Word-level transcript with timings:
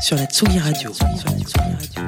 sur 0.00 0.16
la 0.16 0.24
Tsugi 0.24 0.58
Radio. 0.58 0.90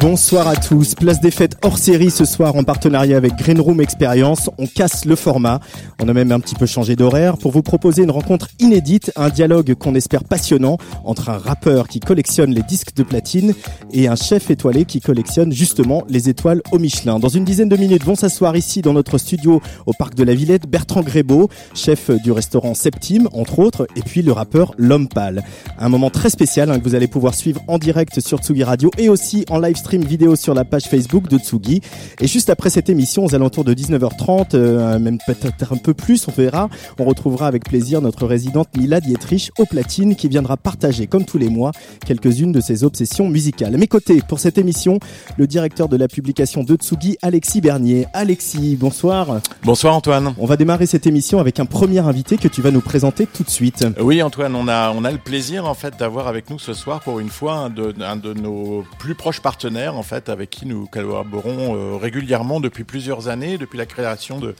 Bonsoir 0.00 0.48
à 0.48 0.56
tous. 0.56 0.94
Place 0.94 1.20
des 1.20 1.30
fêtes 1.30 1.56
hors 1.62 1.78
série 1.78 2.10
ce 2.10 2.24
soir 2.24 2.56
en 2.56 2.64
partenariat 2.64 3.16
avec 3.16 3.36
Green 3.36 3.60
Room 3.60 3.80
Experience. 3.80 4.50
On 4.58 4.66
casse 4.66 5.04
le 5.04 5.14
format. 5.14 5.60
On 6.02 6.08
a 6.08 6.12
même 6.12 6.32
un 6.32 6.40
petit 6.40 6.54
peu 6.54 6.66
changé 6.66 6.96
d'horaire 6.96 7.36
pour 7.36 7.52
vous 7.52 7.62
proposer 7.62 8.02
une 8.02 8.10
rencontre 8.10 8.48
inédite, 8.58 9.12
un 9.14 9.28
dialogue 9.28 9.74
qu'on 9.74 9.94
espère 9.94 10.24
passionnant 10.24 10.78
entre 11.04 11.28
un 11.28 11.38
rappeur 11.38 11.86
qui 11.86 12.00
collectionne 12.00 12.52
les 12.52 12.62
disques 12.62 12.94
de 12.94 13.02
platine 13.02 13.54
et 13.92 14.08
un 14.08 14.16
chef 14.16 14.50
étoilé 14.50 14.86
qui 14.86 15.00
collectionne 15.00 15.52
justement 15.52 16.02
les 16.08 16.28
étoiles 16.28 16.62
au 16.72 16.78
Michelin. 16.78 17.18
Dans 17.18 17.28
une 17.28 17.44
dizaine 17.44 17.68
de 17.68 17.76
minutes 17.76 18.04
vont 18.04 18.16
s'asseoir 18.16 18.56
ici 18.56 18.80
dans 18.80 18.94
notre 18.94 19.18
studio 19.18 19.60
au 19.86 19.92
parc 19.92 20.14
de 20.14 20.24
la 20.24 20.34
Villette 20.34 20.66
Bertrand 20.66 21.02
Grébeau, 21.02 21.48
chef 21.74 22.10
du 22.22 22.32
restaurant 22.32 22.74
Septime 22.74 23.28
entre 23.32 23.58
autres, 23.58 23.86
et 23.96 24.02
puis 24.02 24.22
le 24.22 24.32
rappeur 24.32 24.72
L'Homme 24.78 25.08
Pâle. 25.08 25.44
Un 25.78 25.88
moment 25.88 26.10
très 26.10 26.30
spécial 26.30 26.70
hein, 26.70 26.78
que 26.78 26.84
vous 26.84 26.94
allez 26.94 27.08
pouvoir 27.08 27.34
suivre 27.34 27.60
en 27.68 27.78
direct 27.82 28.20
sur 28.20 28.38
Tsugi 28.38 28.62
Radio 28.62 28.90
et 28.96 29.08
aussi 29.08 29.44
en 29.50 29.58
live 29.58 29.76
stream 29.76 30.02
vidéo 30.02 30.36
sur 30.36 30.54
la 30.54 30.64
page 30.64 30.84
Facebook 30.84 31.28
de 31.28 31.36
Tsugi. 31.36 31.80
Et 32.20 32.28
juste 32.28 32.48
après 32.48 32.70
cette 32.70 32.88
émission, 32.88 33.24
aux 33.24 33.34
alentours 33.34 33.64
de 33.64 33.74
19h30, 33.74 34.54
euh, 34.54 34.98
même 35.00 35.18
peut-être 35.26 35.72
un 35.72 35.76
peu 35.76 35.92
plus, 35.92 36.28
on 36.28 36.32
verra, 36.32 36.68
on 36.98 37.04
retrouvera 37.04 37.48
avec 37.48 37.64
plaisir 37.64 38.00
notre 38.00 38.26
résidente 38.26 38.68
Mila 38.76 39.00
Dietrich 39.00 39.50
au 39.58 39.66
platine 39.66 40.14
qui 40.14 40.28
viendra 40.28 40.56
partager, 40.56 41.08
comme 41.08 41.24
tous 41.24 41.38
les 41.38 41.48
mois, 41.48 41.72
quelques-unes 42.06 42.52
de 42.52 42.60
ses 42.60 42.84
obsessions 42.84 43.28
musicales. 43.28 43.74
À 43.74 43.78
mes 43.78 43.88
côtés, 43.88 44.22
pour 44.28 44.38
cette 44.38 44.58
émission, 44.58 45.00
le 45.36 45.48
directeur 45.48 45.88
de 45.88 45.96
la 45.96 46.06
publication 46.06 46.62
de 46.62 46.76
Tsugi, 46.76 47.18
Alexis 47.20 47.60
Bernier. 47.60 48.06
Alexis, 48.14 48.76
bonsoir. 48.76 49.40
Bonsoir 49.64 49.96
Antoine. 49.96 50.34
On 50.38 50.46
va 50.46 50.56
démarrer 50.56 50.86
cette 50.86 51.08
émission 51.08 51.40
avec 51.40 51.58
un 51.58 51.66
premier 51.66 51.98
invité 51.98 52.36
que 52.36 52.48
tu 52.48 52.62
vas 52.62 52.70
nous 52.70 52.80
présenter 52.80 53.26
tout 53.26 53.42
de 53.42 53.50
suite. 53.50 53.84
Oui 54.00 54.22
Antoine, 54.22 54.54
on 54.54 54.68
a, 54.68 54.92
on 54.92 55.04
a 55.04 55.10
le 55.10 55.18
plaisir 55.18 55.66
en 55.66 55.74
fait 55.74 55.98
d'avoir 55.98 56.28
avec 56.28 56.48
nous 56.48 56.60
ce 56.60 56.74
soir 56.74 57.00
pour 57.00 57.18
une 57.18 57.28
fois 57.28 57.54
un 57.54 57.71
de, 57.72 57.94
un 58.02 58.16
de 58.16 58.32
nos 58.32 58.84
plus 58.98 59.14
proches 59.14 59.40
partenaires 59.40 59.96
en 59.96 60.02
fait 60.02 60.28
avec 60.28 60.50
qui 60.50 60.66
nous 60.66 60.86
collaborons 60.86 61.76
euh, 61.76 61.96
régulièrement 61.96 62.60
depuis 62.60 62.84
plusieurs 62.84 63.28
années, 63.28 63.58
depuis 63.58 63.78
la 63.78 63.86
création 63.86 64.38
de 64.38 64.54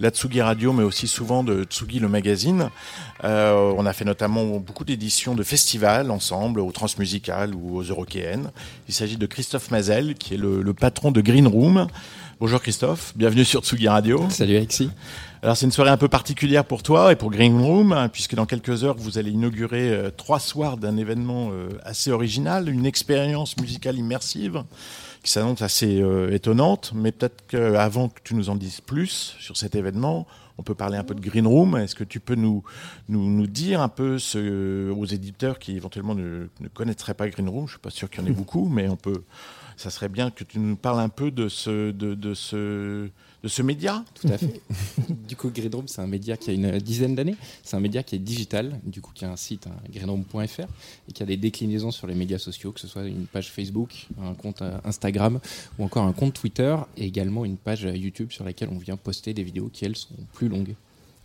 la 0.00 0.10
Tsugi 0.10 0.40
Radio 0.40 0.72
mais 0.72 0.84
aussi 0.84 1.08
souvent 1.08 1.42
de 1.42 1.64
Tsugi 1.64 1.98
le 1.98 2.08
magazine. 2.08 2.70
Euh, 3.24 3.72
on 3.76 3.86
a 3.86 3.92
fait 3.92 4.04
notamment 4.04 4.44
beaucoup 4.58 4.84
d'éditions 4.84 5.34
de 5.34 5.42
festivals 5.42 6.10
ensemble, 6.10 6.60
au 6.60 6.70
Transmusical 6.70 7.54
ou 7.54 7.76
aux 7.76 7.82
Eurokéennes. 7.82 8.50
Il 8.88 8.94
s'agit 8.94 9.16
de 9.16 9.26
Christophe 9.26 9.70
Mazel, 9.70 10.14
qui 10.14 10.34
est 10.34 10.38
le, 10.38 10.62
le, 10.62 10.74
patron 10.74 11.10
de 11.10 11.20
Green 11.20 11.46
Room. 11.46 11.88
Bonjour 12.40 12.60
Christophe, 12.62 13.12
bienvenue 13.16 13.44
sur 13.44 13.62
Tsugi 13.62 13.88
Radio. 13.88 14.24
Salut 14.30 14.56
Alexis. 14.56 14.90
Alors 15.40 15.56
c'est 15.56 15.66
une 15.66 15.72
soirée 15.72 15.90
un 15.90 15.96
peu 15.96 16.08
particulière 16.08 16.64
pour 16.64 16.82
toi 16.82 17.12
et 17.12 17.16
pour 17.16 17.30
Green 17.30 17.60
Room, 17.60 17.92
hein, 17.92 18.08
puisque 18.08 18.34
dans 18.34 18.44
quelques 18.44 18.82
heures 18.82 18.96
vous 18.96 19.18
allez 19.18 19.30
inaugurer 19.30 19.88
euh, 19.90 20.10
trois 20.10 20.40
soirs 20.40 20.78
d'un 20.78 20.96
événement 20.96 21.50
euh, 21.52 21.68
assez 21.84 22.10
original, 22.10 22.68
une 22.68 22.84
expérience 22.84 23.56
musicale 23.56 23.96
immersive 23.96 24.64
qui 25.22 25.30
s'annonce 25.30 25.62
assez 25.62 26.00
euh, 26.00 26.34
étonnante. 26.34 26.90
Mais 26.92 27.12
peut-être 27.12 27.46
qu'avant 27.46 28.08
que 28.08 28.18
tu 28.24 28.34
nous 28.34 28.50
en 28.50 28.56
dises 28.56 28.80
plus 28.80 29.36
sur 29.38 29.56
cet 29.56 29.76
événement, 29.76 30.26
on 30.58 30.64
peut 30.64 30.74
parler 30.74 30.98
un 30.98 31.04
peu 31.04 31.14
de 31.14 31.20
Green 31.20 31.46
Room. 31.46 31.76
Est-ce 31.76 31.94
que 31.94 32.02
tu 32.02 32.18
peux 32.18 32.34
nous, 32.34 32.64
nous, 33.08 33.30
nous 33.30 33.46
dire 33.46 33.80
un 33.80 33.88
peu 33.88 34.18
ce, 34.18 34.90
aux 34.90 35.06
éditeurs 35.06 35.60
qui 35.60 35.76
éventuellement 35.76 36.16
ne, 36.16 36.48
ne 36.58 36.68
connaîtraient 36.68 37.14
pas 37.14 37.28
Green 37.28 37.48
Room 37.48 37.66
Je 37.66 37.74
suis 37.74 37.80
pas 37.80 37.90
sûr 37.90 38.10
qu'il 38.10 38.22
y 38.22 38.24
en 38.24 38.26
ait 38.26 38.32
beaucoup, 38.34 38.68
mais 38.68 38.88
on 38.88 38.96
peut. 38.96 39.22
Ça 39.76 39.90
serait 39.90 40.08
bien 40.08 40.32
que 40.32 40.42
tu 40.42 40.58
nous 40.58 40.74
parles 40.74 40.98
un 40.98 41.08
peu 41.08 41.30
de 41.30 41.48
ce, 41.48 41.92
de, 41.92 42.16
de 42.16 42.34
ce 42.34 43.08
de 43.42 43.48
ce 43.48 43.62
média 43.62 44.04
Tout 44.20 44.28
à 44.28 44.38
fait. 44.38 44.60
du 45.28 45.36
coup, 45.36 45.50
Greenroom, 45.50 45.86
c'est 45.86 46.00
un 46.00 46.06
média 46.06 46.36
qui 46.36 46.50
a 46.50 46.52
une 46.52 46.78
dizaine 46.78 47.14
d'années. 47.14 47.36
C'est 47.62 47.76
un 47.76 47.80
média 47.80 48.02
qui 48.02 48.16
est 48.16 48.18
digital, 48.18 48.80
du 48.84 49.00
coup, 49.00 49.12
qui 49.14 49.24
a 49.24 49.30
un 49.30 49.36
site, 49.36 49.66
hein, 49.66 49.76
greenroom.fr, 49.92 50.60
et 51.08 51.12
qui 51.12 51.22
a 51.22 51.26
des 51.26 51.36
déclinaisons 51.36 51.90
sur 51.90 52.06
les 52.06 52.14
médias 52.14 52.38
sociaux, 52.38 52.72
que 52.72 52.80
ce 52.80 52.88
soit 52.88 53.04
une 53.04 53.26
page 53.26 53.50
Facebook, 53.50 54.08
un 54.20 54.34
compte 54.34 54.62
Instagram, 54.84 55.40
ou 55.78 55.84
encore 55.84 56.04
un 56.04 56.12
compte 56.12 56.34
Twitter, 56.34 56.76
et 56.96 57.04
également 57.04 57.44
une 57.44 57.56
page 57.56 57.82
YouTube 57.82 58.32
sur 58.32 58.44
laquelle 58.44 58.70
on 58.72 58.78
vient 58.78 58.96
poster 58.96 59.34
des 59.34 59.44
vidéos 59.44 59.70
qui, 59.72 59.84
elles, 59.84 59.96
sont 59.96 60.14
plus 60.32 60.48
longues. 60.48 60.74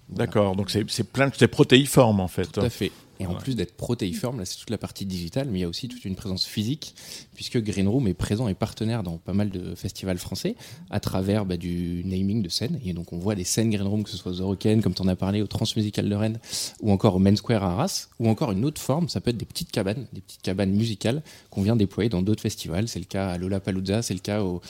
Voilà. 0.09 0.25
D'accord, 0.25 0.55
donc 0.55 0.69
c'est 0.69 1.03
plein 1.03 1.29
de 1.29 1.45
protéiforme 1.45 2.19
en 2.19 2.27
fait. 2.27 2.51
Tout 2.51 2.59
à 2.59 2.69
fait. 2.69 2.91
Et 3.23 3.27
en 3.27 3.33
ouais. 3.33 3.39
plus 3.39 3.55
d'être 3.55 3.75
protéiforme, 3.75 4.39
là 4.39 4.45
c'est 4.45 4.57
toute 4.57 4.69
la 4.69 4.77
partie 4.77 5.05
digitale, 5.05 5.47
mais 5.49 5.59
il 5.59 5.61
y 5.61 5.65
a 5.65 5.69
aussi 5.69 5.87
toute 5.87 6.03
une 6.05 6.15
présence 6.15 6.45
physique, 6.45 6.95
puisque 7.35 7.57
Green 7.61 7.87
Room 7.87 8.07
est 8.07 8.13
présent 8.13 8.47
et 8.47 8.53
partenaire 8.53 9.01
dans 9.01 9.17
pas 9.17 9.33
mal 9.33 9.49
de 9.49 9.75
festivals 9.75 10.17
français, 10.17 10.55
à 10.89 10.99
travers 10.99 11.45
bah, 11.45 11.57
du 11.57 12.03
naming 12.05 12.41
de 12.41 12.49
scènes. 12.49 12.79
Et 12.85 12.93
donc 12.93 13.13
on 13.13 13.17
voit 13.17 13.35
des 13.35 13.43
scènes 13.43 13.69
Green 13.69 13.87
Room, 13.87 14.03
que 14.03 14.09
ce 14.09 14.17
soit 14.17 14.31
aux 14.31 14.41
Eurocaines, 14.41 14.81
comme 14.81 14.93
tu 14.93 15.01
en 15.01 15.07
as 15.07 15.15
parlé, 15.15 15.41
au 15.41 15.47
Transmusical 15.47 16.09
de 16.09 16.15
Rennes, 16.15 16.39
ou 16.81 16.91
encore 16.91 17.15
au 17.15 17.19
Main 17.19 17.35
Square 17.35 17.63
à 17.63 17.71
Arras, 17.71 18.09
ou 18.19 18.27
encore 18.27 18.51
une 18.51 18.65
autre 18.65 18.81
forme, 18.81 19.07
ça 19.09 19.21
peut 19.21 19.29
être 19.29 19.37
des 19.37 19.45
petites 19.45 19.71
cabanes, 19.71 20.05
des 20.11 20.21
petites 20.21 20.41
cabanes 20.41 20.71
musicales 20.71 21.23
qu'on 21.49 21.61
vient 21.61 21.75
déployer 21.75 22.09
dans 22.09 22.21
d'autres 22.21 22.41
festivals. 22.41 22.87
C'est 22.87 22.99
le 22.99 23.05
cas 23.05 23.29
à 23.29 23.37
Lollapalooza, 23.37 24.01
c'est 24.01 24.13
le 24.13 24.19
cas 24.19 24.43
au 24.43 24.61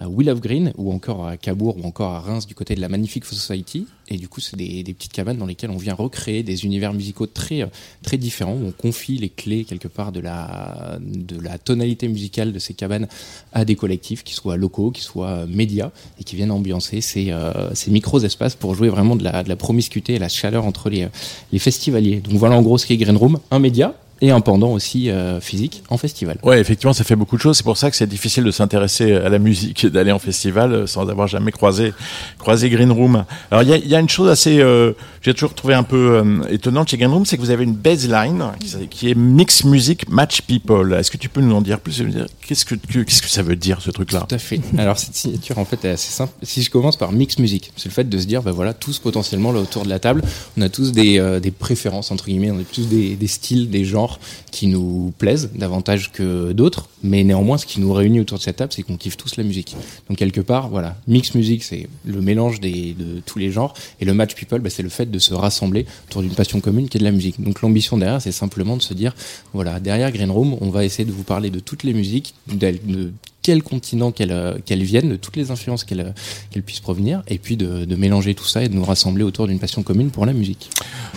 à 0.00 0.08
Will 0.08 0.30
of 0.30 0.40
Green 0.40 0.72
ou 0.76 0.92
encore 0.92 1.26
à 1.26 1.36
Cabourg 1.36 1.76
ou 1.76 1.86
encore 1.86 2.12
à 2.12 2.20
Reims 2.20 2.46
du 2.46 2.54
côté 2.54 2.74
de 2.74 2.80
la 2.80 2.88
Magnifique 2.88 3.24
Society. 3.24 3.86
Et 4.08 4.16
du 4.16 4.28
coup, 4.28 4.40
c'est 4.40 4.56
des, 4.56 4.82
des, 4.82 4.94
petites 4.94 5.12
cabanes 5.12 5.36
dans 5.36 5.46
lesquelles 5.46 5.70
on 5.70 5.76
vient 5.76 5.94
recréer 5.94 6.42
des 6.42 6.64
univers 6.64 6.94
musicaux 6.94 7.26
très, 7.26 7.68
très 8.02 8.16
différents. 8.16 8.54
Où 8.54 8.68
on 8.68 8.72
confie 8.72 9.18
les 9.18 9.28
clés 9.28 9.64
quelque 9.64 9.88
part 9.88 10.12
de 10.12 10.20
la, 10.20 10.98
de 11.00 11.40
la 11.40 11.58
tonalité 11.58 12.08
musicale 12.08 12.52
de 12.52 12.58
ces 12.58 12.74
cabanes 12.74 13.08
à 13.52 13.64
des 13.64 13.76
collectifs 13.76 14.24
qui 14.24 14.34
soient 14.34 14.56
locaux, 14.56 14.90
qui 14.90 15.02
soient 15.02 15.46
médias 15.46 15.90
et 16.20 16.24
qui 16.24 16.36
viennent 16.36 16.52
ambiancer 16.52 17.00
ces, 17.00 17.30
euh, 17.30 17.74
ces 17.74 17.90
micros 17.90 18.20
espaces 18.20 18.54
pour 18.54 18.74
jouer 18.74 18.88
vraiment 18.88 19.16
de 19.16 19.24
la, 19.24 19.42
de 19.42 19.48
la 19.48 19.56
promiscuité 19.56 20.14
et 20.14 20.18
la 20.18 20.28
chaleur 20.28 20.64
entre 20.64 20.90
les, 20.90 21.08
les 21.52 21.58
festivaliers. 21.58 22.20
Donc 22.20 22.34
voilà 22.34 22.56
en 22.56 22.62
gros 22.62 22.78
ce 22.78 22.86
qu'est 22.86 22.96
Green 22.96 23.16
Room, 23.16 23.38
un 23.50 23.58
média 23.58 23.94
et 24.20 24.30
un 24.30 24.40
pendant 24.40 24.70
aussi 24.72 25.10
euh, 25.10 25.40
physique 25.40 25.82
en 25.90 25.96
festival. 25.96 26.38
Ouais, 26.42 26.60
effectivement, 26.60 26.92
ça 26.92 27.04
fait 27.04 27.16
beaucoup 27.16 27.36
de 27.36 27.40
choses. 27.40 27.56
C'est 27.56 27.64
pour 27.64 27.76
ça 27.76 27.90
que 27.90 27.96
c'est 27.96 28.06
difficile 28.06 28.44
de 28.44 28.50
s'intéresser 28.50 29.12
à 29.12 29.28
la 29.28 29.38
musique, 29.38 29.86
d'aller 29.92 30.12
en 30.12 30.18
festival 30.18 30.88
sans 30.88 31.08
avoir 31.08 31.28
jamais 31.28 31.52
croisé 31.52 31.92
croisé 32.38 32.70
Green 32.70 32.90
Room. 32.90 33.24
Alors 33.50 33.62
il 33.62 33.68
y 33.68 33.72
a, 33.72 33.76
y 33.78 33.94
a, 33.94 34.00
une 34.00 34.08
chose 34.08 34.28
assez, 34.28 34.60
euh, 34.60 34.92
j'ai 35.22 35.34
toujours 35.34 35.54
trouvé 35.54 35.74
un 35.74 35.82
peu 35.82 36.16
euh, 36.16 36.42
étonnante 36.50 36.88
chez 36.88 36.96
Green 36.96 37.10
Room, 37.10 37.26
c'est 37.26 37.36
que 37.36 37.42
vous 37.42 37.50
avez 37.50 37.64
une 37.64 37.74
baseline 37.74 38.44
qui 38.90 39.10
est 39.10 39.14
mix 39.14 39.64
music 39.64 40.08
match 40.08 40.42
people. 40.42 40.92
Est-ce 40.94 41.10
que 41.10 41.16
tu 41.16 41.28
peux 41.28 41.40
nous 41.40 41.54
en 41.54 41.60
dire 41.60 41.80
plus 41.80 42.02
Qu'est-ce 42.46 42.64
que 42.64 42.74
qu'est-ce 42.74 43.22
que 43.22 43.28
ça 43.28 43.42
veut 43.42 43.56
dire 43.56 43.80
ce 43.80 43.90
truc-là? 43.90 44.26
Tout 44.28 44.34
à 44.34 44.38
fait. 44.38 44.60
Alors 44.78 44.98
cette 44.98 45.14
signature 45.14 45.58
en 45.58 45.64
fait 45.64 45.84
est 45.84 45.90
assez 45.90 46.10
simple. 46.10 46.32
Si 46.42 46.62
je 46.62 46.70
commence 46.70 46.96
par 46.96 47.12
mix 47.12 47.38
music, 47.38 47.72
c'est 47.76 47.88
le 47.88 47.94
fait 47.94 48.08
de 48.08 48.18
se 48.18 48.26
dire, 48.26 48.42
ben 48.42 48.52
voilà, 48.52 48.72
tous 48.72 48.98
potentiellement 48.98 49.52
là 49.52 49.60
autour 49.60 49.84
de 49.84 49.88
la 49.88 49.98
table, 49.98 50.22
on 50.56 50.62
a 50.62 50.68
tous 50.68 50.92
des, 50.92 51.18
euh, 51.18 51.40
des 51.40 51.50
préférences 51.50 52.10
entre 52.10 52.26
guillemets, 52.26 52.50
on 52.50 52.58
a 52.58 52.64
tous 52.64 52.88
des, 52.88 53.14
des 53.14 53.26
styles, 53.26 53.70
des 53.70 53.84
genres 53.84 54.07
qui 54.50 54.66
nous 54.66 55.12
plaisent 55.18 55.50
davantage 55.54 56.12
que 56.12 56.52
d'autres, 56.52 56.88
mais 57.02 57.24
néanmoins, 57.24 57.58
ce 57.58 57.66
qui 57.66 57.80
nous 57.80 57.92
réunit 57.92 58.20
autour 58.20 58.38
de 58.38 58.42
cette 58.42 58.56
table, 58.56 58.72
c'est 58.72 58.82
qu'on 58.82 58.96
kiffe 58.96 59.16
tous 59.16 59.36
la 59.36 59.44
musique. 59.44 59.76
Donc 60.08 60.18
quelque 60.18 60.40
part, 60.40 60.68
voilà, 60.68 60.96
mix 61.06 61.34
music, 61.34 61.62
c'est 61.62 61.88
le 62.04 62.20
mélange 62.20 62.60
des, 62.60 62.94
de 62.94 63.20
tous 63.24 63.38
les 63.38 63.50
genres, 63.50 63.74
et 64.00 64.04
le 64.04 64.14
match 64.14 64.34
people, 64.34 64.60
bah, 64.60 64.70
c'est 64.70 64.82
le 64.82 64.88
fait 64.88 65.10
de 65.10 65.18
se 65.18 65.34
rassembler 65.34 65.86
autour 66.08 66.22
d'une 66.22 66.34
passion 66.34 66.60
commune 66.60 66.88
qui 66.88 66.98
est 66.98 67.00
de 67.00 67.04
la 67.04 67.12
musique. 67.12 67.42
Donc 67.42 67.62
l'ambition 67.62 67.96
derrière, 67.96 68.22
c'est 68.22 68.32
simplement 68.32 68.76
de 68.76 68.82
se 68.82 68.94
dire, 68.94 69.14
voilà, 69.52 69.80
derrière 69.80 70.10
Green 70.12 70.30
Room, 70.30 70.56
on 70.60 70.70
va 70.70 70.84
essayer 70.84 71.04
de 71.04 71.12
vous 71.12 71.24
parler 71.24 71.50
de 71.50 71.60
toutes 71.60 71.82
les 71.82 71.94
musiques, 71.94 72.34
de 72.46 73.12
quel 73.42 73.62
continent 73.62 74.10
qu'elles 74.12 74.60
qu 74.64 74.74
viennent, 74.74 75.08
de 75.08 75.16
toutes 75.16 75.36
les 75.36 75.50
influences 75.50 75.84
qu'elles 75.84 76.14
qu 76.50 76.60
puissent 76.60 76.80
provenir, 76.80 77.22
et 77.28 77.38
puis 77.38 77.56
de, 77.56 77.84
de, 77.84 77.96
mélanger 77.96 78.34
tout 78.34 78.44
ça 78.44 78.62
et 78.62 78.68
de 78.68 78.74
nous 78.74 78.84
rassembler 78.84 79.24
autour 79.24 79.46
d'une 79.46 79.58
passion 79.58 79.82
commune 79.82 80.10
pour 80.10 80.26
la 80.26 80.32
musique. 80.32 80.70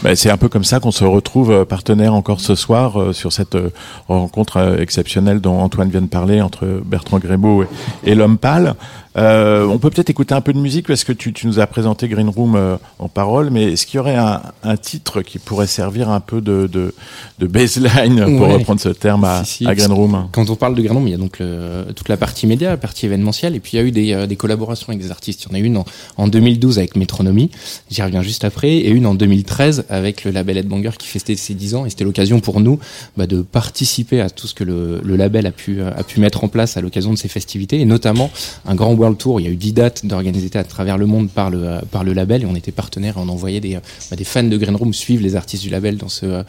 Ben, 0.03 0.15
c'est 0.15 0.29
un 0.29 0.37
peu 0.37 0.49
comme 0.49 0.63
ça 0.63 0.79
qu'on 0.79 0.91
se 0.91 1.03
retrouve 1.03 1.65
partenaire 1.65 2.13
encore 2.13 2.39
ce 2.39 2.55
soir 2.55 2.99
euh, 2.99 3.13
sur 3.13 3.31
cette 3.31 3.55
euh, 3.55 3.69
rencontre 4.07 4.57
euh, 4.57 4.77
exceptionnelle 4.77 5.39
dont 5.39 5.59
Antoine 5.59 5.89
vient 5.89 6.01
de 6.01 6.07
parler 6.07 6.41
entre 6.41 6.81
Bertrand 6.85 7.19
Grébeau 7.19 7.65
et 8.03 8.15
l'homme 8.15 8.37
pâle. 8.37 8.75
Euh, 9.17 9.65
on 9.65 9.77
peut 9.77 9.89
peut-être 9.89 10.09
écouter 10.09 10.33
un 10.33 10.41
peu 10.41 10.53
de 10.53 10.57
musique 10.57 10.87
parce 10.87 11.03
que 11.03 11.11
tu, 11.11 11.33
tu 11.33 11.45
nous 11.47 11.59
as 11.59 11.67
présenté 11.67 12.07
Green 12.07 12.29
Room 12.29 12.55
euh, 12.55 12.77
en 12.97 13.09
parole, 13.09 13.49
mais 13.49 13.73
est-ce 13.73 13.85
qu'il 13.85 13.97
y 13.97 13.99
aurait 13.99 14.15
un, 14.15 14.41
un, 14.63 14.77
titre 14.77 15.21
qui 15.21 15.37
pourrait 15.37 15.67
servir 15.67 16.09
un 16.09 16.21
peu 16.21 16.39
de, 16.39 16.69
de, 16.71 16.93
de 17.39 17.47
baseline 17.47 18.23
pour 18.37 18.47
ouais. 18.47 18.53
reprendre 18.53 18.79
ce 18.79 18.89
terme 18.89 19.25
à, 19.25 19.43
si, 19.43 19.65
si, 19.65 19.67
à 19.67 19.75
Green 19.75 19.91
Room 19.91 20.27
Quand 20.31 20.49
on 20.49 20.55
parle 20.55 20.75
de 20.75 20.81
Green 20.81 20.95
Room, 20.95 21.07
il 21.07 21.11
y 21.11 21.13
a 21.13 21.17
donc 21.17 21.39
le, 21.39 21.87
toute 21.93 22.07
la 22.07 22.15
partie 22.15 22.47
média, 22.47 22.69
la 22.69 22.77
partie 22.77 23.05
événementielle, 23.05 23.55
et 23.55 23.59
puis 23.59 23.71
il 23.73 23.75
y 23.77 23.79
a 23.79 23.83
eu 23.83 23.91
des, 23.91 24.13
euh, 24.13 24.27
des 24.27 24.37
collaborations 24.37 24.87
avec 24.89 25.01
des 25.01 25.11
artistes. 25.11 25.43
Il 25.43 25.49
y 25.49 25.51
en 25.51 25.55
a 25.55 25.59
une 25.59 25.77
en, 25.77 25.85
en 26.15 26.27
2012 26.29 26.77
avec 26.77 26.95
Métronomie, 26.95 27.51
j'y 27.89 28.01
reviens 28.01 28.21
juste 28.21 28.45
après, 28.45 28.71
et 28.71 28.89
une 28.89 29.05
en 29.05 29.13
2013 29.13 29.85
avec 29.89 30.23
le 30.23 30.31
label 30.31 30.57
Headbanger 30.57 30.91
qui 30.97 31.07
festait 31.07 31.35
ses 31.35 31.53
10 31.53 31.75
ans, 31.75 31.85
et 31.85 31.89
c'était 31.89 32.05
l'occasion 32.05 32.39
pour 32.39 32.61
nous 32.61 32.79
bah, 33.17 33.27
de 33.27 33.41
participer 33.41 34.21
à 34.21 34.29
tout 34.29 34.47
ce 34.47 34.53
que 34.53 34.63
le, 34.63 35.01
le 35.03 35.15
label 35.17 35.45
a 35.47 35.51
pu, 35.51 35.81
a 35.81 36.03
pu 36.03 36.21
mettre 36.21 36.45
en 36.45 36.47
place 36.47 36.77
à 36.77 36.81
l'occasion 36.81 37.11
de 37.11 37.17
ces 37.17 37.27
festivités, 37.27 37.81
et 37.81 37.85
notamment 37.85 38.31
un 38.65 38.75
grand 38.75 38.93
World 39.01 39.17
Tour, 39.17 39.39
il 39.39 39.45
y 39.45 39.49
a 39.49 39.51
eu 39.51 39.55
10 39.55 39.73
dates 39.73 40.05
d'organisées 40.05 40.51
à 40.53 40.63
travers 40.63 40.97
le 40.97 41.07
monde 41.07 41.29
par 41.29 41.49
le, 41.49 42.13
label 42.13 42.43
et 42.43 42.45
on 42.45 42.55
était 42.55 42.71
partenaire 42.71 43.15
on 43.17 43.29
envoyait 43.29 43.59
bah, 43.59 44.15
des, 44.15 44.23
fans 44.23 44.43
de 44.43 44.57
Green 44.57 44.75
Room 44.75 44.93
suivre 44.93 45.23
les 45.23 45.35
artistes 45.35 45.63
du 45.63 45.69
label 45.69 45.97
dans 45.97 46.07
ce, 46.07 46.43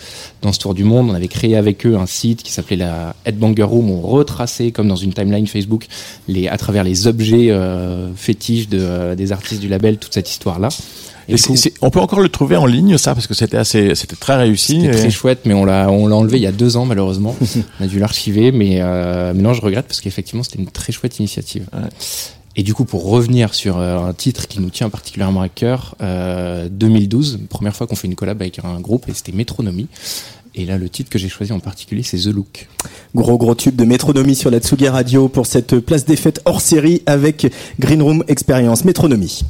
tour 0.61 0.75
du 0.75 0.85
monde. 0.85 1.09
On 1.11 1.15
avait 1.15 1.29
créé 1.29 1.57
avec 1.57 1.87
eux 1.87 1.97
un 1.97 2.07
site 2.07 2.43
qui 2.43 2.53
s'appelait 2.53 2.77
la 2.77 3.15
Headbanger 3.25 3.63
Room. 3.63 3.91
On 3.91 4.01
retraçait, 4.01 4.71
comme 4.71 4.89
dans 4.89 4.97
une 4.97 5.15
timeline 5.15 5.47
Facebook, 5.47 5.87
les, 6.29 6.49
à 6.49 6.59
travers 6.59 6.85
les 6.85 7.07
objets 7.07 7.51
euh, 7.51 8.13
fétiches 8.15 8.69
des 8.69 9.33
artistes 9.33 9.61
du 9.61 9.69
label, 9.69 9.97
toute 9.97 10.13
cette 10.13 10.31
histoire-là. 10.31 10.69
On 11.81 11.91
peut 11.91 12.01
encore 12.01 12.21
le 12.21 12.29
trouver 12.29 12.57
en 12.57 12.67
ligne, 12.67 12.99
ça, 12.99 13.15
parce 13.15 13.27
que 13.27 13.35
c'était 13.35 13.57
assez, 13.57 13.95
c'était 13.95 14.17
très 14.17 14.37
réussi. 14.37 14.81
C'était 14.81 14.99
très 14.99 15.11
chouette, 15.11 15.41
mais 15.45 15.55
on 15.55 15.65
l'a, 15.65 15.91
enlevé 15.91 16.39
il 16.39 16.43
y 16.43 16.47
a 16.47 16.53
deux 16.53 16.77
ans, 16.77 16.85
malheureusement. 16.85 17.37
on 17.81 17.85
a 17.85 17.87
dû 17.87 17.99
l'archiver, 17.99 18.53
euh, 18.53 19.33
mais, 19.35 19.43
non, 19.43 19.55
je 19.55 19.61
regrette 19.61 19.87
parce 19.87 20.01
qu'effectivement, 20.01 20.43
c'était 20.43 20.59
une 20.59 20.67
très 20.67 20.93
chouette 20.93 21.19
initiative. 21.19 21.67
Et 22.57 22.63
du 22.63 22.75
coup, 22.75 22.85
pour 22.85 23.09
revenir 23.09 23.55
sur 23.55 23.79
euh, 23.79 23.99
un 23.99 24.13
titre 24.13 24.47
qui 24.47 24.61
nous 24.61 24.71
tient 24.71 24.91
particulièrement 24.91 25.41
à 25.41 25.49
cœur, 25.49 25.95
euh, 26.03 26.69
2012, 26.71 27.41
première 27.49 27.75
fois 27.75 27.87
qu'on 27.87 27.97
fait 27.97 28.09
une 28.09 28.15
collab 28.15 28.41
avec 28.43 28.59
un 28.63 28.81
groupe, 28.81 29.09
et 29.09 29.15
c'était 29.15 29.33
Métronomie. 29.33 29.89
Et 30.55 30.67
là, 30.67 30.77
le 30.77 30.89
titre 30.91 31.09
que 31.09 31.19
j'ai 31.19 31.31
choisi 31.31 31.53
en 31.53 31.61
particulier, 31.61 32.03
c'est 32.03 32.19
The 32.19 32.27
Look. 32.27 32.69
Gros 33.15 33.39
gros 33.39 33.55
tube 33.55 33.75
de 33.75 33.85
Métronomie 33.85 34.35
sur 34.35 34.51
la 34.51 34.59
Tsugi 34.59 34.89
Radio 34.89 35.29
pour 35.29 35.47
cette 35.47 35.79
place 35.81 36.05
des 36.05 36.17
fêtes 36.17 36.43
hors 36.45 36.61
série 36.61 37.03
avec 37.07 37.51
Green 37.79 38.03
Room 38.03 38.23
Experience 38.29 38.85
Métronomie. 38.85 39.45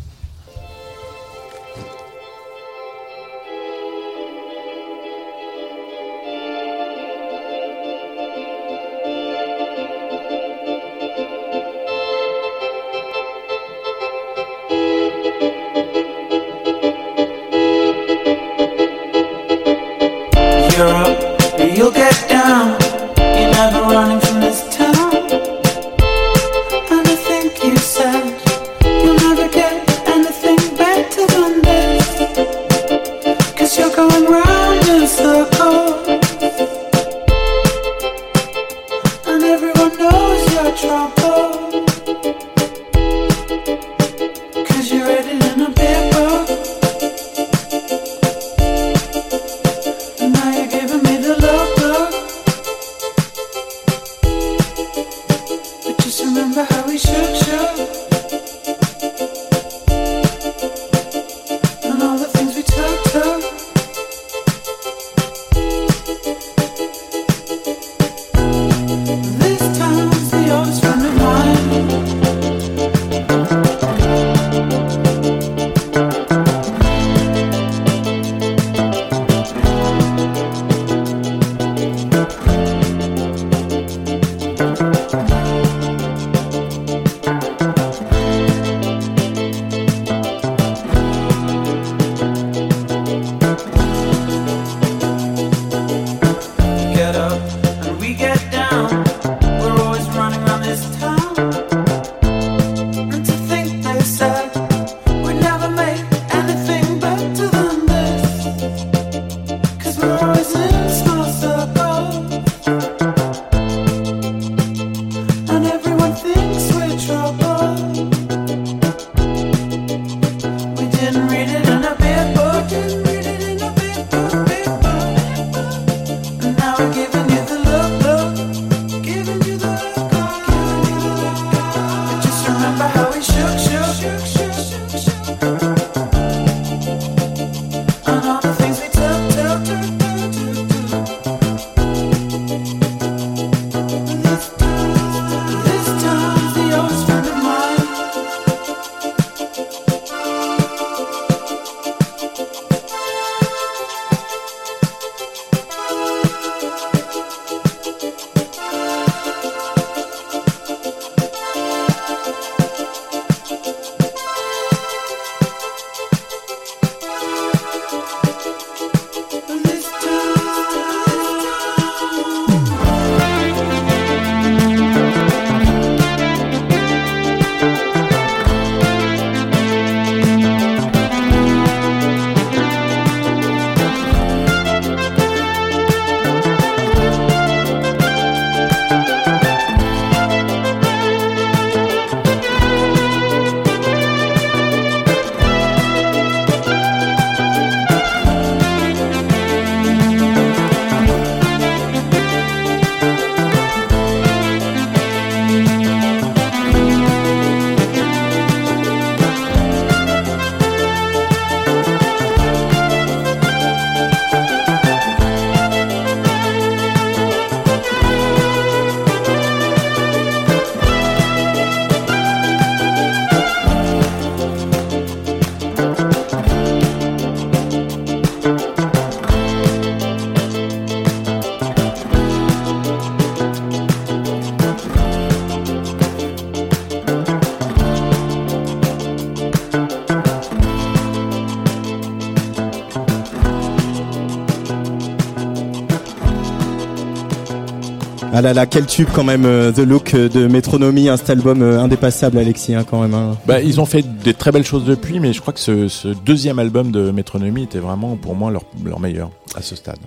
Ah 248.44 248.52
là 248.52 248.66
quel 248.66 248.86
tube 248.86 249.06
quand 249.14 249.22
même, 249.22 249.44
euh, 249.44 249.70
The 249.70 249.86
Look 249.86 250.14
euh, 250.14 250.28
de 250.28 250.48
Métronomie, 250.48 251.08
un 251.08 251.16
cet 251.16 251.30
album 251.30 251.62
euh, 251.62 251.78
indépassable, 251.78 252.38
Alexis, 252.38 252.74
hein, 252.74 252.84
quand 252.88 253.00
même. 253.00 253.14
Hein. 253.14 253.36
Bah, 253.46 253.60
ils 253.60 253.80
ont 253.80 253.86
fait 253.86 254.02
des 254.02 254.34
très 254.34 254.50
belles 254.50 254.64
choses 254.64 254.84
depuis, 254.84 255.20
mais 255.20 255.32
je 255.32 255.40
crois 255.40 255.52
que 255.52 255.60
ce, 255.60 256.08
deuxième 256.24 256.58
album 256.58 256.90
de 256.90 257.12
Métronomie 257.12 257.62
était 257.62 257.78
vraiment 257.78 258.16
pour 258.16 258.34
moi 258.34 258.50
leur 258.50 259.00
meilleur 259.00 259.30
à 259.54 259.62
ce 259.62 259.76
stade 259.76 259.98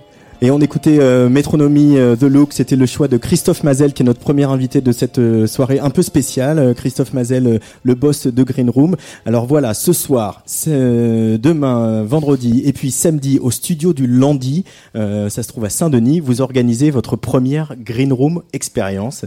écoutait 0.60 0.98
euh, 1.00 1.28
Métronomie 1.28 1.96
euh, 1.96 2.14
The 2.14 2.24
Look, 2.24 2.52
c'était 2.52 2.76
le 2.76 2.86
choix 2.86 3.08
de 3.08 3.16
Christophe 3.16 3.62
Mazel 3.62 3.92
qui 3.92 4.02
est 4.02 4.06
notre 4.06 4.20
premier 4.20 4.44
invité 4.44 4.80
de 4.80 4.92
cette 4.92 5.18
euh, 5.18 5.46
soirée 5.46 5.78
un 5.78 5.90
peu 5.90 6.02
spéciale. 6.02 6.58
Euh, 6.58 6.74
Christophe 6.74 7.12
Mazel, 7.14 7.60
le 7.82 7.94
boss 7.94 8.26
de 8.26 8.42
Green 8.42 8.68
Room. 8.68 8.96
Alors 9.24 9.46
voilà, 9.46 9.72
ce 9.74 9.92
soir, 9.92 10.42
demain, 10.66 12.02
vendredi 12.02 12.62
et 12.64 12.72
puis 12.72 12.90
samedi 12.90 13.38
au 13.38 13.50
studio 13.50 13.92
du 13.92 14.06
Landy, 14.06 14.64
ça 14.94 15.30
se 15.30 15.48
trouve 15.48 15.64
à 15.64 15.70
Saint-Denis, 15.70 16.20
vous 16.20 16.40
organisez 16.40 16.90
votre 16.90 17.16
première 17.16 17.74
Green 17.78 18.12
Room 18.12 18.42
expérience. 18.52 19.24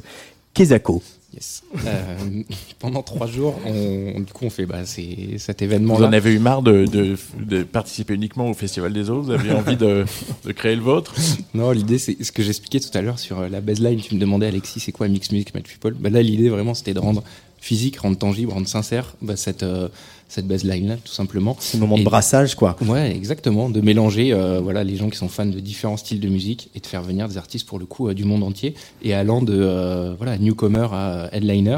Kezako. 0.54 1.02
Yes. 1.34 1.64
Euh, 1.86 2.44
pendant 2.80 3.04
trois 3.04 3.28
jours, 3.28 3.60
on, 3.66 4.20
du 4.20 4.34
coup, 4.34 4.46
on 4.46 4.50
fait 4.50 4.66
bah, 4.66 4.86
cet 4.86 5.62
événement. 5.62 5.96
Vous 5.96 6.04
en 6.04 6.14
avez 6.14 6.34
eu 6.34 6.40
marre 6.40 6.62
de, 6.62 6.86
de, 6.86 7.16
de 7.40 7.64
participer 7.64 8.16
uniquement 8.16 8.50
au 8.50 8.54
Festival 8.54 8.94
des 8.94 9.10
Eaux 9.10 9.22
Vous 9.22 9.32
avez 9.32 9.52
envie 9.52 9.78
de, 9.78 10.06
de 10.46 10.52
créer 10.52 10.76
le 10.76 10.82
vôtre? 10.82 11.14
Non, 11.54 11.72
l'idée, 11.72 12.00
c'est 12.00 12.24
ce 12.24 12.32
que 12.32 12.42
j'expliquais 12.42 12.80
tout 12.80 12.96
à 12.98 13.02
l'heure 13.02 13.20
sur 13.20 13.40
euh, 13.40 13.50
la 13.50 13.62
baseline. 13.62 14.00
Tu 14.00 14.16
me 14.16 14.20
demandais, 14.20 14.48
Alexis, 14.48 14.80
c'est 14.80 14.92
quoi 14.92 15.08
Mix 15.08 15.32
Music 15.32 15.54
Match 15.54 15.66
People 15.72 15.94
bah, 15.94 16.10
Là, 16.10 16.22
l'idée, 16.22 16.50
vraiment, 16.50 16.74
c'était 16.74 16.94
de 16.94 17.00
rendre 17.00 17.24
physique, 17.60 17.98
rendre 17.98 18.18
tangible, 18.18 18.52
rendre 18.52 18.68
sincère 18.68 19.16
bah, 19.22 19.36
cette, 19.36 19.64
euh, 19.64 19.90
cette 20.30 20.48
baseline-là, 20.48 20.96
tout 21.04 21.12
simplement. 21.12 21.58
C'est 21.60 21.78
un 21.78 21.82
moment 21.82 21.98
de 21.98 22.04
brassage, 22.04 22.56
quoi. 22.56 22.78
Ouais, 22.86 23.14
exactement, 23.16 23.70
de 23.70 23.82
mélanger 23.82 24.32
euh, 24.32 24.62
voilà 24.62 24.84
les 24.86 24.96
gens 24.96 25.10
qui 25.10 25.18
sont 25.18 25.28
fans 25.28 25.46
de 25.46 25.60
différents 25.60 25.98
styles 25.98 26.20
de 26.22 26.30
musique 26.30 26.70
et 26.76 26.80
de 26.80 26.86
faire 26.88 27.02
venir 27.02 27.28
des 27.28 27.38
artistes 27.38 27.68
pour 27.68 27.80
le 27.80 27.86
coup 27.86 28.08
euh, 28.08 28.14
du 28.14 28.24
monde 28.26 28.44
entier 28.44 28.76
et 29.02 29.14
allant 29.14 29.42
de 29.42 29.54
euh, 29.60 30.14
voilà 30.18 30.38
newcomer 30.38 30.88
à 30.94 31.30
headliner 31.34 31.78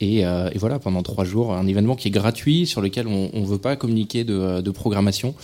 et, 0.00 0.24
euh, 0.24 0.48
et 0.52 0.58
voilà 0.58 0.78
pendant 0.78 1.02
trois 1.02 1.24
jours 1.24 1.52
un 1.54 1.66
événement 1.66 1.96
qui 1.96 2.06
est 2.06 2.12
gratuit 2.12 2.66
sur 2.68 2.80
lequel 2.80 3.08
on, 3.08 3.30
on 3.32 3.42
veut 3.42 3.58
pas 3.58 3.74
communiquer 3.74 4.22
de, 4.22 4.60
de 4.60 4.70
programmation. 4.70 5.34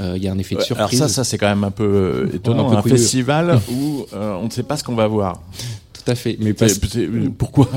Euh, 0.00 0.12
Il 0.16 0.22
y 0.22 0.28
a 0.28 0.32
un 0.32 0.38
effet 0.38 0.54
de 0.54 0.60
Ouais, 0.60 0.66
Alors 0.76 0.88
surprise. 0.88 0.98
ça, 1.00 1.08
ça 1.08 1.24
c'est 1.24 1.36
quand 1.36 1.48
même 1.48 1.64
un 1.64 1.72
peu 1.72 2.30
étonnant. 2.32 2.68
un 2.68 2.70
peu 2.70 2.76
un 2.76 2.82
couillu. 2.82 2.96
festival 2.96 3.58
où 3.72 4.06
euh, 4.12 4.36
on 4.40 4.44
ne 4.44 4.50
sait 4.50 4.62
pas 4.62 4.76
ce 4.76 4.84
qu'on 4.84 4.94
va 4.94 5.08
voir. 5.08 5.42
Tout 6.04 6.10
à 6.10 6.14
fait, 6.14 6.36
mais. 6.40 6.54
C'est- 6.58 6.86
c'est- 6.86 7.06
pourquoi 7.36 7.68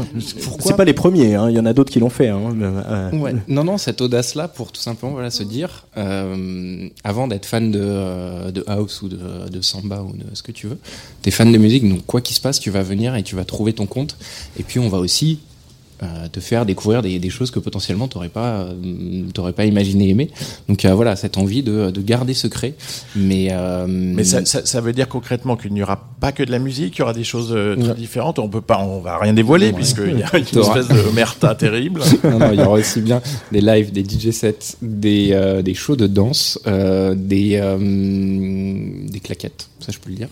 C'est 0.60 0.76
pas 0.76 0.86
les 0.86 0.94
premiers, 0.94 1.36
hein. 1.36 1.50
il 1.50 1.56
y 1.56 1.60
en 1.60 1.66
a 1.66 1.74
d'autres 1.74 1.92
qui 1.92 2.00
l'ont 2.00 2.10
fait. 2.10 2.28
Hein. 2.30 2.40
Euh, 2.62 3.12
Ouais. 3.18 3.34
Non, 3.48 3.64
non, 3.64 3.78
cette 3.78 4.02
audace-là 4.02 4.48
pour 4.48 4.72
tout 4.72 4.82
simplement 4.82 5.14
voilà, 5.14 5.30
se 5.32 5.44
dire, 5.44 5.86
euh, 5.98 6.88
avant 7.04 7.28
d'être 7.28 7.46
fan 7.46 7.72
de, 7.72 7.80
euh, 7.82 8.52
de 8.52 8.64
house 8.68 9.02
ou 9.02 9.08
de, 9.08 9.18
de 9.50 9.62
samba 9.62 10.02
ou 10.04 10.16
de 10.16 10.26
ce 10.34 10.44
que 10.44 10.52
tu 10.52 10.68
veux, 10.68 10.78
t'es 11.22 11.32
fan 11.32 11.52
de 11.52 11.58
musique, 11.58 11.88
donc 11.88 12.06
quoi 12.06 12.22
qu'il 12.22 12.36
se 12.36 12.42
passe, 12.42 12.60
tu 12.60 12.70
vas 12.70 12.84
venir 12.84 13.16
et 13.16 13.24
tu 13.24 13.36
vas 13.36 13.46
trouver 13.46 13.74
ton 13.74 13.86
compte. 13.86 14.18
Et 14.60 14.64
puis 14.64 14.80
on 14.80 14.90
va 14.90 14.98
aussi 14.98 15.40
euh, 16.04 16.28
te 16.32 16.40
faire 16.40 16.66
découvrir 16.66 17.02
des, 17.02 17.20
des 17.20 17.30
choses 17.30 17.52
que 17.52 17.60
potentiellement 17.60 18.08
t'aurais 18.08 18.30
pas, 18.30 18.62
euh, 18.62 19.24
t'aurais 19.34 19.54
pas 19.54 19.66
imaginé 19.66 20.10
aimer. 20.10 20.30
Donc 20.70 20.86
euh, 20.86 20.94
voilà, 20.94 21.16
cette 21.16 21.38
envie 21.38 21.64
de, 21.64 21.90
de 21.92 22.02
garder 22.02 22.34
secret. 22.34 22.76
Mais, 23.16 23.48
euh, 23.52 23.86
Mais 23.88 24.24
ça, 24.24 24.46
ça, 24.46 24.66
ça 24.66 24.82
veut 24.82 24.94
dire 24.94 25.08
concrètement 25.08 25.56
qu'il 25.58 25.74
n'y 25.74 25.82
aura 25.84 26.08
pas 26.20 26.32
que 26.32 26.44
de 26.44 26.52
la 26.52 26.60
musique, 26.60 26.96
il 26.98 27.00
y 27.00 27.02
aura 27.02 27.14
des 27.14 27.24
choses 27.24 27.52
euh, 27.56 27.76
très 27.76 27.90
Ouais. 27.90 27.96
différentes. 27.96 28.40
On 28.40 28.50
peut 28.50 28.62
pas, 28.62 28.80
on 28.80 29.00
va 29.00 29.18
rien 29.18 29.34
dévoiler 29.34 29.68
Ouais. 29.68 29.74
puisqu'il 29.74 30.20
y 30.20 30.24
a 30.24 30.38
une 30.38 30.46
T'auras- 30.46 30.80
espèce 30.82 30.96
de 31.06 31.10
merta 31.12 31.56
terrible. 31.56 32.02
non, 32.24 32.40
non, 32.40 32.52
il 32.54 32.60
y 32.60 32.64
aura 32.64 32.74
aussi 32.80 33.02
bien 33.02 33.22
des 33.52 33.62
lives, 33.62 33.92
des 33.92 34.04
DJ 34.04 34.32
sets, 34.32 34.78
des, 34.82 35.30
euh, 35.32 35.62
des 35.62 35.74
shows 35.74 35.96
de 35.96 36.08
danse, 36.08 36.60
euh, 36.68 37.16
des, 37.18 37.60
euh, 37.62 37.78
des 39.10 39.20
claquettes, 39.20 39.70
ça 39.80 39.92
je 39.92 40.00
peux 40.00 40.10
le 40.10 40.16
dire. 40.16 40.30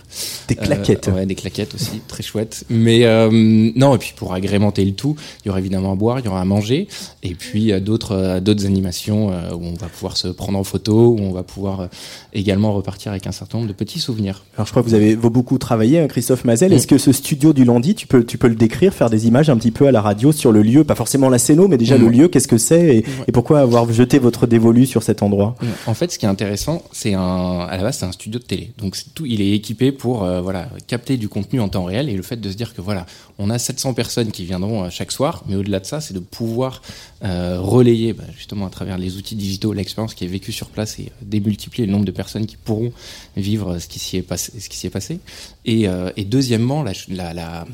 Des 0.48 0.56
claquettes. 0.56 1.08
Euh, 1.08 1.12
ouais, 1.14 1.26
des 1.26 1.36
claquettes 1.36 1.74
aussi, 1.76 2.02
très 2.08 2.24
chouettes. 2.24 2.66
Mais 2.70 3.06
euh, 3.06 3.30
non, 3.32 3.96
et 3.96 3.98
puis 3.98 4.14
pour 4.16 4.34
agrémenter 4.34 4.84
le 4.86 4.94
tout, 4.94 5.16
il 5.44 5.48
y 5.48 5.50
aura 5.52 5.55
évidemment 5.58 5.92
à 5.92 5.96
boire, 5.96 6.20
il 6.20 6.26
y 6.26 6.28
aura 6.28 6.42
à 6.42 6.46
manger, 6.46 6.88
et 7.24 7.36
puis 7.36 7.72
d'autres 7.82 8.14
euh, 8.16 8.40
d'autres 8.40 8.66
animations 8.66 9.32
euh, 9.32 9.54
où 9.54 9.64
on 9.64 9.74
va 9.74 9.88
pouvoir 9.88 10.18
se 10.18 10.28
prendre 10.28 10.58
en 10.58 10.64
photo, 10.64 11.16
où 11.18 11.20
on 11.20 11.32
va 11.32 11.44
pouvoir 11.44 11.82
euh, 11.82 11.88
également 12.34 12.74
repartir 12.74 13.12
avec 13.12 13.28
un 13.28 13.32
certain 13.32 13.58
nombre 13.58 13.68
de 13.68 13.74
petits 13.74 14.00
souvenirs. 14.00 14.44
Alors 14.56 14.66
je 14.68 14.72
crois 14.72 14.84
que 14.84 14.88
vous 14.88 14.94
avez 14.96 15.16
beaucoup 15.16 15.58
travaillé, 15.58 16.00
hein, 16.00 16.08
Christophe 16.08 16.46
Mazel. 16.46 16.74
Est-ce 16.74 16.88
que 16.88 16.98
ce 16.98 17.12
studio 17.12 17.54
du 17.54 17.66
Landy, 17.66 17.96
tu 17.96 18.08
peux, 18.08 18.24
tu 18.24 18.38
peux 18.38 18.48
le 18.48 18.56
décrire, 18.56 18.94
faire 18.94 19.10
des 19.10 19.28
images 19.28 19.50
un 19.50 19.58
petit 19.58 19.72
peu 19.72 19.88
à 19.88 19.92
la 19.92 20.02
radio 20.02 20.32
sur 20.32 20.52
le 20.52 20.62
lieu, 20.62 20.84
pas 20.84 20.96
forcément 20.96 21.30
la 21.30 21.38
scéno, 21.38 21.68
mais 21.68 21.78
déjà 21.78 21.98
le 21.98 22.06
Ouais. 22.06 22.12
lieu, 22.12 22.28
qu'est-ce 22.28 22.48
que 22.48 22.58
c'est 22.60 22.98
et, 22.98 23.06
et 23.28 23.32
pourquoi 23.32 23.60
avoir 23.62 23.92
jeté 23.92 24.20
votre 24.20 24.46
dévolu 24.48 24.86
sur 24.86 25.02
cet 25.04 25.24
endroit? 25.24 25.56
En 25.88 25.94
fait, 25.96 26.12
ce 26.12 26.20
qui 26.20 26.26
est 26.26 26.30
intéressant, 26.30 26.84
c'est 26.92 27.14
un, 27.16 27.60
à 27.62 27.76
la 27.78 27.84
base, 27.84 27.98
c'est 27.98 28.06
un 28.06 28.12
studio 28.12 28.40
de 28.40 28.46
télé. 28.46 28.72
Donc, 28.78 28.96
tout, 29.16 29.26
il 29.26 29.42
est 29.42 29.52
équipé 29.52 29.92
pour, 29.92 30.24
euh, 30.24 30.40
voilà, 30.42 30.70
capter 30.88 31.18
du 31.18 31.30
contenu 31.30 31.60
en 31.62 31.68
temps 31.70 31.84
réel 31.86 32.10
et 32.10 32.14
le 32.16 32.22
fait 32.22 32.40
de 32.40 32.50
se 32.52 32.56
dire 32.56 32.74
que 32.76 32.82
voilà, 32.82 33.06
on 33.38 33.50
a 33.50 33.60
700 33.60 33.94
personnes 33.94 34.32
qui 34.32 34.46
viendront 34.46 34.86
euh, 34.86 34.90
chaque 34.90 35.12
soir, 35.12 35.44
mais 35.48 35.56
au-delà 35.56 35.80
de 35.80 35.86
ça, 35.86 36.02
c'est 36.02 36.14
de 36.14 36.20
pouvoir 36.20 36.82
euh, 37.24 37.60
relayer, 37.60 38.14
bah, 38.14 38.24
justement, 38.36 38.66
à 38.66 38.70
travers 38.70 38.98
les 38.98 39.18
outils 39.18 39.36
digitaux, 39.36 39.74
l'expérience 39.74 40.14
qui 40.14 40.26
est 40.26 40.30
vécue 40.30 40.52
sur 40.52 40.70
place 40.70 41.00
et 41.00 41.04
euh, 41.04 41.10
démultiplier 41.22 41.86
le 41.86 41.92
nombre 41.92 42.06
de 42.06 42.12
personnes 42.12 42.46
qui 42.46 42.58
pourront 42.58 42.92
vivre 43.36 43.80
ce 43.80 43.88
qui 43.88 44.00
s'y 44.00 44.18
est 44.18 44.22
passé. 44.90 45.20
Et, 45.68 45.88
euh, 45.88 46.12
et 46.16 46.26
deuxièmement, 46.26 46.84
la, 46.84 46.92
la, 47.10 47.34
la- 47.34 47.66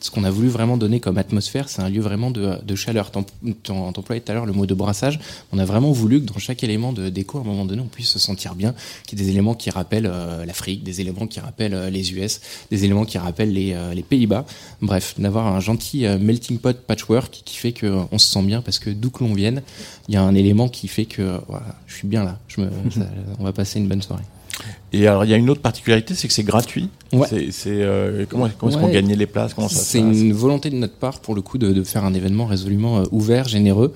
ce 0.00 0.10
qu'on 0.10 0.24
a 0.24 0.30
voulu 0.30 0.48
vraiment 0.48 0.78
donner 0.78 0.98
comme 0.98 1.18
atmosphère, 1.18 1.68
c'est 1.68 1.82
un 1.82 1.90
lieu 1.90 2.00
vraiment 2.00 2.30
de, 2.30 2.54
de 2.64 2.74
chaleur. 2.74 3.10
T'em- 3.10 3.24
t'em- 3.62 3.92
T'employais 3.92 4.22
tout 4.22 4.32
à 4.32 4.34
l'heure 4.34 4.46
le 4.46 4.54
mot 4.54 4.64
de 4.64 4.72
brassage. 4.74 5.20
On 5.52 5.58
a 5.58 5.66
vraiment 5.66 5.92
voulu 5.92 6.22
que 6.22 6.26
dans 6.32 6.38
chaque 6.38 6.64
élément 6.64 6.94
de 6.94 7.10
déco, 7.10 7.36
à 7.36 7.42
un 7.42 7.44
moment 7.44 7.66
donné, 7.66 7.82
on 7.82 7.86
puisse 7.88 8.08
se 8.08 8.18
sentir 8.18 8.54
bien, 8.54 8.74
qu'il 9.06 9.18
y 9.18 9.22
ait 9.22 9.24
des 9.26 9.30
éléments 9.30 9.52
qui 9.54 9.68
rappellent 9.68 10.08
euh, 10.10 10.46
l'Afrique, 10.46 10.82
des 10.84 11.02
éléments 11.02 11.26
qui 11.26 11.38
rappellent 11.40 11.74
euh, 11.74 11.90
les 11.90 12.12
US, 12.14 12.40
des 12.70 12.84
éléments 12.86 13.04
qui 13.04 13.18
rappellent 13.18 13.52
les, 13.52 13.74
euh, 13.74 13.92
les 13.92 14.02
Pays-Bas. 14.02 14.46
Bref, 14.80 15.14
d'avoir 15.18 15.48
un 15.48 15.60
gentil 15.60 16.06
melting 16.18 16.58
pot 16.58 16.80
patchwork 16.86 17.42
qui 17.44 17.56
fait 17.58 17.72
que 17.72 17.94
on 18.10 18.16
se 18.16 18.26
sent 18.32 18.42
bien 18.42 18.62
parce 18.62 18.78
que 18.78 18.88
d'où 18.88 19.10
que 19.10 19.22
l'on 19.22 19.34
vienne, 19.34 19.60
il 20.08 20.14
y 20.14 20.16
a 20.16 20.22
un 20.22 20.34
élément 20.34 20.70
qui 20.70 20.88
fait 20.88 21.04
que 21.04 21.38
voilà, 21.46 21.66
je 21.86 21.94
suis 21.94 22.08
bien 22.08 22.24
là. 22.24 22.38
Je 22.48 22.62
me, 22.62 22.70
ça- 22.90 23.06
on 23.38 23.44
va 23.44 23.52
passer 23.52 23.78
une 23.80 23.86
bonne 23.88 24.00
soirée. 24.00 24.24
Et 24.92 25.06
alors, 25.06 25.24
il 25.24 25.30
y 25.30 25.34
a 25.34 25.36
une 25.36 25.50
autre 25.50 25.60
particularité, 25.60 26.14
c'est 26.16 26.26
que 26.26 26.34
c'est 26.34 26.42
gratuit. 26.42 26.88
Ouais. 27.12 27.26
C'est, 27.28 27.50
c'est, 27.52 27.70
euh, 27.82 28.26
comment, 28.28 28.48
comment 28.58 28.70
est-ce 28.70 28.78
qu'on 28.78 28.88
gagnait 28.88 29.16
les 29.16 29.26
places? 29.26 29.54
Comment 29.54 29.68
ça 29.68 29.78
se 29.78 29.84
C'est 29.84 29.98
une 29.98 30.32
volonté 30.32 30.70
de 30.70 30.76
notre 30.76 30.94
part, 30.94 31.20
pour 31.20 31.34
le 31.34 31.40
coup, 31.40 31.56
de, 31.56 31.72
de 31.72 31.82
faire 31.82 32.04
un 32.04 32.12
événement 32.14 32.46
résolument 32.46 32.98
euh, 32.98 33.04
ouvert, 33.12 33.48
généreux, 33.48 33.94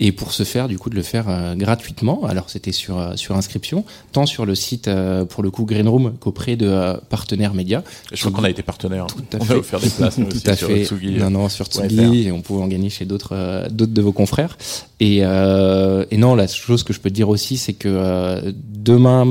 et 0.00 0.12
pour 0.12 0.32
ce 0.32 0.44
faire, 0.44 0.68
du 0.68 0.78
coup, 0.78 0.88
de 0.88 0.94
le 0.94 1.02
faire 1.02 1.28
euh, 1.28 1.54
gratuitement. 1.54 2.24
Alors, 2.24 2.48
c'était 2.48 2.72
sur 2.72 2.98
euh, 2.98 3.16
sur 3.16 3.36
inscription, 3.36 3.84
tant 4.12 4.26
sur 4.26 4.46
le 4.46 4.54
site, 4.54 4.88
pour 5.28 5.42
le 5.42 5.50
coup, 5.50 5.64
Green 5.64 5.88
Room, 5.88 6.14
qu'auprès 6.18 6.56
de 6.56 6.96
partenaires 7.10 7.54
médias. 7.54 7.82
Je 8.12 8.20
crois 8.20 8.32
qu'on 8.32 8.44
a 8.44 8.50
été 8.50 8.62
partenaire. 8.62 9.04
à 9.04 9.36
on 9.40 9.44
fait. 9.44 9.54
a 9.54 9.58
offert 9.58 9.80
des 9.80 9.90
places 9.90 10.18
nous 10.18 10.26
aussi 10.28 10.56
sur. 10.56 10.68
Tsugi. 10.68 11.16
Non, 11.16 11.30
non, 11.30 11.48
sur 11.48 11.66
Tsugi, 11.66 12.28
et 12.28 12.32
on 12.32 12.40
pouvait 12.40 12.62
en 12.62 12.68
gagner 12.68 12.90
chez 12.90 13.04
d'autres 13.04 13.68
d'autres 13.70 13.92
de 13.92 14.02
vos 14.02 14.12
confrères. 14.12 14.56
Et, 15.00 15.20
euh, 15.22 16.04
et 16.10 16.16
non, 16.16 16.34
la 16.34 16.46
chose 16.46 16.82
que 16.82 16.92
je 16.92 17.00
peux 17.00 17.10
te 17.10 17.14
dire 17.14 17.28
aussi, 17.28 17.56
c'est 17.56 17.72
que 17.72 17.88
euh, 17.88 18.52
demain, 18.54 19.26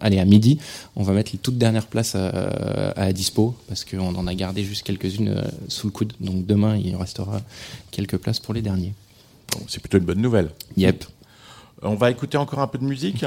allez, 0.00 0.18
à 0.18 0.24
midi, 0.24 0.58
on 0.96 1.02
va 1.02 1.12
mettre 1.12 1.30
les 1.32 1.38
toutes 1.38 1.58
dernières 1.58 1.86
places 1.86 2.16
à, 2.48 3.02
à 3.02 3.12
dispo, 3.12 3.54
parce 3.68 3.84
qu'on 3.84 4.14
en 4.14 4.26
a 4.26 4.34
gardé 4.34 4.64
juste 4.64 4.82
quelques-unes 4.84 5.28
euh, 5.28 5.42
sous 5.68 5.86
le 5.86 5.92
coude. 5.92 6.12
Donc 6.20 6.46
demain, 6.46 6.76
il 6.76 6.94
restera 6.96 7.40
quelques 7.90 8.16
places 8.18 8.40
pour 8.40 8.54
les 8.54 8.62
derniers. 8.62 8.94
Bon, 9.52 9.64
c'est 9.68 9.80
plutôt 9.80 9.98
une 9.98 10.04
bonne 10.04 10.20
nouvelle. 10.20 10.50
Yep. 10.76 11.04
On 11.82 11.94
va 11.94 12.10
écouter 12.10 12.36
encore 12.36 12.58
un 12.60 12.66
peu 12.66 12.78
de 12.78 12.84
musique. 12.84 13.24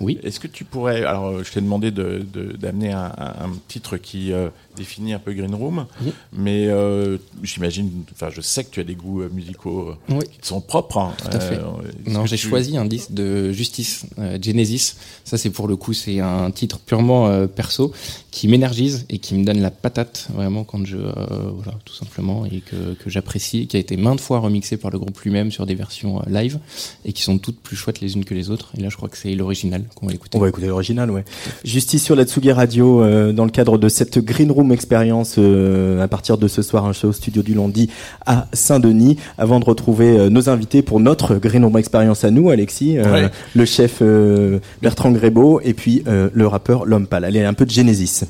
Oui. 0.00 0.18
Est-ce 0.22 0.38
que 0.38 0.46
tu 0.46 0.64
pourrais, 0.64 1.02
alors 1.04 1.26
euh, 1.26 1.42
je 1.42 1.52
t'ai 1.52 1.60
demandé 1.60 1.90
de- 1.90 2.24
de- 2.32 2.52
d'amener 2.56 2.92
un, 2.92 3.12
un- 3.18 3.46
un 3.46 3.52
titre 3.66 3.96
qui 3.96 4.32
euh, 4.32 4.48
définit 4.78 5.12
un 5.12 5.18
peu 5.18 5.32
Green 5.34 5.54
Room, 5.54 5.86
Oui. 6.02 6.12
mais 6.32 6.66
euh, 6.68 7.18
j'imagine, 7.42 7.90
enfin 8.12 8.28
je 8.34 8.40
sais 8.40 8.64
que 8.64 8.70
tu 8.70 8.80
as 8.80 8.84
des 8.84 8.94
goûts 8.94 9.22
euh, 9.22 9.28
musicaux 9.32 9.90
euh, 9.90 10.14
Oui. 10.14 10.24
qui 10.32 10.38
te 10.38 10.46
sont 10.46 10.60
propres. 10.60 10.98
hein. 10.98 11.12
Tout 11.18 11.36
à 11.36 11.40
fait. 11.40 11.58
Non, 12.06 12.24
j'ai 12.26 12.36
tu- 12.36 12.48
choisi 12.48 12.76
un 12.76 12.84
disque 12.86 13.12
de 13.12 13.52
Justice, 13.52 14.06
euh, 14.18 14.38
Genesis. 14.40 14.94
Ça, 15.24 15.36
c'est 15.36 15.50
pour 15.50 15.68
le 15.68 15.76
coup, 15.76 15.92
c'est 15.92 16.20
un 16.20 16.50
titre 16.50 16.78
purement 16.78 17.26
euh, 17.28 17.46
perso 17.46 17.92
qui 18.30 18.46
m'énergise 18.48 19.04
et 19.10 19.18
qui 19.18 19.34
me 19.34 19.44
donne 19.44 19.60
la 19.60 19.70
patate 19.70 20.28
vraiment 20.32 20.62
quand 20.64 20.84
je, 20.86 20.96
euh, 20.96 21.12
voilà, 21.54 21.76
tout 21.84 21.94
simplement, 21.94 22.46
et 22.46 22.60
que, 22.60 22.94
que 22.94 23.10
j'apprécie, 23.10 23.66
qui 23.66 23.76
a 23.76 23.80
été 23.80 23.96
maintes 23.96 24.20
fois 24.20 24.38
remixé 24.38 24.76
par 24.76 24.90
le 24.90 24.98
groupe 24.98 25.18
lui-même 25.20 25.50
sur 25.50 25.66
des 25.66 25.74
versions 25.74 26.20
euh, 26.20 26.30
live 26.30 26.58
et 27.04 27.12
qui 27.12 27.22
sont 27.22 27.38
toutes 27.38 27.58
plus 27.60 27.74
chouettes 27.76 28.00
les 28.00 28.14
unes 28.14 28.24
que 28.24 28.34
les 28.34 28.50
autres. 28.50 28.70
Et 28.78 28.80
là, 28.80 28.88
je 28.90 28.96
crois 28.96 29.08
que 29.08 29.16
c'est 29.16 29.34
l'original 29.34 29.82
qu'on 29.94 30.06
va 30.06 30.12
écouter. 30.14 30.38
On 30.38 30.40
va 30.40 30.48
écouter 30.48 30.66
l'original, 30.68 31.10
ouais. 31.10 31.24
Justice 31.64 32.04
sur 32.04 32.14
la 32.14 32.24
Tsugi 32.24 32.52
Radio, 32.52 33.02
euh, 33.02 33.32
dans 33.32 33.44
le 33.44 33.50
cadre 33.50 33.78
de 33.78 33.88
cette 33.88 34.18
Green 34.18 34.50
Room 34.52 34.67
expérience, 34.72 35.36
euh, 35.38 36.02
à 36.02 36.08
partir 36.08 36.38
de 36.38 36.48
ce 36.48 36.62
soir, 36.62 36.84
un 36.86 36.92
show 36.92 37.08
au 37.08 37.12
studio 37.12 37.42
du 37.42 37.54
Landy 37.54 37.90
à 38.26 38.46
Saint-Denis, 38.52 39.16
avant 39.38 39.60
de 39.60 39.64
retrouver 39.64 40.18
euh, 40.18 40.28
nos 40.30 40.48
invités 40.48 40.82
pour 40.82 41.00
notre 41.00 41.36
Green 41.36 41.64
Room 41.64 41.76
expérience 41.78 42.24
à 42.24 42.30
nous, 42.30 42.50
Alexis, 42.50 42.98
euh, 42.98 43.12
Ouais. 43.12 43.30
le 43.54 43.64
chef 43.64 43.98
euh, 44.02 44.58
Bertrand 44.82 45.10
Grébeau, 45.10 45.60
et 45.62 45.74
puis 45.74 46.02
le 46.06 46.46
rappeur 46.46 46.84
L'Homme 46.86 47.06
Pâle. 47.06 47.24
Allez, 47.24 47.42
un 47.44 47.54
peu 47.54 47.64
de 47.66 47.70
Genesis. 47.70 48.24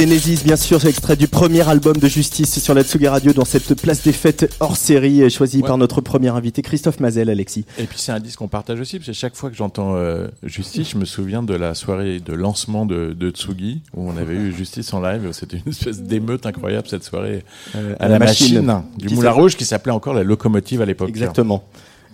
Genesis, 0.00 0.42
bien 0.44 0.56
sûr, 0.56 0.84
extrait 0.84 1.16
du 1.16 1.26
premier 1.26 1.66
album 1.66 1.96
de 1.96 2.06
Justice 2.06 2.58
sur 2.62 2.74
la 2.74 2.82
Tsugi 2.84 3.08
Radio 3.08 3.32
dans 3.32 3.46
cette 3.46 3.80
place 3.80 4.02
des 4.02 4.12
fêtes 4.12 4.54
hors 4.60 4.76
série, 4.76 5.30
choisi 5.30 5.62
Ouais. 5.62 5.66
par 5.68 5.78
notre 5.78 6.02
premier 6.02 6.28
invité, 6.28 6.60
Christophe 6.60 7.00
Mazel, 7.00 7.30
Alexis. 7.30 7.64
Et 7.78 7.84
puis 7.84 7.98
c'est 7.98 8.12
un 8.12 8.20
disque 8.20 8.40
qu'on 8.40 8.46
partage 8.46 8.78
aussi, 8.78 8.98
parce 8.98 9.06
que 9.06 9.14
chaque 9.14 9.34
fois 9.36 9.48
que 9.48 9.56
j'entends 9.56 9.96
euh, 9.96 10.28
Justice, 10.42 10.90
je 10.90 10.98
me 10.98 11.06
souviens 11.06 11.42
de 11.42 11.54
la 11.54 11.72
soirée 11.74 12.20
de 12.20 12.34
lancement 12.34 12.84
de, 12.84 13.14
de 13.18 13.30
Tsugi, 13.30 13.80
où 13.94 14.10
on 14.10 14.18
avait 14.18 14.34
eu 14.34 14.52
Justice 14.52 14.92
en 14.92 15.00
live. 15.00 15.30
C'était 15.32 15.62
une 15.64 15.72
espèce 15.72 16.02
d'émeute 16.02 16.44
incroyable, 16.44 16.86
cette 16.88 17.04
soirée 17.04 17.42
Euh, 17.74 17.94
à 17.98 18.08
la 18.08 18.18
machine, 18.18 18.82
du 18.98 19.08
Moulin 19.14 19.30
Rouge, 19.30 19.56
qui 19.56 19.64
s'appelait 19.64 19.92
encore 19.92 20.12
la 20.12 20.24
locomotive 20.24 20.82
à 20.82 20.84
l'époque. 20.84 21.08
Exactement. 21.08 21.64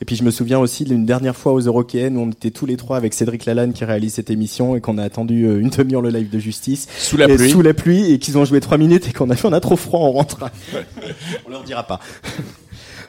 Et 0.02 0.04
puis 0.04 0.16
je 0.16 0.24
me 0.24 0.32
souviens 0.32 0.58
aussi 0.58 0.82
d'une 0.82 1.06
dernière 1.06 1.36
fois 1.36 1.52
aux 1.52 1.60
Eurokéennes 1.60 2.16
où 2.16 2.22
on 2.22 2.30
était 2.30 2.50
tous 2.50 2.66
les 2.66 2.76
trois 2.76 2.96
avec 2.96 3.14
Cédric 3.14 3.46
Lalanne 3.46 3.72
qui 3.72 3.84
réalise 3.84 4.14
cette 4.14 4.30
émission 4.30 4.74
et 4.74 4.80
qu'on 4.80 4.98
a 4.98 5.04
attendu 5.04 5.44
euh, 5.44 5.60
une 5.60 5.70
demi-heure 5.70 6.02
le 6.02 6.08
live 6.08 6.28
de 6.28 6.40
justice. 6.40 6.88
Sous 6.98 7.16
la 7.16 7.28
pluie. 7.28 7.50
Sous 7.50 7.62
la 7.62 7.72
pluie 7.72 8.10
et 8.10 8.18
qu'ils 8.18 8.36
ont 8.36 8.44
joué 8.44 8.58
trois 8.58 8.78
minutes 8.78 9.06
et 9.06 9.12
qu'on 9.12 9.30
a 9.30 9.36
fait 9.36 9.46
on 9.46 9.52
a 9.52 9.60
trop 9.60 9.76
froid, 9.76 10.00
on 10.00 10.10
rentre. 10.10 10.40
on 11.46 11.50
leur 11.50 11.62
dira 11.62 11.84
pas. 11.84 12.00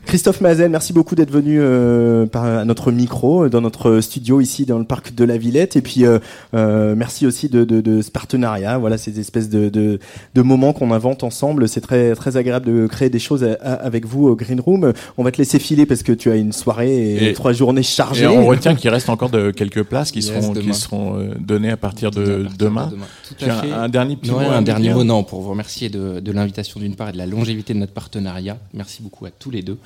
Christophe 0.06 0.42
Mazel, 0.42 0.70
merci 0.70 0.92
beaucoup 0.94 1.16
d'être 1.16 1.32
venu 1.32 1.60
euh, 1.60 2.26
par, 2.26 2.44
à 2.44 2.66
notre 2.66 2.92
micro, 2.92 3.46
euh, 3.46 3.50
dans 3.50 3.62
notre 3.62 4.00
studio 4.02 4.42
ici 4.42 4.66
dans 4.66 4.78
le 4.78 4.84
parc 4.86 5.16
de 5.16 5.24
la 5.24 5.38
Villette. 5.38 5.76
Et 5.76 5.82
puis 5.82 6.06
euh, 6.06 6.20
euh, 6.54 6.94
merci 6.96 7.26
aussi 7.26 7.48
de, 7.50 7.64
de, 7.64 7.80
de 7.82 8.02
ce 8.02 8.12
partenariat. 8.12 8.78
Voilà, 8.78 8.98
ces 8.98 9.20
espèces 9.20 9.50
de, 9.50 9.70
de, 9.70 10.00
de 10.36 10.42
moments 10.42 10.74
qu'on 10.74 10.92
invente 10.92 11.24
ensemble. 11.24 11.68
C'est 11.70 11.82
très 11.82 12.14
très 12.16 12.36
agréable 12.38 12.66
de 12.66 12.86
créer 12.86 13.10
des 13.10 13.18
choses 13.18 13.44
à- 13.44 13.54
à- 13.62 13.74
avec 13.76 14.06
vous 14.06 14.28
au 14.28 14.36
Green 14.36 14.60
Room. 14.60 14.92
On 15.18 15.24
va 15.24 15.32
te 15.32 15.38
laisser 15.38 15.58
filer 15.58 15.86
parce 15.86 16.04
que 16.04 16.12
tu 16.12 16.30
as 16.30 16.36
une 16.36 16.52
soirée 16.52 16.94
et, 17.16 17.30
Et- 17.30 17.34
trois 17.34 17.54
journées 17.54 17.82
chargées. 17.82 18.26
Et 18.26 18.28
on 18.28 18.46
retient 18.46 18.76
qu'il 18.76 18.90
reste 18.90 19.10
encore 19.10 19.30
de 19.30 19.52
quelques 19.52 19.84
places 19.84 20.12
qui 20.12 20.20
Yes, 20.20 20.28
seront, 20.28 20.54
qui 20.54 20.60
demain. 20.62 20.74
seront 20.74 21.18
euh, 21.18 21.34
données 21.40 21.72
à 21.72 21.78
partir 21.78 22.12
de 22.12 22.46
demain. 22.60 22.92
Tout 23.30 23.36
Tu 23.38 23.46
à 23.50 23.58
as 23.58 23.62
fait. 23.64 23.72
un, 23.72 23.84
un 23.84 23.90
dernier 23.90 24.18
petit 24.18 24.30
Non, 24.32 24.42
mot 24.42 24.50
un 24.52 24.62
dernier 24.62 24.94
mot, 24.94 25.04
non, 25.06 25.24
pour 25.24 25.42
vous 25.42 25.50
remercier 25.52 25.88
de, 25.90 26.20
de 26.20 26.32
l'invitation 26.34 26.80
d'une 26.82 26.96
part 26.96 27.10
et 27.10 27.14
de 27.14 27.18
la 27.18 27.26
longévité 27.26 27.74
de 27.74 27.80
notre 27.80 27.94
partenariat. 27.94 28.58
Merci 28.74 29.02
beaucoup 29.02 29.26
à 29.26 29.30
tous 29.32 29.50
les 29.50 29.62
deux. 29.64 29.78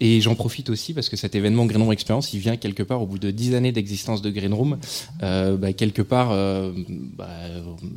Et 0.00 0.20
j'en 0.20 0.34
profite 0.34 0.70
aussi 0.70 0.94
parce 0.94 1.08
que 1.08 1.16
cet 1.16 1.34
événement 1.34 1.66
Green 1.66 1.82
Room 1.82 1.92
Experience, 1.92 2.32
il 2.32 2.40
vient 2.40 2.56
quelque 2.56 2.82
part 2.82 3.02
au 3.02 3.06
bout 3.06 3.18
de 3.18 3.30
dix 3.30 3.54
années 3.54 3.72
d'existence 3.72 4.22
de 4.22 4.30
Green 4.30 4.52
Room. 4.52 4.78
Euh, 5.22 5.56
bah, 5.56 5.72
quelque 5.72 6.02
part, 6.02 6.30
euh, 6.32 6.72
bah, 7.16 7.28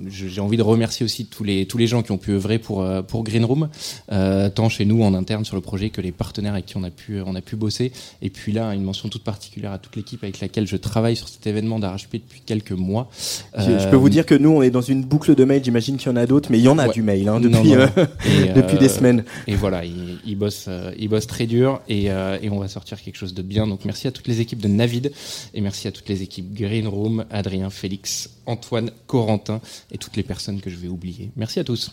j'ai 0.08 0.42
envie 0.42 0.58
de 0.58 0.64
remercier 0.64 1.04
aussi 1.04 1.26
tous 1.26 1.44
les 1.44 1.66
tous 1.66 1.78
les 1.78 1.88
gens 1.88 2.04
qui 2.04 2.12
ont 2.12 2.18
pu 2.18 2.32
œuvrer 2.32 2.60
pour 2.60 2.82
euh, 2.82 3.02
pour 3.02 3.24
Green 3.24 3.46
Room, 3.46 3.70
euh, 4.12 4.50
tant 4.50 4.70
chez 4.70 4.86
nous 4.86 5.02
en 5.04 5.14
interne 5.14 5.46
sur 5.46 5.56
le 5.56 5.62
projet 5.62 5.90
que 5.90 6.02
les 6.02 6.12
partenaires 6.12 6.54
avec 6.54 6.66
qui 6.68 6.78
on 6.78 6.84
a 6.84 6.92
pu 6.92 7.22
on 7.26 7.36
a 7.36 7.42
pu 7.42 7.56
bosser. 7.56 7.92
Et 8.22 8.30
puis 8.30 8.52
là, 8.52 8.74
une 8.74 8.84
mention 8.84 9.10
toute 9.10 9.24
particulière 9.24 9.72
à 9.72 9.80
toute 9.80 9.96
l'équipe 9.96 10.24
avec 10.24 10.40
laquelle 10.40 10.68
je 10.68 10.78
travaille 10.78 11.16
sur 11.16 11.28
cet 11.28 11.48
événement 11.48 11.80
d'arrache-pied 11.80 12.20
depuis 12.20 12.42
quelques 12.46 12.72
mois. 12.72 13.10
Je, 13.58 13.90
peux 13.90 13.96
vous 13.96 14.10
dire 14.10 14.26
que 14.26 14.36
nous, 14.36 14.50
on 14.50 14.62
est 14.62 14.70
dans 14.70 14.82
une 14.82 15.04
boucle 15.04 15.36
de 15.36 15.44
mails. 15.44 15.64
J'imagine 15.64 15.98
qu'il 15.98 16.08
y 16.08 16.12
en 16.12 16.16
a 16.16 16.26
d'autres, 16.26 16.50
mais 16.52 16.60
il 16.60 16.64
y 16.64 16.68
en 16.68 16.78
a 16.78 16.84
Ouais. 16.88 16.94
du 16.94 17.02
mail 17.02 17.28
hein, 17.28 17.40
depuis 17.40 17.70
non, 17.70 17.80
euh, 17.80 17.88
non. 17.96 18.08
Et, 18.26 18.54
depuis 18.56 18.76
euh, 18.76 18.80
des 18.80 18.90
semaines. 18.90 19.24
Et 19.48 19.56
voilà, 19.56 19.86
il, 19.86 20.20
il 20.26 20.36
bosse, 20.38 20.66
euh, 20.68 20.92
il 20.98 21.10
bosse 21.10 21.28
très 21.28 21.46
dur 21.46 21.82
et, 21.88 21.93
euh, 22.10 22.38
et 22.42 22.50
on 22.50 22.60
va 22.60 22.68
sortir 22.68 23.02
quelque 23.02 23.16
chose 23.16 23.34
de 23.34 23.42
bien. 23.42 23.68
Donc 23.68 23.86
merci 23.86 24.08
à 24.08 24.12
toutes 24.12 24.28
les 24.28 24.42
équipes 24.42 24.60
de 24.60 24.68
Navid 24.68 25.12
et 25.54 25.62
merci 25.62 25.88
à 25.88 25.92
toutes 25.92 26.10
les 26.10 26.22
équipes 26.22 26.54
Green 26.54 26.88
Room, 26.88 27.26
Adrien, 27.30 27.70
Félix, 27.70 28.30
Antoine, 28.46 28.92
Corentin 29.08 29.62
et 29.92 29.98
toutes 29.98 30.16
les 30.16 30.24
personnes 30.24 30.62
que 30.62 30.70
je 30.70 30.76
vais 30.76 30.88
oublier. 30.88 31.32
Merci 31.36 31.60
à 31.60 31.64
tous. 31.64 31.92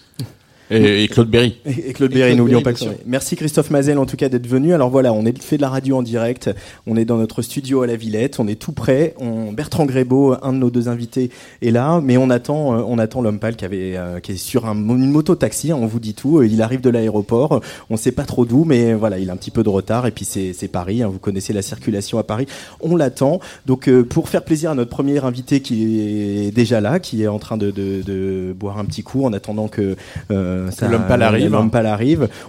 Et, 0.70 1.04
et 1.04 1.09
Claude 1.09 1.28
Berry. 1.28 1.56
Et 1.64 1.90
et 1.90 1.92
Claude 1.92 2.12
Berry, 2.12 2.37
n'oublions 2.37 2.62
pas 2.62 2.72
que. 2.72 2.85
Merci 3.06 3.37
Christophe 3.37 3.70
Mazel 3.70 3.98
en 3.98 4.06
tout 4.06 4.16
cas 4.16 4.28
d'être 4.28 4.46
venu. 4.46 4.72
Alors 4.72 4.90
voilà, 4.90 5.12
on 5.12 5.24
est 5.24 5.42
fait 5.42 5.56
de 5.56 5.62
la 5.62 5.68
radio 5.68 5.96
en 5.96 6.02
direct, 6.02 6.50
on 6.87 6.96
est 6.96 7.04
dans 7.04 7.16
notre 7.16 7.42
studio 7.42 7.83
à 7.83 7.87
la 7.87 7.96
Villette, 7.96 8.38
on 8.38 8.46
est 8.46 8.54
tout 8.61 8.72
prêt. 8.72 9.14
On, 9.18 9.52
Bertrand 9.52 9.87
Grébeau, 9.87 10.35
un 10.42 10.52
de 10.52 10.59
nos 10.59 10.70
deux 10.70 10.88
invités, 10.88 11.30
est 11.62 11.70
là, 11.70 12.00
mais 12.02 12.16
on 12.16 12.30
attend, 12.30 12.74
euh, 12.74 12.83
on 12.87 12.98
attend 12.98 13.22
l'homme 13.22 13.38
pâle 13.38 13.56
qui 13.56 13.64
avait, 13.64 13.96
euh, 13.96 14.20
qui 14.20 14.33
est 14.33 14.37
sur 14.37 14.66
un, 14.66 14.74
une 14.74 15.11
moto 15.11 15.35
taxi. 15.35 15.72
on 15.72 15.87
vous 15.87 16.00
dit 16.00 16.14
tout. 16.14 16.42
Il 16.42 16.62
arrive 16.62 16.80
de 16.80 16.90
l'aéroport, 16.90 17.61
on 17.90 17.96
sait 17.96 18.12
pas 18.12 18.24
trop 18.24 18.44
d'où, 18.44 18.64
mais 18.64 18.94
voilà, 18.94 19.18
il 19.18 19.30
a 19.30 19.33
un 19.33 19.37
petit 19.37 19.50
peu 19.50 19.62
de 19.62 19.68
retard. 19.68 20.06
Et 20.06 20.11
puis 20.11 20.24
c'est 20.24 20.52
c'est 20.52 20.68
Paris, 20.68 21.02
hein, 21.02 21.09
vous 21.09 21.18
connaissez 21.18 21.52
la 21.52 21.62
circulation 21.62 22.18
à 22.18 22.22
Paris. 22.22 22.46
On 22.80 22.96
l'attend. 22.96 23.40
Donc 23.66 23.88
euh, 23.88 24.04
pour 24.04 24.28
faire 24.28 24.44
plaisir 24.44 24.70
à 24.70 24.74
notre 24.74 24.90
premier 24.90 25.24
invité 25.24 25.61
qui 25.61 26.00
est 26.00 26.54
déjà 26.54 26.80
là, 26.80 27.00
qui 27.00 27.22
est 27.22 27.28
en 27.28 27.38
train 27.38 27.56
de, 27.56 27.70
de, 27.70 28.02
de 28.02 28.54
boire 28.59 28.78
un 28.78 28.85
petit 28.85 29.02
coup 29.02 29.24
en 29.24 29.33
attendant 29.33 29.68
que 29.68 29.96
euh, 30.30 30.60
ça, 30.70 30.88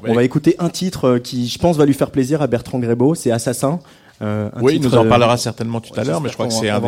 On 0.08 0.14
va 0.14 0.24
écouter 0.24 0.56
un 0.60 0.70
titre 0.70 1.06
euh, 1.08 1.20
qui, 1.20 1.48
je 1.48 1.58
pense, 1.58 1.78
va 1.78 1.86
lui 1.86 1.94
faire 1.94 2.12
plaisir 2.12 2.42
à 2.42 2.48
Bertrand 2.48 2.80
Grébeau. 2.80 3.16
C'est 3.16 3.32
Assassin. 3.32 3.80
Euh, 4.22 4.50
oui, 4.62 4.76
il 4.76 4.82
nous 4.82 4.96
en 4.96 5.08
parlera 5.08 5.38
certainement 5.38 5.82
tout 5.82 6.00
à 6.00 6.04
l'heure, 6.04 6.22
mais 6.22 6.30
je 6.30 6.34
crois 6.36 6.48
que 6.48 6.54
c'est 6.54 6.70
un, 6.70 6.82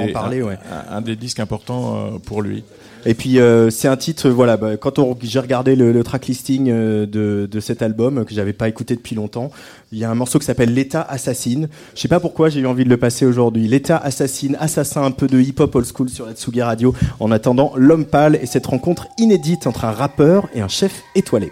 un, 0.91 1.01
des 1.01 1.15
disques 1.15 1.39
importants 1.39 1.95
euh, 1.95 2.19
pour 2.23 2.41
lui. 2.41 2.63
Et 3.05 3.13
puis 3.13 3.39
euh, 3.39 3.69
c'est 3.69 3.87
un 3.87 3.97
titre, 3.97 4.29
voilà, 4.29 4.55
bah, 4.55 4.77
quand 4.77 4.99
j'ai 5.21 5.39
regardé 5.39 5.75
le, 5.75 5.91
le 5.91 6.03
track 6.03 6.27
listing 6.27 6.69
euh, 6.69 7.05
de, 7.05 7.47
de, 7.51 7.59
cet 7.59 7.81
album 7.81 8.23
que 8.23 8.33
j'avais 8.33 8.53
pas 8.53 8.69
écouté 8.69 8.95
depuis 8.95 9.15
longtemps, 9.15 9.51
il 9.91 9.99
y 9.99 10.05
a 10.05 10.09
un 10.09 10.15
morceau 10.15 10.39
qui 10.39 10.45
s'appelle 10.45 10.73
L'État 10.73 11.01
assassine. 11.01 11.67
Je 11.95 12.01
sais 12.01 12.07
pas 12.07 12.19
pourquoi 12.19 12.49
j'ai 12.49 12.61
eu 12.61 12.67
envie 12.67 12.85
de 12.85 12.89
le 12.89 12.97
passer 12.97 13.25
aujourd'hui. 13.25 13.67
L'État 13.67 13.97
assassine, 13.97 14.57
assassin 14.59 15.03
un 15.03 15.11
peu 15.11 15.27
de 15.27 15.39
hip-hop 15.39 15.75
old 15.75 15.85
school 15.85 16.09
sur 16.09 16.25
la 16.25 16.33
Tsugi 16.33 16.61
Radio. 16.61 16.93
En 17.19 17.31
attendant, 17.31 17.73
l'homme 17.75 18.05
pâle 18.05 18.39
et 18.41 18.45
cette 18.45 18.67
rencontre 18.67 19.07
inédite 19.17 19.67
entre 19.67 19.85
un 19.85 19.91
rappeur 19.91 20.47
et 20.53 20.61
un 20.61 20.69
chef 20.69 21.01
étoilé. 21.15 21.51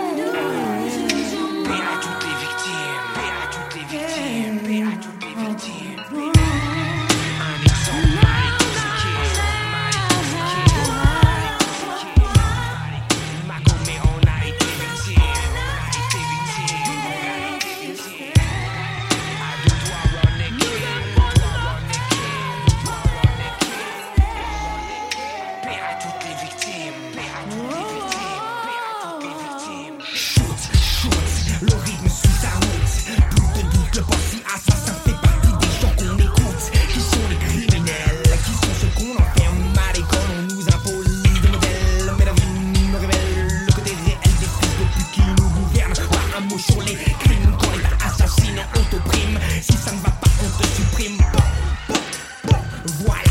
Voilà. 52.99 53.30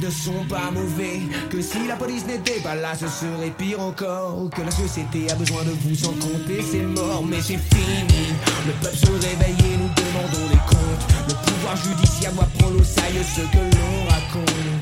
ne 0.00 0.10
sont 0.10 0.44
pas 0.48 0.70
mauvais. 0.70 1.20
Que 1.50 1.60
si 1.60 1.86
la 1.86 1.96
police 1.96 2.26
n'était 2.26 2.60
pas 2.60 2.74
là, 2.74 2.94
ce 2.94 3.06
serait 3.06 3.50
pire 3.56 3.80
encore. 3.80 4.48
Que 4.50 4.62
la 4.62 4.70
société 4.70 5.30
a 5.30 5.34
besoin 5.34 5.62
de 5.64 5.70
vous 5.70 6.04
en 6.06 6.12
compter 6.12 6.62
c'est 6.62 6.82
mort 6.82 7.24
mais 7.24 7.40
c'est 7.40 7.58
fini. 7.58 8.34
Le 8.66 8.72
peuple 8.82 8.96
se 8.96 9.10
réveille 9.10 9.72
et 9.72 9.76
nous 9.76 9.90
demandons 9.94 10.48
des 10.48 10.62
comptes. 10.68 11.28
Le 11.28 11.34
pouvoir 11.50 11.76
judiciaire 11.76 12.32
doit 12.32 12.48
prendre 12.58 12.80
au 12.80 12.84
sérieux 12.84 13.22
ce 13.22 13.40
que 13.40 13.58
l'on 13.58 14.04
raconte. 14.08 14.73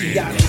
Yeah. 0.00 0.47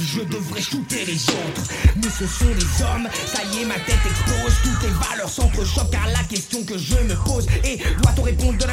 Je 0.00 0.20
devrais 0.22 0.62
shooter 0.62 1.04
les 1.04 1.22
autres. 1.28 1.62
Mais 1.96 2.08
ce 2.08 2.26
sont 2.26 2.46
les 2.46 2.82
hommes, 2.82 3.08
ça 3.26 3.42
y 3.52 3.62
est, 3.62 3.64
ma 3.66 3.74
tête 3.74 3.98
explose. 4.06 4.54
Toutes 4.62 4.82
les 4.82 5.08
valeurs 5.08 5.28
s'entrechoquent 5.28 5.90
car 5.90 6.06
la 6.06 6.24
question 6.24 6.64
que 6.64 6.78
je 6.78 6.96
me 6.96 7.14
pose 7.24 7.46
est 7.64 7.78
doit-on 8.00 8.22
répondre 8.22 8.65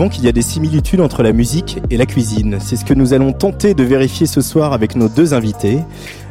souvent 0.00 0.08
qu'il 0.08 0.24
y 0.24 0.28
a 0.28 0.32
des 0.32 0.40
similitudes 0.40 1.02
entre 1.02 1.22
la 1.22 1.34
musique 1.34 1.78
et 1.90 1.98
la 1.98 2.06
cuisine. 2.06 2.56
C'est 2.58 2.76
ce 2.76 2.86
que 2.86 2.94
nous 2.94 3.12
allons 3.12 3.34
tenter 3.34 3.74
de 3.74 3.82
vérifier 3.82 4.26
ce 4.26 4.40
soir 4.40 4.72
avec 4.72 4.96
nos 4.96 5.10
deux 5.10 5.34
invités. 5.34 5.80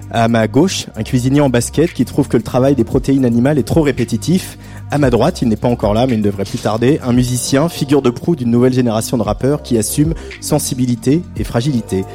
À 0.10 0.28
ma 0.28 0.48
gauche, 0.48 0.88
un 0.96 1.04
cuisinier 1.04 1.40
en 1.42 1.52
basket 1.52 1.94
qui 1.94 2.04
trouve 2.04 2.28
que 2.28 2.38
le 2.38 2.42
travail 2.42 2.74
des 2.74 2.84
protéines 2.84 3.26
animales 3.26 3.60
est 3.60 3.68
trop 3.68 3.84
répétitif. 3.84 4.58
À 4.90 4.98
ma 4.98 5.12
droite, 5.12 5.44
il 5.44 5.50
n'est 5.50 5.56
pas 5.56 5.68
encore 5.68 5.94
là, 5.94 6.08
mais 6.08 6.16
il 6.16 6.24
devrait 6.24 6.46
plus 6.46 6.58
tarder, 6.58 7.00
un 7.04 7.14
musicien, 7.14 7.70
figure 7.70 8.02
de 8.02 8.10
proue 8.10 8.36
d'une 8.36 8.50
nouvelle 8.50 8.74
génération 8.74 9.18
de 9.18 9.22
rappeurs 9.22 9.62
qui 9.62 9.78
assume 9.78 10.16
sensibilité 10.42 11.22
et 11.38 11.44
fragilité. 11.44 12.06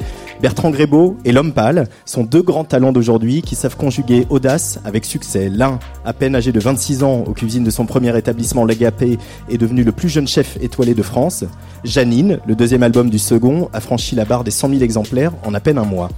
Bertrand 0.44 0.68
Grébeau 0.68 1.16
et 1.24 1.32
L'Homme 1.32 1.54
Pâle 1.54 1.88
sont 2.04 2.22
deux 2.22 2.42
grands 2.42 2.64
talents 2.64 2.92
d'aujourd'hui 2.92 3.40
qui 3.40 3.54
savent 3.54 3.78
conjuguer 3.78 4.26
audace 4.28 4.78
avec 4.84 5.06
succès. 5.06 5.48
L'un, 5.48 5.78
à 6.04 6.12
peine 6.12 6.36
âgé 6.36 6.52
de 6.52 6.60
26 6.60 7.02
ans, 7.02 7.24
aux 7.26 7.32
cuisines 7.32 7.64
de 7.64 7.70
son 7.70 7.86
premier 7.86 8.14
établissement 8.18 8.66
L'Agapé, 8.66 9.18
est 9.48 9.56
devenu 9.56 9.84
le 9.84 9.92
plus 9.92 10.10
jeune 10.10 10.28
chef 10.28 10.58
étoilé 10.60 10.92
de 10.92 11.02
France. 11.02 11.44
Janine, 11.82 12.40
le 12.46 12.54
deuxième 12.54 12.82
album 12.82 13.08
du 13.08 13.18
second, 13.18 13.70
a 13.72 13.80
franchi 13.80 14.16
la 14.16 14.26
barre 14.26 14.44
des 14.44 14.50
100 14.50 14.68
000 14.68 14.82
exemplaires 14.82 15.32
en 15.46 15.54
à 15.54 15.60
peine 15.60 15.78
un 15.78 15.84
mois. 15.84 16.10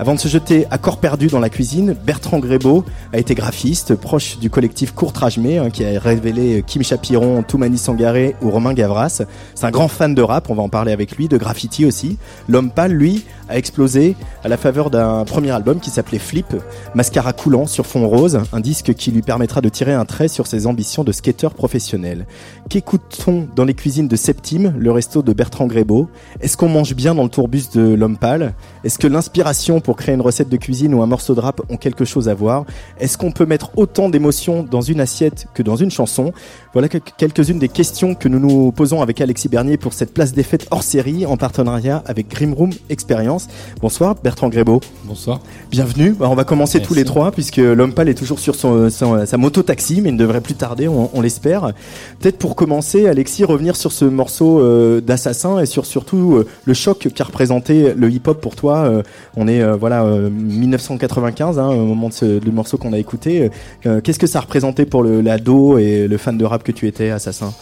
Avant 0.00 0.14
de 0.14 0.20
se 0.20 0.28
jeter 0.28 0.64
à 0.70 0.78
corps 0.78 0.98
perdu 0.98 1.26
dans 1.26 1.40
la 1.40 1.50
cuisine, 1.50 1.96
Bertrand 2.06 2.38
Grébeau 2.38 2.84
a 3.12 3.18
été 3.18 3.34
graphiste, 3.34 3.96
proche 3.96 4.38
du 4.38 4.48
collectif 4.48 4.92
Courtrajmé, 4.92 5.58
hein, 5.58 5.70
qui 5.70 5.84
a 5.84 5.98
révélé 5.98 6.62
Kim 6.64 6.84
Chapiron, 6.84 7.42
Toumani 7.42 7.78
Sangaré 7.78 8.36
ou 8.40 8.50
Romain 8.50 8.74
Gavras. 8.74 9.22
C'est 9.56 9.66
un 9.66 9.72
grand 9.72 9.88
fan 9.88 10.14
de 10.14 10.22
rap, 10.22 10.50
on 10.50 10.54
va 10.54 10.62
en 10.62 10.68
parler 10.68 10.92
avec 10.92 11.16
lui, 11.16 11.26
de 11.26 11.36
graffiti 11.36 11.84
aussi. 11.84 12.16
L'homme 12.48 12.70
pâle, 12.70 12.92
lui, 12.92 13.24
a 13.48 13.58
explosé 13.58 14.14
à 14.44 14.48
la 14.48 14.56
faveur 14.56 14.90
d'un 14.90 15.24
premier 15.24 15.50
album 15.50 15.80
qui 15.80 15.90
s'appelait 15.90 16.18
Flip, 16.18 16.54
Mascara 16.94 17.32
coulant 17.32 17.66
sur 17.66 17.84
fond 17.84 18.06
rose, 18.06 18.40
un 18.52 18.60
disque 18.60 18.94
qui 18.94 19.10
lui 19.10 19.22
permettra 19.22 19.60
de 19.60 19.68
tirer 19.68 19.94
un 19.94 20.04
trait 20.04 20.28
sur 20.28 20.46
ses 20.46 20.68
ambitions 20.68 21.02
de 21.02 21.10
skater 21.10 21.48
professionnel. 21.56 22.26
Qu'écoute-t-on 22.68 23.48
dans 23.56 23.64
les 23.64 23.74
cuisines 23.74 24.06
de 24.06 24.16
Septime, 24.16 24.74
le 24.78 24.92
resto 24.92 25.22
de 25.22 25.32
Bertrand 25.32 25.66
Grébeau? 25.66 26.08
Est-ce 26.40 26.56
qu'on 26.56 26.68
mange 26.68 26.94
bien 26.94 27.14
dans 27.16 27.24
le 27.24 27.30
tourbus 27.30 27.70
de 27.74 27.94
l'homme 27.94 28.18
pâle? 28.18 28.54
Est-ce 28.84 28.98
que 28.98 29.06
l'inspiration 29.06 29.80
pour 29.88 29.96
créer 29.96 30.14
une 30.14 30.20
recette 30.20 30.50
de 30.50 30.56
cuisine 30.58 30.92
ou 30.92 31.00
un 31.00 31.06
morceau 31.06 31.34
de 31.34 31.40
rap 31.40 31.62
ont 31.70 31.78
quelque 31.78 32.04
chose 32.04 32.28
à 32.28 32.34
voir 32.34 32.66
Est-ce 33.00 33.16
qu'on 33.16 33.32
peut 33.32 33.46
mettre 33.46 33.70
autant 33.78 34.10
d'émotions 34.10 34.62
dans 34.62 34.82
une 34.82 35.00
assiette 35.00 35.46
que 35.54 35.62
dans 35.62 35.76
une 35.76 35.90
chanson? 35.90 36.34
Voilà 36.74 36.90
que- 36.90 36.98
quelques-unes 36.98 37.58
des 37.58 37.70
questions 37.70 38.14
que 38.14 38.28
nous 38.28 38.38
nous 38.38 38.70
posons 38.70 39.00
avec 39.00 39.18
Alexis 39.22 39.48
Bernier 39.48 39.78
pour 39.78 39.94
cette 39.94 40.12
place 40.12 40.34
des 40.34 40.42
fêtes 40.42 40.66
hors 40.70 40.82
série 40.82 41.24
en 41.24 41.38
partenariat 41.38 42.02
avec 42.04 42.28
Grim 42.28 42.52
Room 42.52 42.68
Experience. 42.90 43.48
Bonsoir 43.80 44.14
Bertrand 44.22 44.50
Grébeau. 44.50 44.82
Bonsoir. 45.04 45.40
Bienvenue. 45.70 46.14
On 46.20 46.34
va 46.34 46.44
commencer 46.44 46.76
Merci. 46.80 46.88
tous 46.88 46.94
les 46.94 47.04
trois 47.06 47.32
puisque 47.32 47.56
l'homme 47.56 47.94
pâle 47.94 48.10
est 48.10 48.14
toujours 48.14 48.40
sur 48.40 48.56
son, 48.56 48.90
son- 48.90 49.24
sa 49.24 49.38
moto 49.38 49.62
taxi, 49.62 50.02
mais 50.02 50.10
il 50.10 50.16
ne 50.16 50.18
devrait 50.18 50.42
plus 50.42 50.52
tarder, 50.52 50.86
on, 50.86 51.08
on 51.14 51.22
l'espère. 51.22 51.72
Peut-être 52.20 52.36
pour 52.36 52.56
commencer, 52.56 53.08
Alexis, 53.08 53.42
revenir 53.44 53.74
sur 53.74 53.90
ce 53.92 54.04
morceau 54.04 54.60
euh, 54.60 55.00
d'assassin 55.00 55.60
et 55.60 55.64
sur 55.66 55.86
surtout 55.86 56.36
euh, 56.36 56.46
le 56.66 56.74
choc 56.74 57.08
qu'a 57.14 57.24
représenté 57.24 57.94
le 57.94 58.10
hip-hop 58.10 58.38
pour 58.38 58.54
toi. 58.54 58.80
Euh, 58.80 59.02
on 59.34 59.48
est 59.48 59.62
voilà 59.78 60.04
euh, 60.04 60.28
1995, 60.30 61.58
hein, 61.58 61.68
au 61.68 61.86
moment 61.86 62.08
de 62.08 62.14
ce, 62.14 62.38
du 62.38 62.50
morceau 62.50 62.76
qu'on 62.78 62.92
a 62.92 62.98
écouté. 62.98 63.50
Euh, 63.86 64.00
Qu'est-ce 64.00 64.18
que 64.18 64.26
ça 64.26 64.40
représentait 64.40 64.86
pour 64.86 65.02
l'ado 65.04 65.78
et 65.78 66.06
le 66.08 66.16
fan 66.18 66.36
de 66.36 66.44
rap 66.44 66.62
que 66.62 66.72
tu 66.72 66.86
étais, 66.86 67.10
assassin 67.10 67.52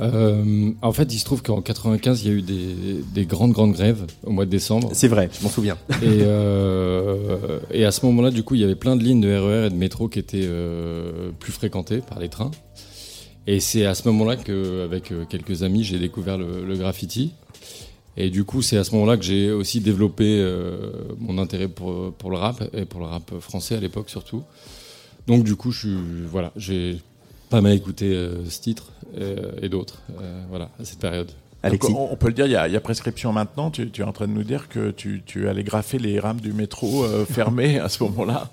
Euh, 0.00 0.70
en 0.80 0.92
fait, 0.92 1.12
il 1.12 1.18
se 1.18 1.24
trouve 1.26 1.42
qu'en 1.42 1.60
95, 1.60 2.22
il 2.24 2.28
y 2.28 2.30
a 2.30 2.38
eu 2.38 2.42
des, 2.42 3.04
des 3.14 3.26
grandes, 3.26 3.52
grandes 3.52 3.72
grèves 3.72 4.06
au 4.24 4.30
mois 4.30 4.46
de 4.46 4.50
décembre. 4.50 4.88
C'est 4.94 5.08
vrai, 5.08 5.28
je 5.38 5.42
m'en 5.44 5.50
souviens. 5.50 5.76
Et, 6.02 6.22
euh, 6.22 7.58
et 7.70 7.84
à 7.84 7.90
ce 7.90 8.06
moment-là, 8.06 8.30
du 8.30 8.42
coup, 8.42 8.54
il 8.54 8.62
y 8.62 8.64
avait 8.64 8.76
plein 8.76 8.96
de 8.96 9.02
lignes 9.04 9.20
de 9.20 9.28
RER 9.36 9.66
et 9.66 9.70
de 9.70 9.74
métro 9.74 10.08
qui 10.08 10.18
étaient 10.18 10.40
euh, 10.42 11.30
plus 11.38 11.52
fréquentées 11.52 11.98
par 11.98 12.18
les 12.18 12.28
trains. 12.30 12.50
Et 13.46 13.60
c'est 13.60 13.84
à 13.84 13.94
ce 13.94 14.06
moment-là 14.08 14.36
qu'avec 14.36 15.12
quelques 15.28 15.62
amis, 15.64 15.82
j'ai 15.84 15.98
découvert 15.98 16.38
le, 16.38 16.64
le 16.66 16.76
graffiti. 16.76 17.32
Et 18.16 18.28
du 18.30 18.44
coup, 18.44 18.60
c'est 18.60 18.76
à 18.76 18.84
ce 18.84 18.92
moment-là 18.94 19.16
que 19.16 19.22
j'ai 19.22 19.50
aussi 19.50 19.80
développé 19.80 20.24
euh, 20.40 20.90
mon 21.18 21.38
intérêt 21.38 21.68
pour, 21.68 22.12
pour 22.14 22.30
le 22.30 22.36
rap, 22.36 22.62
et 22.74 22.84
pour 22.84 23.00
le 23.00 23.06
rap 23.06 23.38
français 23.40 23.76
à 23.76 23.80
l'époque 23.80 24.10
surtout. 24.10 24.42
Donc 25.26 25.44
du 25.44 25.54
coup, 25.56 25.70
je 25.70 25.78
suis, 25.78 25.96
voilà, 26.28 26.52
j'ai 26.56 26.98
pas 27.50 27.60
mal 27.60 27.72
écouté 27.72 28.06
euh, 28.12 28.44
ce 28.48 28.60
titre 28.60 28.92
euh, 29.18 29.52
et 29.62 29.68
d'autres, 29.68 30.02
euh, 30.20 30.42
voilà, 30.50 30.70
à 30.80 30.84
cette 30.84 30.98
période. 30.98 31.30
Alexis. 31.62 31.92
Donc, 31.92 31.98
on, 31.98 32.12
on 32.12 32.16
peut 32.16 32.28
le 32.28 32.32
dire, 32.32 32.46
il 32.46 32.52
y 32.52 32.56
a, 32.56 32.66
il 32.68 32.72
y 32.72 32.76
a 32.76 32.80
prescription 32.80 33.32
maintenant. 33.32 33.70
Tu, 33.70 33.90
tu 33.90 34.00
es 34.00 34.04
en 34.04 34.12
train 34.12 34.26
de 34.26 34.32
nous 34.32 34.44
dire 34.44 34.68
que 34.68 34.90
tu, 34.90 35.22
tu 35.26 35.48
allais 35.48 35.62
graffer 35.62 35.98
les 35.98 36.18
rames 36.18 36.40
du 36.40 36.52
métro 36.52 37.04
euh, 37.04 37.26
fermées 37.26 37.78
à 37.78 37.88
ce 37.88 38.02
moment-là. 38.04 38.50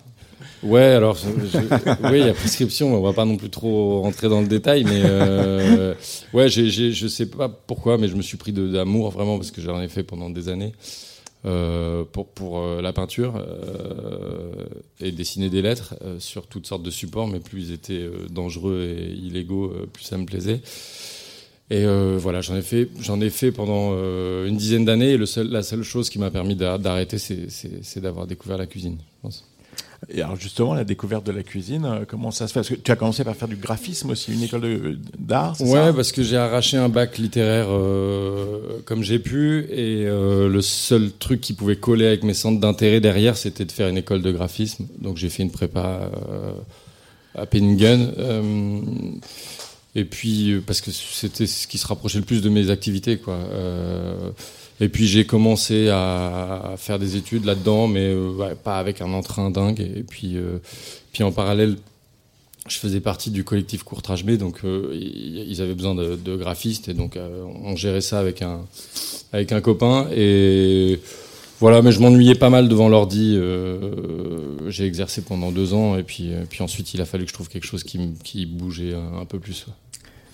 Ouais, 0.63 0.82
alors, 0.82 1.17
oui, 1.26 2.20
il 2.20 2.26
y 2.26 2.30
a 2.30 2.34
prescription, 2.34 2.93
on 2.96 3.02
va 3.02 3.13
pas 3.13 3.26
non 3.26 3.38
plus 3.38 3.50
trop 3.52 4.02
rentrer 4.02 4.28
dans 4.28 4.41
le 4.41 4.48
détail, 4.48 4.84
mais 4.86 5.02
euh, 5.04 5.93
ouais, 6.34 6.50
je 6.50 7.08
sais 7.08 7.28
pas 7.28 7.48
pourquoi, 7.48 7.98
mais 8.00 8.08
je 8.08 8.15
me 8.15 8.24
suis 8.24 8.38
pris 8.38 8.52
d'amour 8.54 9.12
vraiment 9.12 9.38
parce 9.38 9.52
que 9.52 9.62
j'en 9.62 9.80
ai 9.80 9.88
fait 9.88 10.04
pendant 10.04 10.32
des 10.32 10.50
années 10.50 10.74
euh, 11.46 12.04
pour 12.12 12.28
pour 12.30 12.58
euh, 12.60 12.82
la 12.82 12.91
peinture 12.91 13.36
euh, 13.38 14.65
et 15.00 15.12
dessiner 15.12 15.50
des 15.50 15.62
lettres 15.62 15.93
sur 16.17 16.48
toutes 16.48 16.65
sortes 16.65 16.84
de 16.84 16.89
supports, 16.91 17.28
mais 17.28 17.39
plus 17.39 17.70
ils 17.70 17.72
étaient 17.74 18.10
dangereux 18.32 18.96
et 18.98 19.12
illégaux, 19.13 19.72
plus 19.93 20.04
ça 20.06 20.17
me 20.17 20.26
plaisait. 20.26 20.62
Et 21.70 21.86
voilà, 22.17 22.41
j'en 22.41 22.56
ai 22.56 22.62
fait, 22.62 22.89
j'en 23.00 23.22
ai 23.22 23.30
fait 23.30 23.52
pendant 23.52 23.91
une 24.46 24.58
dizaine 24.58 24.86
d'années. 24.86 25.12
Et 25.12 25.17
le 25.17 25.26
seul, 25.26 25.50
la 25.50 25.62
seule 25.63 25.84
chose 25.84 26.10
qui 26.10 26.17
m'a 26.17 26.32
permis 26.32 26.56
d'a- 26.56 26.78
d'arrêter, 26.78 27.17
c'est, 27.20 27.48
c'est 27.50 28.00
d'avoir 28.00 28.26
découvert 28.26 28.58
la 28.58 28.65
cuisine. 28.65 28.98
Je 29.00 29.22
pense. 29.22 29.43
Et 30.10 30.22
alors 30.22 30.38
justement, 30.38 30.74
la 30.74 30.86
découverte 30.86 31.26
de 31.26 31.34
la 31.34 31.43
cuisine, 31.43 31.84
euh, 31.86 32.06
comment 32.08 32.32
ça 32.32 32.48
se 32.48 32.54
fait? 32.54 32.60
Parce 32.60 32.70
que 32.70 32.76
tu 32.76 32.91
as 32.91 32.96
commencé 32.96 33.24
par 33.26 33.36
faire 33.36 33.50
du 33.50 33.58
graphisme 33.58 34.10
aussi, 34.12 34.34
une 34.34 34.43
école 34.43 34.98
d'art, 35.20 35.56
Ouais, 35.60 35.91
parce 35.93 36.13
que 36.13 36.24
j'ai 36.24 36.38
arraché 36.38 36.78
un 36.78 36.88
bac 36.88 37.17
littéraire 37.17 37.67
euh, 37.70 38.80
comme 38.86 39.04
j'ai 39.04 39.20
pu, 39.20 39.65
et 39.70 40.06
euh, 40.06 40.48
le 40.48 40.62
seul 40.62 41.12
truc 41.12 41.41
qui 41.41 41.52
pouvait 41.54 41.76
coller 41.76 42.08
avec 42.08 42.24
mes 42.24 42.34
centres 42.34 42.62
d'intérêt 42.62 43.02
derrière, 43.02 43.36
c'était 43.36 43.65
de 43.65 43.72
faire 43.72 43.89
une 43.89 43.98
école 43.98 44.22
de 44.22 44.32
graphisme. 44.32 44.88
Donc 45.02 45.17
j'ai 45.17 45.28
fait 45.30 45.43
une 45.43 45.52
prépa 45.52 46.10
euh, 46.32 46.52
à 47.36 47.46
Penningen. 47.46 48.13
euh, 48.17 48.82
et 49.96 50.06
puis, 50.06 50.52
euh, 50.52 50.62
parce 50.65 50.80
que 50.80 50.91
c'était 50.91 51.48
ce 51.48 51.65
qui 51.67 51.80
se 51.80 51.88
rapprochait 51.88 52.20
le 52.20 52.26
plus 52.26 52.41
de 52.41 52.50
mes 52.50 52.70
activités, 52.70 53.17
quoi. 53.17 53.39
Et 54.80 54.90
puis 54.90 55.08
j'ai 55.08 55.26
commencé 55.26 55.90
à, 55.90 56.76
faire 56.78 57.00
des 57.00 57.16
études 57.16 57.46
là-dedans, 57.46 57.88
mais 57.88 58.13
euh, 58.13 58.56
pas 58.63 58.78
avec 58.78 59.02
un 59.02 59.12
entrain 59.13 59.50
dingue. 59.50 59.80
Et 59.80 60.04
puis, 60.04 60.38
euh, 60.38 60.60
puis 61.12 61.24
en 61.24 61.32
parallèle, 61.32 61.78
je 62.68 62.78
faisais 62.78 63.00
partie 63.00 63.32
du 63.32 63.44
collectif 63.44 63.84
Courtrage 63.84 64.26
B, 64.26 64.32
donc 64.32 64.60
euh, 64.66 64.94
ils 64.94 65.62
avaient 65.62 65.74
besoin 65.74 65.96
de, 65.96 66.16
de 66.16 66.36
graphistes, 66.36 66.90
et 66.90 66.94
donc 66.94 67.18
on 67.63 67.76
gérait 67.76 68.02
ça 68.02 68.20
avec 68.20 68.42
un, 68.42 68.60
avec 69.32 69.52
un 69.52 69.62
copain. 69.62 70.10
Et 70.13 71.00
voilà, 71.60 71.82
mais 71.82 71.92
je 71.92 72.02
m'ennuyais 72.02 72.36
pas 72.36 72.50
mal 72.50 72.68
devant 72.68 72.90
l'ordi. 72.90 73.36
euh, 73.38 74.70
j'ai 74.70 74.86
exercé 74.86 75.22
pendant 75.22 75.52
deux 75.52 75.74
ans, 75.74 75.98
et 75.98 76.04
puis, 76.04 76.32
puis 76.50 76.62
ensuite 76.62 76.94
il 76.94 77.02
a 77.02 77.06
fallu 77.06 77.24
que 77.24 77.30
je 77.30 77.34
trouve 77.34 77.48
quelque 77.48 77.66
chose 77.66 77.84
qui, 77.84 78.00
qui 78.24 78.46
bougeait 78.46 78.94
un 78.94 79.26
peu 79.26 79.40
plus. 79.40 79.66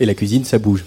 Et 0.03 0.05
la 0.05 0.15
cuisine, 0.15 0.43
ça 0.43 0.59
bouge. 0.59 0.83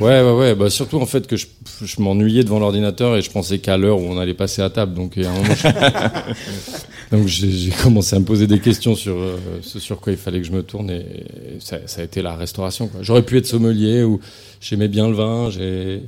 Ouais, 0.00 0.20
ouais, 0.22 0.32
ouais. 0.32 0.54
Bah, 0.56 0.70
surtout 0.70 0.98
en 0.98 1.06
fait 1.06 1.28
que 1.28 1.36
je, 1.36 1.46
je 1.84 2.00
m'ennuyais 2.02 2.42
devant 2.42 2.58
l'ordinateur 2.58 3.14
et 3.16 3.22
je 3.22 3.30
pensais 3.30 3.58
qu'à 3.60 3.76
l'heure 3.76 4.00
où 4.00 4.04
on 4.08 4.18
allait 4.18 4.34
passer 4.34 4.60
à 4.60 4.70
table. 4.70 4.94
Donc, 4.94 5.16
un 5.18 5.30
moment, 5.30 5.44
je- 5.54 5.68
donc 7.16 7.26
j'ai 7.28 7.70
commencé 7.82 8.16
à 8.16 8.18
me 8.18 8.24
poser 8.24 8.46
des 8.48 8.58
questions 8.58 8.96
sur 8.96 9.14
euh, 9.14 9.36
ce 9.62 9.78
sur 9.78 10.00
quoi 10.00 10.12
il 10.12 10.18
fallait 10.18 10.40
que 10.40 10.46
je 10.46 10.50
me 10.52 10.62
tourne 10.64 10.90
et 10.90 11.04
ça, 11.60 11.78
ça 11.86 12.00
a 12.00 12.04
été 12.04 12.22
la 12.22 12.34
restauration. 12.34 12.90
J'aurais 13.02 13.22
pu 13.22 13.38
être 13.38 13.46
sommelier 13.46 14.02
ou 14.02 14.18
j'aimais 14.60 14.88
bien 14.88 15.08
le 15.08 15.14
vin. 15.14 15.50
J'ai 15.50 16.02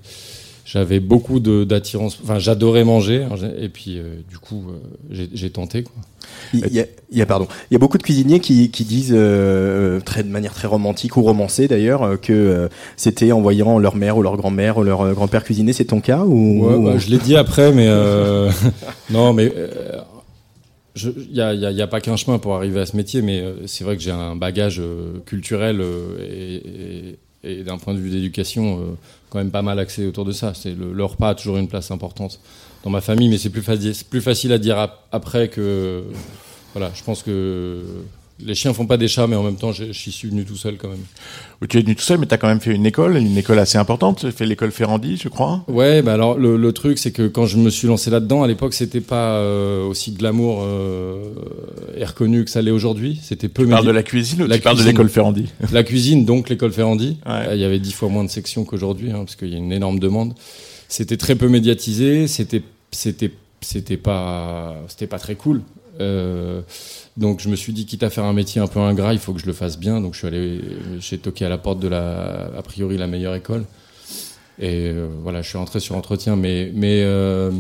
j'avais 0.71 1.01
beaucoup 1.01 1.41
d'attirance. 1.41 2.19
Enfin, 2.23 2.39
j'adorais 2.39 2.85
manger 2.85 3.23
hein, 3.25 3.37
et 3.59 3.71
puis 3.71 3.99
euh, 3.99 4.17
du 4.29 4.37
coup 4.39 4.65
euh, 4.69 5.25
j'ai 5.33 5.49
tenté 5.49 5.83
quoi. 5.83 5.95
Il 6.53 6.61
y 6.75 6.81
a, 6.81 6.85
il 7.11 7.17
y 7.17 7.23
a- 7.23 7.27
pardon, 7.27 7.49
il 7.71 7.75
y 7.75 7.77
a 7.77 7.79
beaucoup 7.79 7.97
de 7.97 8.03
cuisiniers 8.03 8.39
qui, 8.41 8.71
qui 8.71 8.85
disent 8.85 9.15
euh, 9.17 9.99
très 10.01 10.23
de 10.23 10.29
manière 10.29 10.53
très 10.53 10.69
romantique 10.69 11.17
ou 11.17 11.23
romancée 11.23 11.69
d'ailleurs 11.69 12.21
que 12.21 12.69
c'était 12.99 13.33
en 13.33 13.41
voyant 13.41 13.79
leur 13.79 13.97
mère 13.97 14.19
ou 14.19 14.23
leur 14.23 14.37
grand-mère 14.37 14.77
ou 14.77 14.83
leur 14.83 15.15
grand-père 15.15 15.43
cuisiner. 15.43 15.73
C'est 15.73 15.87
ton 15.87 16.01
cas 16.03 16.25
ou 16.27 16.67
Ouais, 16.67 16.75
ou- 16.75 16.85
bah, 16.85 16.99
je 16.99 17.09
l'ai 17.09 17.19
dit 17.19 17.35
après, 17.37 17.73
mais 17.73 17.89
non, 19.11 19.33
mais 19.33 19.51
il 20.97 21.31
y 21.33 21.41
a, 21.83 21.87
pas 21.87 22.01
qu'un 22.01 22.17
chemin 22.17 22.39
pour 22.39 22.55
arriver 22.57 22.81
à 22.81 22.87
ce 22.87 22.97
métier, 22.97 23.23
mais 23.23 23.43
c'est 23.67 23.85
vrai 23.85 23.97
que 23.97 24.03
j'ai 24.03 24.11
un 24.11 24.35
bagage 24.37 24.83
culturel 25.27 25.81
et, 26.21 26.57
et- 26.57 27.19
et 27.45 27.63
d'un 27.63 27.79
point 27.79 27.95
de 27.95 28.01
vue 28.01 28.11
d'éducation 28.11 28.97
quand 29.31 29.39
même 29.39 29.51
pas 29.51 29.63
mal 29.63 29.79
axé 29.79 30.07
autour 30.07 30.25
de 30.25 30.33
ça. 30.33 30.53
C'est 30.55 30.75
le, 30.75 30.93
le 30.93 31.05
repas 31.05 31.31
a 31.31 31.35
toujours 31.35 31.57
une 31.59 31.69
place 31.69 31.91
importante 31.91 32.41
dans 32.85 32.91
ma 32.91 33.01
famille, 33.01 33.29
mais 33.29 33.39
c'est 33.39 33.51
plus 33.51 33.63
plus 34.09 34.21
facile 34.21 34.53
à 34.53 34.59
dire 34.59 34.79
ap- 34.79 35.07
après 35.13 35.49
que 35.49 36.05
voilà. 36.75 36.91
Je 36.95 37.03
pense 37.03 37.23
que 37.23 37.83
les 38.45 38.55
chiens 38.55 38.73
font 38.73 38.87
pas 38.87 38.97
des 38.97 39.09
chats, 39.09 39.27
mais 39.27 39.37
en 39.37 39.43
même 39.43 39.57
temps, 39.57 39.73
je 39.73 39.87
je 39.93 40.11
suis 40.11 40.29
venu 40.29 40.45
tout 40.45 40.57
seul 40.57 40.77
quand 40.77 40.89
même. 40.89 41.05
Oui, 41.61 41.69
tu 41.69 41.79
es 41.79 41.83
venu 41.83 41.97
tout 41.97 42.03
seul, 42.03 42.19
mais 42.19 42.27
tu 42.27 42.35
as 42.35 42.39
quand 42.39 42.47
même 42.49 42.61
fait 42.61 42.73
une 42.75 42.87
école, 42.87 43.17
une 43.17 43.37
école 43.37 43.59
assez 43.59 43.79
importante. 43.79 44.19
Tu 44.21 44.27
as 44.27 44.31
fait 44.31 44.47
l'école 44.47 44.71
Ferrandi, 44.71 45.17
je 45.17 45.29
crois. 45.29 45.65
Ouais, 45.69 46.03
bah 46.03 46.15
alors 46.15 46.39
le, 46.39 46.57
le 46.57 46.73
truc 46.73 46.99
c'est 46.99 47.11
que 47.11 47.27
quand 47.27 47.47
je 47.47 47.57
me 47.57 47.69
suis 47.71 47.89
lancé 47.89 48.11
là-dedans, 48.11 48.43
à 48.43 48.47
l'époque 48.47 48.75
c'était 48.75 49.01
pas 49.01 49.33
euh, 49.39 49.85
aussi 49.87 50.13
glamour 50.13 50.61
euh, 50.63 51.25
et 51.97 52.05
reconnu 52.05 52.45
que 52.45 52.51
ça 52.51 52.63
l'est 52.63 52.71
aujourd'hui. 52.71 53.19
C'était 53.23 53.49
peu. 53.49 53.65
Tu 53.65 53.71
parles 53.71 53.87
de 53.87 53.91
la 53.91 54.03
cuisine 54.03 54.43
ou 54.43 54.47
La 54.47 54.57
tu 54.57 54.63
parles 54.63 54.77
de 54.77 54.83
cuisine. 54.83 54.93
l'école 54.93 55.09
Ferrandi 55.09 55.47
La 55.73 55.83
cuisine, 55.83 56.25
donc 56.25 56.49
l'école 56.49 56.73
Ferrandi. 56.73 57.17
Ouais. 57.27 57.33
Euh, 57.49 57.55
Il 57.55 57.61
y 57.61 57.65
avait 57.65 57.81
dix 57.81 57.93
fois 57.93 58.09
moins 58.09 58.25
de 58.25 58.31
sections 58.31 58.65
qu'aujourd'hui, 58.65 59.11
hein, 59.11 59.19
parce 59.25 59.35
qu'il 59.37 59.49
y 59.49 59.55
a 59.55 59.59
une 59.59 59.73
énorme 59.73 59.99
demande. 59.99 60.35
C'était 60.89 61.17
très 61.17 61.35
peu 61.35 61.49
médiatisé. 61.49 62.27
C'était 62.29 62.63
c'était 62.93 63.33
c'était 63.61 63.97
pas 63.97 64.77
c'était 64.87 65.07
pas 65.09 65.19
très 65.19 65.35
cool. 65.35 65.63
Euh, 66.01 66.63
donc 67.19 67.41
je 67.41 67.49
me 67.49 67.57
suis 67.57 67.73
dit 67.73 67.85
quitte 67.85 68.03
à 68.03 68.11
faire 68.11 68.25
un 68.25 68.33
métier 68.33 68.61
un 68.61 68.67
peu 68.67 68.81
ingrat, 68.81 69.13
il 69.13 69.19
faut 69.19 69.33
que 69.35 69.41
je 69.41 69.47
le 69.47 69.53
fasse 69.53 69.79
bien. 69.79 70.01
Donc 70.01 70.15
je 70.15 70.19
suis 70.19 70.27
allé 70.29 70.61
j'ai 71.01 71.19
toqué 71.19 71.45
à 71.45 71.49
la 71.51 71.59
porte 71.59 71.81
de 71.81 71.89
la 71.89 72.51
a 72.57 72.63
priori 72.63 72.97
la 72.97 73.07
meilleure 73.07 73.35
école. 73.35 73.65
Et 74.61 74.87
euh, 74.89 75.07
voilà, 75.23 75.43
je 75.43 75.49
suis 75.49 75.59
rentré 75.59 75.79
sur 75.81 75.95
entretien, 75.97 76.35
mais 76.37 76.73
mais 76.75 77.03
euh, 77.03 77.51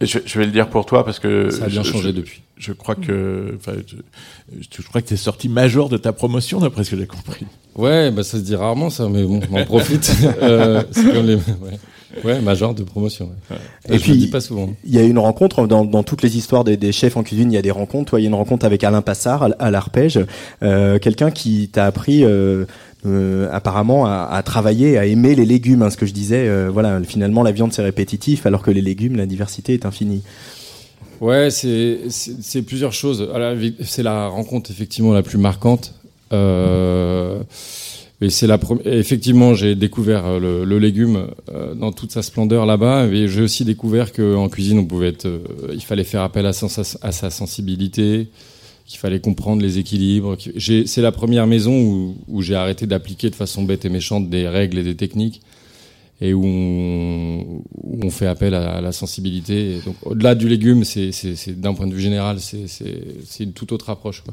je, 0.00 0.18
je 0.24 0.38
vais 0.38 0.46
le 0.46 0.52
dire 0.52 0.68
pour 0.70 0.86
toi 0.86 1.04
parce 1.04 1.18
que 1.18 1.50
ça 1.50 1.64
a 1.64 1.68
bien 1.68 1.82
je- 1.82 1.90
changé 1.92 2.08
je- 2.08 2.14
depuis. 2.14 2.42
Je 2.56 2.72
crois 2.72 2.94
que, 2.94 3.52
enfin, 3.56 3.72
je, 3.86 3.96
je 4.80 4.88
crois 4.88 5.02
que 5.02 5.08
t'es 5.08 5.16
sorti 5.18 5.50
major 5.50 5.90
de 5.90 5.98
ta 5.98 6.14
promotion 6.14 6.58
d'après 6.58 6.84
ce 6.84 6.92
que 6.92 6.96
j'ai 6.96 7.06
compris. 7.06 7.44
Ouais, 7.74 8.10
bah 8.10 8.22
ça 8.24 8.38
se 8.38 8.42
dit 8.42 8.54
rarement 8.54 8.88
ça, 8.88 9.10
mais 9.10 9.24
bon, 9.24 9.40
on 9.52 9.60
en 9.60 9.64
profite. 9.66 10.10
Euh, 10.42 10.82
c'est 10.90 11.12
comme 11.12 11.26
les 11.26 11.34
ouais, 11.34 11.78
ouais 12.24 12.40
major 12.40 12.74
de 12.74 12.82
promotion. 12.82 13.30
Ouais. 13.50 13.56
Et 13.88 13.98
je 13.98 14.02
puis- 14.02 14.12
le 14.12 14.18
dis 14.18 14.26
pas 14.28 14.40
souvent. 14.40 14.70
Il 14.84 14.94
y 14.94 14.98
a 14.98 15.02
une 15.02 15.18
rencontre 15.18 15.66
dans, 15.66 15.84
dans 15.84 16.02
toutes 16.02 16.22
les 16.22 16.36
histoires 16.36 16.64
des, 16.64 16.76
des 16.76 16.92
chefs 16.92 17.16
en 17.16 17.22
cuisine. 17.22 17.50
Il 17.52 17.54
y 17.54 17.58
a 17.58 17.62
des 17.62 17.70
rencontres. 17.70 18.10
Toi, 18.10 18.20
il 18.20 18.24
y 18.24 18.26
a 18.26 18.28
une 18.28 18.34
rencontre 18.34 18.64
avec 18.66 18.82
Alain 18.84 19.02
Passard 19.02 19.42
à, 19.42 19.48
à 19.58 19.70
l'arpège, 19.70 20.20
euh, 20.62 20.98
quelqu'un 20.98 21.30
qui 21.30 21.68
t'a 21.68 21.86
appris 21.86 22.24
euh, 22.24 22.64
euh, 23.06 23.48
apparemment 23.52 24.06
à, 24.06 24.28
à 24.30 24.42
travailler, 24.42 24.98
à 24.98 25.06
aimer 25.06 25.34
les 25.34 25.44
légumes. 25.46 25.82
hein, 25.82 25.90
ce 25.90 25.96
que 25.96 26.06
je 26.06 26.12
disais, 26.12 26.48
euh, 26.48 26.68
voilà, 26.72 27.00
finalement 27.04 27.42
la 27.42 27.52
viande 27.52 27.72
c'est 27.72 27.82
répétitif, 27.82 28.46
alors 28.46 28.62
que 28.62 28.70
les 28.70 28.82
légumes, 28.82 29.16
la 29.16 29.26
diversité 29.26 29.74
est 29.74 29.86
infinie. 29.86 30.22
Ouais, 31.20 31.48
c'est 31.50 32.62
plusieurs 32.66 32.92
choses. 32.92 33.28
C'est 33.84 34.02
la 34.02 34.28
rencontre 34.28 34.70
effectivement 34.70 35.12
la 35.14 35.22
plus 35.22 35.38
marquante. 35.38 35.94
Euh, 36.32 37.38
et 38.20 38.30
c'est 38.30 38.46
la 38.46 38.56
première. 38.58 38.86
Effectivement, 38.86 39.54
j'ai 39.54 39.74
découvert 39.74 40.24
euh, 40.24 40.38
le, 40.40 40.64
le 40.64 40.78
légume 40.78 41.26
euh, 41.50 41.74
dans 41.74 41.92
toute 41.92 42.12
sa 42.12 42.22
splendeur 42.22 42.64
là-bas. 42.64 43.06
Et 43.08 43.28
j'ai 43.28 43.42
aussi 43.42 43.64
découvert 43.64 44.12
qu'en 44.12 44.48
cuisine, 44.48 44.78
on 44.78 44.86
pouvait 44.86 45.08
être. 45.08 45.26
euh, 45.26 45.40
il 45.74 45.82
fallait 45.82 46.04
faire 46.04 46.22
appel 46.22 46.46
à, 46.46 46.52
sa- 46.52 46.82
à 47.02 47.12
sa 47.12 47.30
sensibilité, 47.30 48.28
qu'il 48.86 48.98
fallait 48.98 49.20
comprendre 49.20 49.60
les 49.62 49.78
équilibres. 49.78 50.36
C'est 50.58 51.02
la 51.02 51.12
première 51.12 51.46
maison 51.46 51.78
où, 51.78 52.16
où 52.28 52.40
j'ai 52.40 52.54
arrêté 52.54 52.86
d'appliquer 52.86 53.28
de 53.30 53.34
façon 53.34 53.64
bête 53.64 53.84
et 53.84 53.90
méchante 53.90 54.30
des 54.30 54.48
règles 54.48 54.78
et 54.78 54.82
des 54.84 54.96
techniques 54.96 55.42
et 56.22 56.32
où 56.32 56.42
on, 56.46 57.62
où 57.74 58.00
on 58.02 58.10
fait 58.10 58.26
appel 58.26 58.54
à, 58.54 58.80
la 58.80 58.92
sensibilité. 58.92 59.80
Donc, 59.84 59.96
au-delà 60.02 60.34
du 60.34 60.48
légume, 60.48 60.84
c'est, 60.84 61.10
d'un 61.60 61.74
point 61.74 61.86
de 61.86 61.92
vue 61.94 62.00
général, 62.00 62.38
c'est 62.40 63.44
une 63.44 63.52
toute 63.52 63.72
autre 63.72 63.90
approche. 63.90 64.22
Quoi. 64.22 64.32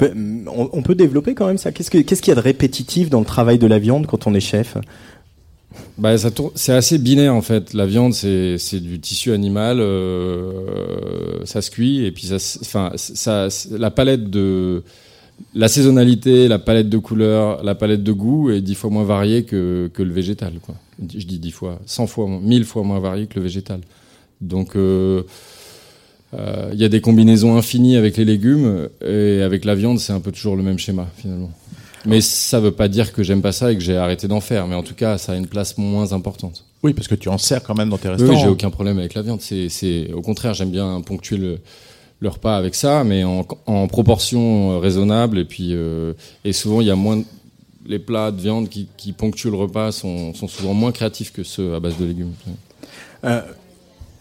On, 0.00 0.82
peut 0.82 0.94
développer 0.94 1.34
quand 1.34 1.46
même 1.46 1.58
ça. 1.58 1.70
Qu'est-ce 1.70 1.90
que- 1.90 1.98
qu'est-ce 1.98 2.22
qu'il 2.22 2.30
y 2.30 2.36
a 2.36 2.40
de 2.40 2.40
répétitif 2.40 3.10
dans 3.10 3.20
le 3.20 3.26
travail 3.26 3.58
de 3.58 3.66
la 3.66 3.78
viande 3.78 4.06
quand 4.06 4.26
on 4.26 4.34
est 4.34 4.40
chef? 4.40 4.76
Bah, 5.98 6.14
c'est 6.54 6.72
assez 6.72 6.98
binaire 6.98 7.34
en 7.34 7.42
fait. 7.42 7.72
La 7.74 7.86
viande, 7.86 8.14
c'est, 8.14 8.80
du 8.80 9.00
tissu 9.00 9.32
animal, 9.32 9.80
euh, 9.80 11.44
ça 11.44 11.62
se 11.62 11.70
cuit 11.70 12.04
et 12.04 12.12
puis 12.12 12.26
ça, 12.26 12.36
enfin, 12.60 12.92
la 13.70 13.90
palette 13.90 14.30
de 14.30 14.82
la 15.54 15.68
saisonnalité, 15.68 16.48
la 16.48 16.58
palette 16.58 16.88
de 16.88 16.98
couleurs, 16.98 17.62
la 17.62 17.74
palette 17.74 18.02
de 18.02 18.12
goût 18.12 18.50
est 18.50 18.60
dix 18.60 18.74
fois 18.74 18.90
moins 18.90 19.04
variée 19.04 19.44
que, 19.44 19.90
le 19.96 20.12
végétal. 20.12 20.52
Je 21.00 21.26
dis 21.26 21.38
dix 21.38 21.50
fois, 21.50 21.80
cent 21.86 22.06
fois, 22.06 22.28
mille 22.28 22.64
fois 22.64 22.82
moins 22.82 23.00
variée 23.00 23.26
que 23.26 23.36
le 23.36 23.42
végétal. 23.42 23.80
Donc 24.40 24.76
euh, 24.76 25.22
il 26.34 26.78
y 26.78 26.84
a 26.84 26.88
des 26.88 27.00
combinaisons 27.00 27.56
infinies 27.56 27.96
avec 27.96 28.16
les 28.16 28.24
légumes 28.24 28.88
et 29.06 29.42
avec 29.42 29.64
la 29.64 29.74
viande, 29.74 29.98
c'est 29.98 30.12
un 30.12 30.20
peu 30.20 30.32
toujours 30.32 30.56
le 30.56 30.62
même 30.62 30.78
schéma 30.78 31.06
finalement. 31.16 31.50
Mais 32.04 32.20
ça 32.20 32.60
veut 32.60 32.72
pas 32.72 32.88
dire 32.88 33.12
que 33.12 33.22
j'aime 33.22 33.42
pas 33.42 33.52
ça 33.52 33.70
et 33.70 33.76
que 33.76 33.82
j'ai 33.82 33.96
arrêté 33.96 34.28
d'en 34.28 34.40
faire. 34.40 34.66
Mais 34.66 34.74
en 34.74 34.82
tout 34.82 34.94
cas, 34.94 35.18
ça 35.18 35.32
a 35.32 35.36
une 35.36 35.46
place 35.46 35.78
moins 35.78 36.12
importante. 36.12 36.64
Oui, 36.82 36.94
parce 36.94 37.06
que 37.06 37.14
tu 37.14 37.28
en 37.28 37.38
sers 37.38 37.62
quand 37.62 37.76
même 37.76 37.90
dans 37.90 37.98
tes 37.98 38.08
restaurants. 38.08 38.32
oui, 38.32 38.40
j'ai 38.40 38.48
aucun 38.48 38.70
problème 38.70 38.98
avec 38.98 39.14
la 39.14 39.22
viande. 39.22 39.40
C'est, 39.40 39.68
c'est, 39.68 40.12
au 40.12 40.20
contraire, 40.20 40.54
j'aime 40.54 40.70
bien 40.70 41.00
ponctuer 41.00 41.36
le, 41.36 41.58
le 42.18 42.28
repas 42.28 42.56
avec 42.56 42.74
ça, 42.74 43.04
mais 43.04 43.22
en, 43.22 43.46
en 43.66 43.86
proportion 43.86 44.72
euh, 44.72 44.78
raisonnable. 44.78 45.38
Et 45.38 45.44
puis, 45.44 45.74
euh, 45.74 46.14
et 46.44 46.52
souvent, 46.52 46.80
il 46.80 46.88
y 46.88 46.90
a 46.90 46.96
moins. 46.96 47.22
Les 47.84 47.98
plats 47.98 48.30
de 48.30 48.40
viande 48.40 48.68
qui, 48.68 48.86
qui 48.96 49.12
ponctuent 49.12 49.50
le 49.50 49.56
repas 49.56 49.90
sont, 49.90 50.34
sont 50.34 50.46
souvent 50.46 50.72
moins 50.72 50.92
créatifs 50.92 51.32
que 51.32 51.42
ceux 51.42 51.74
à 51.74 51.80
base 51.80 51.98
de 51.98 52.04
légumes. 52.04 52.30
Euh, 53.24 53.40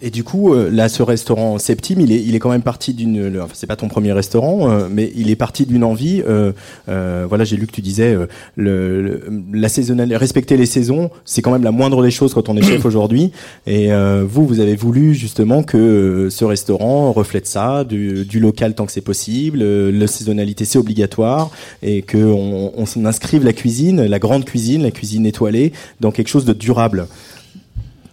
et 0.02 0.10
du 0.10 0.24
coup, 0.24 0.54
euh, 0.54 0.70
là, 0.72 0.90
ce 0.90 1.04
restaurant 1.04 1.58
Septime, 1.58 2.02
il 2.02 2.12
est, 2.12 2.22
il 2.24 2.36
est 2.36 2.40
quand 2.40 2.50
même 2.50 2.62
parti 2.62 2.94
d'une. 2.94 3.40
Enfin, 3.42 3.54
c'est 3.54 3.68
pas 3.68 3.76
ton 3.76 3.88
premier 3.88 4.12
restaurant, 4.14 4.70
euh, 4.72 4.88
mais 4.90 5.12
il 5.16 5.30
est 5.30 5.36
parti 5.36 5.66
d'une 5.66 5.84
envie. 5.84 6.22
euh, 6.28 6.52
euh, 6.90 7.26
voilà, 7.30 7.44
j'ai 7.44 7.56
lu 7.58 7.68
que 7.68 7.72
tu 7.72 7.82
disais 7.82 8.14
euh, 8.14 8.26
le, 8.56 9.02
le- 9.02 9.24
la 9.54 9.70
saisonnalité, 9.70 10.18
respecter 10.18 10.58
les 10.58 10.66
saisons, 10.66 11.10
c'est 11.26 11.42
quand 11.42 11.52
même 11.52 11.64
la 11.64 11.72
moindre 11.72 12.02
des 12.04 12.12
choses 12.12 12.34
quand 12.34 12.50
on 12.50 12.58
est 12.58 12.62
chef 12.64 12.86
aujourd'hui. 12.92 13.32
Et 13.68 13.92
euh, 13.92 14.24
vous, 14.28 14.46
vous 14.46 14.60
avez 14.60 14.76
voulu 14.76 15.14
justement 15.14 15.64
que 15.64 16.28
ce 16.32 16.46
restaurant 16.46 17.12
reflète 17.12 17.48
ça, 17.48 17.84
du, 17.84 18.26
du 18.26 18.40
local 18.40 18.74
tant 18.76 18.86
que 18.86 18.92
c'est 18.92 19.02
possible. 19.02 19.60
la 19.64 20.08
saisonnalité, 20.08 20.66
c'est 20.66 20.80
obligatoire, 20.80 21.52
et 21.84 22.02
que 22.02 22.18
on, 22.18 22.72
on 22.78 23.06
inscrive 23.06 23.44
la 23.44 23.54
cuisine, 23.54 24.06
la 24.06 24.20
grande 24.20 24.46
cuisine, 24.46 24.84
la 24.84 24.92
cuisine 24.92 25.26
étoilée, 25.26 25.74
dans 26.00 26.12
quelque 26.12 26.28
chose 26.30 26.46
de 26.46 26.54
durable. 26.54 27.08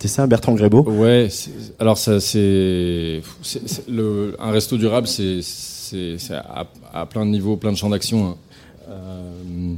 C'est 0.00 0.08
ça, 0.08 0.26
Bertrand 0.26 0.54
Grébeau? 0.54 0.82
Ouais, 0.82 1.28
alors 1.80 1.98
ça, 1.98 2.20
c'est, 2.20 3.20
un 4.38 4.50
resto 4.50 4.76
durable, 4.76 5.06
c'est, 5.08 5.40
à, 6.32 6.66
à 6.94 7.06
plein 7.06 7.26
de 7.26 7.30
niveaux, 7.30 7.56
plein 7.56 7.72
de 7.72 7.76
champs 7.76 7.90
d'action. 7.90 8.26
hein. 8.28 8.36
Euh, 8.90 9.74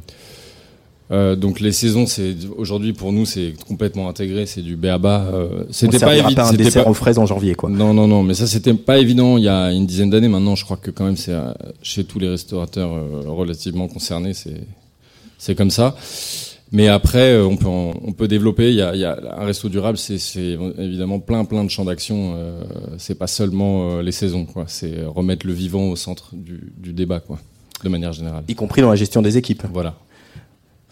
euh, 1.12 1.34
donc 1.36 1.58
les 1.58 1.72
saisons, 1.72 2.06
c'est 2.06 2.36
aujourd'hui 2.56 2.92
pour 2.92 3.12
nous, 3.12 3.26
c'est 3.26 3.54
complètement 3.66 4.08
intégré, 4.08 4.46
c'est 4.46 4.62
du 4.62 4.76
béaba. 4.76 5.24
Euh, 5.34 5.64
c'était 5.70 5.98
pas 5.98 6.14
évident. 6.16 6.34
pas 6.44 6.50
un 6.50 6.52
dessert 6.52 6.84
pas- 6.84 6.90
aux 6.90 6.94
fraises 6.94 7.18
en 7.18 7.26
janvier, 7.26 7.56
quoi. 7.56 7.68
Non, 7.68 7.92
non, 7.92 8.06
non, 8.06 8.22
mais 8.22 8.34
ça 8.34 8.46
c'était 8.46 8.74
pas 8.74 8.98
évident 8.98 9.36
il 9.36 9.42
y 9.44 9.48
a 9.48 9.72
une 9.72 9.86
dizaine 9.86 10.10
d'années. 10.10 10.28
Maintenant, 10.28 10.54
je 10.54 10.64
crois 10.64 10.76
que 10.76 10.92
quand 10.92 11.04
même 11.04 11.16
c'est 11.16 11.32
euh, 11.32 11.50
chez 11.82 12.04
tous 12.04 12.20
les 12.20 12.28
restaurateurs 12.28 12.90
relativement 13.26 13.88
concernés, 13.88 14.34
c'est 14.34 14.60
c'est 15.38 15.56
comme 15.56 15.70
ça. 15.70 15.96
Mais 16.72 16.86
après, 16.88 17.32
euh, 17.32 17.44
on 17.46 17.56
peut 17.56 17.66
en- 17.66 17.94
on 18.04 18.12
peut 18.12 18.28
développer. 18.28 18.68
Il 18.70 18.76
y 18.76 18.82
a, 18.82 18.94
il 18.94 19.00
y 19.00 19.04
a 19.04 19.18
un 19.38 19.44
resto 19.44 19.68
durable, 19.68 19.98
c'est 19.98 20.18
évidemment 20.78 21.18
plein 21.18 21.44
plein 21.44 21.64
de 21.64 21.68
champs 21.70 21.84
d'action. 21.84 22.34
Euh, 22.36 22.62
c'est 22.98 23.16
pas 23.18 23.26
seulement 23.26 23.98
euh, 23.98 24.02
les 24.02 24.12
saisons, 24.12 24.44
quoi. 24.44 24.64
C'est 24.68 25.02
remettre 25.04 25.46
le 25.46 25.52
vivant 25.52 25.88
au 25.88 25.96
centre 25.96 26.30
du, 26.34 26.72
du 26.76 26.92
débat, 26.92 27.18
quoi, 27.20 27.38
de 27.82 27.88
manière 27.88 28.12
générale. 28.12 28.44
Y 28.48 28.54
compris 28.54 28.82
dans 28.82 28.90
la 28.90 28.96
gestion 28.96 29.20
des 29.20 29.36
équipes. 29.36 29.64
Voilà. 29.72 29.96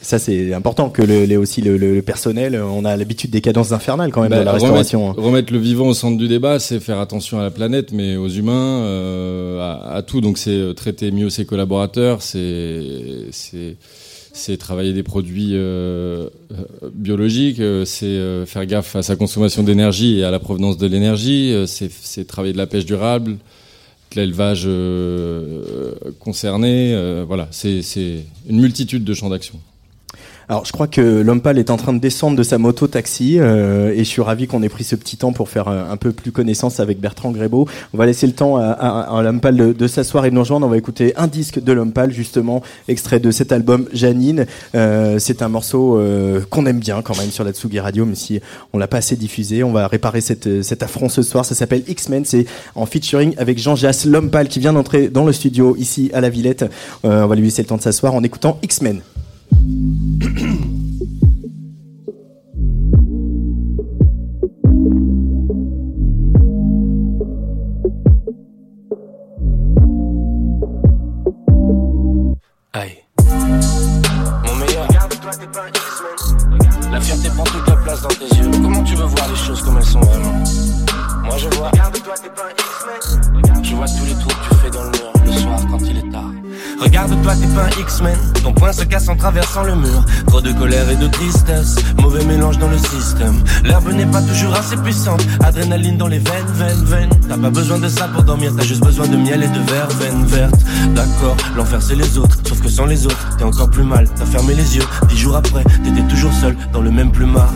Ça, 0.00 0.20
c'est 0.20 0.52
important 0.54 0.90
que 0.90 1.02
le, 1.02 1.24
les- 1.24 1.36
aussi 1.36 1.60
le, 1.60 1.76
le- 1.76 1.94
le 1.94 2.02
personnel, 2.02 2.54
on 2.60 2.84
a 2.84 2.96
l'habitude 2.96 3.30
des 3.30 3.40
cadences 3.40 3.72
infernales 3.72 4.12
quand 4.12 4.20
même 4.22 4.30
Bah, 4.30 4.38
dans 4.38 4.44
la 4.44 4.52
restauration. 4.52 5.08
hein. 5.10 5.12
Remettre, 5.12 5.26
remettre 5.26 5.52
le 5.52 5.58
vivant 5.58 5.86
au 5.88 5.94
centre 5.94 6.16
du 6.16 6.28
débat, 6.28 6.58
c'est 6.60 6.78
faire 6.80 7.00
attention 7.00 7.38
à 7.40 7.42
la 7.42 7.50
planète, 7.50 7.90
mais 7.92 8.16
aux 8.16 8.28
humains, 8.28 8.82
euh, 8.82 9.60
à, 9.60 9.94
à 9.96 10.02
tout. 10.02 10.20
Donc 10.20 10.38
c'est 10.38 10.72
traiter 10.76 11.10
mieux 11.10 11.30
ses 11.30 11.46
collaborateurs, 11.46 12.22
c'est 12.22 13.76
c'est 14.38 14.56
travailler 14.56 14.92
des 14.92 15.02
produits 15.02 15.50
euh, 15.54 16.28
euh, 16.52 16.90
biologiques, 16.94 17.60
euh, 17.60 17.84
c'est 17.84 18.46
faire 18.46 18.64
gaffe 18.66 18.94
à 18.96 19.02
sa 19.02 19.16
consommation 19.16 19.62
d'énergie 19.62 20.20
et 20.20 20.24
à 20.24 20.30
la 20.30 20.38
provenance 20.38 20.78
de 20.78 20.86
l'énergie, 20.86 21.54
c'est 21.66 22.26
travailler 22.26 22.52
de 22.52 22.58
la 22.58 22.66
pêche 22.66 22.86
durable, 22.86 23.32
de 24.12 24.20
l'élevage 24.20 24.68
concerné. 26.20 27.24
voilà, 27.26 27.48
c'est 27.50 27.82
une 28.48 28.60
multitude 28.60 29.04
de 29.04 29.14
champs 29.14 29.28
d'action. 29.28 29.58
Alors, 30.50 30.64
je 30.64 30.72
crois 30.72 30.86
que 30.86 31.02
l'homme 31.02 31.42
est 31.44 31.68
en 31.68 31.76
train 31.76 31.92
de 31.92 31.98
descendre 31.98 32.34
de 32.38 32.42
sa 32.42 32.56
moto 32.56 32.86
taxi 32.86 33.38
euh, 33.38 33.92
et 33.92 33.98
je 33.98 34.08
suis 34.08 34.22
ravi 34.22 34.46
qu'on 34.46 34.62
ait 34.62 34.70
pris 34.70 34.82
ce 34.82 34.96
petit 34.96 35.18
temps 35.18 35.34
pour 35.34 35.50
faire 35.50 35.68
euh, 35.68 35.84
un 35.90 35.98
peu 35.98 36.10
plus 36.10 36.32
connaissance 36.32 36.80
avec 36.80 37.00
Bertrand 37.00 37.32
Grébeau. 37.32 37.68
On 37.92 37.98
va 37.98 38.06
laisser 38.06 38.26
le 38.26 38.32
temps 38.32 38.56
à, 38.56 38.68
à, 38.68 39.18
à 39.18 39.32
de, 39.32 39.72
de 39.74 39.86
s'asseoir 39.86 40.24
et 40.24 40.30
de 40.30 40.34
nous 40.34 40.40
rejoindre. 40.40 40.66
On 40.66 40.70
va 40.70 40.78
écouter 40.78 41.12
un 41.16 41.26
disque 41.26 41.62
de 41.62 41.70
l'homme 41.70 41.92
justement, 42.08 42.62
extrait 42.88 43.20
de 43.20 43.30
cet 43.30 43.52
album 43.52 43.88
Janine. 43.92 44.46
Euh, 44.74 45.18
c'est 45.18 45.42
un 45.42 45.48
morceau 45.48 45.98
euh, 45.98 46.40
qu'on 46.48 46.64
aime 46.64 46.78
bien 46.78 47.02
quand 47.02 47.18
même 47.18 47.30
sur 47.30 47.44
la 47.44 47.52
Tsugi 47.52 47.80
Radio, 47.80 48.06
même 48.06 48.14
si 48.14 48.40
on 48.72 48.78
l'a 48.78 48.88
pas 48.88 48.98
assez 48.98 49.16
diffusé. 49.16 49.62
On 49.64 49.72
va 49.72 49.86
réparer 49.86 50.22
cette, 50.22 50.62
cet 50.62 50.82
affront 50.82 51.10
ce 51.10 51.20
soir. 51.20 51.44
Ça 51.44 51.54
s'appelle 51.54 51.82
X-Men. 51.86 52.24
C'est 52.24 52.46
en 52.74 52.86
featuring 52.86 53.34
avec 53.36 53.58
Jean 53.58 53.76
Jass, 53.76 54.06
l'homme 54.06 54.30
qui 54.48 54.60
vient 54.60 54.72
d'entrer 54.72 55.08
dans 55.08 55.26
le 55.26 55.32
studio 55.34 55.76
ici 55.76 56.10
à 56.14 56.22
la 56.22 56.30
Villette. 56.30 56.64
Euh, 57.04 57.24
on 57.24 57.26
va 57.26 57.34
lui 57.34 57.44
laisser 57.44 57.60
le 57.60 57.68
temps 57.68 57.76
de 57.76 57.82
s'asseoir 57.82 58.14
en 58.14 58.22
écoutant 58.22 58.58
X-Men. 58.62 59.02
Aïe. 72.72 72.98
Mon 74.44 74.54
meilleur. 74.56 74.86
La 76.90 77.00
fierté 77.00 77.28
prend 77.30 77.44
toute 77.44 77.68
la 77.68 77.76
place 77.76 78.02
dans 78.02 78.08
tes 78.08 78.36
yeux. 78.36 78.50
Comment 78.50 78.82
tu 78.84 78.94
veux 78.94 79.04
voir 79.04 79.28
les 79.28 79.36
choses 79.36 79.62
comme 79.62 79.76
elles 79.76 79.84
sont 79.84 80.00
vraiment? 80.00 80.42
Moi 81.24 81.36
je 81.38 81.48
vois. 81.56 81.70
Je 83.62 83.74
vois 83.74 83.86
tous 83.86 84.04
les 84.06 84.14
trous 84.14 84.37
Regarde-toi, 86.80 87.34
t'es 87.34 87.46
pas 87.48 87.64
un 87.64 87.80
X-Men. 87.80 88.16
Ton 88.42 88.52
poing 88.52 88.72
se 88.72 88.84
casse 88.84 89.08
en 89.08 89.16
traversant 89.16 89.64
le 89.64 89.74
mur. 89.74 90.04
Trop 90.26 90.40
de 90.40 90.52
colère 90.52 90.88
et 90.88 90.96
de 90.96 91.08
tristesse. 91.08 91.76
Mauvais 92.00 92.24
mélange 92.24 92.58
dans 92.58 92.68
le 92.68 92.78
système. 92.78 93.42
L'herbe 93.64 93.92
n'est 93.92 94.06
pas 94.06 94.22
toujours 94.22 94.54
assez 94.54 94.76
puissante. 94.76 95.24
Adrénaline 95.44 95.96
dans 95.96 96.06
les 96.06 96.18
veines, 96.18 96.46
veines, 96.54 96.84
veines. 96.84 97.10
T'as 97.28 97.36
pas 97.36 97.50
besoin 97.50 97.78
de 97.78 97.88
ça 97.88 98.08
pour 98.08 98.22
dormir. 98.22 98.52
T'as 98.56 98.64
juste 98.64 98.84
besoin 98.84 99.08
de 99.08 99.16
miel 99.16 99.42
et 99.42 99.48
de 99.48 99.60
verveine 99.70 100.24
verte. 100.26 100.60
D'accord, 100.94 101.36
l'enfer 101.56 101.82
c'est 101.82 101.96
les 101.96 102.16
autres. 102.16 102.36
Sauf 102.46 102.60
que 102.60 102.68
sans 102.68 102.86
les 102.86 103.06
autres, 103.06 103.36
t'es 103.36 103.44
encore 103.44 103.70
plus 103.70 103.84
mal. 103.84 104.08
T'as 104.16 104.26
fermé 104.26 104.54
les 104.54 104.76
yeux. 104.76 104.84
Dix 105.08 105.18
jours 105.18 105.36
après, 105.36 105.64
t'étais 105.84 106.06
toujours 106.08 106.32
seul 106.32 106.56
dans 106.72 106.80
le 106.80 106.90
même 106.90 107.10
plumard. 107.10 107.52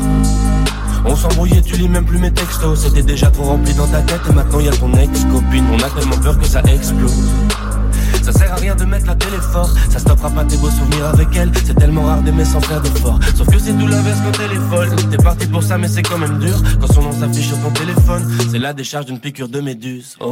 On 1.04 1.16
s'embrouillait, 1.16 1.62
tu 1.62 1.76
lis 1.76 1.88
même 1.88 2.04
plus 2.04 2.18
mes 2.18 2.32
textos. 2.32 2.80
C'était 2.80 3.02
déjà 3.02 3.30
trop 3.30 3.44
rempli 3.44 3.74
dans 3.74 3.86
ta 3.86 4.00
tête 4.02 4.20
et 4.28 4.32
maintenant 4.32 4.60
y 4.60 4.68
a 4.68 4.72
ton 4.72 4.92
ex-copine. 4.94 5.64
On 5.72 5.78
a 5.78 5.90
tellement 5.90 6.18
peur 6.18 6.38
que 6.38 6.46
ça 6.46 6.60
explose. 6.62 7.28
Ça 8.22 8.32
sert 8.32 8.52
à 8.52 8.56
rien 8.56 8.74
de 8.74 8.84
mettre 8.84 9.06
la 9.06 9.14
télé 9.14 9.36
fort, 9.52 9.70
ça 9.90 9.98
stoppera 9.98 10.30
pas 10.30 10.44
tes 10.44 10.56
beaux 10.56 10.70
souvenirs 10.70 11.06
avec 11.06 11.28
elle. 11.34 11.50
C'est 11.64 11.74
tellement 11.74 12.02
rare 12.02 12.22
d'aimer 12.22 12.44
sans 12.44 12.60
faire 12.60 12.80
d'effort. 12.80 13.18
Sauf 13.34 13.48
que 13.48 13.58
c'est 13.58 13.72
tout 13.72 13.86
l'inverse 13.86 14.18
quand 14.24 14.42
elle 14.44 14.56
est 14.56 14.70
folle. 14.70 14.88
T'es 15.10 15.16
parti 15.16 15.46
pour 15.46 15.62
ça, 15.62 15.76
mais 15.78 15.88
c'est 15.88 16.02
quand 16.02 16.18
même 16.18 16.38
dur. 16.38 16.56
Quand 16.80 16.92
son 16.92 17.02
nom 17.02 17.12
s'affiche 17.12 17.48
sur 17.48 17.58
ton 17.60 17.70
téléphone, 17.70 18.22
c'est 18.50 18.58
la 18.58 18.72
décharge 18.72 19.06
d'une 19.06 19.18
piqûre 19.18 19.48
de 19.48 19.60
méduse. 19.60 20.16
Oh. 20.20 20.30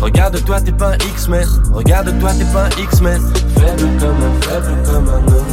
Regarde-toi, 0.00 0.60
t'es 0.60 0.72
pas 0.72 0.90
un 0.92 0.98
X-Men. 0.98 1.46
Regarde-toi, 1.72 2.32
t'es 2.34 2.44
pas 2.52 2.64
un 2.64 2.82
X-Men. 2.82 3.22
Faible 3.54 3.88
comme 3.98 4.22
un, 4.22 4.42
faible 4.42 4.82
comme 4.84 5.08
un 5.08 5.32
homme. 5.32 5.44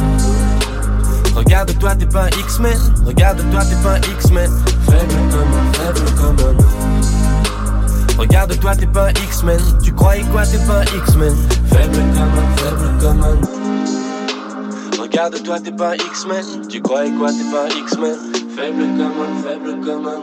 Regarde-toi, 1.34 1.94
t'es 1.94 2.06
pas 2.06 2.24
un 2.24 2.28
X-Men. 2.40 2.78
Regarde-toi, 3.06 3.64
t'es 3.64 3.76
pas 3.76 3.94
un 3.94 4.12
X-Men. 4.16 4.50
Faible 4.86 5.14
comme 5.30 5.40
un, 5.40 5.72
faible 5.72 6.10
comme 6.16 6.36
un 6.38 6.58
homme. 6.58 7.21
Regarde-toi, 8.18 8.76
t'es 8.76 8.86
pas 8.86 9.10
X-Men. 9.10 9.60
Tu 9.82 9.92
croyais 9.92 10.24
quoi, 10.32 10.44
t'es 10.44 10.58
pas 10.58 10.84
X-Men? 10.84 11.34
Faible 11.70 11.96
comme 12.14 12.38
un, 12.38 12.56
faible 12.56 12.98
comme 13.00 13.22
un. 13.22 13.36
Regarde-toi, 15.02 15.60
t'es 15.60 15.72
pas 15.72 15.96
X-Men. 15.96 16.68
Tu 16.68 16.80
croyais 16.80 17.10
quoi, 17.12 17.30
t'es 17.30 17.44
pas 17.50 17.68
X-Men? 17.76 18.16
Faible 18.56 18.84
comme 18.96 19.22
un, 19.22 19.42
faible 19.42 19.80
comme 19.84 20.06
un. 20.06 20.22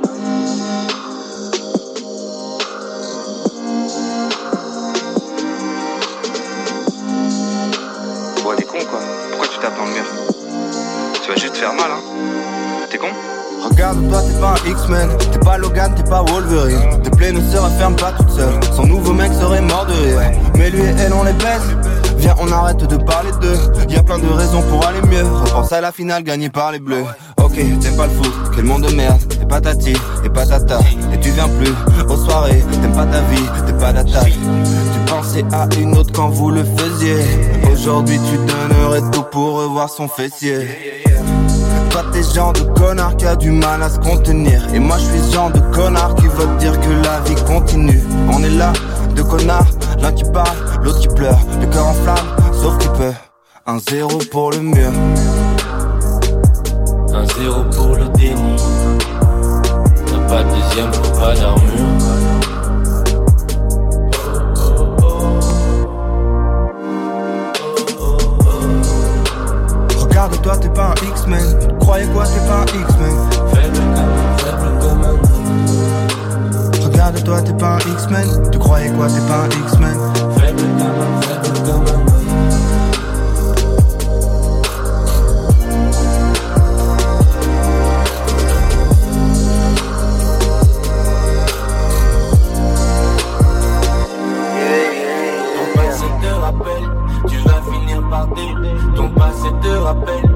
Ouais, 8.48 8.56
t'es 8.56 8.64
con 8.64 8.78
quoi. 8.90 9.00
Pourquoi 9.30 9.48
tu 9.48 9.60
tapes 9.60 9.78
dans 9.78 9.86
le 9.86 9.92
mur? 9.92 10.06
Tu 11.22 11.30
vas 11.30 11.36
juste 11.36 11.54
te 11.54 11.58
faire 11.58 11.74
mal, 11.74 11.92
hein. 11.92 12.02
T'es 12.90 12.98
con? 12.98 13.08
Regarde-toi, 13.64 14.22
t'es 14.22 14.40
pas 14.40 14.54
un 14.54 14.72
X-Men, 14.72 15.10
t'es 15.32 15.40
pas 15.40 15.58
Logan, 15.58 15.94
t'es 15.96 16.04
pas 16.04 16.24
Wolverine. 16.24 17.02
Tes 17.04 17.10
plaies 17.10 17.32
ne 17.32 17.42
se 17.42 17.58
referment 17.58 17.96
pas 17.96 18.12
toutes 18.14 18.30
seules. 18.32 18.60
Son 18.76 18.86
nouveau 18.86 19.14
mec 19.14 19.32
serait 19.34 19.62
mort 19.62 19.86
de 19.86 19.94
rire. 19.94 20.32
Mais 20.58 20.70
lui 20.70 20.82
et 20.82 20.94
elle, 21.00 21.14
on 21.14 21.24
les 21.24 21.34
baisse. 21.34 21.76
Viens, 22.18 22.36
on 22.40 22.52
arrête 22.52 22.78
de 22.78 22.98
parler 22.98 23.32
d'eux. 23.42 23.58
Y 23.90 23.98
a 23.98 24.04
plein 24.04 24.20
de 24.20 24.28
raisons 24.28 24.62
pour 24.64 24.86
aller 24.86 25.02
mieux. 25.02 25.24
Repense 25.24 25.72
à 25.72 25.82
la 25.82 25.92
finale 25.92 26.24
gagnée 26.24 26.50
par 26.50 26.72
les 26.72 26.80
bleus. 26.80 27.04
Ok, 27.38 27.56
t'aimes 27.56 27.96
pas 27.96 28.08
le 28.08 28.14
foot, 28.14 28.34
quel 28.56 28.66
monde 28.66 28.84
de 28.84 28.96
merde. 28.96 29.22
T'es 29.28 29.46
patati 29.46 29.94
et 30.24 30.30
patata. 30.30 30.80
Et 31.14 31.20
tu 31.20 31.32
viens 31.32 31.48
plus 31.48 31.74
aux 32.08 32.18
soirées. 32.18 32.64
T'aimes 32.82 32.94
pas 32.94 33.06
ta 33.06 33.22
vie, 33.22 33.44
t'es 33.66 33.74
pas 33.74 33.94
d'attaque. 33.94 34.34
Tu 34.34 35.12
pensais 35.12 35.46
à 35.52 35.68
une 35.80 35.98
autre 35.98 36.12
quand 36.14 36.30
vous 36.30 36.52
le 36.52 36.64
faisiez. 36.64 37.18
Aujourd'hui, 37.72 38.20
tu 38.30 38.38
donnerais 38.38 39.02
tout 39.12 39.24
pour 39.24 39.62
revoir 39.62 39.90
son 39.90 40.08
fessier. 40.08 40.68
Toi 41.90 42.04
t'es 42.12 42.24
genre 42.24 42.54
de 42.54 42.62
connard 42.80 43.16
qui 43.18 43.26
a 43.26 43.36
du 43.36 43.52
mal 43.52 43.82
à 43.82 43.90
se 43.90 44.00
contenir. 44.00 44.62
Et 44.74 44.80
moi 44.80 44.98
je 44.98 45.06
suis 45.06 45.32
genre 45.32 45.52
de 45.52 45.60
connard 45.76 46.16
qui 46.16 46.28
veut 46.28 46.58
dire 46.60 46.80
que 46.80 46.90
la 47.04 47.20
vie 47.22 47.42
continue. 47.46 48.02
On 48.32 48.44
est 48.44 48.50
là, 48.50 48.74
deux 49.16 49.24
connards, 49.24 49.68
l'un 50.02 50.12
qui 50.12 50.24
parle, 50.32 50.58
l'autre 50.84 51.00
qui 51.00 51.08
pleure. 51.08 51.40
Le 51.60 51.68
cœur 51.68 51.88
en 51.88 51.94
flamme, 51.94 52.54
sauf 52.54 52.78
qu'il 52.78 52.92
peut. 52.92 53.14
Un 53.66 53.80
zéro 53.80 54.18
pour 54.32 54.52
le 54.52 54.60
mur 54.60 54.92
Un 57.14 57.26
zéro 57.38 57.64
pour 57.76 57.96
le 57.96 58.08
déni. 58.18 58.56
T'as 60.06 60.28
pas 60.28 60.44
de 60.44 60.50
deuxième, 60.50 60.94
faut 60.94 61.20
pas 61.20 61.36
d'armure. 61.36 62.19
Regarde-toi 70.40 70.58
t'es 70.58 70.74
pas 70.74 70.92
un 70.92 71.10
X-Men 71.10 71.78
croyais 71.80 72.08
quoi 72.08 72.24
t'es 72.24 72.40
pas 72.48 72.62
un 72.62 72.66
X-Men 72.82 73.16
Faible 73.52 73.78
comme 74.80 75.04
un, 75.04 75.10
un. 75.10 76.86
Regarde-toi 76.86 77.42
t'es 77.42 77.54
pas 77.54 77.74
un 77.76 77.80
X-Men 77.80 78.50
Tu 78.50 78.58
croyais 78.58 78.90
quoi 78.92 79.08
t'es 79.08 79.20
pas 79.28 79.44
un 79.44 79.50
X-Men 79.66 79.98
Faible 80.38 80.62
comme 80.78 81.02
un, 81.02 81.22
faible 81.22 81.60
comme 81.66 81.88
un. 81.88 82.00
Ton 98.96 99.10
passé 99.10 99.48
te 99.62 99.68
rappelle, 99.68 100.29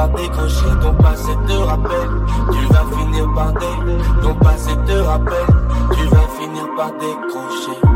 par 0.00 0.08
décrocher. 0.10 0.66
Ton 0.80 0.94
passé 0.94 1.32
te 1.46 1.52
rappelle, 1.52 2.10
tu 2.52 2.72
vas 2.72 2.84
finir 2.96 3.26
par 3.34 3.52
dé. 3.52 3.66
Ton 4.22 4.34
passé 4.36 4.70
te 4.86 4.92
rappelle, 4.92 5.54
tu 5.94 6.04
vas 6.06 6.28
finir 6.38 6.68
par 6.76 6.90
décrocher. 6.92 7.89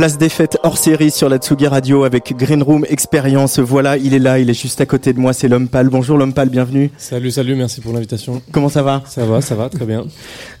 Place 0.00 0.16
des 0.16 0.30
fêtes 0.30 0.56
hors 0.62 0.78
série 0.78 1.10
sur 1.10 1.28
la 1.28 1.36
Tsugi 1.36 1.66
Radio 1.66 2.04
avec 2.04 2.34
Green 2.34 2.62
Room 2.62 2.86
Experience. 2.88 3.58
Voilà, 3.58 3.98
il 3.98 4.14
est 4.14 4.18
là, 4.18 4.38
il 4.38 4.48
est 4.48 4.58
juste 4.58 4.80
à 4.80 4.86
côté 4.86 5.12
de 5.12 5.20
moi, 5.20 5.34
c'est 5.34 5.46
l'homme 5.46 5.68
pâle. 5.68 5.90
Bonjour 5.90 6.16
l'homme 6.16 6.32
pâle, 6.32 6.48
bienvenue. 6.48 6.90
Salut, 6.96 7.30
salut, 7.30 7.54
merci 7.54 7.82
pour 7.82 7.92
l'invitation. 7.92 8.40
Comment 8.50 8.70
ça 8.70 8.82
va? 8.82 9.02
Ça 9.04 9.26
va, 9.26 9.42
ça 9.42 9.54
va, 9.56 9.68
très 9.68 9.84
bien. 9.84 10.06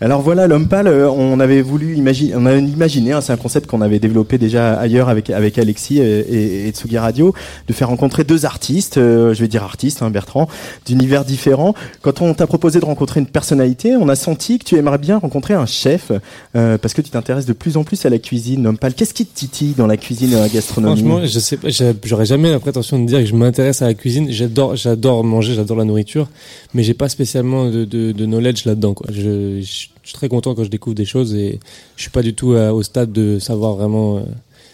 Alors 0.02 0.20
voilà, 0.20 0.46
l'homme 0.46 0.68
pâle, 0.68 0.88
euh, 0.88 1.08
on 1.08 1.40
avait 1.40 1.62
voulu 1.62 1.96
imaginer, 1.96 2.34
on 2.36 2.44
avait 2.44 2.60
imaginé, 2.60 3.12
hein, 3.12 3.22
c'est 3.22 3.32
un 3.32 3.38
concept 3.38 3.66
qu'on 3.66 3.80
avait 3.80 3.98
développé 3.98 4.36
déjà 4.36 4.74
ailleurs 4.74 5.08
avec 5.08 5.30
avec 5.30 5.56
Alexis 5.56 6.00
et, 6.00 6.02
et, 6.02 6.68
et 6.68 6.70
Tsugi 6.72 6.98
Radio, 6.98 7.32
de 7.66 7.72
faire 7.72 7.88
rencontrer 7.88 8.24
deux 8.24 8.44
artistes, 8.44 8.98
euh, 8.98 9.32
je 9.32 9.40
vais 9.40 9.48
dire 9.48 9.62
artistes, 9.62 10.02
hein, 10.02 10.10
Bertrand, 10.10 10.48
d'univers 10.84 11.24
différents. 11.24 11.74
Quand 12.02 12.20
on 12.20 12.34
t'a 12.34 12.46
proposé 12.46 12.78
de 12.78 12.84
rencontrer 12.84 13.20
une 13.20 13.26
personnalité, 13.26 13.96
on 13.96 14.10
a 14.10 14.16
senti 14.16 14.58
que 14.58 14.64
tu 14.64 14.76
aimerais 14.76 14.98
bien 14.98 15.16
rencontrer 15.16 15.54
un 15.54 15.64
chef, 15.64 16.12
euh, 16.56 16.76
parce 16.76 16.92
que 16.92 17.00
tu 17.00 17.08
t'intéresses 17.08 17.46
de 17.46 17.54
plus 17.54 17.78
en 17.78 17.84
plus 17.84 18.04
à 18.04 18.10
la 18.10 18.18
cuisine, 18.18 18.64
l'homme 18.64 18.76
pâle. 18.76 18.92
Qu'est-ce 18.92 19.14
qui 19.14 19.29
titille 19.34 19.74
dans 19.76 19.86
la 19.86 19.96
cuisine 19.96 20.32
et 20.32 20.36
la 20.36 20.48
gastronomie 20.48 21.00
Franchement, 21.00 21.24
je 21.24 21.38
sais 21.38 21.56
pas, 21.56 21.68
j'aurais 22.04 22.26
jamais 22.26 22.50
la 22.50 22.60
prétention 22.60 22.98
de 22.98 23.06
dire 23.06 23.18
que 23.20 23.26
je 23.26 23.34
m'intéresse 23.34 23.82
à 23.82 23.86
la 23.86 23.94
cuisine. 23.94 24.30
J'adore, 24.30 24.76
j'adore 24.76 25.24
manger, 25.24 25.54
j'adore 25.54 25.76
la 25.76 25.84
nourriture, 25.84 26.28
mais 26.74 26.82
j'ai 26.82 26.94
pas 26.94 27.08
spécialement 27.08 27.70
de, 27.70 27.84
de, 27.84 28.12
de 28.12 28.26
knowledge 28.26 28.64
là-dedans. 28.64 28.94
Quoi. 28.94 29.08
Je, 29.12 29.60
je, 29.60 29.88
je 30.02 30.08
suis 30.08 30.14
très 30.14 30.28
content 30.28 30.54
quand 30.54 30.64
je 30.64 30.70
découvre 30.70 30.94
des 30.94 31.04
choses 31.04 31.34
et 31.34 31.60
je 31.96 32.02
suis 32.02 32.10
pas 32.10 32.22
du 32.22 32.34
tout 32.34 32.52
euh, 32.52 32.70
au 32.70 32.82
stade 32.82 33.12
de 33.12 33.38
savoir 33.38 33.74
vraiment 33.76 34.18
euh, 34.18 34.22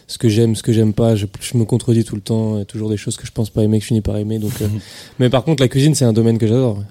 ce 0.06 0.18
que 0.18 0.28
j'aime, 0.28 0.54
ce 0.56 0.62
que 0.62 0.72
j'aime 0.72 0.92
pas. 0.92 1.16
Je, 1.16 1.26
je 1.40 1.58
me 1.58 1.64
contredis 1.64 2.04
tout 2.04 2.14
le 2.14 2.20
temps. 2.20 2.56
A 2.56 2.64
toujours 2.64 2.88
des 2.88 2.96
choses 2.96 3.16
que 3.16 3.26
je 3.26 3.32
pense 3.32 3.50
pas 3.50 3.62
aimer 3.62 3.78
que 3.78 3.82
je 3.82 3.88
finis 3.88 4.00
par 4.00 4.16
aimer. 4.16 4.38
Donc, 4.38 4.52
euh, 4.62 4.68
mais 5.18 5.30
par 5.30 5.44
contre, 5.44 5.62
la 5.62 5.68
cuisine, 5.68 5.94
c'est 5.94 6.04
un 6.04 6.12
domaine 6.12 6.38
que 6.38 6.46
j'adore. 6.46 6.82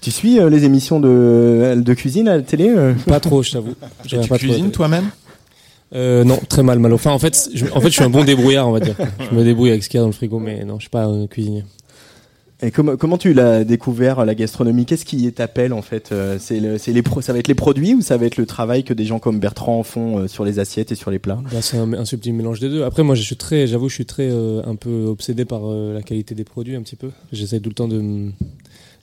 Tu 0.00 0.10
suis 0.10 0.38
euh, 0.38 0.50
les 0.50 0.64
émissions 0.64 1.00
de, 1.00 1.74
de 1.76 1.94
cuisine 1.94 2.28
à 2.28 2.36
la 2.36 2.42
télé 2.42 2.68
euh 2.68 2.94
Pas 3.06 3.20
trop, 3.20 3.42
je 3.42 3.52
t'avoue. 3.52 3.74
Tu 4.06 4.16
pas 4.16 4.38
cuisines 4.38 4.70
toi-même? 4.70 5.10
Euh, 5.94 6.24
non, 6.24 6.38
très 6.48 6.62
mal, 6.62 6.78
mal. 6.78 6.92
Enfin, 6.92 7.12
en 7.12 7.18
fait, 7.18 7.48
je, 7.54 7.64
en 7.72 7.80
fait, 7.80 7.88
je 7.88 7.94
suis 7.94 8.02
un 8.04 8.10
bon 8.10 8.24
débrouillard, 8.24 8.68
on 8.68 8.72
va 8.72 8.80
dire. 8.80 8.96
Je 9.30 9.34
me 9.36 9.44
débrouille 9.44 9.70
avec 9.70 9.82
ce 9.84 9.88
qu'il 9.88 9.98
y 9.98 10.00
a 10.00 10.02
dans 10.02 10.08
le 10.08 10.12
frigo, 10.12 10.38
mais 10.38 10.64
non, 10.64 10.76
je 10.76 10.82
suis 10.82 10.90
pas 10.90 11.04
un 11.04 11.26
cuisinier. 11.26 11.64
Et 12.62 12.70
comment, 12.70 12.96
comment 12.96 13.18
tu 13.18 13.34
l'as 13.34 13.64
découvert 13.64 14.24
la 14.24 14.34
gastronomie? 14.34 14.86
Qu'est-ce 14.86 15.04
qui 15.04 15.30
t'appelle 15.30 15.74
en 15.74 15.82
fait 15.82 16.08
Euh, 16.10 16.38
C'est 16.40 16.58
le- 16.58 16.78
c'est 16.78 16.92
les 16.94 17.02
pro- 17.02 17.20
ça 17.20 17.34
va 17.34 17.38
être 17.38 17.48
les 17.48 17.54
produits 17.54 17.94
ou 17.94 18.00
ça 18.00 18.16
va 18.16 18.24
être 18.24 18.38
le 18.38 18.46
travail 18.46 18.82
que 18.82 18.94
des 18.94 19.04
gens 19.04 19.18
comme 19.18 19.38
Bertrand 19.38 19.82
font 19.82 20.20
euh, 20.20 20.26
sur 20.26 20.42
les 20.42 20.58
assiettes 20.58 20.90
et 20.90 20.94
sur 20.94 21.10
les 21.10 21.18
plats? 21.18 21.38
Bah, 21.52 21.60
c'est 21.60 21.76
un, 21.76 21.92
un 21.92 22.06
subtil 22.06 22.32
mélange 22.32 22.58
des 22.58 22.70
deux. 22.70 22.82
Après, 22.82 23.02
moi, 23.02 23.14
je 23.14 23.20
suis 23.20 23.36
très, 23.36 23.66
j'avoue, 23.66 23.90
je 23.90 23.94
suis 23.94 24.06
très 24.06 24.28
euh, 24.30 24.62
un 24.64 24.74
peu 24.74 25.04
obsédé 25.04 25.44
par 25.44 25.70
euh, 25.70 25.92
la 25.92 26.00
qualité 26.00 26.34
des 26.34 26.44
produits, 26.44 26.76
un 26.76 26.82
petit 26.82 26.96
peu. 26.96 27.10
J'essaie 27.30 27.60
tout 27.60 27.68
le 27.68 27.74
temps 27.74 27.88
de, 27.88 28.30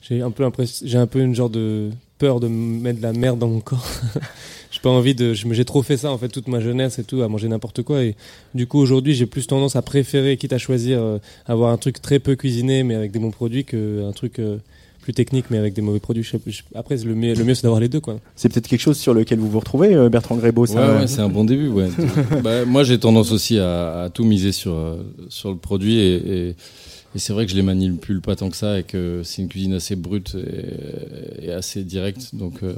j'ai 0.02 0.20
un 0.20 0.32
peu 0.32 0.44
j'ai 0.84 0.98
un 0.98 1.06
peu 1.06 1.20
une 1.20 1.36
genre 1.36 1.48
de 1.50 1.90
peur 2.18 2.40
de 2.40 2.48
me 2.48 2.80
mettre 2.80 2.98
de 2.98 3.04
la 3.04 3.12
merde 3.12 3.38
dans 3.38 3.48
mon 3.48 3.60
corps. 3.60 3.86
j'ai 4.84 4.90
pas 4.90 4.94
envie 4.94 5.14
de, 5.14 5.32
je 5.32 5.46
me- 5.46 5.54
j'ai 5.54 5.64
trop 5.64 5.82
fait 5.82 5.96
ça 5.96 6.10
en 6.12 6.18
fait 6.18 6.28
toute 6.28 6.46
ma 6.46 6.60
jeunesse 6.60 6.98
et 6.98 7.04
tout, 7.04 7.22
à 7.22 7.28
manger 7.28 7.48
n'importe 7.48 7.82
quoi. 7.82 8.02
Et 8.04 8.16
du 8.54 8.66
coup, 8.66 8.78
aujourd'hui, 8.78 9.14
j'ai 9.14 9.24
plus 9.24 9.46
tendance 9.46 9.76
à 9.76 9.82
préférer, 9.82 10.36
quitte 10.36 10.52
à 10.52 10.58
choisir, 10.58 11.00
euh, 11.00 11.18
avoir 11.46 11.72
un 11.72 11.78
truc 11.78 12.02
très 12.02 12.18
peu 12.18 12.36
cuisiné 12.36 12.82
mais 12.82 12.94
avec 12.94 13.10
des 13.10 13.18
bons 13.18 13.30
produits, 13.30 13.64
que 13.64 14.06
un 14.06 14.12
truc 14.12 14.38
euh, 14.40 14.58
plus 15.00 15.14
technique 15.14 15.46
mais 15.50 15.56
avec 15.56 15.72
des 15.72 15.80
mauvais 15.80 16.00
produits. 16.00 16.28
Après, 16.74 16.96
le 16.98 17.14
mieux, 17.14 17.32
le 17.34 17.44
mieux, 17.44 17.54
c'est 17.54 17.62
d'avoir 17.62 17.80
les 17.80 17.88
deux, 17.88 18.00
quoi. 18.00 18.20
C'est 18.36 18.50
peut-être 18.52 18.68
quelque 18.68 18.80
chose 18.80 18.98
sur 18.98 19.14
lequel 19.14 19.38
vous 19.38 19.48
vous 19.50 19.60
retrouvez, 19.60 19.94
euh, 19.94 20.10
Bertrand 20.10 20.36
Grébeau. 20.36 20.66
ça, 20.66 20.74
Ouais, 20.74 20.80
euh, 20.80 21.00
ouais, 21.00 21.06
c'est 21.06 21.20
un 21.20 21.30
bon 21.30 21.44
début. 21.44 21.68
Ouais. 21.68 21.88
bah, 22.42 22.66
moi, 22.66 22.84
j'ai 22.84 22.98
tendance 22.98 23.32
aussi 23.32 23.58
à, 23.58 24.02
à 24.02 24.10
tout 24.10 24.24
miser 24.24 24.52
sur, 24.52 24.74
euh, 24.74 25.02
sur 25.30 25.50
le 25.50 25.56
produit 25.56 25.98
et, 25.98 26.14
et, 26.16 26.48
et 27.14 27.18
c'est 27.18 27.32
vrai 27.32 27.46
que 27.46 27.50
je 27.52 27.56
les 27.56 27.62
manipule 27.62 28.20
pas 28.20 28.36
tant 28.36 28.50
que 28.50 28.56
ça 28.56 28.78
et 28.80 28.82
que 28.82 29.22
c'est 29.24 29.40
une 29.40 29.48
cuisine 29.48 29.72
assez 29.74 29.96
brute 29.96 30.36
et, 31.40 31.46
et 31.46 31.52
assez 31.52 31.84
directe. 31.84 32.34
Donc, 32.34 32.62
euh, 32.62 32.74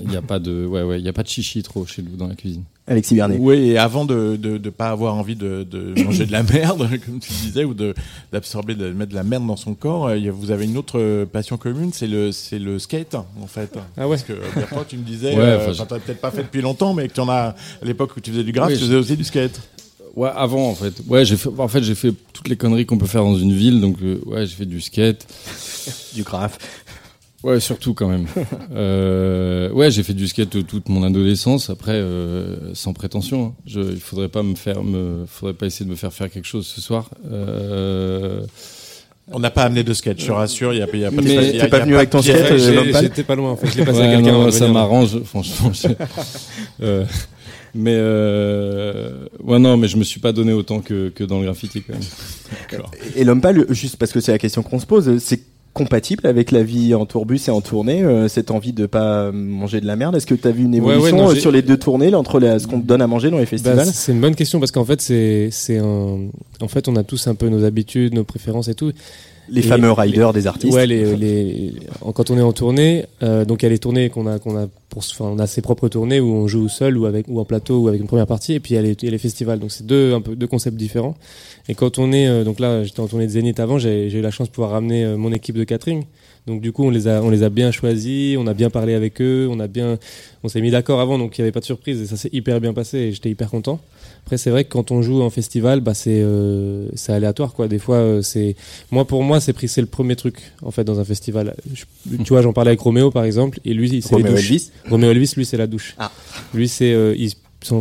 il 0.00 0.08
n'y 0.08 0.16
a 0.16 0.22
pas 0.22 0.38
de, 0.38 0.66
ouais, 0.66 0.82
ouais, 0.82 0.98
il 0.98 1.04
y 1.04 1.08
a 1.08 1.12
pas 1.12 1.22
de 1.22 1.28
chichi 1.28 1.62
trop 1.62 1.84
chez 1.86 2.02
nous 2.02 2.16
dans 2.16 2.26
la 2.28 2.34
cuisine. 2.34 2.64
Alexis 2.86 3.14
Bernet. 3.14 3.36
Oui, 3.38 3.56
et 3.70 3.78
avant 3.78 4.04
de 4.06 4.36
de, 4.36 4.56
de 4.56 4.70
pas 4.70 4.88
avoir 4.88 5.14
envie 5.14 5.36
de, 5.36 5.62
de 5.70 6.02
manger 6.04 6.24
de 6.26 6.32
la 6.32 6.42
merde, 6.42 6.88
comme 7.06 7.20
tu 7.20 7.32
disais, 7.32 7.64
ou 7.64 7.74
de 7.74 7.94
d'absorber, 8.32 8.74
de 8.74 8.90
mettre 8.92 9.10
de 9.10 9.16
la 9.16 9.24
merde 9.24 9.46
dans 9.46 9.56
son 9.56 9.74
corps, 9.74 10.08
euh, 10.08 10.18
vous 10.30 10.50
avez 10.50 10.64
une 10.64 10.76
autre 10.78 10.98
euh, 10.98 11.26
passion 11.26 11.56
commune, 11.58 11.92
c'est 11.92 12.06
le 12.06 12.32
c'est 12.32 12.58
le 12.58 12.78
skate 12.78 13.14
en 13.14 13.46
fait. 13.46 13.76
Ah 13.96 14.08
ouais. 14.08 14.16
Parce 14.16 14.22
que 14.22 14.32
euh, 14.32 14.38
Bertrand, 14.54 14.84
tu 14.88 14.96
me 14.96 15.02
disais, 15.04 15.34
Ouais, 15.34 15.40
euh, 15.40 15.70
enfin, 15.70 15.84
t'as 15.86 15.98
peut-être 15.98 16.20
pas 16.20 16.30
fait 16.30 16.42
depuis 16.42 16.62
longtemps, 16.62 16.94
mais 16.94 17.08
que 17.08 17.14
tu 17.14 17.20
en 17.20 17.28
as 17.28 17.54
à 17.82 17.84
l'époque 17.84 18.16
où 18.16 18.20
tu 18.20 18.30
faisais 18.30 18.44
du 18.44 18.52
graphe, 18.52 18.68
Oui, 18.70 18.74
tu 18.78 18.84
faisais 18.84 18.96
aussi 18.96 19.16
du 19.16 19.24
skate. 19.24 19.60
Ouais, 20.16 20.30
avant 20.34 20.70
en 20.70 20.74
fait. 20.74 20.94
Ouais, 21.06 21.24
j'ai 21.24 21.36
fait, 21.36 21.50
en 21.56 21.68
fait, 21.68 21.82
j'ai 21.82 21.94
fait 21.94 22.12
toutes 22.32 22.48
les 22.48 22.56
conneries 22.56 22.86
qu'on 22.86 22.98
peut 22.98 23.06
faire 23.06 23.22
dans 23.22 23.36
une 23.36 23.52
ville. 23.52 23.80
Donc, 23.80 23.98
euh, 24.02 24.18
ouais, 24.26 24.46
j'ai 24.46 24.54
fait 24.56 24.66
du 24.66 24.80
skate. 24.80 25.24
du 26.14 26.22
graphe. 26.24 26.58
Ouais, 27.44 27.60
surtout 27.60 27.94
quand 27.94 28.08
même. 28.08 28.26
euh, 28.74 29.70
ouais, 29.70 29.90
j'ai 29.92 30.02
fait 30.02 30.14
du 30.14 30.26
skate 30.26 30.66
toute 30.66 30.88
mon 30.88 31.04
adolescence. 31.04 31.70
Après, 31.70 31.92
euh, 31.94 32.74
sans 32.74 32.92
prétention. 32.92 33.46
hein. 33.46 33.54
Je, 33.64 33.80
il 33.80 34.00
faudrait 34.00 34.28
pas 34.28 34.42
me 34.42 34.54
faire, 34.56 34.82
me, 34.82 35.24
faudrait 35.26 35.54
pas 35.54 35.66
essayer 35.66 35.86
de 35.86 35.90
me 35.90 35.96
faire 35.96 36.12
faire 36.12 36.30
quelque 36.30 36.46
chose 36.48 36.66
ce 36.66 36.80
soir. 36.80 37.10
Euh, 37.30 38.40
On 39.30 39.38
n'a 39.38 39.50
pas 39.50 39.62
amené 39.62 39.84
de 39.84 39.92
skate, 39.92 40.20
je 40.20 40.26
te 40.26 40.32
rassure, 40.32 40.72
il 40.72 40.78
y 40.78 40.82
a, 40.82 40.86
il 40.92 40.98
y 41.00 41.04
a 41.04 41.10
pas 41.10 41.16
de 41.16 41.22
Mais- 41.22 41.34
il 41.34 41.56
y 41.56 41.60
a- 41.60 41.60
T'es 41.60 41.60
a 41.66 41.68
pas 41.68 41.80
venu 41.80 41.94
avec 41.96 42.10
ton 42.10 42.22
skate, 42.22 42.56
J'étais 43.00 43.22
pas 43.24 43.34
loin, 43.36 43.50
en 43.52 43.56
fait. 43.56 43.66
Je 43.68 43.82
passé 43.84 44.00
à 44.00 44.02
ouais, 44.08 44.14
quelqu'un. 44.16 44.32
non, 44.32 44.50
ça 44.50 44.66
m'arrange, 44.68 45.20
franchement. 45.22 45.70
je- 45.72 45.88
euh, 46.82 47.04
mais 47.74 47.94
euh, 47.94 49.26
ouais, 49.44 49.58
non, 49.60 49.76
mais 49.76 49.86
je 49.86 49.96
me 49.96 50.02
suis 50.02 50.18
pas 50.18 50.32
donné 50.32 50.52
autant 50.52 50.80
que, 50.80 51.10
que 51.10 51.22
dans 51.22 51.38
le 51.38 51.44
graffiti 51.44 51.82
quand 51.82 51.92
même. 51.92 52.82
Et 53.14 53.22
l'homme 53.24 53.40
pâle, 53.42 53.66
juste 53.70 53.96
parce 53.96 54.10
que 54.12 54.20
c'est 54.20 54.32
la 54.32 54.38
question 54.38 54.62
qu'on 54.62 54.80
se 54.80 54.86
pose, 54.86 55.18
c'est 55.18 55.40
compatible 55.78 56.26
avec 56.26 56.50
la 56.50 56.62
vie 56.62 56.94
en 56.94 57.06
tourbus 57.06 57.40
et 57.48 57.50
en 57.50 57.60
tournée, 57.60 58.02
euh, 58.02 58.28
cette 58.28 58.50
envie 58.50 58.72
de 58.72 58.86
pas 58.86 59.32
manger 59.32 59.80
de 59.80 59.86
la 59.86 59.96
merde 59.96 60.14
Est-ce 60.16 60.26
que 60.26 60.34
tu 60.34 60.46
as 60.46 60.50
vu 60.50 60.64
une 60.64 60.74
Ouais, 60.74 60.80
ouais, 60.80 60.94
évolution 60.96 61.16
non, 61.16 61.30
euh, 61.30 61.34
sur 61.34 61.50
les 61.52 61.62
deux 61.62 61.76
tournées, 61.78 62.10
là, 62.10 62.18
entre 62.18 62.38
la- 62.40 62.58
ce 62.58 62.66
qu'on 62.66 62.80
te 62.80 62.86
donne 62.86 63.00
à 63.02 63.06
manger 63.06 63.30
dans 63.30 63.38
les 63.38 63.44
Bah, 63.44 63.50
festivals 63.50 63.86
c'est 63.92 64.12
une 64.12 64.20
bonne 64.20 64.34
question 64.34 64.58
parce 64.60 64.72
qu'en 64.72 64.84
fait 64.84 65.00
c'est 65.00 65.48
c'est 65.50 65.78
un 65.78 66.18
en 66.60 66.68
fait 66.68 66.88
on 66.88 66.96
a 66.96 67.02
tous 67.04 67.26
un 67.28 67.34
peu 67.34 67.48
nos 67.48 67.64
habitudes, 67.64 68.12
nos 68.14 68.24
préférences 68.24 68.68
et 68.68 68.74
tout. 68.74 68.92
Les 69.50 69.60
Et 69.60 69.62
fameux 69.62 69.92
riders 69.92 70.32
des 70.32 70.46
artistes. 70.46 70.74
Ouais, 70.74 70.86
les, 70.86 71.16
les 71.16 71.74
quand 72.14 72.30
on 72.30 72.38
est 72.38 72.42
en 72.42 72.52
tournée, 72.52 73.06
euh, 73.22 73.44
donc 73.44 73.62
il 73.62 73.64
y 73.64 73.66
a 73.66 73.70
les 73.70 73.78
tournées 73.78 74.10
qu'on 74.10 74.26
a 74.26 74.38
qu'on 74.38 74.56
a 74.56 74.66
pour 74.88 74.98
enfin 74.98 75.26
on 75.26 75.38
a 75.38 75.46
ses 75.46 75.62
propres 75.62 75.88
tournées 75.88 76.20
où 76.20 76.32
on 76.32 76.48
joue 76.48 76.68
seul 76.68 76.96
ou 76.98 77.06
avec 77.06 77.26
ou 77.28 77.40
en 77.40 77.44
plateau 77.44 77.80
ou 77.80 77.88
avec 77.88 78.00
une 78.00 78.06
première 78.06 78.26
partie 78.26 78.54
et 78.54 78.60
puis 78.60 78.74
il 78.74 78.76
y 78.76 78.78
a 78.78 78.82
les, 78.82 78.96
y 79.00 79.08
a 79.08 79.10
les 79.10 79.18
festivals. 79.18 79.58
Donc 79.58 79.70
c'est 79.72 79.86
deux 79.86 80.14
un 80.14 80.20
peu 80.20 80.36
deux 80.36 80.46
concepts 80.46 80.76
différents. 80.76 81.14
Et 81.68 81.74
quand 81.74 81.98
on 81.98 82.12
est 82.12 82.26
euh, 82.28 82.44
donc 82.44 82.60
là 82.60 82.84
j'étais 82.84 83.00
en 83.00 83.06
tournée 83.06 83.26
de 83.26 83.32
Zénith 83.32 83.60
avant, 83.60 83.78
j'ai 83.78 84.10
j'ai 84.10 84.18
eu 84.18 84.22
la 84.22 84.30
chance 84.30 84.48
de 84.48 84.52
pouvoir 84.52 84.72
ramener 84.72 85.04
euh, 85.04 85.16
mon 85.16 85.32
équipe 85.32 85.56
de 85.56 85.64
catering. 85.64 86.04
Donc 86.48 86.60
du 86.62 86.72
coup 86.72 86.84
on 86.84 86.90
les 86.90 87.06
a 87.06 87.22
on 87.22 87.30
les 87.30 87.42
a 87.42 87.50
bien 87.50 87.70
choisis, 87.70 88.36
on 88.38 88.46
a 88.46 88.54
bien 88.54 88.70
parlé 88.70 88.94
avec 88.94 89.20
eux, 89.20 89.46
on 89.50 89.60
a 89.60 89.66
bien 89.68 89.98
on 90.42 90.48
s'est 90.48 90.60
mis 90.60 90.70
d'accord 90.70 91.00
avant 91.00 91.18
donc 91.18 91.36
il 91.36 91.40
y 91.40 91.42
avait 91.42 91.52
pas 91.52 91.60
de 91.60 91.64
surprise 91.66 92.00
et 92.00 92.06
ça 92.06 92.16
s'est 92.16 92.30
hyper 92.32 92.60
bien 92.60 92.72
passé 92.72 92.98
et 92.98 93.12
j'étais 93.12 93.28
hyper 93.30 93.50
content. 93.50 93.80
Après 94.24 94.38
c'est 94.38 94.50
vrai 94.50 94.64
que 94.64 94.70
quand 94.70 94.90
on 94.90 95.02
joue 95.02 95.20
en 95.20 95.30
festival 95.30 95.80
bah 95.80 95.92
c'est 95.94 96.20
euh, 96.22 96.88
c'est 96.94 97.12
aléatoire 97.12 97.52
quoi. 97.52 97.68
Des 97.68 97.78
fois 97.78 97.96
euh, 97.96 98.22
c'est 98.22 98.56
moi 98.90 99.04
pour 99.06 99.22
moi 99.22 99.40
c'est 99.40 99.52
pris 99.52 99.68
c'est 99.68 99.80
le 99.82 99.86
premier 99.86 100.16
truc 100.16 100.36
en 100.62 100.70
fait 100.70 100.84
dans 100.84 100.98
un 101.00 101.04
festival. 101.04 101.54
Je- 101.74 102.16
tu 102.16 102.28
vois 102.30 102.40
j'en 102.42 102.52
parlais 102.54 102.70
avec 102.70 102.80
Roméo 102.80 103.10
par 103.10 103.24
exemple 103.24 103.60
et 103.64 103.74
lui 103.74 104.00
c'est 104.00 104.16
les 104.16 104.22
Roméo 104.22 104.32
douches. 104.32 104.44
Elvis 104.50 104.70
Roméo 104.88 105.10
Elvis 105.10 105.32
lui 105.36 105.44
c'est 105.44 105.58
la 105.58 105.66
douche. 105.66 105.94
Ah. 105.98 106.10
Lui 106.54 106.68
c'est 106.68 106.92
euh, 106.92 107.14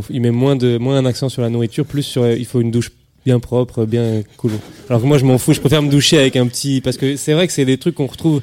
il, 0.10 0.22
met 0.22 0.32
moins 0.32 0.56
de 0.58 0.78
moins 0.78 0.98
un 0.98 1.06
accent 1.06 1.30
sur 1.30 1.42
la 1.42 1.50
nourriture 1.50 1.86
plus 1.86 2.04
sur 2.04 2.28
il 2.28 2.46
faut 2.46 2.60
une 2.62 2.72
douche 2.72 2.92
bien 3.28 3.42
propre, 3.42 3.84
bien 3.84 4.24
cool. 4.38 4.52
Alors 4.88 5.02
que 5.02 5.06
moi 5.06 5.18
je 5.18 5.26
m'en 5.26 5.38
fous, 5.38 5.52
je 5.52 5.60
préfère 5.60 5.82
me 5.82 5.90
doucher 5.90 6.18
avec 6.18 6.38
un 6.38 6.48
petit 6.48 6.80
parce 6.80 6.96
que 6.96 7.18
c'est 7.18 7.34
vrai 7.34 7.46
que 7.46 7.52
c'est 7.52 7.66
des 7.66 7.78
trucs 7.78 7.96
qu'on 7.96 8.08
retrouve 8.08 8.42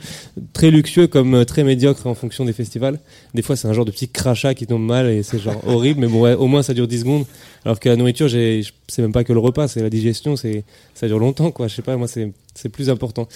très 0.52 0.70
luxueux 0.70 1.06
comme 1.06 1.36
euh, 1.36 1.44
très 1.46 1.64
médiocres 1.64 2.06
en 2.06 2.14
fonction 2.14 2.44
des 2.44 2.52
festivals. 2.52 3.00
Des 3.32 3.40
fois 3.40 3.56
c'est 3.56 3.66
un 3.66 3.72
genre 3.72 3.86
de 3.86 3.90
petit 3.90 4.10
crachat 4.10 4.52
qui 4.52 4.66
tombe 4.66 4.84
mal 4.84 5.08
et 5.08 5.22
c'est 5.22 5.38
genre 5.38 5.58
horrible 5.66 6.00
mais 6.00 6.06
bon 6.06 6.20
ouais, 6.20 6.34
au 6.34 6.48
moins 6.48 6.62
ça 6.62 6.74
dure 6.74 6.86
10 6.86 7.00
secondes. 7.00 7.24
Alors 7.64 7.80
que 7.80 7.88
la 7.88 7.96
nourriture, 7.96 8.28
c'est 8.28 9.00
même 9.00 9.12
pas 9.12 9.24
que 9.24 9.32
le 9.32 9.38
repas, 9.38 9.68
c'est 9.68 9.80
la 9.80 9.88
digestion, 9.88 10.36
c'est 10.36 10.64
ça 10.92 11.06
dure 11.06 11.18
longtemps 11.18 11.50
quoi, 11.50 11.66
je 11.66 11.76
sais 11.76 11.80
pas 11.80 11.96
moi 11.96 12.06
c'est 12.06 12.30
c'est 12.54 12.68
plus 12.68 12.88
important. 12.90 13.26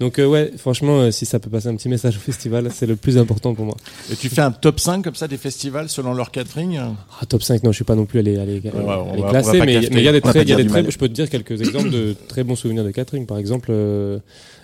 Donc 0.00 0.18
euh, 0.18 0.26
ouais, 0.26 0.52
franchement 0.56 0.98
euh, 1.00 1.10
si 1.10 1.26
ça 1.26 1.38
peut 1.38 1.50
passer 1.50 1.68
un 1.68 1.76
petit 1.76 1.88
message 1.88 2.16
au 2.16 2.20
festival, 2.20 2.68
c'est 2.72 2.86
le 2.86 2.96
plus 2.96 3.18
important 3.18 3.54
pour 3.54 3.64
moi. 3.66 3.76
Et 4.12 4.16
tu 4.16 4.28
fais 4.28 4.40
un 4.42 4.50
top 4.52 4.80
5 4.80 5.02
comme 5.02 5.14
ça 5.14 5.28
des 5.28 5.36
festivals 5.36 5.88
selon 5.88 6.12
leur 6.14 6.30
catering? 6.30 6.78
Ah, 7.20 7.26
top 7.26 7.42
5, 7.42 7.62
non, 7.62 7.70
je 7.72 7.76
suis 7.76 7.84
pas 7.84 7.94
non 7.94 8.04
plus 8.06 8.18
allé, 8.18 8.36
allé, 8.38 8.60
Ouais, 8.64 8.70
allé 8.72 9.20
va- 9.22 9.26
va 9.26 9.30
classer, 9.30 9.60
mais 9.60 9.74
il 9.84 10.00
y 10.02 10.08
a 10.08 10.12
des 10.12 10.20
très, 10.20 10.44
y 10.44 10.52
a 10.52 10.56
des 10.56 10.66
très, 10.66 10.90
je 10.90 10.98
peux 10.98 11.08
te 11.08 11.12
dire 11.14 11.30
quelques 11.30 11.60
exemples 11.60 11.90
de 11.90 12.14
très 12.28 12.42
bons 12.44 12.56
souvenirs 12.56 12.84
de 12.84 12.90
catering. 12.90 13.26
Par 13.26 13.38
exemple, 13.38 13.68
euh, 13.70 14.18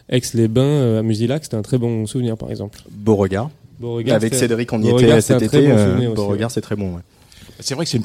Aix-les-Bains 0.09 0.61
euh, 0.63 0.99
à 0.99 1.03
Musilac, 1.03 1.45
c'était 1.45 1.57
un 1.57 1.63
très 1.63 1.79
bon 1.79 2.07
souvenir, 2.07 2.37
par 2.37 2.51
exemple. 2.51 2.81
Beauregard. 2.91 3.51
Beauregard, 3.79 4.17
Avec 4.17 4.35
Cédric, 4.35 4.73
on 4.73 4.83
y 4.83 4.91
Beauregard, 4.91 5.19
était 5.19 5.21
cet 5.23 5.37
très 5.47 5.47
été. 5.59 5.69
bon 5.69 5.75
euh, 5.79 6.15
Beauregard, 6.15 6.49
ouais. 6.49 6.53
c'est 6.55 6.61
très 6.61 6.77
bon. 6.77 6.95
ouais. 6.97 7.01
C'est 7.63 7.75
vrai 7.75 7.85
que 7.85 7.91
c'est 7.91 7.99
une 7.99 8.05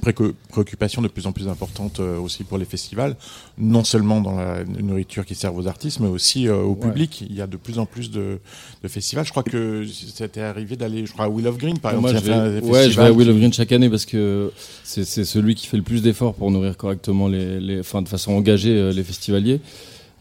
préoccupation 0.49 1.01
de 1.01 1.07
plus 1.07 1.27
en 1.27 1.31
plus 1.31 1.47
importante 1.47 1.99
euh, 1.99 2.17
aussi 2.19 2.43
pour 2.43 2.57
les 2.57 2.65
festivals, 2.65 3.15
non 3.57 3.83
seulement 3.83 4.21
dans 4.21 4.35
la 4.35 4.63
nourriture 4.65 5.25
qui 5.25 5.35
sert 5.35 5.53
aux 5.55 5.67
artistes, 5.67 5.99
mais 5.99 6.07
aussi 6.07 6.47
euh, 6.47 6.55
au 6.57 6.71
Ouais. 6.75 6.87
public. 6.89 7.23
Il 7.29 7.35
y 7.35 7.41
a 7.41 7.47
de 7.47 7.57
plus 7.57 7.79
en 7.79 7.85
plus 7.85 8.11
de, 8.11 8.39
de 8.83 8.87
festivals. 8.87 9.25
Je 9.25 9.31
crois 9.31 9.43
que 9.43 9.85
c'était 9.87 10.41
arrivé 10.41 10.75
d'aller, 10.75 11.05
je 11.05 11.13
crois, 11.13 11.25
à 11.25 11.29
Will 11.29 11.47
of 11.47 11.57
Green, 11.57 11.79
par 11.79 11.93
Moi, 11.99 12.11
exemple. 12.11 12.27
je 12.27 12.31
vais, 12.59 12.61
ouais, 12.69 12.89
je 12.89 12.99
vais 12.99 13.07
à 13.07 13.11
Will 13.13 13.29
of 13.29 13.37
Green 13.37 13.53
chaque 13.53 13.71
année 13.71 13.89
parce 13.89 14.05
que 14.05 14.51
c'est 14.83 15.05
celui 15.05 15.55
qui 15.55 15.67
fait 15.67 15.77
le 15.77 15.83
plus 15.83 16.01
d'efforts 16.01 16.33
pour 16.35 16.51
nourrir 16.51 16.75
correctement 16.77 17.27
les, 17.27 17.59
les, 17.59 17.79
enfin, 17.79 18.01
de 18.01 18.07
façon 18.09 18.33
engagée 18.33 18.75
euh, 18.75 18.91
les 18.91 19.03
festivaliers. 19.03 19.61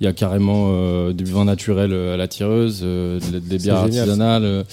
Il 0.01 0.05
y 0.05 0.07
a 0.09 0.13
carrément 0.13 0.71
euh, 0.73 1.13
du 1.13 1.25
vin 1.25 1.45
naturel 1.45 1.93
à 1.93 2.17
la 2.17 2.27
tireuse, 2.29 2.81
euh, 2.83 3.21
des- 3.31 3.41
des 3.41 3.59
bières 3.59 3.77
artisanales. 3.77 4.65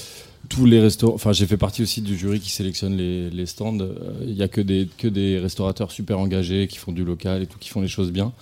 Euh, 0.51 0.55
tous 0.55 0.65
les 0.65 0.79
restaurants. 0.79 1.15
Enfin, 1.15 1.33
j'ai 1.33 1.45
fait 1.45 1.57
partie 1.57 1.81
aussi 1.81 2.01
du 2.01 2.17
jury 2.17 2.39
qui 2.39 2.51
sélectionne 2.51 2.95
les, 2.95 3.45
stands. 3.45 3.79
Euh, 3.79 3.93
Il 4.23 4.35
y 4.35 4.43
a 4.43 4.47
que 4.47 4.61
des 4.61 4.87
que 4.97 5.07
des 5.07 5.39
restaurateurs 5.39 5.91
super 5.91 6.19
engagés 6.19 6.67
qui 6.67 6.77
font 6.77 6.91
du 6.91 7.03
local 7.03 7.41
et 7.41 7.47
tout, 7.47 7.57
qui 7.59 7.69
font 7.69 7.81
les 7.81 7.87
choses 7.87 8.11
bien. 8.11 8.33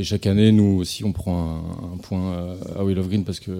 Et 0.00 0.04
chaque 0.04 0.26
année, 0.26 0.52
nous 0.52 0.78
aussi, 0.78 1.04
on 1.04 1.12
prend 1.12 1.60
un, 1.92 1.96
point 1.96 2.32
euh, 2.32 2.54
à 2.78 2.84
Will 2.84 2.98
of 3.00 3.08
Green 3.08 3.24
parce 3.24 3.40
que 3.40 3.50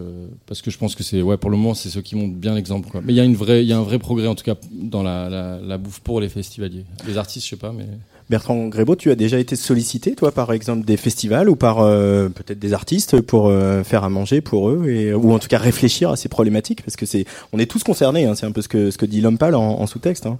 parce 0.46 0.62
que 0.62 0.70
je 0.70 0.78
pense 0.78 0.94
que 0.94 1.02
c'est 1.02 1.20
ouais 1.20 1.36
pour 1.36 1.50
le 1.50 1.56
moment 1.56 1.74
c'est 1.74 1.88
ceux 1.88 2.00
qui 2.00 2.14
montrent 2.14 2.36
bien 2.36 2.54
l'exemple. 2.54 2.88
Mais 3.02 3.12
il 3.12 3.16
y 3.16 3.20
a 3.20 3.24
une 3.24 3.34
vraie 3.34 3.64
y 3.64 3.72
a 3.72 3.78
un 3.78 3.82
vrai 3.82 3.98
progrès 3.98 4.28
en 4.28 4.36
tout 4.36 4.44
cas 4.44 4.54
dans 4.70 5.02
la, 5.02 5.28
la, 5.28 5.58
la 5.58 5.78
bouffe 5.78 5.98
pour 6.00 6.20
les 6.20 6.28
festivaliers. 6.28 6.84
Les 7.08 7.18
artistes, 7.18 7.44
je 7.44 7.50
sais 7.50 7.56
pas, 7.56 7.72
mais 7.72 7.86
Bertrand 8.30 8.68
Grébeau, 8.68 8.94
tu 8.94 9.10
as 9.10 9.14
déjà 9.14 9.38
été 9.38 9.56
sollicité, 9.56 10.14
toi, 10.14 10.32
par 10.32 10.52
exemple, 10.52 10.84
des 10.84 10.98
festivals 10.98 11.48
ou 11.48 11.56
par 11.56 11.80
euh, 11.80 12.28
peut-être 12.28 12.58
des 12.58 12.74
artistes 12.74 13.20
pour 13.22 13.48
euh, 13.48 13.82
faire 13.84 14.04
à 14.04 14.10
manger 14.10 14.40
pour 14.42 14.68
eux 14.68 14.88
et 14.88 15.14
ou 15.14 15.32
en 15.32 15.38
tout 15.38 15.48
cas 15.48 15.58
réfléchir 15.58 16.10
à 16.10 16.16
ces 16.16 16.28
problématiques? 16.28 16.82
Parce 16.82 16.96
que 16.96 17.06
c'est 17.06 17.24
on 17.52 17.58
est 17.58 17.70
tous 17.70 17.82
concernés. 17.84 18.26
Hein, 18.26 18.34
c'est 18.34 18.46
un 18.46 18.52
peu 18.52 18.60
ce 18.60 18.68
que 18.68 18.90
ce 18.90 18.98
que 18.98 19.06
dit 19.06 19.22
Lompal 19.22 19.54
en, 19.54 19.80
en 19.80 19.86
sous-texte. 19.86 20.26
Hein. 20.26 20.38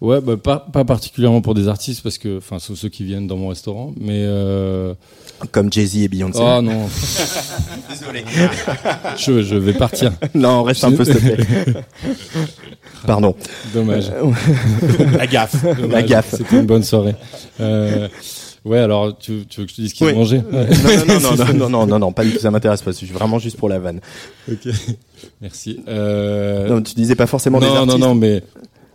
Ouais, 0.00 0.20
bah, 0.20 0.36
pas, 0.36 0.58
pas 0.72 0.84
particulièrement 0.84 1.40
pour 1.40 1.54
des 1.54 1.66
artistes, 1.66 2.02
parce 2.04 2.18
que, 2.18 2.38
enfin, 2.38 2.60
sauf 2.60 2.78
ceux 2.78 2.88
qui 2.88 3.02
viennent 3.04 3.26
dans 3.26 3.36
mon 3.36 3.48
restaurant, 3.48 3.92
mais. 4.00 4.22
Euh... 4.24 4.94
Comme 5.52 5.72
Jay-Z 5.72 5.96
et 5.98 6.08
Beyoncé. 6.08 6.40
Oh 6.42 6.60
non. 6.62 6.88
Désolé. 7.90 8.24
je, 9.16 9.42
je 9.42 9.56
vais 9.56 9.72
partir. 9.72 10.12
Non, 10.34 10.62
reste 10.64 10.84
un 10.84 10.92
peu, 10.92 11.04
s'il 11.04 11.14
te 11.14 11.20
plaît. 11.20 11.84
Pardon. 13.06 13.34
Dommage. 13.72 14.10
La 15.16 15.26
gaffe. 15.26 15.62
Dommage. 15.62 15.90
La 15.92 16.02
gaffe. 16.02 16.34
C'était 16.36 16.56
une 16.58 16.66
bonne 16.66 16.82
soirée. 16.82 17.14
Euh, 17.60 18.08
ouais, 18.64 18.78
alors, 18.78 19.16
tu, 19.16 19.46
tu 19.48 19.60
veux 19.60 19.66
que 19.66 19.72
je 19.72 19.76
te 19.76 19.80
dise 19.82 19.90
ce 19.90 19.94
qu'ils 19.94 20.06
Oui. 20.08 20.12
ont 20.14 20.18
mangé? 20.18 20.42
Non, 20.50 20.64
non, 21.06 21.20
non, 21.20 21.36
non, 21.36 21.54
non, 21.54 21.68
non, 21.70 21.86
non, 21.86 21.98
non, 21.98 22.12
pas 22.12 22.24
du 22.24 22.32
tout, 22.32 22.40
ça 22.40 22.50
m'intéresse 22.50 22.82
pas. 22.82 22.92
C'est 22.92 23.06
vraiment 23.06 23.38
juste 23.38 23.56
pour 23.56 23.68
la 23.68 23.78
vanne. 23.78 24.00
Ok. 24.50 24.68
Merci. 25.40 25.80
Euh... 25.88 26.68
Non, 26.68 26.82
tu 26.82 26.94
disais 26.94 27.14
pas 27.14 27.26
forcément 27.26 27.60
des 27.60 27.66
non, 27.66 27.76
artistes. 27.76 27.98
non, 27.98 28.08
non, 28.08 28.14
mais 28.16 28.42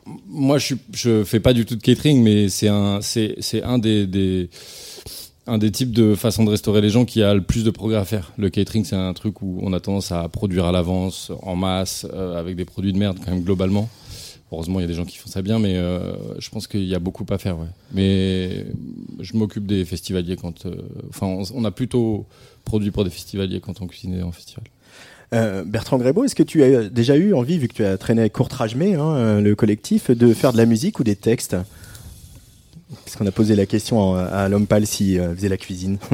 moi, 0.05 0.57
je 0.57 0.75
je 0.93 1.23
fais 1.23 1.39
pas 1.39 1.53
du 1.53 1.65
tout 1.65 1.75
de 1.75 1.81
catering, 1.81 2.21
mais 2.21 2.49
c'est 2.49 2.67
un, 2.67 3.01
c'est, 3.01 3.35
c'est 3.39 3.63
un 3.63 3.77
des, 3.77 4.05
des, 4.07 4.49
un 5.47 5.57
des 5.57 5.71
types 5.71 5.91
de 5.91 6.15
façon 6.15 6.43
de 6.43 6.49
restaurer 6.49 6.81
les 6.81 6.89
gens 6.89 7.05
qui 7.05 7.21
a 7.23 7.33
le 7.33 7.41
plus 7.41 7.63
de 7.63 7.71
progrès 7.71 7.97
à 7.97 8.05
faire. 8.05 8.31
Le 8.37 8.49
catering, 8.49 8.85
c'est 8.85 8.95
un 8.95 9.13
truc 9.13 9.41
où 9.41 9.59
on 9.61 9.73
a 9.73 9.79
tendance 9.79 10.11
à 10.11 10.27
produire 10.29 10.65
à 10.65 10.71
l'avance, 10.71 11.31
en 11.41 11.55
masse, 11.55 12.05
euh, 12.13 12.39
avec 12.39 12.55
des 12.55 12.65
produits 12.65 12.93
de 12.93 12.97
merde 12.97 13.17
quand 13.23 13.31
même 13.31 13.43
globalement. 13.43 13.89
Heureusement, 14.51 14.79
il 14.79 14.83
y 14.83 14.85
a 14.85 14.87
des 14.87 14.93
gens 14.93 15.05
qui 15.05 15.17
font 15.17 15.29
ça 15.29 15.41
bien, 15.41 15.57
mais 15.57 15.77
euh, 15.77 16.13
je 16.39 16.49
pense 16.51 16.67
qu'il 16.67 16.83
y 16.83 16.93
a 16.93 16.99
beaucoup 16.99 17.25
à 17.29 17.39
faire. 17.39 17.57
Ouais. 17.57 17.65
Mais 17.93 18.67
je 19.19 19.35
m'occupe 19.35 19.65
des 19.65 19.83
festivaliers 19.83 20.35
quand, 20.35 20.67
euh, 20.67 20.75
enfin, 21.09 21.25
on, 21.25 21.43
on 21.55 21.65
a 21.65 21.71
plutôt 21.71 22.27
produit 22.63 22.91
pour 22.91 23.03
des 23.03 23.09
festivaliers 23.09 23.59
quand 23.61 23.81
on 23.81 23.87
cuisinait 23.87 24.21
en 24.21 24.31
festival. 24.31 24.65
Euh, 25.33 25.63
Bertrand 25.65 25.97
Grébeau, 25.97 26.25
est-ce 26.25 26.35
que 26.35 26.43
tu 26.43 26.63
as 26.63 26.89
déjà 26.89 27.15
eu 27.15 27.33
envie, 27.33 27.57
vu 27.57 27.67
que 27.67 27.73
tu 27.73 27.83
as 27.83 27.97
traîné 27.97 28.21
avec 28.21 28.33
Courtrage 28.33 28.75
May, 28.75 28.93
hein, 28.93 29.15
euh, 29.15 29.41
le 29.41 29.55
collectif, 29.55 30.11
de 30.11 30.33
faire 30.33 30.53
de 30.53 30.57
la 30.57 30.65
musique 30.65 30.99
ou 30.99 31.03
des 31.03 31.15
textes? 31.15 31.55
Puisqu'on 33.03 33.25
a 33.25 33.31
posé 33.31 33.55
la 33.55 33.65
question 33.65 34.13
à, 34.15 34.23
à 34.23 34.49
l'homme 34.49 34.67
pâle 34.67 34.85
s'il 34.85 35.19
euh, 35.19 35.35
faisait 35.35 35.49
la 35.49 35.57
cuisine. 35.57 35.97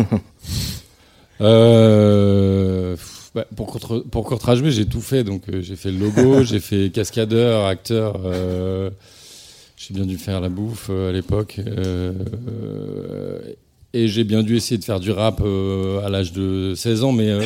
Euh, 1.41 2.97
bah, 3.33 3.45
pour 3.55 3.67
contre, 3.67 3.99
pour 4.11 4.37
j'ai 4.65 4.85
tout 4.85 4.99
fait. 4.99 5.23
Donc 5.23 5.43
j'ai 5.61 5.77
fait 5.77 5.89
le 5.89 5.97
logo, 5.97 6.43
j'ai 6.43 6.59
fait 6.59 6.89
cascadeur, 6.89 7.65
acteur. 7.65 8.19
j'ai 9.77 9.93
bien 9.93 10.03
dû 10.03 10.17
faire 10.17 10.41
la 10.41 10.49
bouffe 10.49 10.89
à 10.89 11.13
l'époque. 11.13 11.61
et 13.93 14.09
j'ai 14.09 14.25
bien 14.25 14.43
dû 14.43 14.57
essayer 14.57 14.77
de 14.77 14.83
faire 14.83 14.99
du 14.99 15.11
rap 15.11 15.39
à 15.39 16.09
l'âge 16.09 16.33
de 16.33 16.73
16 16.75 17.05
ans, 17.05 17.13
mais 17.13 17.37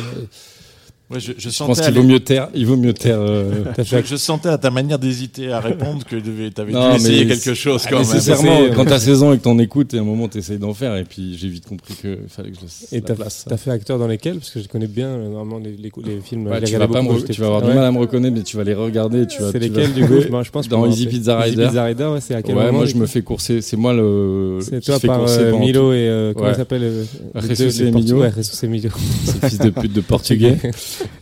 Ouais, 1.10 1.20
je, 1.20 1.32
je 1.36 1.50
pense 1.58 1.80
à 1.80 1.84
qu'il 1.90 1.94
vaut 2.00 2.02
mieux 2.02 2.20
taire. 2.20 2.48
Il 2.54 2.66
vaut 2.66 2.78
mieux 2.78 2.94
taire. 2.94 3.18
euh, 3.20 3.62
je, 3.78 3.96
je 4.06 4.16
sentais 4.16 4.48
à 4.48 4.56
ta 4.56 4.70
manière 4.70 4.98
d'hésiter 4.98 5.52
à 5.52 5.60
répondre 5.60 6.02
que 6.02 6.16
tu 6.16 6.50
avais 6.58 6.72
Non, 6.72 6.90
dû 6.92 6.96
essayer 6.96 7.26
quelque 7.26 7.52
chose 7.52 7.82
ah, 7.84 7.90
quand 7.90 7.98
même. 8.00 8.06
Nécessairement, 8.08 8.60
quand 8.74 8.86
t'as 8.86 8.98
16 8.98 9.22
ans 9.22 9.32
et 9.34 9.38
que 9.38 9.42
t'en 9.42 9.58
écoutes, 9.58 9.92
et 9.92 9.98
à 9.98 10.00
un 10.00 10.04
moment 10.04 10.28
t'essayes 10.28 10.56
d'en 10.58 10.72
faire, 10.72 10.96
et 10.96 11.04
puis 11.04 11.36
j'ai 11.36 11.48
vite 11.48 11.66
compris 11.66 11.92
qu'il 11.94 12.16
fallait 12.28 12.50
que 12.52 12.56
je 12.56 12.62
laisse 12.62 12.88
Et 12.90 12.96
la 12.96 13.02
t'as 13.02 13.14
place. 13.16 13.44
t'as 13.46 13.58
fait 13.58 13.70
acteur 13.70 13.98
dans 13.98 14.06
lesquels? 14.06 14.36
Parce 14.38 14.48
que 14.50 14.62
je 14.62 14.66
connais 14.68 14.86
bien 14.86 15.08
euh, 15.08 15.28
normalement 15.28 15.58
les, 15.58 15.72
les, 15.76 15.92
les 16.06 16.20
films. 16.20 16.48
Je 16.50 16.58
les 16.60 16.66
tu, 16.68 16.76
vas 16.78 16.88
pas 16.88 17.02
beaucoup 17.02 17.20
quand 17.20 17.32
tu 17.32 17.40
vas 17.40 17.46
avoir 17.48 17.62
du 17.62 17.68
mal 17.68 17.84
à 17.84 17.92
me 17.92 17.98
reconnaître, 17.98 18.34
mais 18.36 18.42
tu 18.42 18.56
vas 18.56 18.64
les 18.64 18.74
regarder. 18.74 19.26
Tu 19.26 19.42
vas, 19.42 19.52
C'est 19.52 19.58
lesquels 19.58 19.92
du 19.92 20.06
coup? 20.06 20.20
Je- 20.22 20.42
je 20.44 20.50
pense 20.50 20.68
Dans 20.68 20.86
Easy 20.86 21.06
Pizza. 21.06 21.38
Rider. 21.38 21.60
Easy 21.64 21.68
Pizza 21.68 21.84
Rider, 21.84 22.04
ouais, 22.04 22.20
c'est 22.22 22.34
à 22.34 22.40
quel 22.42 22.54
moment, 22.54 22.72
moi 22.72 22.86
je 22.86 22.94
me 22.96 23.04
fais 23.06 23.20
courser. 23.20 23.60
C'est 23.60 23.76
moi 23.76 23.92
le. 23.92 24.60
C'est 24.62 24.80
toi 24.82 24.98
par 25.00 25.20
euh, 25.28 25.58
Milo 25.58 25.92
et 25.92 26.32
comment 26.34 26.48
il 26.48 26.54
s'appelle 26.54 27.04
Jesus. 27.46 27.84
Ouais, 28.14 28.32
Jesus 28.34 28.64
et 28.64 28.68
Milo. 28.68 28.90
C'est 29.26 29.42
le 29.42 29.48
fils 29.50 29.58
de 29.58 29.68
pute 29.70 29.92
de 29.92 30.00
portugais. 30.00 30.56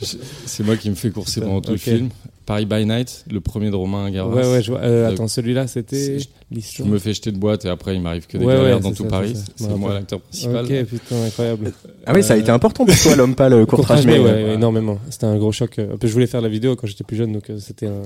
Je- 0.00 0.16
C'est 0.46 0.64
moi 0.64 0.76
qui 0.76 0.90
me 0.90 0.94
fais 0.94 1.10
courser 1.10 1.40
pendant 1.40 1.60
tout 1.60 1.70
Ok. 1.72 1.86
le 1.86 1.92
film. 1.96 2.08
Paris 2.44 2.66
by 2.66 2.84
Night, 2.84 3.24
le 3.30 3.40
premier 3.40 3.70
de 3.70 3.76
Romain 3.76 4.10
Garros. 4.10 4.32
Ouais, 4.34 4.44
ouais, 4.44 4.62
je 4.62 4.72
vois. 4.72 4.80
Euh, 4.80 5.08
attends, 5.08 5.28
celui-là, 5.28 5.68
c'était 5.68 6.18
Je 6.18 6.26
l'histoire. 6.50 6.88
me 6.88 6.98
fais 6.98 7.14
jeter 7.14 7.30
de 7.30 7.38
boîte 7.38 7.64
et 7.64 7.68
après 7.68 7.94
il 7.94 8.02
m'arrive 8.02 8.26
que 8.26 8.36
des 8.36 8.44
Ouais, 8.44 8.54
galères 8.56 8.76
ouais, 8.76 8.82
dans 8.82 8.90
tout 8.92 9.04
ça, 9.04 9.08
Paris. 9.08 9.34
c'est 9.56 9.68
Je 9.68 9.74
moi 9.74 9.94
l'acteur 9.94 10.20
principal. 10.20 10.64
Ok, 10.64 10.84
putain, 10.86 11.22
incroyable. 11.24 11.72
Ah 12.04 12.12
oui, 12.14 12.22
ça 12.24 12.34
a 12.34 12.36
été 12.36 12.50
important 12.50 12.84
pour 12.84 12.96
toi, 12.98 13.14
l'homme 13.14 13.36
pâle, 13.36 13.64
Courtrage 13.66 14.04
May. 14.06 14.18
May, 14.18 14.24
ouais. 14.24 14.32
ouais, 14.44 14.54
énormément. 14.54 14.98
C'était 15.08 15.26
un 15.26 15.36
gros 15.38 15.52
choc. 15.52 15.78
euh, 15.78 15.96
Je 16.02 16.08
voulais 16.08 16.26
faire 16.26 16.40
la 16.40 16.48
vidéo 16.48 16.74
quand 16.74 16.88
j'étais 16.88 17.04
plus 17.04 17.16
jeune, 17.16 17.30
donc 17.32 17.48
euh, 17.48 17.58
c'était 17.60 17.86
un, 17.86 18.02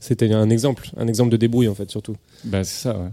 c'était 0.00 0.30
un 0.34 0.50
exemple, 0.50 0.90
un 0.98 1.08
exemple 1.08 1.30
de 1.30 1.38
débrouille 1.38 1.68
en 1.68 1.74
fait, 1.74 1.90
surtout. 1.90 2.14
Bah 2.44 2.64
c'est 2.64 2.82
ça, 2.82 2.92
ouais. 2.98 3.08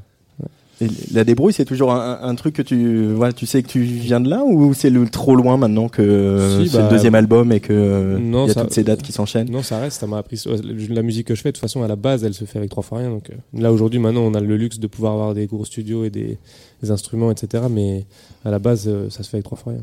Et 0.81 0.87
la 1.13 1.23
débrouille, 1.23 1.53
c'est 1.53 1.63
toujours 1.63 1.93
un, 1.93 2.19
un 2.21 2.35
truc 2.35 2.53
que 2.55 2.61
tu, 2.61 3.05
voilà, 3.13 3.31
tu 3.31 3.45
sais 3.45 3.63
que 3.63 3.67
tu 3.69 3.79
viens 3.81 4.19
de 4.19 4.29
là 4.29 4.43
ou 4.43 4.73
c'est 4.73 4.89
le 4.89 5.07
trop 5.07 5.35
loin 5.35 5.55
maintenant 5.55 5.87
que 5.87 6.59
Si, 6.63 6.69
c'est 6.69 6.77
bah, 6.77 6.83
le 6.83 6.89
deuxième 6.89 7.15
album 7.15 7.53
et 7.53 7.61
que 7.61 8.17
il 8.19 8.29
y 8.29 8.37
a 8.49 8.53
ça- 8.53 8.61
toutes 8.61 8.73
ces 8.73 8.83
dates 8.83 9.01
qui 9.01 9.13
s'enchaînent? 9.13 9.49
Non, 9.49 9.63
ça 9.63 9.79
reste, 9.79 10.01
ça 10.01 10.05
m'a 10.07 10.17
appris. 10.17 10.43
La 10.89 11.01
musique 11.01 11.27
que 11.27 11.35
je 11.35 11.41
fais, 11.41 11.49
de 11.49 11.53
toute 11.53 11.61
façon, 11.61 11.81
à 11.83 11.87
la 11.87 11.95
base, 11.95 12.25
elle 12.25 12.33
se 12.33 12.43
fait 12.43 12.57
avec 12.57 12.71
trois 12.71 12.83
fois 12.83 12.97
rien. 12.97 13.09
Donc 13.09 13.29
euh, 13.29 13.35
là, 13.57 13.71
aujourd'hui, 13.71 13.99
maintenant, 13.99 14.21
on 14.23 14.33
a 14.33 14.41
le 14.41 14.57
luxe 14.57 14.77
de 14.79 14.87
pouvoir 14.87 15.13
avoir 15.13 15.33
des 15.33 15.45
gros 15.47 15.63
studios 15.63 16.03
et 16.03 16.09
des, 16.09 16.37
des 16.83 16.91
instruments, 16.91 17.31
etc. 17.31 17.63
Mais 17.69 18.05
à 18.43 18.51
la 18.51 18.59
base, 18.59 18.83
euh, 18.87 19.09
ça 19.09 19.23
se 19.23 19.29
fait 19.29 19.37
avec 19.37 19.45
trois 19.45 19.57
fois 19.57 19.71
rien. 19.73 19.81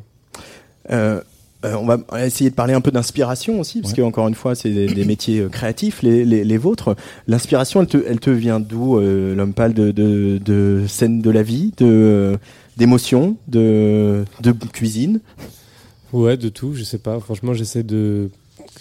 Euh, 0.91 1.21
euh, 1.65 1.75
on 1.77 1.87
va 1.87 1.99
essayer 2.27 2.51
de 2.51 2.55
parler 2.55 2.75
un 2.75 2.81
peu 2.81 2.91
d'inspiration 2.91 3.61
aussi, 3.61 3.81
parce 3.81 3.93
Ouais. 3.93 3.99
que 3.99 4.03
encore 4.03 4.29
une 4.29 4.35
fois, 4.35 4.55
c'est 4.55 4.71
des, 4.71 4.87
des 4.87 5.05
métiers 5.05 5.41
euh, 5.41 5.49
créatifs, 5.49 6.03
les, 6.03 6.25
les, 6.25 6.45
les 6.45 6.59
vôtres. 6.59 6.97
L'inspiration, 7.27 7.81
elle 7.81 7.87
te, 7.89 7.99
elle 8.09 8.21
te 8.21 8.31
vient 8.31 8.61
d'où, 8.61 8.99
euh, 8.99 9.35
l'homme 9.35 9.55
pâle, 9.55 9.75
de, 9.75 9.91
de, 9.93 10.39
de 10.45 10.85
scènes 10.89 11.21
de 11.23 11.31
la 11.31 11.43
vie, 11.43 11.73
de 11.77 12.39
d'émotions, 12.79 13.37
de, 13.49 14.25
de 14.41 14.53
cuisine? 14.53 15.21
Ouais, 16.13 16.37
de 16.37 16.49
tout, 16.49 16.75
je 16.75 16.85
sais 16.85 16.99
pas. 16.99 17.19
Franchement, 17.21 17.55
j'essaie 17.55 17.83
de. 17.83 18.31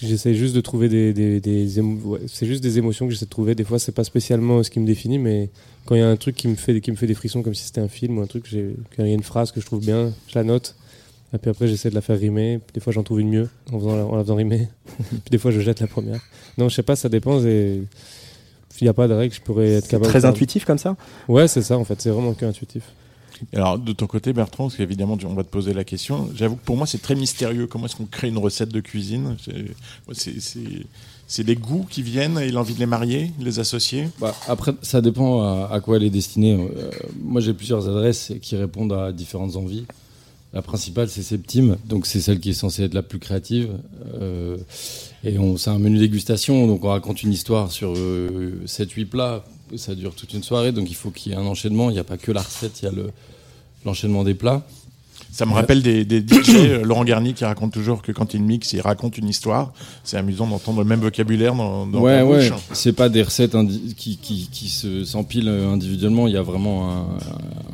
J'essaie 0.01 0.33
juste 0.33 0.55
de 0.55 0.61
trouver 0.61 0.89
des. 0.89 1.13
des, 1.13 1.39
des 1.39 1.79
émo- 1.79 2.01
ouais, 2.05 2.19
c'est 2.27 2.45
juste 2.45 2.63
des 2.63 2.77
émotions 2.77 3.05
que 3.05 3.13
j'essaie 3.13 3.25
de 3.25 3.29
trouver. 3.29 3.53
Des 3.55 3.63
fois, 3.63 3.79
c'est 3.79 3.91
pas 3.91 4.03
spécialement 4.03 4.63
ce 4.63 4.69
qui 4.69 4.79
me 4.79 4.85
définit, 4.87 5.19
mais 5.19 5.49
quand 5.85 5.95
il 5.95 5.99
y 5.99 6.03
a 6.03 6.09
un 6.09 6.15
truc 6.15 6.35
qui 6.35 6.47
me 6.47 6.55
fait, 6.55 6.79
qui 6.81 6.91
me 6.91 6.95
fait 6.95 7.07
des 7.07 7.13
frissons, 7.13 7.41
comme 7.43 7.53
si 7.53 7.65
c'était 7.65 7.81
un 7.81 7.87
film 7.87 8.17
ou 8.17 8.21
un 8.21 8.27
truc, 8.27 8.45
j'ai- 8.49 8.75
quand 8.95 9.03
il 9.03 9.09
y 9.09 9.11
a 9.11 9.15
une 9.15 9.23
phrase 9.23 9.51
que 9.51 9.61
je 9.61 9.65
trouve 9.65 9.79
bien, 9.81 10.11
je 10.27 10.35
la 10.39 10.43
note. 10.43 10.75
Et 11.33 11.37
puis 11.37 11.49
après, 11.49 11.67
j'essaie 11.67 11.89
de 11.89 11.95
la 11.95 12.01
faire 12.01 12.19
rimer. 12.19 12.59
Des 12.73 12.79
fois, 12.81 12.91
j'en 12.91 13.03
trouve 13.03 13.21
une 13.21 13.29
mieux 13.29 13.49
en, 13.71 13.79
faisant 13.79 13.95
la, 13.95 14.05
en 14.05 14.15
la 14.15 14.23
faisant 14.23 14.35
rimer. 14.35 14.67
puis 15.09 15.19
des 15.31 15.37
fois, 15.37 15.51
je 15.51 15.59
jette 15.61 15.79
la 15.79 15.87
première. 15.87 16.19
Non, 16.57 16.67
je 16.69 16.75
sais 16.75 16.83
pas, 16.83 16.95
ça 16.95 17.07
dépend. 17.09 17.39
et 17.45 17.81
Il 18.79 18.83
n'y 18.83 18.89
a 18.89 18.93
pas 18.93 19.07
de 19.07 19.13
règle, 19.13 19.33
je 19.33 19.41
pourrais 19.41 19.69
être 19.69 19.87
capable. 19.87 20.09
Très 20.09 20.19
de 20.19 20.21
faire- 20.23 20.29
intuitif 20.31 20.65
comme 20.65 20.77
ça 20.77 20.97
Ouais, 21.29 21.47
c'est 21.47 21.61
ça 21.61 21.77
en 21.77 21.83
fait, 21.85 22.01
c'est 22.01 22.09
vraiment 22.09 22.33
que 22.33 22.45
intuitif. 22.45 22.83
Alors, 23.53 23.79
de 23.79 23.91
ton 23.93 24.05
côté, 24.07 24.33
Bertrand, 24.33 24.65
parce 24.65 24.75
qu'évidemment, 24.75 25.17
on 25.25 25.33
va 25.33 25.43
te 25.43 25.49
poser 25.49 25.73
la 25.73 25.83
question. 25.83 26.29
J'avoue 26.35 26.57
que 26.57 26.63
pour 26.65 26.77
moi, 26.77 26.85
c'est 26.85 27.01
très 27.01 27.15
mystérieux. 27.15 27.65
Comment 27.65 27.85
est-ce 27.85 27.95
qu'on 27.95 28.05
crée 28.05 28.27
une 28.27 28.37
recette 28.37 28.69
de 28.69 28.81
cuisine 28.81 29.35
C'est- 30.13 31.43
les 31.43 31.55
goûts 31.55 31.85
qui 31.89 32.03
viennent 32.03 32.37
et 32.37 32.51
l'envie 32.51 32.73
de 32.75 32.79
les 32.79 32.85
marier, 32.85 33.31
les 33.39 33.59
associer 33.59 34.09
Bah, 34.19 34.35
après, 34.47 34.73
ça 34.81 35.01
dépend 35.01 35.41
à, 35.41 35.69
à 35.71 35.79
quoi 35.79 35.95
elle 35.97 36.03
est 36.03 36.09
destinée. 36.11 36.53
Euh, 36.55 36.91
moi, 37.19 37.41
j'ai 37.41 37.53
plusieurs 37.53 37.87
adresses 37.87 38.33
qui 38.41 38.55
répondent 38.57 38.93
à 38.93 39.11
différentes 39.11 39.55
envies. 39.55 39.85
La 40.53 40.61
principale, 40.61 41.07
c'est 41.09 41.21
Septime, 41.21 41.77
donc 41.87 42.05
c'est 42.05 42.19
celle 42.19 42.39
qui 42.41 42.49
est 42.49 42.53
censée 42.53 42.83
être 42.83 42.93
la 42.93 43.03
plus 43.03 43.19
créative. 43.19 43.69
Euh, 44.19 44.57
et 45.23 45.37
on, 45.39 45.55
c'est 45.55 45.69
un 45.69 45.79
menu 45.79 45.97
dégustation, 45.97 46.67
donc 46.67 46.83
on 46.83 46.89
raconte 46.89 47.23
une 47.23 47.31
histoire 47.31 47.71
sur 47.71 47.93
euh, 47.95 48.61
7-8 48.65 49.05
plats. 49.05 49.45
Ça 49.77 49.95
dure 49.95 50.13
toute 50.13 50.33
une 50.33 50.43
soirée, 50.43 50.73
donc 50.73 50.89
il 50.89 50.95
faut 50.95 51.09
qu'il 51.09 51.31
y 51.31 51.35
ait 51.35 51.37
un 51.37 51.45
enchaînement. 51.45 51.89
Il 51.89 51.93
n'y 51.93 51.99
a 51.99 52.03
pas 52.03 52.17
que 52.17 52.33
la 52.33 52.41
recette, 52.41 52.81
il 52.81 52.85
y 52.85 52.87
a 52.89 52.91
le, 52.91 53.11
l'enchaînement 53.85 54.25
des 54.25 54.33
plats. 54.33 54.63
Ça 55.31 55.45
me 55.45 55.53
rappelle 55.53 55.81
des, 55.81 56.03
des 56.03 56.19
DJ, 56.19 56.49
euh, 56.57 56.83
Laurent 56.83 57.05
Garnier 57.05 57.31
qui 57.31 57.45
raconte 57.45 57.71
toujours 57.71 58.01
que 58.01 58.11
quand 58.11 58.33
il 58.33 58.43
mixe, 58.43 58.73
il 58.73 58.81
raconte 58.81 59.17
une 59.17 59.29
histoire. 59.29 59.71
C'est 60.03 60.17
amusant 60.17 60.47
d'entendre 60.47 60.79
le 60.79 60.85
même 60.85 60.99
vocabulaire 60.99 61.55
dans, 61.55 61.87
dans 61.87 62.01
ouais, 62.01 62.21
ouais. 62.23 62.49
bouche. 62.49 62.59
C'est 62.73 62.91
pas 62.91 63.07
des 63.07 63.23
recettes 63.23 63.55
indi- 63.55 63.95
qui, 63.95 64.17
qui, 64.17 64.49
qui 64.51 64.67
se 64.67 65.05
s'empilent 65.05 65.47
individuellement. 65.47 66.27
Il 66.27 66.33
y 66.33 66.37
a 66.37 66.41
vraiment 66.41 66.91
un, 66.91 67.07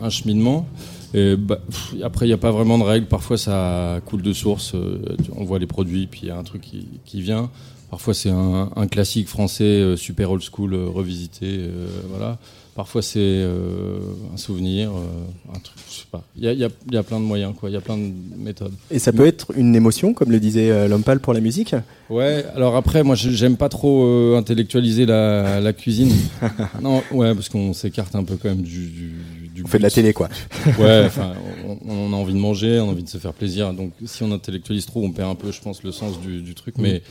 un 0.04 0.10
cheminement. 0.12 0.68
Et 1.14 1.36
bah, 1.36 1.60
pff, 1.70 1.96
après, 2.04 2.26
il 2.26 2.30
n'y 2.30 2.34
a 2.34 2.38
pas 2.38 2.52
vraiment 2.52 2.78
de 2.78 2.84
règles. 2.84 3.08
Parfois, 3.08 3.38
ça 3.38 4.02
coule 4.06 4.22
de 4.22 4.34
source. 4.34 4.74
Euh, 4.76 5.00
On 5.36 5.44
voit 5.44 5.60
les 5.60 5.68
produits, 5.68 6.08
puis 6.08 6.22
il 6.24 6.28
y 6.28 6.32
a 6.32 6.38
un 6.38 6.44
truc 6.44 6.62
qui, 6.62 6.88
qui 7.06 7.22
vient. 7.22 7.50
Parfois, 7.90 8.14
c'est 8.14 8.30
un, 8.30 8.70
un 8.76 8.88
classique 8.88 9.28
français 9.30 9.64
euh, 9.64 9.96
super 9.96 10.32
old 10.32 10.42
school 10.44 10.74
euh, 10.74 10.88
revisité. 10.88 11.62
voilà. 12.10 12.38
Parfois 12.78 13.02
c'est 13.02 13.18
euh, 13.18 13.98
un 14.32 14.38
souvenir, 14.38 14.92
euh, 14.92 15.50
un 15.56 15.60
truc, 15.60 15.80
je 15.90 15.96
sais 15.96 16.06
pas. 16.12 16.24
Il 16.36 16.44
y 16.44 16.48
a, 16.48 16.54
y 16.54 16.62
y 16.62 17.02
plein 17.02 17.20
de 17.20 17.26
moyens, 17.26 17.56
quoi. 17.60 17.72
Il 17.72 17.74
y 17.74 17.76
a 17.76 17.82
plein 17.82 17.98
de 17.98 18.12
méthodes. 18.38 18.72
Et 18.92 19.00
ça 19.00 19.12
peut 19.12 19.26
être 19.26 19.52
une 19.58 19.76
émotion, 19.76 20.14
comme 20.14 20.30
le 20.32 20.40
disait 20.40 20.70
euh, 20.70 20.88
l'homme 20.88 21.02
pâle 21.02 21.20
pour 21.20 21.34
la 21.34 21.40
musique? 21.40 21.74
Ouais, 22.12 22.46
alors 22.56 22.76
après, 22.76 23.02
moi, 23.02 23.16
j'aime 23.16 23.58
pas 23.58 23.70
trop 23.70 24.36
intellectualiser 24.36 25.08
la, 25.08 25.60
la 25.60 25.74
cuisine. 25.74 26.12
non, 26.84 27.02
ouais, 27.12 27.34
parce 27.34 27.50
qu'on 27.50 27.74
s'écarte 27.74 28.14
un 28.14 28.24
peu 28.24 28.36
quand 28.36 28.50
même 28.50 28.62
du. 28.62 28.86
du, 28.90 29.16
du 29.58 29.64
On 29.66 29.68
fait 29.68 29.80
de 29.80 29.84
la 29.84 29.90
télé, 29.90 30.14
quoi. 30.14 30.30
Ouais, 30.80 31.04
enfin, 31.06 31.34
on, 31.66 31.78
on 31.88 32.14
a 32.14 32.16
envie 32.16 32.34
de 32.34 32.40
manger, 32.40 32.80
on 32.80 32.90
a 32.90 32.92
envie 32.92 33.04
de 33.04 33.10
se 33.10 33.18
faire 33.18 33.34
plaisir. 33.34 33.74
Donc, 33.74 33.92
si 34.06 34.24
on 34.24 34.32
intellectualise 34.32 34.86
trop, 34.86 35.04
on 35.04 35.12
perd 35.12 35.32
un 35.32 35.36
peu, 35.36 35.52
je 35.52 35.62
pense, 35.62 35.84
le 35.84 35.92
sens 35.92 36.20
du, 36.22 36.42
du 36.42 36.54
truc. 36.54 36.76
Mais, 36.78 37.02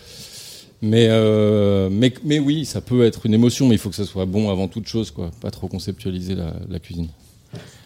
mais, 0.81 1.09
euh, 1.11 1.89
mais, 1.91 2.13
mais 2.25 2.39
oui, 2.39 2.65
ça 2.65 2.81
peut 2.81 3.05
être 3.05 3.27
une 3.27 3.35
émotion, 3.35 3.67
mais 3.67 3.75
il 3.75 3.79
faut 3.79 3.91
que 3.91 3.97
ça 3.97 4.05
soit 4.05 4.27
bon 4.27 4.51
avant 4.51 4.69
toute 4.69 4.87
chose, 4.87 5.11
quoi. 5.11 5.31
Pas 5.41 5.51
trop 5.51 5.67
conceptualiser 5.67 6.35
la, 6.35 6.55
la 6.69 6.79
cuisine. 6.79 7.09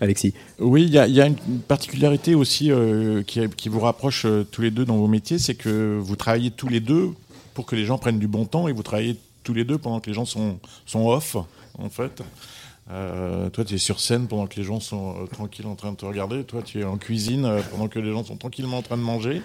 Alexis 0.00 0.34
Oui, 0.58 0.84
il 0.84 0.90
y 0.90 0.98
a, 0.98 1.06
il 1.06 1.14
y 1.14 1.20
a 1.20 1.26
une 1.26 1.36
particularité 1.66 2.34
aussi 2.34 2.70
euh, 2.70 3.22
qui, 3.22 3.40
qui 3.56 3.68
vous 3.68 3.80
rapproche 3.80 4.24
euh, 4.26 4.44
tous 4.44 4.62
les 4.62 4.70
deux 4.70 4.84
dans 4.84 4.96
vos 4.96 5.06
métiers, 5.06 5.38
c'est 5.38 5.54
que 5.54 5.98
vous 5.98 6.16
travaillez 6.16 6.50
tous 6.50 6.68
les 6.68 6.80
deux 6.80 7.10
pour 7.54 7.66
que 7.66 7.76
les 7.76 7.84
gens 7.84 7.98
prennent 7.98 8.18
du 8.18 8.28
bon 8.28 8.44
temps 8.44 8.68
et 8.68 8.72
vous 8.72 8.82
travaillez 8.82 9.16
tous 9.42 9.54
les 9.54 9.64
deux 9.64 9.78
pendant 9.78 10.00
que 10.00 10.08
les 10.08 10.14
gens 10.14 10.26
sont, 10.26 10.58
sont 10.84 11.06
off, 11.08 11.36
en 11.78 11.88
fait. 11.88 12.22
Euh, 12.90 13.50
toi, 13.50 13.64
tu 13.64 13.74
es 13.74 13.78
sur 13.78 14.00
scène 14.00 14.26
pendant 14.26 14.46
que 14.46 14.56
les 14.56 14.64
gens 14.64 14.80
sont 14.80 15.10
euh, 15.10 15.26
tranquilles 15.26 15.66
en 15.66 15.76
train 15.76 15.92
de 15.92 15.96
te 15.96 16.04
regarder. 16.04 16.42
Toi, 16.42 16.62
tu 16.62 16.80
es 16.80 16.84
en 16.84 16.96
cuisine 16.96 17.44
euh, 17.44 17.60
pendant 17.70 17.88
que 17.88 17.98
les 18.00 18.10
gens 18.10 18.24
sont 18.24 18.36
tranquillement 18.36 18.78
en 18.78 18.82
train 18.82 18.96
de 18.96 19.02
manger. 19.02 19.42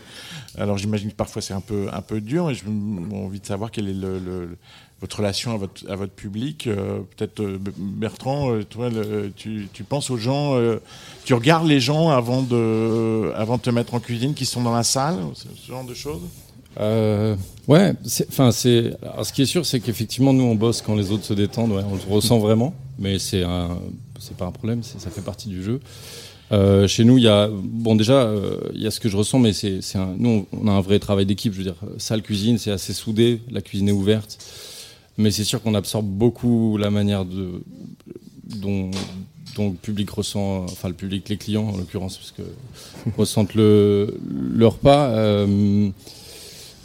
Alors, 0.57 0.77
j'imagine 0.77 1.11
que 1.11 1.15
parfois 1.15 1.41
c'est 1.41 1.53
un 1.53 1.61
peu, 1.61 1.87
un 1.93 2.01
peu 2.01 2.21
dur 2.21 2.49
et 2.49 2.55
j'ai 2.55 2.65
envie 2.67 3.39
de 3.39 3.45
savoir 3.45 3.69
quelle 3.69 3.89
est 3.89 4.55
votre 4.99 5.17
relation 5.17 5.53
à 5.53 5.57
votre, 5.95 6.13
public. 6.13 6.65
Euh, 6.65 7.01
Peut-être 7.15 7.43
Bertrand, 7.77 8.59
toi, 8.63 8.89
tu, 9.35 9.67
tu 9.71 9.83
penses 9.83 10.09
aux 10.09 10.17
gens, 10.17 10.59
tu 11.23 11.33
regardes 11.35 11.67
les 11.67 11.79
gens 11.79 12.09
avant 12.09 12.41
de, 12.41 13.31
avant 13.35 13.57
de 13.57 13.61
te 13.61 13.69
mettre 13.69 13.93
en 13.93 13.99
cuisine 13.99 14.33
qui 14.33 14.45
sont 14.45 14.63
dans 14.63 14.73
la 14.73 14.83
salle, 14.83 15.19
ce 15.35 15.67
genre 15.67 15.83
de 15.83 15.93
choses? 15.93 16.21
Euh, 16.79 17.35
ouais, 17.67 17.93
enfin 18.27 18.51
c'est. 18.51 18.95
Ce 19.23 19.31
qui 19.33 19.41
est 19.41 19.47
sûr, 19.47 19.65
c'est 19.65 19.79
qu'effectivement 19.79 20.33
nous 20.33 20.43
on 20.43 20.55
bosse 20.55 20.81
quand 20.81 20.95
les 20.95 21.11
autres 21.11 21.25
se 21.25 21.33
détendent, 21.33 21.71
ouais, 21.71 21.83
on 21.89 21.95
le 21.95 22.13
ressent 22.13 22.39
vraiment, 22.39 22.73
mais 22.99 23.19
c'est 23.19 23.43
un, 23.43 23.77
c'est 24.19 24.35
pas 24.35 24.45
un 24.45 24.51
problème, 24.51 24.83
ça 24.83 25.09
fait 25.09 25.21
partie 25.21 25.49
du 25.49 25.63
jeu. 25.63 25.79
Euh, 26.51 26.87
chez 26.87 27.03
nous, 27.05 27.17
il 27.17 27.23
y 27.23 27.27
a 27.27 27.49
bon 27.51 27.95
déjà 27.95 28.23
euh, 28.23 28.59
il 28.73 28.81
y 28.81 28.87
a 28.87 28.91
ce 28.91 28.99
que 28.99 29.09
je 29.09 29.17
ressens, 29.17 29.39
mais 29.39 29.53
c'est 29.53 29.79
nous 30.17 30.45
on 30.51 30.67
a 30.67 30.71
un 30.71 30.81
vrai 30.81 30.99
travail 30.99 31.25
d'équipe. 31.25 31.53
Je 31.53 31.57
veux 31.59 31.63
dire, 31.63 31.77
salle 31.97 32.21
cuisine, 32.21 32.57
c'est 32.57 32.71
assez 32.71 32.93
soudé, 32.93 33.41
la 33.49 33.61
cuisine 33.61 33.89
est 33.89 33.93
ouverte, 33.93 34.37
mais 35.17 35.31
c'est 35.31 35.43
sûr 35.43 35.61
qu'on 35.61 35.73
absorbe 35.73 36.05
beaucoup 36.05 36.77
la 36.77 36.91
manière 36.91 37.25
de 37.25 37.63
dont 38.43 38.91
dont 39.55 39.69
le 39.69 39.75
public 39.75 40.09
ressent, 40.09 40.65
enfin 40.65 40.89
le 40.89 40.93
public, 40.93 41.29
les 41.29 41.37
clients 41.37 41.69
en 41.69 41.77
l'occurrence, 41.77 42.17
parce 42.17 42.31
que 42.31 42.43
ressentent 43.17 43.55
le 43.55 44.17
le 44.29 44.67
repas. 44.67 45.45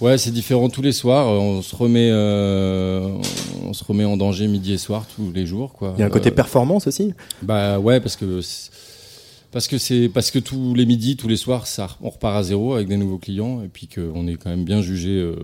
Ouais, 0.01 0.17
c'est 0.17 0.31
différent 0.31 0.69
tous 0.71 0.83
les 0.83 0.93
soirs. 0.93 1.29
Euh, 1.29 1.39
On 1.39 1.63
se 1.63 1.77
remet, 1.77 2.09
euh, 2.11 3.09
on 3.65 3.73
se 3.73 3.85
remet 3.85 4.05
en 4.05 4.17
danger 4.17 4.47
midi 4.49 4.73
et 4.73 4.79
soir 4.79 5.07
tous 5.15 5.31
les 5.33 5.45
jours, 5.47 5.73
quoi. 5.75 5.95
Il 5.97 6.01
y 6.01 6.03
a 6.03 6.07
un 6.07 6.11
côté 6.11 6.31
Euh, 6.31 6.35
performance 6.35 6.87
aussi? 6.87 7.13
Bah 7.43 7.79
ouais, 7.79 8.01
parce 8.01 8.17
que 8.17 8.41
parce 9.53 9.67
que 9.69 9.79
c'est 9.79 10.09
parce 10.09 10.31
que 10.31 10.39
tous 10.39 10.75
les 10.75 10.87
midis, 10.87 11.17
tous 11.17 11.29
les 11.29 11.37
soirs, 11.37 11.67
ça, 11.67 11.97
on 12.01 12.09
repart 12.11 12.37
à 12.37 12.43
zéro 12.43 12.75
avec 12.75 12.89
des 12.89 12.97
nouveaux 12.97 13.19
clients 13.19 13.63
et 13.63 13.69
puis 13.69 13.89
qu'on 13.89 14.27
est 14.27 14.37
quand 14.37 14.49
même 14.51 14.65
bien 14.65 14.81
jugé 14.81 15.11
euh, 15.11 15.35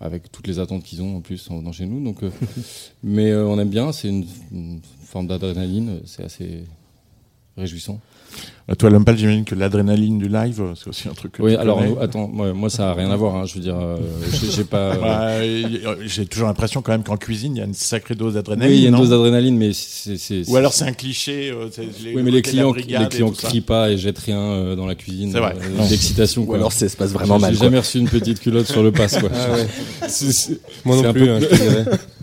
avec 0.00 0.30
toutes 0.30 0.46
les 0.46 0.58
attentes 0.58 0.84
qu'ils 0.84 1.02
ont 1.02 1.16
en 1.16 1.20
plus 1.20 1.50
en 1.50 1.58
venant 1.58 1.72
chez 1.72 1.86
nous. 1.86 2.04
Donc, 2.04 2.18
mais 3.02 3.34
on 3.34 3.58
aime 3.58 3.70
bien. 3.70 3.90
C'est 3.92 4.08
une, 4.08 4.26
une 4.52 4.80
forme 5.04 5.26
d'adrénaline. 5.26 6.00
C'est 6.04 6.24
assez 6.24 6.64
réjouissant. 7.56 8.00
Euh, 8.68 8.74
Toi, 8.74 8.90
l'homme 8.90 9.04
pâle, 9.04 9.16
j'imagine 9.16 9.44
que 9.44 9.54
l'adrénaline 9.54 10.18
du 10.18 10.26
live, 10.28 10.60
euh, 10.60 10.72
c'est 10.74 10.88
aussi 10.88 11.08
un 11.08 11.12
truc 11.12 11.30
que 11.32 11.42
Oui, 11.42 11.52
tu 11.52 11.56
alors 11.58 11.78
connais. 11.78 11.94
attends, 12.00 12.26
moi, 12.26 12.52
moi, 12.52 12.68
ça 12.68 12.90
a 12.90 12.94
rien 12.94 13.08
à 13.12 13.14
voir. 13.16 13.36
Hein, 13.36 13.44
je 13.46 13.54
veux 13.54 13.60
dire, 13.60 13.76
euh, 13.78 13.96
j'ai 14.50 14.64
pas. 14.64 14.96
Bah, 15.00 15.40
J'ai 16.04 16.26
toujours 16.26 16.48
l'impression 16.48 16.82
quand 16.82 16.90
même 16.90 17.04
qu'en 17.04 17.16
cuisine, 17.16 17.54
il 17.54 17.58
y 17.60 17.62
a 17.62 17.64
une 17.64 17.74
sacrée 17.74 18.16
dose 18.16 18.34
d'adrénaline. 18.34 18.72
Oui, 18.72 18.78
il 18.78 18.82
y 18.82 18.86
a 18.86 18.88
une 18.88 18.96
dose 18.96 19.10
d'adrénaline, 19.10 19.56
mais 19.56 19.70
c'est. 19.72 20.48
Ou 20.48 20.56
alors 20.56 20.72
c'est 20.72 20.84
un 20.84 20.92
cliché. 20.92 21.50
euh, 21.52 21.68
c'est 21.70 21.86
Oui, 22.12 22.22
mais 22.24 22.32
les 22.32 22.42
clients, 22.42 22.72
les 22.72 22.82
clients 23.08 23.30
crient 23.30 23.60
pas 23.60 23.90
et 23.92 23.98
jettent 23.98 24.18
rien 24.18 24.40
euh, 24.40 24.74
dans 24.74 24.86
la 24.86 24.96
cuisine. 24.96 25.30
C'est 25.32 25.38
vrai. 25.38 25.54
euh. 25.62 25.88
D'excitation. 25.88 26.42
Ou 26.42 26.46
quoi. 26.46 26.56
alors 26.56 26.72
ça 26.72 26.88
se 26.88 26.96
passe 26.96 27.12
vraiment 27.12 27.38
mal, 27.38 27.54
J'ai 27.54 27.60
jamais 27.60 27.78
reçu 27.78 27.98
une 28.00 28.08
petite 28.08 28.40
culotte 28.40 28.66
sur 28.66 28.82
le 28.82 28.90
pass, 28.90 29.16
quoi. 29.18 29.30
Ah 29.32 29.52
ouais. 29.52 29.66
Moi 30.84 30.96
non 30.96 31.04
un 31.04 31.12
plus, 31.12 31.24
peu- 31.26 31.30
hein, 31.30 31.38
je 31.40 31.46
te 31.46 31.54
dirais. 31.54 31.84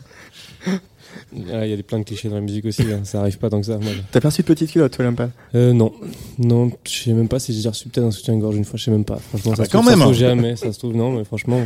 Ah, 1.52 1.66
Il 1.66 1.70
y 1.70 1.74
a 1.74 1.76
des 1.76 1.84
plein 1.84 2.00
de 2.00 2.04
clichés 2.04 2.30
dans 2.30 2.36
la 2.36 2.42
musique 2.42 2.66
aussi, 2.66 2.84
hein, 2.84 3.02
ça 3.04 3.22
arrive 3.22 3.38
pas 3.38 3.50
tant 3.50 3.60
que 3.60 3.66
ça. 3.66 3.78
moi. 3.78 3.92
T'as 4.12 4.22
perçu 4.22 4.42
de 4.42 4.48
petite 4.48 4.72
culotte, 4.72 4.92
toi, 4.96 5.12
pâle 5.12 5.32
Euh, 5.56 5.74
non, 5.74 5.92
non, 6.40 6.72
je 6.88 6.92
sais 6.92 7.14
même 7.14 7.28
pas 7.28 7.40
si 7.40 7.52
j'ai 7.54 7.60
déjà 7.60 7.70
reçu 7.72 7.90
peut-être 7.90 8.06
un 8.06 8.12
soutien-gorge 8.12 8.56
une 8.56 8.66
fois, 8.66 8.78
je 8.78 8.84
sais 8.86 8.92
même 8.92 9.06
pas. 9.06 9.18
Franchement, 9.18 9.52
Ah 9.54 9.56
ça 9.58 9.62
bah 9.64 9.68
se 9.68 9.72
quand 9.72 9.80
trouve, 9.80 9.90
ça 9.92 9.96
même. 9.96 10.00
se 10.00 10.04
trouve 10.04 10.14
jamais, 10.20 10.56
ça 10.56 10.72
se 10.74 10.80
trouve 10.80 10.96
non, 10.96 11.12
mais 11.12 11.24
franchement, 11.24 11.62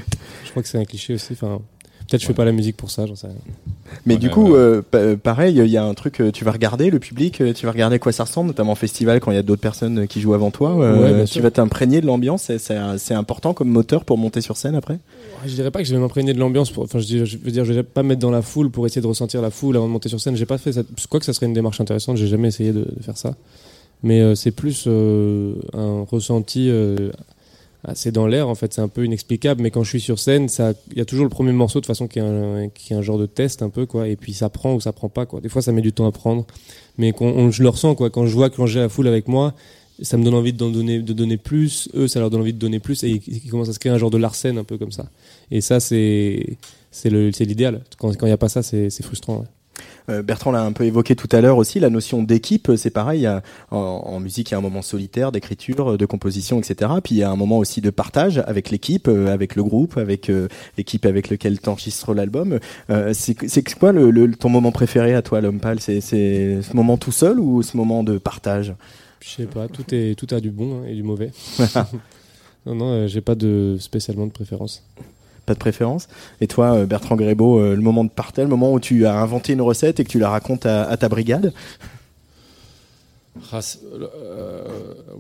je 0.46 0.50
crois 0.52 0.64
que 0.64 0.70
c'est 0.70 0.78
un 0.80 0.86
cliché 0.86 1.14
aussi. 1.16 1.34
Enfin, 1.34 1.60
peut-être 2.08 2.22
je 2.22 2.28
fais 2.28 2.34
pas 2.34 2.46
la 2.46 2.52
musique 2.52 2.78
pour 2.78 2.90
ça, 2.92 3.06
j'en 3.06 3.16
sais 3.16 3.28
rien. 3.28 3.36
Mais 4.06 4.16
Ouais, 4.16 4.20
du 4.20 4.30
coup, 4.30 4.52
ouais. 4.52 4.58
euh, 4.60 4.82
pa- 4.82 5.16
pareil, 5.18 5.56
il 5.58 5.68
y 5.68 5.78
a 5.78 5.84
un 5.84 5.94
truc, 5.94 6.20
euh, 6.22 6.32
tu 6.32 6.44
vas 6.46 6.52
regarder 6.52 6.90
le 6.90 7.00
public, 7.00 7.40
euh, 7.42 7.54
tu 7.54 7.66
vas 7.66 7.72
regarder 7.72 7.96
à 7.96 8.00
quoi 8.00 8.12
ça 8.12 8.24
ressemble, 8.26 8.48
notamment 8.48 8.74
en 8.74 8.76
festival 8.76 9.20
quand 9.20 9.32
il 9.32 9.36
y 9.36 9.38
a 9.38 9.44
d'autres 9.44 9.62
personnes 9.62 10.00
euh, 10.00 10.06
qui 10.06 10.20
jouent 10.22 10.34
avant 10.34 10.52
toi. 10.52 10.78
euh, 10.82 11.22
tu 11.22 11.34
sûr. 11.34 11.42
vas 11.44 11.52
t'imprégner 11.52 12.02
de 12.02 12.06
l'ambiance, 12.06 12.52
c'est- 12.58 13.14
important 13.14 13.54
comme 13.54 13.70
moteur 13.70 14.04
pour 14.06 14.18
monter 14.18 14.42
sur 14.42 14.58
scène 14.58 14.76
après? 14.76 14.96
Ouais, 14.96 15.48
Je 15.48 15.54
dirais 15.56 15.72
pas 15.72 15.80
que 15.80 15.86
je 15.86 15.94
vais 15.94 16.00
m'imprégner 16.02 16.34
de 16.34 16.40
l'ambiance. 16.40 16.70
Pour... 16.72 16.84
Enfin, 16.84 17.00
je, 17.00 17.06
dis- 17.06 17.26
je 17.26 17.38
veux 17.38 17.52
dire, 17.52 17.64
je 17.66 17.74
vais 17.74 17.84
pas 17.84 18.04
me 18.04 18.10
mettre 18.10 18.22
dans 18.22 18.32
la 18.32 18.42
foule 18.42 18.70
pour 18.70 18.86
essayer 18.86 19.02
de 19.02 19.08
ressentir 19.08 19.42
la 19.42 19.50
foule 19.52 19.78
avant 19.78 19.88
de 19.88 19.92
monter 19.94 20.10
sur 20.10 20.20
scène. 20.20 20.36
J'ai 20.36 20.46
pas 20.46 20.58
fait 20.58 20.74
ça. 20.74 20.82
Quoi 21.10 21.20
que 21.20 21.26
ça 21.26 21.34
serait 21.34 21.46
une 21.46 21.54
démarche 21.54 21.80
intéressante, 21.82 22.18
j'ai 22.18 22.28
jamais 22.28 22.50
essayé 22.50 22.72
de, 22.74 22.82
de 22.82 23.04
faire 23.04 23.18
ça. 23.18 23.36
Mais 24.04 24.22
euh, 24.22 24.36
c'est 24.36 24.52
plus 24.52 24.84
euh, 24.88 25.54
un 25.74 26.04
ressenti 26.10 26.70
euh, 27.88 27.92
assez 27.92 28.12
dans 28.12 28.28
l'air. 28.28 28.48
En 28.50 28.56
fait, 28.56 28.74
c'est 28.74 28.82
un 28.82 28.88
peu 28.88 29.06
inexplicable. 29.06 29.62
Mais 29.62 29.72
quand 29.72 29.84
je 29.84 29.90
suis 29.90 30.02
sur 30.02 30.20
scène, 30.20 30.50
ça, 30.50 30.74
il 30.92 30.98
y 30.98 31.02
a 31.02 31.06
toujours 31.06 31.26
le 31.26 31.30
premier 31.30 31.52
morceau 31.52 31.80
de 31.82 31.86
façon 31.86 32.08
qui 32.08 32.20
est 32.20 32.22
un, 32.24 32.70
qui 32.70 32.94
est 32.94 32.96
un 32.96 33.02
genre 33.02 33.18
de 33.18 33.26
test 33.26 33.62
un 33.62 33.70
peu 33.70 33.86
quoi. 33.86 34.08
Et 34.08 34.16
puis 34.16 34.34
ça 34.34 34.50
prend 34.50 34.74
ou 34.76 34.82
ça 34.82 34.92
prend 34.92 35.10
pas 35.10 35.26
quoi. 35.26 35.42
Des 35.42 35.50
fois, 35.50 35.62
ça 35.62 35.72
met 35.72 35.82
du 35.82 35.94
temps 35.94 36.06
à 36.08 36.12
prendre. 36.12 36.46
Mais 36.98 37.14
on- 37.20 37.52
je 37.52 37.64
le 37.64 37.70
ressens 37.70 37.96
quoi. 37.96 38.10
Quand 38.10 38.26
je 38.26 38.34
vois 38.34 38.50
que 38.50 38.66
j'ai 38.68 38.80
la 38.80 38.90
foule 38.90 39.08
avec 39.08 39.28
moi, 39.28 39.54
ça 40.02 40.16
me 40.18 40.24
donne 40.24 40.36
envie 40.36 40.54
de 40.54 40.58
donner, 40.58 41.00
de 41.00 41.14
donner 41.14 41.38
plus. 41.38 41.90
Eux, 41.96 42.08
ça 42.08 42.20
leur 42.20 42.30
donne 42.30 42.42
envie 42.42 42.54
de 42.54 42.60
donner 42.60 42.80
plus. 42.80 43.04
Et 43.04 43.10
il, 43.10 43.22
il 43.28 43.50
commence 43.50 43.70
à 43.70 43.74
se 43.74 43.80
créer 43.80 43.92
un 43.92 43.98
genre 43.98 44.12
de 44.12 44.18
Larsen 44.18 44.58
un 44.58 44.64
peu 44.64 44.78
comme 44.78 44.92
ça. 44.92 45.10
Et 45.52 45.62
ça, 45.62 45.80
c'est 45.80 46.58
c'est 46.92 47.10
c'est 47.32 47.46
l'idéal. 47.46 47.84
Quand 47.98 48.12
il 48.12 48.26
n'y 48.26 48.32
a 48.32 48.38
pas 48.38 48.50
ça, 48.50 48.62
c'est 48.64 48.90
c'est 48.90 49.04
frustrant. 49.04 49.44
Euh, 50.10 50.22
Bertrand 50.24 50.52
l'a 50.52 50.62
un 50.64 50.72
peu 50.72 50.86
évoqué 50.86 51.16
tout 51.16 51.28
à 51.32 51.42
l'heure 51.42 51.58
aussi, 51.58 51.80
la 51.80 51.90
notion 51.90 52.24
d'équipe, 52.24 52.72
c'est 52.78 52.90
pareil. 52.90 53.28
en, 53.28 53.78
en 53.78 54.20
musique, 54.20 54.50
il 54.50 54.54
y 54.54 54.56
a 54.56 54.58
un 54.58 54.62
moment 54.62 54.82
solitaire, 54.82 55.32
d'écriture, 55.32 55.98
de 55.98 56.06
composition, 56.06 56.60
etc. 56.60 56.92
Puis 57.04 57.16
il 57.16 57.18
y 57.20 57.24
a 57.24 57.30
un 57.30 57.36
moment 57.36 57.58
aussi 57.58 57.82
de 57.82 57.90
partage 57.90 58.38
avec 58.48 58.70
l'équipe, 58.70 59.08
euh, 59.08 59.34
avec 59.34 59.56
le 59.56 59.64
groupe, 59.64 59.98
avec 59.98 60.30
euh, 60.30 60.48
l'équipe 60.78 61.06
avec 61.06 61.30
lequel 61.30 61.60
tu 61.60 61.70
enregistres 61.70 62.14
l'album. 62.14 62.60
C'est 63.14 63.74
quoi 63.78 63.92
le, 63.92 64.12
le- 64.12 64.34
ton 64.36 64.50
moment 64.50 64.72
préféré 64.72 65.14
à 65.14 65.22
toi, 65.22 65.42
l'homme 65.42 65.60
pâle? 65.60 65.80
C'est 65.80 66.02
ce 66.02 66.74
moment 66.76 66.98
tout 66.98 67.12
seul 67.12 67.40
ou 67.40 67.62
ce 67.62 67.76
moment 67.76 68.04
de 68.04 68.18
partage? 68.18 68.74
Je 69.20 69.30
sais 69.30 69.46
pas, 69.46 69.68
tout, 69.68 69.84
est, 69.94 70.16
tout 70.18 70.28
a 70.34 70.40
du 70.40 70.52
bon 70.52 70.84
et 70.86 70.94
du 70.96 71.04
mauvais. 71.04 71.32
non, 72.66 72.76
non, 72.76 73.08
j'ai 73.08 73.22
pas 73.22 73.36
de 73.36 73.78
spécialement 73.80 74.26
de 74.28 74.32
préférence. 74.32 74.84
Pas 75.48 75.54
de 75.54 75.60
préférence. 75.60 76.10
Et 76.42 76.48
toi, 76.48 76.74
euh, 76.74 76.86
Bertrand 76.86 77.16
Grébeau, 77.16 77.58
euh, 77.58 77.74
le 77.74 77.82
moment 77.82 78.04
de 78.04 78.10
partage, 78.10 78.44
le 78.44 78.50
moment 78.50 78.74
où 78.74 78.82
tu 78.82 79.06
as 79.06 79.18
inventé 79.18 79.54
une 79.54 79.62
recette 79.62 79.98
et 80.02 80.04
que 80.04 80.10
tu 80.10 80.20
la 80.20 80.30
racontes 80.30 80.66
à, 80.66 80.98
ta 80.98 81.08
brigade? 81.08 81.54
Ah, 83.54 83.62
euh, 83.94 84.66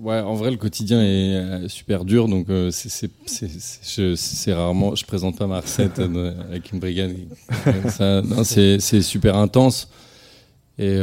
ouais, 0.01 0.19
en 0.19 0.33
vrai, 0.33 0.51
le 0.51 0.57
quotidien 0.57 1.01
est 1.01 1.69
super 1.69 2.03
dur, 2.03 2.27
donc 2.27 2.47
c'est- 2.71 3.09
rarement, 4.53 4.95
je 4.95 5.05
présente 5.05 5.37
pas 5.37 5.47
ma 5.47 5.61
recette 5.61 6.01
avec 6.49 6.73
une 6.73 6.79
brigade. 6.79 7.15
C'est 8.43 9.01
super 9.01 9.37
intense. 9.37 9.87
Et 10.77 10.99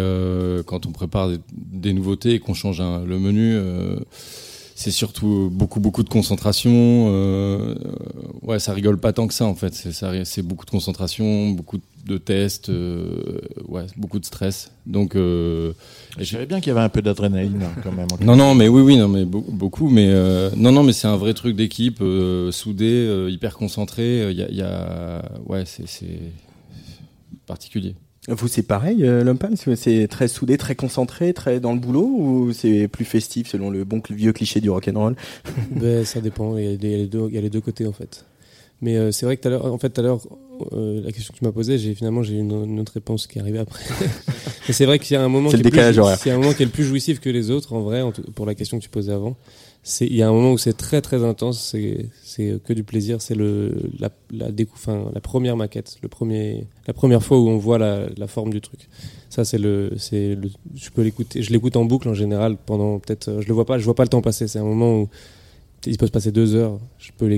quand 0.67 0.85
on 0.85 0.93
prépare 0.93 1.31
des, 1.51 1.95
nouveautés 1.95 2.35
et 2.35 2.41
qu'on 2.41 2.53
change 2.53 2.83
le 2.83 3.19
menu, 3.19 3.59
c'est 4.85 4.91
surtout 4.91 5.49
beaucoup 5.51 5.81
beaucoup 5.81 6.03
de 6.03 6.11
concentration. 6.11 7.07
euh, 7.09 7.75
ouais, 8.43 8.59
ça 8.59 8.75
rigole 8.75 8.99
pas 8.99 9.15
tant 9.15 9.27
que 9.27 9.33
ça 9.33 9.47
en 9.47 9.55
fait. 9.55 9.73
C'est 9.73 10.43
beaucoup 10.43 10.67
de 10.67 10.71
concentration, 10.71 11.49
beaucoup 11.51 11.79
de 12.05 12.19
tests, 12.19 12.69
euh, 12.69 13.41
ouais, 13.67 13.87
beaucoup 13.97 14.19
de 14.19 14.27
stress. 14.27 14.73
Donc 14.87 15.17
euh, 15.17 15.73
Je 16.19 16.25
savais 16.25 16.45
bien 16.45 16.61
qu'il 16.61 16.69
y 16.69 16.71
avait 16.73 16.85
un 16.85 16.91
peu 16.91 17.01
d'adrénaline 17.01 17.63
hein, 17.63 17.81
quand 17.83 17.93
même. 17.93 18.09
en 18.13 18.23
non, 18.25 18.37
non, 18.37 18.55
mais 18.55 18.69
oui, 18.69 18.83
oui, 18.83 18.97
non, 18.99 19.09
mais 19.09 19.25
beau- 19.25 19.47
beaucoup, 19.49 19.89
mais 19.89 20.09
euh, 20.11 20.51
non, 20.55 20.71
non, 20.71 20.83
mais 20.83 20.93
c'est 20.93 21.09
un 21.09 21.17
vrai 21.17 21.33
truc 21.33 21.57
d'équipe, 21.57 22.03
euh, 22.03 22.53
soudé, 22.53 22.85
euh, 22.85 23.31
hyper 23.31 23.57
concentré. 23.57 24.31
Il 24.33 24.37
y 24.39 24.43
a, 24.43 24.49
il 24.51 24.57
y 24.57 24.63
a- 24.63 25.23
ouais, 25.47 25.65
c'est 25.65 25.87
particulier. 27.47 27.95
Vous, 28.29 28.49
c'est 28.49 28.63
pareil, 28.63 29.05
euh, 29.05 29.23
C'est- 29.77 30.09
très 30.09 30.29
soudé, 30.29 30.57
très 30.57 30.75
concentré, 30.75 31.35
très 31.35 31.61
dans 31.61 31.73
le 31.75 31.79
boulot 31.79 32.07
ou 32.07 32.53
c'est 32.55 32.89
plus 32.89 33.05
festif 33.05 33.49
selon 33.49 33.69
le 33.69 33.85
bon 33.85 34.01
vieux 34.11 34.33
cliché 34.33 34.61
du 34.61 34.71
rock'n'roll? 34.71 35.15
Ben, 35.71 36.05
ça 36.05 36.21
dépend, 36.21 36.57
il 36.57 36.83
y 36.83 36.95
a 36.95 37.41
les 37.41 37.51
deux 37.51 37.61
côtés 37.61 37.87
en 37.87 37.93
fait. 37.93 38.25
Mais 38.81 38.97
euh, 38.97 39.13
c'est 39.13 39.25
vrai 39.27 39.37
que 39.37 39.43
tout 39.43 39.49
à 39.49 39.51
l'heure, 39.53 39.65
en 39.73 39.79
fait, 39.79 39.91
tout 39.91 40.01
à 40.01 40.05
l'heure, 40.05 40.21
euh, 40.73 41.01
la 41.05 41.11
question 41.13 41.33
que 41.33 41.39
tu 41.39 41.45
m'as 41.45 41.53
posée, 41.53 41.79
j'ai 41.79 41.95
finalement 41.95 42.23
j'ai 42.23 42.35
une, 42.35 42.53
une 42.65 42.81
autre 42.81 42.93
réponse 42.93 43.27
qui 43.27 43.39
est 43.39 43.41
arrivée 43.41 43.59
après. 43.61 43.83
Mais 44.69 44.75
c'est 44.75 44.87
vrai 44.87 44.99
qu'il 44.99 45.15
y 45.15 45.17
a 45.17 45.23
un 45.23 45.29
moment 45.29 45.49
qui 45.49 45.57
est 45.57 45.59
plus- 45.61 45.71
décalage 45.71 45.99
horaire. 45.99 46.19
il 46.25 46.29
y 46.29 46.33
a 46.33 46.35
un 46.35 46.39
moment 46.39 46.53
qui 46.53 46.63
est 46.63 46.67
le 46.67 46.73
plus 46.73 46.85
jouissif 46.85 47.21
que 47.21 47.31
les 47.31 47.51
autres, 47.51 47.73
en 47.73 47.81
vrai, 47.81 48.03
en 48.03 48.13
tout- 48.13 48.23
pour 48.35 48.47
la 48.47 48.55
question 48.55 48.79
que 48.79 48.83
tu 48.83 48.89
posais 48.91 49.13
avant. 49.13 49.37
C'est 49.87 50.07
il 50.07 50.17
y 50.17 50.23
a 50.23 50.29
un 50.29 50.33
moment 50.33 50.53
où 50.53 50.59
c'est 50.59 50.73
très 50.77 51.03
très 51.03 51.23
intense, 51.25 51.61
c'est 51.63 52.07
c'est 52.23 52.59
que 52.65 52.73
du 52.73 52.85
plaisir. 52.85 53.21
C'est 53.21 53.35
le 53.35 53.75
la 53.99 54.09
la 54.33 54.47
enfin, 54.73 55.11
la 55.15 55.21
première 55.21 55.59
maquette, 55.59 55.97
le 56.03 56.09
premier 56.09 56.67
la 56.87 56.95
première 56.95 57.23
fois 57.23 57.39
où 57.39 57.49
on 57.49 57.59
voit 57.59 57.77
la, 57.79 58.07
la 58.17 58.27
forme 58.27 58.49
du 58.51 58.63
truc. 58.63 58.89
Ça 59.29 59.45
c'est 59.45 59.59
le 59.59 59.93
c'est 59.99 60.37
le 60.37 60.49
je 60.75 60.89
peux 60.89 61.03
l'écouter, 61.03 61.43
je 61.43 61.51
l'écoute 61.53 61.77
en 61.77 61.85
boucle 61.85 62.09
en 62.09 62.15
général 62.15 62.57
pendant 62.65 62.99
peut-être 62.99 63.29
euh, 63.29 63.41
je 63.43 63.49
le 63.49 63.53
vois 63.53 63.67
pas, 63.67 63.79
je 63.79 63.85
vois 63.85 63.95
pas 63.95 64.05
le 64.05 64.09
temps 64.09 64.23
passer. 64.23 64.49
C'est 64.49 64.59
un 64.59 64.65
moment 64.65 65.01
où 65.03 65.09
il 65.87 65.97
peut 65.99 66.07
se 66.07 66.13
passer 66.13 66.33
deux 66.33 66.55
heures. 66.55 66.79
Je 66.99 67.11
peux 67.17 67.29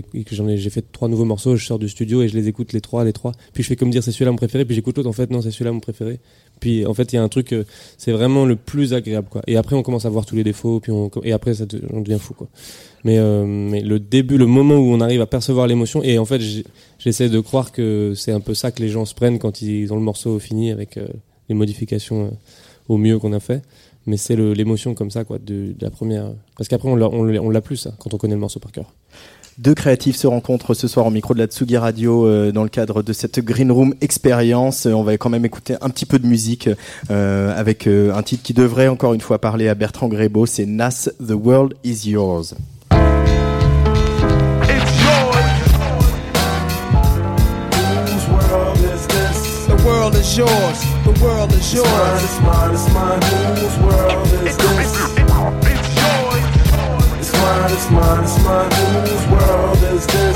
j'ai 0.57 0.71
fait 0.71 0.85
trois 0.93 1.09
nouveaux 1.09 1.25
morceaux, 1.25 1.57
je 1.57 1.67
sors 1.67 1.79
du 1.79 1.89
studio 1.89 2.23
et 2.23 2.29
je 2.29 2.37
les 2.37 2.49
écoute 2.49 2.73
les 2.73 2.81
trois, 2.81 3.05
les 3.05 3.13
trois. 3.13 3.33
Puis 3.53 3.63
je 3.63 3.69
fais 3.69 3.77
comme 3.77 3.91
dire 3.91 4.03
c'est 4.03 4.13
celui-là 4.13 4.31
mon 4.31 4.37
préféré, 4.37 4.65
puis 4.65 4.75
j'écoute 4.75 4.97
l'autre. 4.97 5.09
En 5.09 5.13
fait, 5.13 5.31
non, 5.31 5.43
c'est 5.43 5.51
celui-là 5.51 5.73
mon 5.73 5.81
préféré. 5.81 6.21
Puis 6.61 6.87
en 6.87 6.95
fait, 6.95 7.13
il 7.13 7.17
y 7.17 7.19
a 7.19 7.23
un 7.23 7.29
truc, 7.29 7.53
euh, 7.53 7.65
c'est 7.99 8.13
vraiment 8.13 8.45
le 8.45 8.57
plus 8.57 8.95
agréable, 8.95 9.29
quoi. 9.31 9.43
Et 9.47 9.57
après, 9.57 9.77
on 9.77 9.83
commence 9.83 10.07
à 10.07 10.11
voir 10.11 10.27
tous 10.27 10.37
les 10.37 10.45
défauts, 10.45 10.81
puis 10.81 10.93
et 11.25 11.33
après, 11.33 11.53
on 11.93 12.01
devient 12.01 12.19
fou, 12.19 12.35
quoi. 12.35 12.49
Mais, 13.05 13.19
euh, 13.19 13.45
mais 13.47 13.83
le 13.83 14.01
début, 14.01 14.39
le 14.39 14.47
moment 14.47 14.77
où 14.77 14.93
on 14.93 15.01
arrive 15.01 15.21
à 15.21 15.27
percevoir 15.27 15.67
l'émotion, 15.67 16.03
et 16.03 16.19
en 16.19 16.25
fait, 16.25 16.41
j'essaie 16.99 17.29
de 17.29 17.41
croire 17.41 17.73
que 17.73 18.15
c'est 18.17 18.33
un 18.33 18.41
peu 18.41 18.55
ça 18.55 18.71
que 18.71 18.83
les 18.83 18.89
gens 18.89 19.05
se 19.05 19.15
prennent 19.15 19.39
quand 19.39 19.63
ils 19.63 19.93
ont 19.93 19.97
le 19.97 20.03
morceau 20.03 20.39
fini 20.39 20.71
avec 20.71 20.97
euh, 20.97 21.07
les 21.49 21.55
modifications 21.55 22.37
au 22.89 22.97
mieux 22.97 23.19
qu'on 23.19 23.33
a 23.33 23.41
fait. 23.41 23.63
Mais 24.07 24.17
c'est 24.17 24.37
le- 24.37 24.53
l'émotion 24.53 24.95
comme 24.95 25.11
ça, 25.11 25.25
quoi, 25.25 25.39
de, 25.39 25.73
de 25.73 25.77
la 25.81 25.91
première. 25.91 26.27
Parce 26.57 26.69
qu'après, 26.69 26.89
on 26.89 26.95
l'a, 26.97 27.61
plus, 27.61 27.77
ça, 27.77 27.93
quand 27.99 28.15
on 28.15 28.19
connaît 28.19 28.35
le 28.35 28.41
morceau 28.41 28.61
par 28.61 28.71
cœur. 28.73 28.93
Deux 29.59 29.75
créatifs 29.75 30.17
se 30.17 30.27
rencontrent 30.27 30.75
ce 30.75 30.87
soir 30.87 31.07
au 31.07 31.11
micro 31.11 31.33
de 31.33 31.39
la 31.39 31.47
Tsugi 31.47 31.79
Radio 31.79 32.27
euh, 32.27 32.53
dans 32.53 32.63
le 32.63 32.69
cadre 32.69 33.03
de 33.03 33.13
cette 33.15 33.41
Green 33.41 33.73
Room 33.73 33.95
expérience. 34.03 34.85
Euh, 34.87 34.93
On 34.93 35.03
va 35.03 35.17
quand 35.17 35.31
même 35.31 35.47
écouter 35.47 35.77
un 35.81 35.89
petit 35.89 36.05
peu 36.05 36.19
de 36.19 36.27
musique 36.27 36.69
euh, 37.11 37.59
avec 37.59 37.87
euh, 37.87 38.15
un 38.15 38.23
titre 38.23 38.43
qui 38.43 38.53
devrait 38.53 38.89
encore 38.89 39.15
une 39.15 39.23
fois 39.23 39.41
parler 39.41 39.69
à 39.69 39.75
Bertrand 39.75 40.09
Grébeau. 40.09 40.45
C'est 40.45 40.67
Nas, 40.67 41.09
The 41.27 41.33
World 41.33 41.73
Is 41.85 42.07
Yours. 42.09 42.55
Whose 47.73 48.29
world 48.29 48.79
is 48.79 49.07
this? 49.07 49.67
The 49.69 49.77
world 49.85 50.15
is 50.17 50.37
yours. 50.37 50.96
The 51.07 51.13
world 51.23 51.53
is 51.53 51.73
yours. 51.73 51.87
It's 52.25 52.41
mine, 52.41 52.75
it's 52.75 52.93
mine, 52.93 53.21
it's 53.23 53.31
mine. 53.39 53.57
Whose 53.57 53.79
world 53.79 54.27
is 54.27 54.57
this? 54.57 54.91
It's 57.15 57.33
mine, 57.33 57.71
it's 57.71 57.91
mine, 57.93 58.25
it's 58.25 58.37
mine. 58.43 58.71
Whose 59.07 59.27
world 59.31 59.83
is 59.95 60.05
this? 60.09 60.36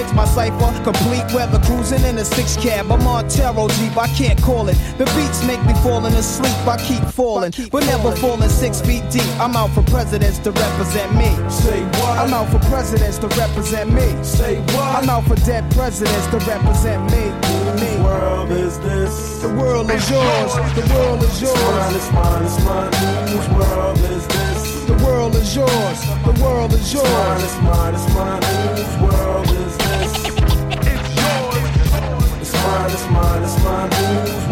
makes 0.01 0.13
my 0.13 0.25
cipher 0.25 0.83
complete. 0.83 1.23
Weather 1.33 1.59
cruising 1.65 2.03
in 2.03 2.17
a 2.17 2.25
six 2.25 2.57
cab. 2.57 2.91
I'm 2.91 3.05
on 3.07 3.27
Taro 3.27 3.67
Jeep, 3.67 3.95
I 3.97 4.07
can't 4.07 4.41
call 4.41 4.67
it. 4.69 4.77
The 4.97 5.05
beats 5.15 5.43
make 5.45 5.63
me 5.65 5.73
falling 5.83 6.13
asleep. 6.13 6.55
I 6.67 6.77
keep 6.77 7.03
falling, 7.13 7.53
but 7.71 7.85
never 7.85 8.15
falling 8.15 8.49
six 8.49 8.81
feet 8.81 9.03
deep. 9.11 9.29
I'm 9.39 9.55
out 9.55 9.71
for 9.71 9.83
presidents 9.83 10.39
to 10.39 10.51
represent 10.51 11.13
me. 11.15 11.29
Say 11.49 11.83
what? 11.99 12.17
I'm 12.17 12.33
out 12.33 12.49
for 12.49 12.59
presidents 12.69 13.17
to 13.19 13.27
represent 13.27 13.93
me. 13.93 14.07
Say 14.23 14.59
what? 14.73 15.03
I'm 15.03 15.09
out 15.09 15.25
for 15.27 15.35
dead 15.45 15.69
presidents 15.71 16.27
to 16.27 16.37
represent 16.49 17.01
me. 17.11 17.23
Whose 17.77 17.99
world 18.03 18.51
is 18.51 18.79
this? 18.79 19.41
The 19.41 19.49
world 19.49 19.89
is 19.91 20.09
yours. 20.09 20.53
The 20.75 20.85
world 20.93 21.23
is 21.23 21.41
yours. 21.41 21.95
It's 21.95 22.11
mine, 22.11 22.43
it's 22.43 22.63
mine, 22.65 22.87
it's 22.87 22.99
mine. 23.03 23.27
Whose 23.27 23.49
world 23.49 23.97
is 23.99 24.27
this? 24.27 24.60
The 24.91 25.05
world 25.05 25.35
is 25.35 25.55
yours. 25.55 26.01
The 26.25 26.37
world 26.43 26.73
is 26.73 26.93
yours. 26.93 27.43
It's 27.43 27.61
mine, 27.61 27.93
it's 27.95 28.13
mine, 28.13 28.43
it's 28.43 28.49
mine. 28.75 28.75
whose 28.75 28.97
world 29.01 29.47
is 29.47 29.77
this? 29.77 30.13
It's 30.91 31.15
yours. 31.15 32.41
It's 32.41 32.53
mine, 32.53 32.91
it's 32.91 33.09
mine, 33.09 33.43
it's 33.43 33.63
mine, 33.63 33.91
whose 33.91 34.50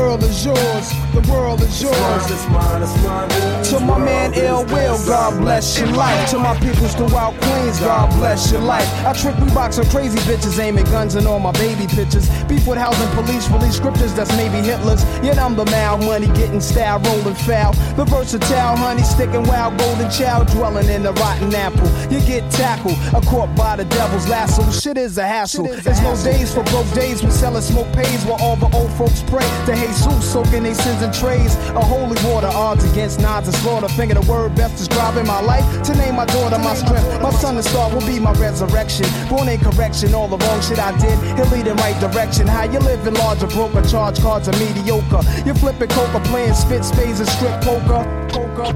world 0.00 0.22
is 0.22 0.44
yours. 0.44 0.86
The 1.12 1.20
world 1.30 1.60
is 1.60 1.82
yours. 1.82 2.30
It's 2.30 2.48
mine, 2.48 2.82
it's 2.82 2.96
mine, 3.04 3.30
whose 3.30 3.70
To 3.70 3.80
my 3.80 3.98
man 3.98 4.32
is 4.32 4.42
Ill? 4.42 4.64
Will, 4.66 4.98
God 5.06 5.38
bless 5.40 5.78
your 5.78 5.88
life. 5.88 6.30
To 6.30 6.38
my 6.38 6.54
peoples 6.58 6.94
throughout 6.94 7.34
Queens, 7.40 7.80
God 7.80 8.08
bless 8.18 8.50
your 8.50 8.62
life. 8.62 8.88
I 9.04 9.12
trick 9.12 9.36
we 9.38 9.50
box 9.52 9.78
on 9.78 9.86
crazy 9.86 10.18
bitches, 10.20 10.58
aiming 10.58 10.86
guns 10.86 11.14
and 11.16 11.26
all 11.26 11.38
my 11.38 11.52
baby 11.52 11.86
pictures. 11.86 12.28
Beef 12.44 12.66
with 12.66 12.78
housing 12.78 13.10
police, 13.10 13.48
release 13.50 13.76
scriptures 13.76 14.14
that's 14.14 14.34
maybe 14.36 14.58
Hitler's. 14.66 15.04
Yet 15.22 15.38
I'm 15.38 15.54
the 15.56 15.66
mal 15.66 15.98
money, 15.98 16.28
getting 16.28 16.60
style, 16.60 16.98
rolling 17.00 17.34
foul. 17.34 17.72
The 17.96 18.04
versatile 18.04 18.76
honey, 18.76 19.02
sticking 19.02 19.44
wild, 19.44 19.78
golden 19.78 20.10
child, 20.10 20.48
dwelling 20.48 20.88
in 20.88 21.02
the 21.02 21.12
rotten 21.14 21.54
apple. 21.54 21.88
You 22.10 22.20
get 22.20 22.50
tackled, 22.50 22.96
a 23.14 23.20
caught 23.26 23.54
by 23.54 23.76
the 23.76 23.84
devil's 23.84 24.28
lasso. 24.28 24.62
Shit 24.70 24.96
is 24.96 25.18
a 25.18 25.26
hassle. 25.26 25.66
There's 25.66 26.02
no 26.02 26.16
days 26.22 26.54
for 26.54 26.62
broke 26.64 26.90
days. 26.94 27.22
We 27.22 27.30
selling 27.30 27.62
smoke 27.62 27.92
pays 27.92 28.24
while 28.24 28.40
all 28.40 28.56
the 28.56 28.70
old 28.76 28.92
folks 28.92 29.22
pray 29.26 29.48
to 29.66 29.74
Jesus, 29.90 30.32
soaking 30.32 30.62
their 30.62 30.74
sins 30.74 31.02
in 31.02 31.12
trays. 31.12 31.54
A 31.74 31.80
holy 31.80 32.16
water, 32.28 32.48
odds 32.48 32.84
against 32.90 33.20
nods 33.20 33.48
and 33.48 33.56
slaughter. 33.56 33.88
Finger 33.88 34.14
the 34.14 34.26
word 34.30 34.54
best 34.54 34.76
describing 34.76 35.26
my 35.26 35.40
life. 35.40 35.64
To 35.84 35.94
name 35.94 36.16
my 36.16 36.26
daughter 36.26 36.58
my 36.58 36.74
strength. 36.74 37.20
My 37.22 37.30
son 37.30 37.56
and 37.56 37.64
star 37.64 37.92
will 37.92 38.06
be 38.06 38.18
my 38.20 38.32
resurrection. 38.34 39.06
Born 39.28 39.48
in 39.48 39.58
correction, 39.60 40.14
all 40.14 40.28
the 40.28 40.38
wrong 40.38 40.60
shit 40.62 40.78
I 40.78 40.96
did. 40.98 41.18
He'll 41.36 41.50
lead 41.50 41.66
in 41.66 41.76
right 41.76 41.98
direction. 42.00 42.46
How 42.46 42.64
you 42.64 42.78
living 42.78 43.14
larger, 43.14 43.48
broker, 43.48 43.82
charge 43.82 44.20
cards 44.20 44.48
are 44.48 44.58
mediocre. 44.58 45.22
You're 45.44 45.56
flipping 45.56 45.88
coca, 45.88 46.20
playing 46.30 46.54
spit 46.54 46.84
spades 46.84 47.20
and 47.20 47.28
strip 47.28 47.60
poker. 47.62 48.02
Poker. 48.30 48.70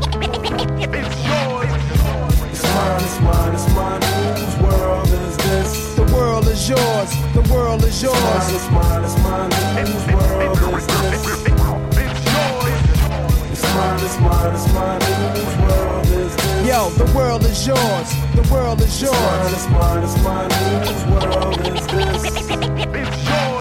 It's 2.50 2.62
mine, 2.74 3.02
it's 3.02 3.20
mine, 3.20 3.54
it's 3.54 3.68
mine, 3.74 4.02
whose 4.02 4.56
world 4.62 5.08
is 5.08 5.36
this? 5.36 5.63
The 6.54 6.60
is 6.60 6.68
yours. 6.68 7.10
The 7.34 7.42
world 7.52 7.82
is 7.82 8.00
yours. 8.00 8.14
It's 8.16 8.70
mine, 8.70 9.02
it's 9.02 9.18
mine, 9.24 9.50
whose 9.50 10.06
world 10.14 10.56
is 10.76 10.86
this? 10.86 11.42
It's 11.42 11.58
mine, 13.74 13.98
it's 13.98 14.18
mine, 14.20 14.54
it's 14.54 14.72
mine, 14.72 15.00
whose 15.34 15.56
world 15.58 16.06
is 16.06 16.36
this? 16.36 16.66
Yo, 16.68 16.90
the 16.90 17.12
world 17.12 17.44
is 17.44 17.66
yours. 17.66 18.08
The 18.36 18.48
world 18.54 18.80
is 18.82 19.02
yours. 19.02 19.52
It's 19.52 19.68
mine, 19.68 20.04
it's 20.04 20.16
mine, 20.22 20.50
whose 20.84 21.04
world 21.10 21.58
is 21.66 21.86
this? 21.88 22.50
I'm 22.50 23.53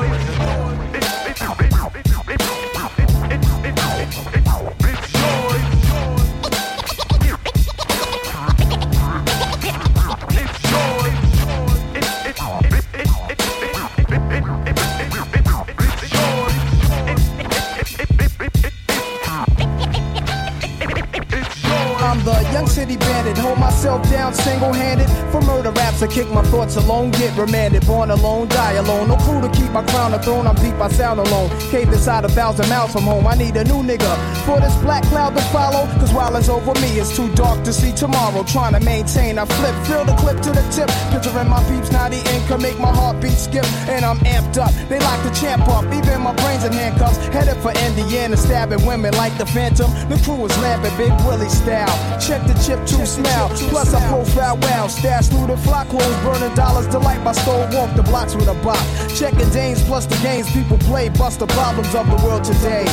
hold 23.53 23.59
myself 23.59 24.09
down 24.09 24.33
single-handed. 24.33 25.07
For 25.31 25.41
murder 25.41 25.71
raps, 25.71 26.01
I 26.01 26.07
kick 26.07 26.29
my 26.29 26.43
thoughts 26.43 26.75
alone, 26.75 27.11
get 27.11 27.35
remanded. 27.37 27.85
Born 27.85 28.09
alone, 28.09 28.47
die 28.47 28.73
alone. 28.73 29.07
No 29.07 29.15
crew 29.17 29.41
to 29.41 29.49
keep 29.49 29.71
my 29.71 29.83
crown 29.83 30.13
a 30.13 30.21
throne. 30.21 30.47
I'm 30.47 30.55
deep, 30.55 30.75
I 30.75 30.89
sound 30.89 31.19
alone. 31.19 31.49
Cave 31.71 31.89
inside 31.89 32.25
a 32.25 32.29
thousand 32.29 32.69
miles 32.69 32.91
from 32.91 33.03
home. 33.03 33.27
I 33.27 33.35
need 33.35 33.55
a 33.55 33.63
new 33.63 33.81
nigga 33.83 34.11
for 34.45 34.59
this 34.59 34.75
black 34.77 35.03
cloud 35.03 35.35
to 35.35 35.41
follow. 35.53 35.85
Cause 35.99 36.13
while 36.13 36.35
it's 36.35 36.49
over 36.49 36.73
me, 36.81 36.99
it's 36.99 37.15
too 37.15 37.33
dark 37.35 37.63
to 37.63 37.73
see 37.73 37.91
tomorrow. 37.91 38.43
Trying 38.43 38.73
to 38.73 38.79
maintain, 38.79 39.37
I 39.37 39.45
flip, 39.45 39.75
fill 39.85 40.05
the 40.05 40.15
clip 40.15 40.41
to 40.41 40.51
the 40.51 40.63
tip. 40.71 40.89
Picturing 41.11 41.49
my 41.49 41.61
peeps, 41.69 41.91
now 41.91 42.09
the 42.09 42.21
income 42.33 42.61
make 42.61 42.79
my 42.79 42.93
heartbeat 42.93 43.37
skip. 43.37 43.65
And 43.87 44.05
I'm 44.05 44.19
amped 44.19 44.57
up. 44.57 44.71
They 44.89 44.99
lock 44.99 45.23
the 45.23 45.31
champ 45.31 45.67
up, 45.67 45.85
even 45.93 46.21
my 46.21 46.33
brains 46.35 46.63
in 46.63 46.73
handcuffs. 46.73 47.17
Headed 47.27 47.57
for 47.57 47.71
Indiana, 47.85 48.37
stabbing 48.37 48.85
women 48.85 49.13
like 49.15 49.37
the 49.37 49.45
Phantom. 49.45 49.91
The 50.09 50.17
crew 50.23 50.45
is 50.45 50.57
lamping 50.59 50.95
Big 50.97 51.13
Willie 51.25 51.49
style. 51.49 51.93
Check 52.19 52.45
the 52.47 52.53
chip 52.65 52.79
to 52.87 53.05
smell. 53.49 53.69
Plus 53.69 53.93
I 53.93 54.07
profile 54.07 54.57
well. 54.57 54.89
Stash 54.89 55.27
through 55.27 55.47
the 55.47 55.57
flock 55.57 55.87
clothes, 55.89 56.15
burning 56.23 56.55
dollars. 56.55 56.87
Delight 56.87 57.21
my 57.23 57.31
stole. 57.31 57.67
Walk 57.71 57.95
the 57.95 58.03
blocks 58.03 58.35
with 58.35 58.47
a 58.47 58.53
bop. 58.63 58.77
Checking 59.15 59.49
dames 59.49 59.83
plus 59.83 60.05
the 60.05 60.15
games 60.17 60.51
people 60.51 60.77
play. 60.79 61.09
Bust 61.09 61.39
the 61.39 61.47
problems 61.47 61.93
of 61.95 62.09
the 62.09 62.25
world 62.25 62.43
today. 62.43 62.85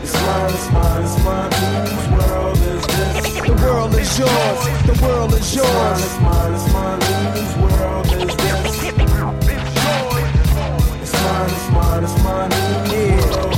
It's 0.00 0.14
mine, 0.14 0.50
it's 0.54 0.70
mine, 0.72 1.02
it's 1.02 1.24
mine, 1.24 1.52
whose 1.52 2.08
world 2.28 2.58
is 2.58 2.86
this? 2.86 3.40
The 3.40 3.54
world 3.64 3.94
is 3.94 4.18
yours. 4.18 4.60
The 4.86 4.98
world 5.02 5.32
is 5.32 5.54
yours. 5.54 6.04
It's 6.04 6.20
mine, 6.20 6.54
it's 6.54 6.72
mine, 6.72 6.98
it's 6.98 7.12
mine. 7.12 7.36
whose 7.36 7.56
world 7.56 8.06
is 8.06 8.36
this? 8.36 8.82
It's 11.02 11.20
mine, 11.22 11.50
it's 11.50 11.72
mine, 11.72 12.02
it's 12.04 12.22
mine, 12.22 12.50
whose 12.50 12.82
world 12.92 13.52
is 13.52 13.52
this? 13.52 13.57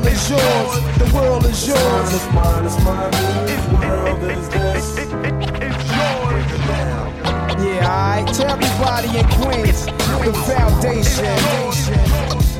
world 0.00 0.12
is 0.12 0.30
yours. 0.30 0.98
The 0.98 1.10
world 1.14 1.44
is 1.44 1.68
yours. 1.68 2.14
It's 2.14 2.32
mine, 2.32 2.64
it's 2.64 2.84
mine, 2.84 3.12
whose 3.12 3.66
world 3.78 4.22
is 4.22 4.48
this? 4.48 4.96
Yeah, 7.60 7.84
alright. 7.84 8.34
To 8.34 8.48
everybody 8.48 9.18
in 9.18 9.26
Queens, 9.36 9.86
the 10.24 10.32
foundation. 10.46 11.36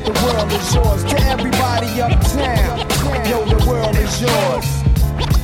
The 0.05 0.13
world 0.23 0.51
is 0.51 0.75
yours. 0.75 1.03
To 1.05 1.21
everybody 1.23 2.01
uptown, 2.01 2.79
yo, 3.29 3.45
the 3.45 3.65
world 3.67 3.95
is 3.95 4.21
yours. 4.21 4.67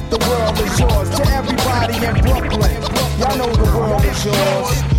The 0.10 0.20
world 0.28 0.60
is 0.60 0.80
yours. 0.80 1.10
To 1.18 1.24
everybody 1.34 1.96
in 2.06 2.14
Brooklyn, 2.24 2.82
y'all 3.20 3.38
know 3.38 3.54
the 3.56 3.78
world 3.78 4.04
is 4.06 4.26
yours. 4.26 4.97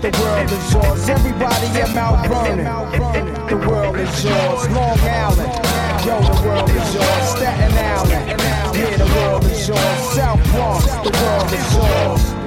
The 0.00 0.10
world 0.18 0.50
is 0.50 0.72
yours. 0.72 1.08
Everybody 1.10 1.66
in 1.78 1.94
Mount 1.94 2.26
Vernon, 2.26 2.64
the 3.48 3.56
world 3.68 3.96
is 3.96 4.24
yours. 4.24 4.68
Long 4.70 4.98
Island, 5.00 5.52
yo, 6.06 6.20
the 6.22 6.48
world 6.48 6.70
is 6.70 6.94
yours. 6.94 7.28
Staten 7.28 7.76
Island, 7.76 8.40
yeah, 8.74 8.96
the 8.96 9.04
world 9.14 9.44
is 9.44 9.68
yours. 9.68 10.14
South 10.14 10.42
Bronx, 10.52 10.86
the 10.86 11.12
world 11.20 11.52
is 11.52 11.74
yours. 11.74 12.39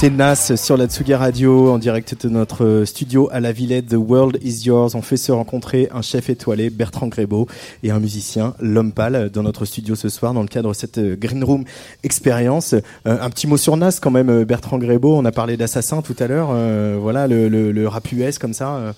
C'est 0.00 0.10
Nas 0.10 0.52
sur 0.56 0.76
la 0.76 0.86
Tsugi 0.86 1.12
Radio 1.12 1.72
en 1.72 1.78
direct 1.78 2.24
de 2.24 2.28
notre 2.28 2.84
studio 2.84 3.28
à 3.32 3.40
la 3.40 3.50
Villette. 3.50 3.88
The 3.88 3.94
World 3.94 4.38
is 4.44 4.64
Yours. 4.64 4.94
On 4.94 5.02
fait 5.02 5.16
se 5.16 5.32
rencontrer 5.32 5.88
un 5.92 6.02
chef 6.02 6.30
étoilé, 6.30 6.70
Bertrand 6.70 7.08
Grébeau, 7.08 7.48
et 7.82 7.90
un 7.90 7.98
musicien, 7.98 8.54
L'Homme 8.60 8.92
Pâle, 8.92 9.28
dans 9.28 9.42
notre 9.42 9.64
studio 9.64 9.96
ce 9.96 10.08
soir 10.08 10.34
dans 10.34 10.42
le 10.42 10.46
cadre 10.46 10.68
de 10.68 10.74
cette 10.76 11.00
Green 11.00 11.42
Room 11.42 11.64
expérience. 12.04 12.74
Euh, 12.74 12.80
un 13.06 13.28
petit 13.28 13.48
mot 13.48 13.56
sur 13.56 13.76
Nas 13.76 13.98
quand 14.00 14.12
même, 14.12 14.44
Bertrand 14.44 14.78
Grébeau. 14.78 15.16
On 15.16 15.24
a 15.24 15.32
parlé 15.32 15.56
d'Assassin 15.56 16.00
tout 16.00 16.14
à 16.20 16.28
l'heure. 16.28 16.50
Euh, 16.52 16.96
voilà, 17.00 17.26
le, 17.26 17.88
rap 17.88 18.12
US 18.12 18.38
comme 18.38 18.54
ça. 18.54 18.76
euh, 18.76 18.92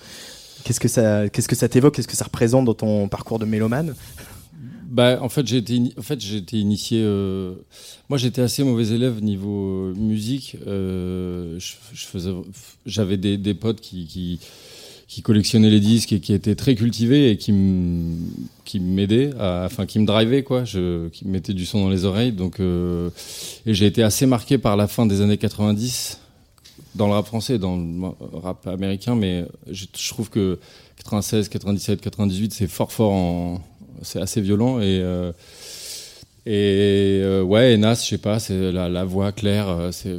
Qu'est-ce 0.63 0.79
que 0.79 0.87
ça, 0.87 1.29
qu'est-ce 1.29 1.47
que 1.47 1.55
ça 1.55 1.67
t'évoque? 1.67 1.95
Qu'est-ce 1.95 2.07
que 2.07 2.15
ça 2.15 2.25
représente 2.25 2.65
dans 2.65 2.75
ton 2.75 3.07
parcours 3.07 3.39
de 3.39 3.45
mélomane? 3.45 3.95
Bah, 4.91 5.19
en 5.21 5.29
fait, 5.29 5.47
j'ai 5.47 5.55
été, 5.55 5.81
en 5.97 6.01
fait, 6.01 6.21
initié. 6.51 6.99
euh, 7.01 7.53
Moi, 8.09 8.17
j'étais 8.17 8.41
assez 8.41 8.61
mauvais 8.61 8.89
élève 8.89 9.23
niveau 9.23 9.85
euh, 9.85 9.93
musique. 9.95 10.57
Euh, 10.67 11.57
j'avais 12.85 13.15
des, 13.15 13.53
potes 13.53 13.79
qui, 13.79 14.37
collectionnaient 15.23 15.69
les 15.69 15.79
disques 15.79 16.11
et 16.11 16.19
qui 16.19 16.33
étaient 16.33 16.55
très 16.55 16.75
cultivés 16.75 17.31
et 17.31 17.37
qui 17.37 17.53
m'aidaient, 18.81 19.31
enfin, 19.39 19.85
qui 19.85 19.97
me 19.97 20.05
drivaient, 20.05 20.43
quoi. 20.43 20.63
Qui 20.63 20.77
me 20.77 21.31
mettaient 21.31 21.53
du 21.53 21.65
son 21.65 21.83
dans 21.83 21.89
les 21.89 22.03
oreilles. 22.03 22.33
Donc, 22.33 22.59
et 22.59 23.73
j'ai 23.73 23.85
été 23.85 24.03
assez 24.03 24.25
marqué 24.25 24.57
par 24.57 24.75
la 24.75 24.89
fin 24.89 25.05
des 25.05 25.21
années 25.21 25.37
90 25.37 26.19
dans 26.95 27.07
le 27.07 27.13
rap 27.13 27.25
français, 27.25 27.57
dans 27.57 27.77
le 27.77 28.37
rap 28.39 28.67
américain, 28.67 29.15
mais 29.15 29.45
je 29.69 29.85
trouve 30.09 30.29
que 30.29 30.59
96, 30.97 31.47
97, 31.47 32.01
98, 32.01 32.53
c'est 32.53 32.67
fort 32.67 32.91
fort 32.91 33.13
en, 33.13 33.61
c'est 34.01 34.19
assez 34.21 34.41
violent 34.41 34.79
et 34.79 34.99
euh, 35.01 35.31
et 36.45 37.21
euh, 37.23 37.43
ouais, 37.43 37.73
et 37.73 37.77
Nas, 37.77 37.93
je 37.95 38.01
sais 38.09 38.17
pas, 38.17 38.39
c'est 38.39 38.71
la, 38.71 38.89
la 38.89 39.03
voix 39.05 39.31
claire, 39.31 39.69
euh, 39.69 39.91
c'est, 39.91 40.17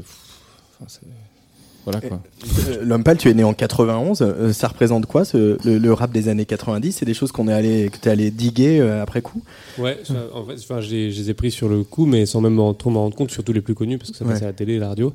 voilà 1.85 2.01
quoi. 2.01 2.22
L'Homme 2.80 3.03
Pâle, 3.03 3.18
tu 3.18 3.28
es 3.28 3.35
né 3.35 3.43
en 3.43 3.55
91. 3.55 4.22
Euh, 4.22 4.53
ça 4.53 4.68
représente 4.68 5.07
quoi 5.07 5.24
ce, 5.24 5.59
le, 5.66 5.78
le 5.78 5.93
rap 5.93 6.12
des 6.12 6.28
années 6.28 6.45
90 6.45 6.93
C'est 6.93 7.05
des 7.05 7.14
choses 7.14 7.33
qu'on 7.33 7.49
est 7.49 7.53
allé, 7.53 7.89
que 7.91 7.97
t'es 7.99 8.11
allé 8.11 8.30
diguer 8.30 8.80
après 8.80 9.20
coup? 9.20 9.43
Ouais, 9.78 9.99
ça, 10.05 10.14
en 10.33 10.45
fait, 10.45 10.55
enfin, 10.61 10.80
j'ai- 10.80 11.11
je 11.11 11.20
les 11.20 11.30
ai 11.30 11.35
pris 11.35 11.51
sur 11.51 11.68
le 11.68 11.83
coup, 11.83 12.07
mais 12.07 12.24
sans 12.24 12.41
même 12.41 12.57
trop 12.78 12.91
m'en 12.91 13.01
rendre 13.03 13.16
compte, 13.16 13.33
surtout 13.33 13.53
les 13.53 13.61
plus 13.61 13.74
connus, 13.74 13.99
parce 13.99 14.12
que 14.12 14.16
ça 14.16 14.24
Ouais. 14.24 14.33
passait 14.35 14.45
à 14.45 14.49
la 14.49 14.53
télé 14.53 14.74
et 14.74 14.78
la 14.78 14.89
radio. 14.91 15.12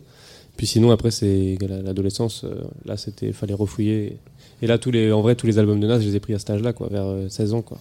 Puis 0.57 0.67
sinon, 0.67 0.91
après, 0.91 1.11
c'est 1.11 1.57
la- 1.61 1.81
l'adolescence, 1.81 2.43
là, 2.85 2.97
c'était, 2.97 3.31
fallait 3.31 3.53
refouiller. 3.53 4.17
Et 4.61 4.67
là, 4.67 4.77
tous 4.77 4.91
les, 4.91 5.11
en 5.13 5.21
vrai, 5.21 5.35
tous 5.35 5.47
les 5.47 5.59
albums 5.59 5.79
de 5.79 5.87
Nas, 5.87 6.01
je 6.01 6.07
les 6.09 6.15
ai 6.17 6.19
pris 6.19 6.33
à 6.33 6.39
cet 6.39 6.49
âge-là, 6.49 6.73
quoi, 6.73 6.89
vers 6.91 7.05
euh, 7.05 7.29
16 7.29 7.53
ans, 7.53 7.61
quoi. 7.61 7.77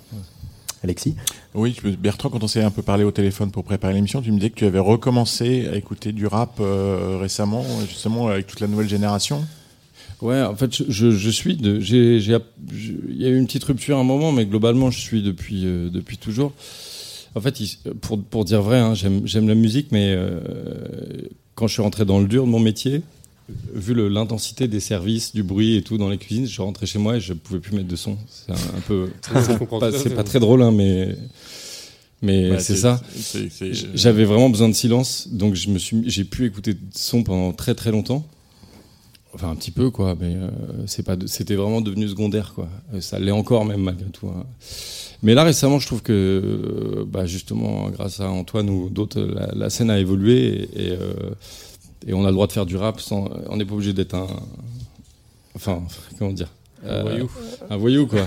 Alexis 0.84 1.14
Oui, 1.54 1.74
je- 1.82 1.90
Bertrand, 1.90 2.28
quand 2.28 2.42
on 2.42 2.48
s'est 2.48 2.62
un 2.62 2.70
peu 2.70 2.82
parlé 2.82 3.04
au 3.04 3.10
téléphone 3.10 3.50
pour 3.50 3.64
préparer 3.64 3.94
l'émission, 3.94 4.20
tu 4.22 4.30
me 4.30 4.36
disais 4.36 4.50
que 4.50 4.56
tu 4.56 4.64
avais 4.66 4.78
recommencé 4.78 5.66
à 5.68 5.76
écouter 5.76 6.12
du 6.12 6.26
rap 6.26 6.58
euh, 6.60 7.18
récemment, 7.20 7.64
justement 7.88 8.28
avec 8.28 8.46
toute 8.46 8.60
la 8.60 8.66
nouvelle 8.66 8.88
génération. 8.88 9.44
Ouais, 10.22 10.40
en 10.42 10.54
fait, 10.56 10.70
je, 10.88 11.30
suis 11.30 11.58
j'ai, 11.80 12.16
il 12.16 13.16
y 13.22 13.26
a 13.26 13.28
eu 13.28 13.36
une 13.36 13.46
petite 13.46 13.64
rupture 13.64 13.98
à 13.98 14.00
un 14.00 14.04
moment, 14.04 14.32
mais 14.32 14.46
globalement, 14.46 14.90
je 14.90 14.98
suis 15.00 15.22
depuis, 15.22 15.66
euh, 15.66 15.90
depuis 15.90 16.16
toujours. 16.16 16.52
En 17.34 17.40
fait, 17.40 17.60
pour, 18.00 18.22
pour 18.22 18.44
dire 18.46 18.62
vrai, 18.62 18.78
hein, 18.78 18.94
j'aime, 18.94 19.26
j'aime 19.26 19.46
la 19.46 19.54
musique, 19.54 19.88
mais 19.92 20.14
euh, 20.16 20.40
quand 21.54 21.66
je 21.66 21.74
suis 21.74 21.82
rentré 21.82 22.06
dans 22.06 22.18
le 22.18 22.26
dur 22.28 22.46
de 22.46 22.50
mon 22.50 22.60
métier, 22.60 23.02
vu 23.74 23.94
l'intensité 24.08 24.66
des 24.68 24.80
services, 24.80 25.32
du 25.34 25.42
bruit 25.42 25.76
et 25.76 25.82
tout 25.82 25.98
dans 25.98 26.08
les 26.08 26.18
cuisines, 26.18 26.46
je 26.46 26.60
rentré 26.62 26.86
chez 26.86 26.98
moi 26.98 27.16
et 27.16 27.20
je 27.20 27.32
pouvais 27.32 27.60
plus 27.60 27.74
mettre 27.76 27.88
de 27.88 27.96
son. 27.96 28.16
C'est 28.28 28.52
un, 28.52 28.54
un 28.76 28.80
peu, 28.86 29.08
c'est 30.02 30.14
pas, 30.14 30.24
très 30.24 30.40
drôle, 30.40 30.62
hein, 30.62 30.72
mais 30.72 31.16
mais 32.22 32.50
Bah, 32.50 32.58
c'est 32.58 32.76
ça. 32.76 33.00
J'avais 33.94 34.24
vraiment 34.24 34.50
besoin 34.50 34.68
de 34.68 34.74
silence, 34.74 35.28
donc 35.30 35.54
je 35.54 35.68
me 35.70 35.78
suis, 35.78 36.02
j'ai 36.08 36.24
pu 36.24 36.46
écouter 36.46 36.74
de 36.74 36.80
son 36.94 37.22
pendant 37.22 37.52
très 37.52 37.74
très 37.74 37.90
longtemps. 37.90 38.26
Enfin 39.34 39.50
un 39.50 39.54
petit 39.56 39.70
peu 39.70 39.90
quoi, 39.90 40.16
mais 40.18 40.34
euh, 40.34 40.48
c'est 40.86 41.02
pas, 41.02 41.14
de- 41.14 41.26
c'était 41.26 41.56
vraiment 41.56 41.82
devenu 41.82 42.08
secondaire 42.08 42.52
quoi. 42.54 42.68
Euh, 42.94 43.02
Ça 43.02 43.18
l'est 43.18 43.30
encore 43.32 43.66
même 43.66 43.82
malgré 43.82 44.08
tout. 44.08 44.28
hein. 44.28 44.46
Mais 45.22 45.34
là 45.34 45.44
récemment, 45.44 45.78
je 45.78 45.86
trouve 45.86 46.00
que 46.00 46.12
euh, 46.12 47.04
bah, 47.06 47.26
justement 47.26 47.90
grâce 47.90 48.20
à 48.20 48.30
Antoine 48.30 48.70
ou 48.70 48.88
d'autres, 48.88 49.20
la, 49.20 49.48
la 49.54 49.68
scène 49.68 49.90
a 49.90 49.98
évolué 49.98 50.68
et, 50.74 50.86
et, 50.86 50.90
euh, 50.92 51.12
et 52.06 52.14
on 52.14 52.24
a 52.24 52.28
le 52.28 52.32
droit 52.32 52.46
de 52.46 52.52
faire 52.52 52.66
du 52.66 52.76
rap 52.76 53.00
sans, 53.00 53.28
on 53.48 53.56
n'est 53.56 53.64
pas 53.64 53.74
obligé 53.74 53.92
d'être 53.92 54.14
un, 54.14 54.26
enfin 55.54 55.82
comment 56.18 56.32
dire. 56.32 56.48
Un 56.88 57.02
voyou. 57.02 57.30
Un 57.70 57.76
voyou 57.76 58.06
quoi. 58.06 58.26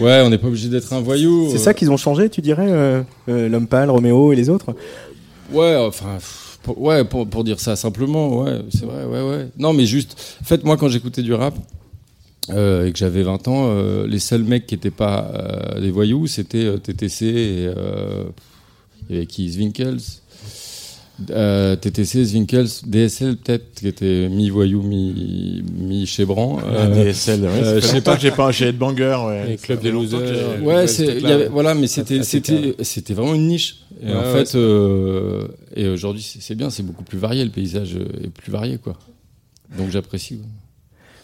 ouais, 0.00 0.20
on 0.24 0.30
n'est 0.30 0.38
pas 0.38 0.48
obligé 0.48 0.68
d'être 0.68 0.92
un 0.92 1.00
voyou. 1.00 1.48
C'est 1.50 1.58
ça 1.58 1.74
qu'ils 1.74 1.90
ont 1.90 1.96
changé, 1.96 2.28
tu 2.28 2.40
dirais 2.40 2.70
euh, 2.70 3.02
euh, 3.28 3.48
L'Homme 3.48 3.68
Pâle, 3.68 3.90
Roméo 3.90 4.32
et 4.32 4.36
les 4.36 4.48
autres? 4.48 4.74
Ouais, 5.52 5.76
enfin, 5.76 6.18
pour, 6.62 6.80
ouais, 6.80 7.04
pour, 7.04 7.28
pour 7.28 7.44
dire 7.44 7.60
ça 7.60 7.76
simplement, 7.76 8.42
ouais, 8.42 8.62
c'est 8.72 8.86
vrai, 8.86 9.04
ouais, 9.04 9.22
ouais. 9.22 9.48
Non, 9.58 9.72
mais 9.74 9.86
juste, 9.86 10.38
en 10.40 10.44
fait, 10.44 10.64
moi, 10.64 10.76
quand 10.76 10.88
j'écoutais 10.88 11.22
du 11.22 11.34
rap 11.34 11.54
euh, 12.50 12.86
et 12.86 12.92
que 12.92 12.98
j'avais 12.98 13.22
20 13.22 13.48
ans, 13.48 13.66
euh, 13.68 14.06
les 14.06 14.18
seuls 14.18 14.44
mecs 14.44 14.66
qui 14.66 14.74
étaient 14.74 14.90
pas 14.90 15.30
euh, 15.34 15.80
des 15.80 15.90
voyous, 15.90 16.26
c'était 16.26 16.64
euh, 16.64 16.78
TTC 16.78 17.26
et 17.26 17.66
euh, 17.76 18.24
il 19.08 19.14
y 19.14 19.18
avait 19.18 19.26
qui, 19.26 19.50
Zwinkels. 19.50 20.00
Euh, 21.30 21.76
TTC, 21.76 22.24
Zwinkels, 22.24 22.66
DSL 22.86 23.36
peut-être, 23.36 23.74
qui 23.74 23.88
était 23.88 24.28
mi-voyou, 24.28 24.82
mi- 24.82 25.62
mi-chébran. 25.72 26.58
Ah, 26.76 26.86
DSL, 26.88 27.40
ouais, 27.42 27.46
euh, 27.48 27.80
je 27.80 27.86
sais 27.86 28.00
pas. 28.00 28.16
que 28.16 28.22
j'ai 28.22 28.30
pas 28.30 28.46
un 28.46 28.52
de 28.72 28.78
banger, 28.78 29.16
ouais. 29.26 29.46
Les 29.48 29.56
clubs 29.56 29.80
des 29.80 29.90
losers. 29.90 30.20
j'ai- 30.26 30.64
Ouais, 30.64 30.86
y 31.20 31.32
avait- 31.32 31.48
voilà, 31.48 31.74
mais 31.74 31.86
c'était, 31.86 32.20
assez 32.20 32.38
c'était, 32.38 32.74
vraiment 33.14 33.34
une 33.34 33.46
niche. 33.48 33.76
Et 34.02 34.06
Ouais, 34.06 34.12
en 34.14 34.22
ouais, 34.22 34.32
fait, 34.32 34.46
c'est- 34.46 34.58
euh, 34.58 35.46
et 35.76 35.88
aujourd'hui, 35.88 36.22
c'est, 36.22 36.40
c'est 36.42 36.54
bien, 36.54 36.70
c'est 36.70 36.82
beaucoup 36.82 37.04
plus 37.04 37.18
varié, 37.18 37.44
le 37.44 37.50
paysage 37.50 37.96
est 38.22 38.30
plus 38.30 38.50
varié, 38.50 38.78
quoi. 38.78 38.98
Donc 39.78 39.90
j'apprécie. 39.90 40.40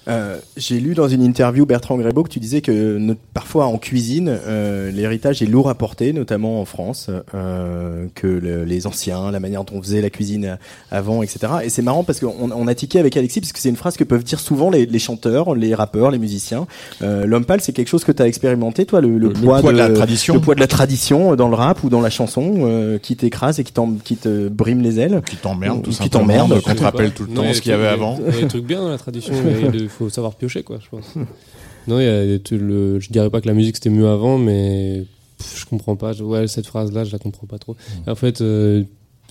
Euh, 0.09 0.39
J'ai 0.57 0.81
lu 0.81 0.95
dans 0.95 1.07
une 1.09 1.23
interview 1.23 1.67
Bertrand 1.67 1.97
Grébeau 1.99 2.23
que 2.23 2.29
tu 2.31 2.41
disais 2.41 2.61
que 2.61 2.97
no- 2.99 3.15
parfois 3.35 3.67
en 3.67 3.79
cuisine, 3.79 4.29
euh, 4.47 4.91
l'héritage 4.91 5.43
est 5.43 5.47
lourd 5.47 5.69
à 5.69 5.75
porter, 5.75 6.13
notamment 6.13 6.61
en 6.61 6.65
France, 6.65 7.11
euh, 7.35 8.07
que 8.15 8.27
le- 8.27 8.65
les 8.65 8.87
anciens, 8.87 9.31
la 9.31 9.41
manière 9.41 9.65
dont 9.65 9.77
on 9.77 9.83
faisait 9.83 10.01
la 10.01 10.11
cuisine 10.11 10.57
avant, 10.91 11.23
etc. 11.23 11.53
Et 11.65 11.69
c'est 11.69 11.83
marrant 11.83 12.05
parce 12.05 12.21
qu'on 12.21 12.51
on 12.51 12.67
a 12.67 12.75
tiqué 12.75 12.99
avec 12.99 13.17
Alexis 13.17 13.41
parce 13.41 13.53
que 13.53 13.59
c'est 13.59 13.69
une 13.69 13.77
phrase 13.77 13.97
que 13.97 14.05
peuvent 14.05 14.25
dire 14.25 14.41
souvent 14.41 14.71
les, 14.71 14.87
les 14.87 14.99
chanteurs, 14.99 15.55
les 15.55 15.75
rappeurs, 15.75 16.11
les 16.11 16.19
musiciens. 16.19 16.67
Euh, 17.03 17.27
L'homme 17.27 17.45
pâle, 17.45 17.61
c'est 17.61 17.73
quelque 17.73 17.89
chose 17.89 18.05
que 18.05 18.13
tu 18.13 18.23
as 18.23 18.27
expérimenté, 18.27 18.87
toi, 18.87 19.01
le, 19.01 19.09
le 19.09 19.19
Le- 19.19 19.29
le 19.29 19.33
poids, 19.35 19.61
poids 19.61 19.73
de 19.73 19.79
la 19.79 19.91
tradition. 19.91 20.35
le 20.35 20.41
poids 20.41 20.55
de 20.55 20.61
la 20.61 20.67
tradition 20.67 21.37
dans 21.37 21.49
le 21.49 21.55
rap 21.55 21.85
ou 21.85 21.91
dans 21.91 22.01
la 22.01 22.11
chanson, 22.11 22.55
euh, 22.63 22.99
qui 22.99 23.15
t'écrase 23.17 23.61
et 23.61 23.65
qui, 23.65 23.73
qui 24.05 24.17
te 24.17 24.49
brime 24.49 24.81
les 24.83 25.01
ailes, 25.01 25.21
Qui 25.29 25.37
t'emmerde, 25.37 25.79
Ou 25.79 25.83
tout 25.83 25.91
qui 25.91 26.09
t'emmerde. 26.11 26.49
Donc, 26.49 26.63
on 26.67 26.75
te 26.75 26.83
rappelle 26.83 27.11
tout 27.13 27.25
le 27.25 27.35
Non, 27.35 27.43
temps 27.45 27.53
ce 27.53 27.61
qu'il 27.61 27.73
y 27.73 27.75
avait 27.75 27.87
avant. 27.89 28.19
Il 28.27 28.35
y 28.35 28.39
a 28.39 28.41
des 28.43 28.49
trucs 28.49 28.65
bien 28.65 28.81
dans 28.81 28.89
la 28.89 28.99
tradition, 28.99 29.35
faut 29.99 30.09
savoir 30.11 30.34
piocher, 30.36 30.62
quoi, 30.62 30.78
je 30.82 30.88
pense. 30.88 31.14
Non, 31.86 32.01
il 32.01 32.05
y 32.05 32.34
a 32.34 32.38
trucs- 32.38 32.61
le, 32.61 33.01
je 33.01 33.09
dirais 33.11 33.30
pas 33.30 33.40
que 33.40 33.46
la 33.46 33.55
musique 33.55 33.76
c'était 33.76 33.88
mieux 33.88 34.09
avant, 34.09 34.36
mais 34.36 35.05
pff, 35.38 35.61
je 35.61 35.64
comprends 35.64 35.96
pas. 35.96 36.12
Je- 36.12 36.22
Ouais, 36.22 36.46
cette 36.46 36.66
phrase-là, 36.66 37.05
je 37.05 37.12
la 37.12 37.18
comprends 37.18 37.46
pas 37.46 37.57
trop. 37.59 37.76
En 38.07 38.14
fait, 38.14 38.42
euh, 38.42 38.82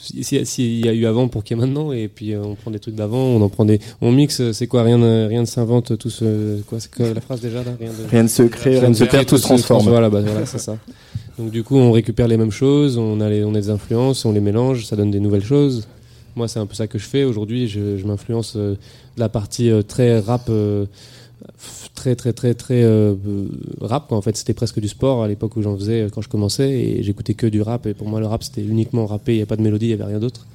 si- 0.02 0.24
si- 0.24 0.44
s'il 0.44 0.84
y 0.84 0.90
a 0.90 0.94
eu 0.94 1.06
avant 1.06 1.28
pour 1.28 1.44
qu'il 1.44 1.56
y 1.56 1.60
ait 1.60 1.64
maintenant, 1.68 1.92
et 1.92 2.08
puis 2.08 2.34
euh, 2.34 2.42
on 2.44 2.56
prend 2.56 2.72
des 2.72 2.80
trucs 2.80 2.96
d'avant, 2.96 3.20
on 3.20 3.42
en 3.44 3.50
prend 3.50 3.64
des, 3.64 3.80
on 4.02 4.12
mixe, 4.12 4.40
euh, 4.42 4.54
c'est 4.54 4.66
quoi, 4.66 4.82
rien, 4.82 4.98
ne- 4.98 5.28
rien 5.28 5.42
ne 5.42 5.46
s'invente, 5.46 6.00
tout 6.00 6.10
se, 6.10 6.60
quoi, 6.64 6.80
c'est 6.80 6.92
quoi 6.92 7.14
la 7.14 7.22
phrase 7.22 7.42
déjà 7.42 7.64
là, 7.64 7.76
rien, 7.80 7.92
de- 7.92 8.10
Rien 8.10 8.24
ne 8.24 8.28
se 8.28 8.42
crée, 8.44 8.80
rien 8.80 8.90
ne 8.90 8.96
se 8.96 9.04
perd, 9.04 9.28
tout 9.28 9.38
se 9.38 9.44
transforme. 9.44 9.88
Voilà, 9.90 10.10
bah, 10.10 10.22
voilà, 10.22 10.48
c'est 10.48 10.58
ça. 10.58 10.78
Donc 11.38 11.52
du 11.52 11.62
coup, 11.64 11.76
on 11.78 11.92
récupère 11.92 12.28
les 12.28 12.38
mêmes 12.38 12.50
choses, 12.50 12.98
on 12.98 13.22
a, 13.22 13.30
les, 13.30 13.44
on 13.44 13.52
a 13.54 13.60
des 13.62 13.70
influences, 13.70 14.26
on 14.26 14.32
les 14.32 14.40
mélange, 14.42 14.84
ça 14.88 14.96
donne 14.96 15.12
des 15.12 15.20
nouvelles 15.20 15.46
choses. 15.46 15.88
Moi, 16.36 16.48
c'est 16.48 16.60
un 16.60 16.66
peu 16.66 16.74
ça 16.76 16.88
que 16.88 16.98
je 17.00 17.06
fais 17.06 17.24
aujourd'hui. 17.24 17.68
Je, 17.68 17.98
je 17.98 18.06
m'influence 18.06 18.54
euh, 18.56 18.76
la 19.18 19.30
partie 19.30 19.70
euh, 19.70 19.82
très 19.82 20.20
rap 20.20 20.48
euh, 20.50 20.86
très 21.96 22.16
très 22.16 22.34
très 22.34 22.54
très 22.54 22.84
euh, 22.84 23.16
rap 23.82 24.08
quoi. 24.08 24.18
en 24.18 24.22
fait 24.22 24.38
c'était 24.38 24.54
presque 24.54 24.80
du 24.80 24.88
sport 24.88 25.24
à 25.24 25.28
l'époque 25.28 25.56
où 25.56 25.62
j'en 25.62 25.76
faisais 25.76 26.08
quand 26.12 26.22
je 26.22 26.30
commençais 26.30 26.70
et 26.70 27.04
j'écoutais 27.04 27.34
que 27.34 27.48
du 27.48 27.62
rap 27.62 27.86
et 27.86 27.94
pour 27.94 28.08
moi 28.08 28.20
le 28.20 28.28
rap 28.28 28.44
c'était 28.44 28.62
uniquement 28.62 29.06
rappé 29.06 29.34
il 29.34 29.36
n'y 29.36 29.42
avait 29.42 29.48
pas 29.48 29.56
de 29.56 29.62
mélodie 29.62 29.88
il 29.88 29.90
n'y 29.90 30.02
avait 30.02 30.12
rien 30.12 30.20
d'autre. 30.20 30.46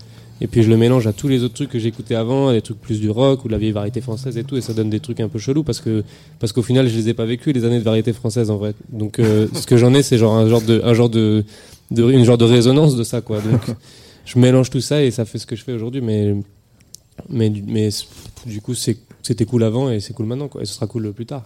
Et 0.41 0.49
puis 0.49 0.65
je 0.65 0.69
le 0.69 0.77
mélange 0.77 1.07
à 1.07 1.13
tous 1.13 1.29
les 1.29 1.45
autres 1.45 1.55
trucs 1.55 1.71
que 1.71 1.79
j'écoutais 1.79 2.17
avant 2.17 2.51
des 2.51 2.63
trucs 2.63 2.81
plus 2.81 3.01
du 3.01 3.11
rock 3.11 3.45
ou 3.45 3.49
de 3.49 3.53
la 3.53 3.59
vieille 3.59 3.71
variété 3.71 4.01
française 4.01 4.37
et 4.37 4.43
tout 4.43 4.57
et 4.57 4.61
ça 4.61 4.73
donne 4.73 4.91
des 4.91 4.99
trucs 4.99 5.21
un 5.21 5.29
peu 5.29 5.39
chelous 5.39 5.63
parce 5.63 5.81
que 5.81 6.03
parce 6.41 6.53
qu'au 6.53 6.63
final 6.63 6.89
je 6.89 6.97
les 6.97 7.11
ai 7.11 7.15
pas 7.15 7.27
vécus 7.27 7.55
les 7.55 7.65
années 7.65 7.79
de 7.79 7.85
variété 7.85 8.13
française 8.13 8.51
en 8.51 8.57
vrai. 8.57 8.75
Donc 8.91 9.21
euh, 9.21 9.47
ce 9.55 9.67
que 9.67 9.77
j'en 9.77 9.95
ai 9.95 10.03
c'est 10.03 10.19
genre 10.19 10.35
un 10.35 10.49
genre 10.49 10.63
de 10.63 10.81
un 10.85 10.95
genre 10.95 11.11
de, 11.11 11.45
de 11.93 12.11
une 12.11 12.25
genre 12.25 12.39
de 12.39 12.45
résonance 12.45 12.97
de 12.97 13.05
ça 13.05 13.21
quoi. 13.21 13.41
Donc 13.41 13.61
je 14.25 14.39
mélange 14.39 14.71
tout 14.71 14.81
ça 14.81 15.05
et 15.05 15.13
ça 15.13 15.25
fait 15.25 15.39
ce 15.39 15.47
que 15.47 15.55
je 15.55 15.63
fais 15.63 15.73
aujourd'hui 15.73 16.01
mais 16.01 16.35
mais 17.29 17.51
du- 17.51 17.63
mais 17.63 17.89
du 18.47 18.61
coup 18.61 18.75
c'était 18.75 19.45
cool 19.45 19.63
avant 19.65 19.91
et 19.91 20.01
c'est 20.01 20.13
cool 20.15 20.27
maintenant 20.27 20.49
quoi 20.49 20.63
et 20.63 20.65
ce 20.65 20.75
sera 20.75 20.87
cool 20.87 21.13
plus 21.13 21.27
tard 21.27 21.45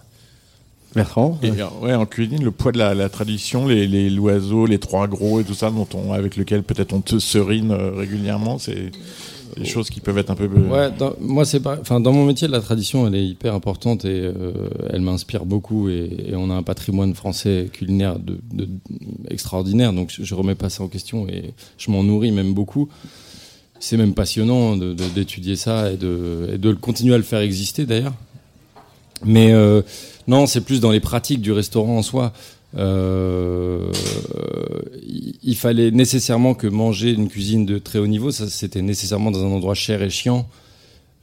Bertrand 0.95 1.37
Et, 1.43 1.51
ouais, 1.81 1.93
en 1.93 2.05
cuisine, 2.05 2.43
le 2.43 2.49
poids 2.51 2.71
de 2.71 2.77
la, 2.77 2.95
la 2.95 3.09
tradition, 3.09 3.67
les, 3.67 3.87
les 3.87 4.09
l'oiseau, 4.09 4.65
les 4.65 4.79
trois 4.79 5.05
gros 5.07 5.39
et 5.41 5.43
tout 5.43 5.53
ça, 5.53 5.69
dont 5.69 5.87
on, 5.93 6.13
avec 6.13 6.37
lequel 6.37 6.63
peut-être 6.63 6.93
on 6.93 7.01
te 7.01 7.19
serine 7.19 7.71
euh, 7.71 7.91
régulièrement, 7.91 8.57
c'est 8.57 8.91
des 9.57 9.65
choses 9.65 9.89
qui 9.89 9.99
peuvent 9.99 10.17
être 10.17 10.31
un 10.31 10.35
peu. 10.35 10.45
euh, 10.45 10.69
Ouais, 10.69 10.91
dans, 10.97 11.13
moi 11.19 11.43
c'est 11.43 11.59
pas, 11.59 11.77
enfin 11.79 11.99
dans 11.99 12.13
mon 12.13 12.25
métier 12.25 12.47
la 12.47 12.61
tradition 12.61 13.05
elle 13.05 13.15
est 13.15 13.25
hyper 13.27 13.53
importante 13.53 14.05
et 14.05 14.21
euh, 14.21 14.53
elle 14.89 15.01
m'inspire 15.01 15.45
beaucoup 15.45 15.89
et, 15.89 16.09
et 16.29 16.35
on 16.35 16.49
a 16.49 16.53
un 16.53 16.63
patrimoine 16.63 17.13
français 17.15 17.69
culinaire 17.71 18.17
de, 18.17 18.37
de- 18.53 18.69
extraordinaire 19.29 19.93
donc 19.93 20.11
je, 20.11 20.23
je 20.23 20.35
remets 20.35 20.55
pas 20.55 20.69
ça 20.69 20.83
en 20.83 20.87
question 20.87 21.27
et 21.27 21.53
je 21.77 21.91
m'en 21.91 22.01
nourris 22.03 22.31
même 22.31 22.53
beaucoup. 22.53 22.87
C'est 23.79 23.97
même 23.97 24.13
passionnant 24.13 24.75
d'étudier 24.75 25.55
ça 25.55 25.91
et 25.91 25.97
de, 25.97 26.73
continuer 26.73 27.13
à 27.13 27.17
le 27.17 27.23
faire 27.23 27.39
exister 27.39 27.85
d'ailleurs. 27.85 28.13
Mais 29.25 29.51
euh, 29.51 29.81
non, 30.27 30.45
c'est 30.45 30.61
plus 30.61 30.79
dans 30.79 30.91
les 30.91 30.99
pratiques 30.99 31.41
du 31.41 31.51
restaurant 31.51 31.97
en 31.97 32.01
soi. 32.03 32.33
Euh, 32.75 33.91
il 35.43 35.55
fallait 35.55 35.91
nécessairement 35.91 36.53
que 36.53 36.67
manger 36.67 37.11
une 37.11 37.27
cuisine 37.27 37.65
de 37.65 37.79
très 37.79 37.97
haut 37.97 38.07
niveau, 38.07 38.31
ça 38.31 38.47
c'était 38.47 38.81
nécessairement 38.81 39.31
dans 39.31 39.43
un 39.43 39.49
endroit 39.49 39.73
cher 39.73 40.01
et 40.01 40.09
chiant 40.09 40.47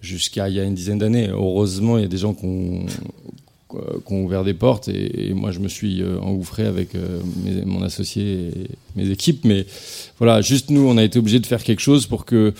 jusqu'à 0.01 0.49
il 0.49 0.55
y 0.55 0.61
a 0.61 0.65
une 0.65 0.75
dizaine 0.75 0.99
d'années. 0.99 1.29
Heureusement, 1.29 1.99
il 1.99 2.03
y 2.03 2.05
a 2.05 2.09
des 2.09 2.19
gens 2.19 2.35
qui 2.35 2.45
ont, 2.45 2.87
qui 4.07 4.13
ont 4.13 4.25
ouvert 4.25 4.45
des 4.45 4.55
portes 4.55 4.89
et, 4.89 5.33
moi 5.35 5.51
je 5.51 5.61
me 5.61 5.69
suis 5.69 6.03
euh, 6.03 6.19
engouffré 6.21 6.67
avec 6.67 6.95
euh, 6.95 7.21
mon 7.67 7.83
associé 7.83 8.49
et 8.49 8.71
mes 8.97 9.11
équipes. 9.11 9.45
Mais 9.45 9.67
voilà, 10.19 10.41
juste 10.41 10.71
nous, 10.71 10.87
on 10.87 10.97
a 10.97 11.03
été 11.03 11.19
obligé 11.19 11.41
de 11.41 11.47
faire 11.47 11.63
quelque 11.63 11.81
chose 11.81 12.07
pour 12.07 12.25
que 12.25 12.53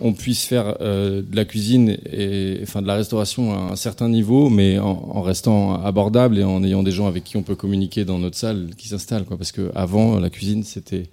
on 0.00 0.12
puisse 0.12 0.44
faire 0.44 0.76
euh, 0.80 1.22
de 1.22 1.34
la 1.34 1.44
cuisine 1.44 1.96
et 2.12 2.60
enfin 2.62 2.82
de 2.82 2.86
la 2.86 2.94
restauration 2.94 3.52
à 3.52 3.72
un 3.72 3.76
certain 3.76 4.08
niveau, 4.08 4.48
mais 4.48 4.78
en, 4.78 5.22
restant 5.22 5.82
abordable 5.82 6.38
et 6.38 6.44
en 6.44 6.62
ayant 6.62 6.84
des 6.84 6.92
gens 6.92 7.08
avec 7.08 7.24
qui 7.24 7.36
on 7.36 7.42
peut 7.42 7.56
communiquer 7.56 8.04
dans 8.04 8.18
notre 8.18 8.36
salle 8.36 8.70
qui 8.78 8.88
s'installent. 8.88 9.24
Parce 9.24 9.50
que 9.50 9.72
avant, 9.74 10.20
la 10.20 10.30
cuisine 10.30 10.62
c'était 10.62 11.08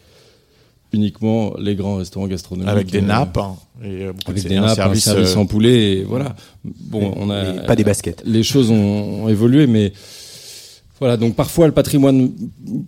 uniquement 0.95 1.53
les 1.59 1.75
grands 1.75 1.97
restaurants 1.97 2.27
gastronomiques 2.27 2.69
Avec 2.69 2.87
des 2.91 2.99
euh, 2.99 3.01
nappes, 3.01 3.37
hein, 3.37 3.55
et, 3.83 4.05
euh, 4.05 4.13
avec 4.25 4.43
de- 4.43 4.49
des 4.49 4.55
nappes, 4.55 4.75
service, 4.75 5.07
un 5.07 5.11
service 5.13 5.35
euh, 5.35 5.39
en 5.39 5.45
poulet, 5.45 5.93
et 5.97 6.03
voilà. 6.03 6.35
Bon, 6.63 7.13
on 7.17 7.29
a 7.29 7.43
pas 7.67 7.75
des 7.75 7.83
baskets. 7.83 8.23
Les 8.25 8.43
choses 8.43 8.71
ont, 8.71 9.23
ont 9.25 9.29
évolué, 9.29 9.67
mais 9.67 9.93
voilà. 10.99 11.17
Donc 11.17 11.35
parfois 11.35 11.67
le 11.67 11.73
patrimoine 11.73 12.31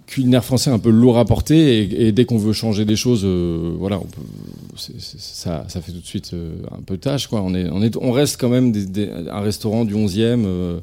culinaire 0.08 0.44
français 0.46 0.70
est 0.70 0.74
un 0.74 0.80
peu 0.80 0.90
lourd 0.90 1.18
à 1.18 1.26
porter, 1.26 1.80
et, 1.84 2.08
et 2.08 2.12
dès 2.12 2.26
qu'on 2.26 2.38
veut 2.38 2.54
changer 2.54 2.86
des 2.86 2.96
choses, 2.96 3.22
euh, 3.26 3.76
voilà, 3.78 3.98
on 4.00 4.06
peut, 4.06 4.22
ça, 4.98 5.66
ça 5.68 5.82
fait 5.82 5.92
tout 5.92 6.00
de 6.00 6.06
suite 6.06 6.32
euh, 6.34 6.56
un 6.72 6.82
peu 6.82 6.98
tâche, 6.98 7.28
quoi. 7.28 7.42
On 7.42 7.54
est, 7.54 7.70
on 7.70 7.82
est, 7.84 7.96
on 7.98 8.12
reste 8.12 8.40
quand 8.40 8.50
même 8.50 8.72
des, 8.72 8.86
des- 8.86 9.10
un 9.30 9.42
restaurant 9.42 9.84
du 9.86 9.94
11e. 9.96 10.20
euh, 10.20 10.36
euh, 10.48 10.80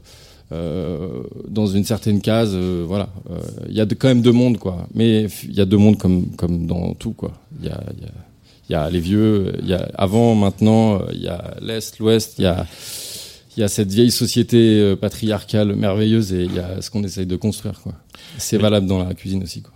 dans 0.51 1.67
une 1.67 1.85
certaine 1.85 2.21
case, 2.21 2.53
euh, 2.55 2.85
voilà, 2.87 3.09
Euh, 3.31 3.39
il 3.69 3.75
y 3.75 3.81
a 3.81 3.87
de- 3.87 3.95
quand 3.95 4.09
même 4.09 4.23
deux 4.23 4.33
mondes, 4.33 4.59
quoi. 4.59 4.87
Mais 4.95 5.27
il 5.45 5.55
y 5.55 5.61
a 5.61 5.65
deux 5.65 5.77
mondes 5.79 5.99
comme 5.99 6.27
comme 6.37 6.67
dans 6.67 6.95
tout, 6.95 7.13
quoi. 7.13 7.33
Il 7.61 7.67
y 7.67 7.71
a, 7.71 7.81
y 8.01 8.05
a 8.05 8.09
il 8.71 8.73
y 8.73 8.77
a 8.77 8.89
les 8.91 9.01
vieux, 9.01 9.53
il 9.63 9.69
y 9.69 9.75
a 9.75 9.91
avant, 9.95 10.35
maintenant, 10.35 10.95
euh, 10.95 10.99
il 11.13 11.23
y 11.23 11.29
a 11.29 11.55
l'Est, 11.61 11.99
l'Ouest, 11.99 12.37
il 12.39 12.43
y 12.45 12.47
a, 12.47 12.67
il 13.57 13.61
y 13.61 13.63
a 13.63 13.69
cette 13.69 13.91
vieille 13.93 14.11
société 14.11 14.81
euh, 14.81 14.97
patriarcale 14.97 15.75
merveilleuse 15.77 16.33
et 16.33 16.45
il 16.45 16.55
y 16.55 16.59
a 16.61 16.81
ce 16.81 16.91
qu'on 16.91 17.05
essaye 17.05 17.27
de 17.27 17.37
construire. 17.37 17.81
quoi. 17.83 17.93
C'est 18.39 18.57
valable 18.59 18.87
dans 18.87 19.03
la 19.05 19.13
cuisine 19.15 19.43
aussi. 19.43 19.61
Quoi. 19.63 19.73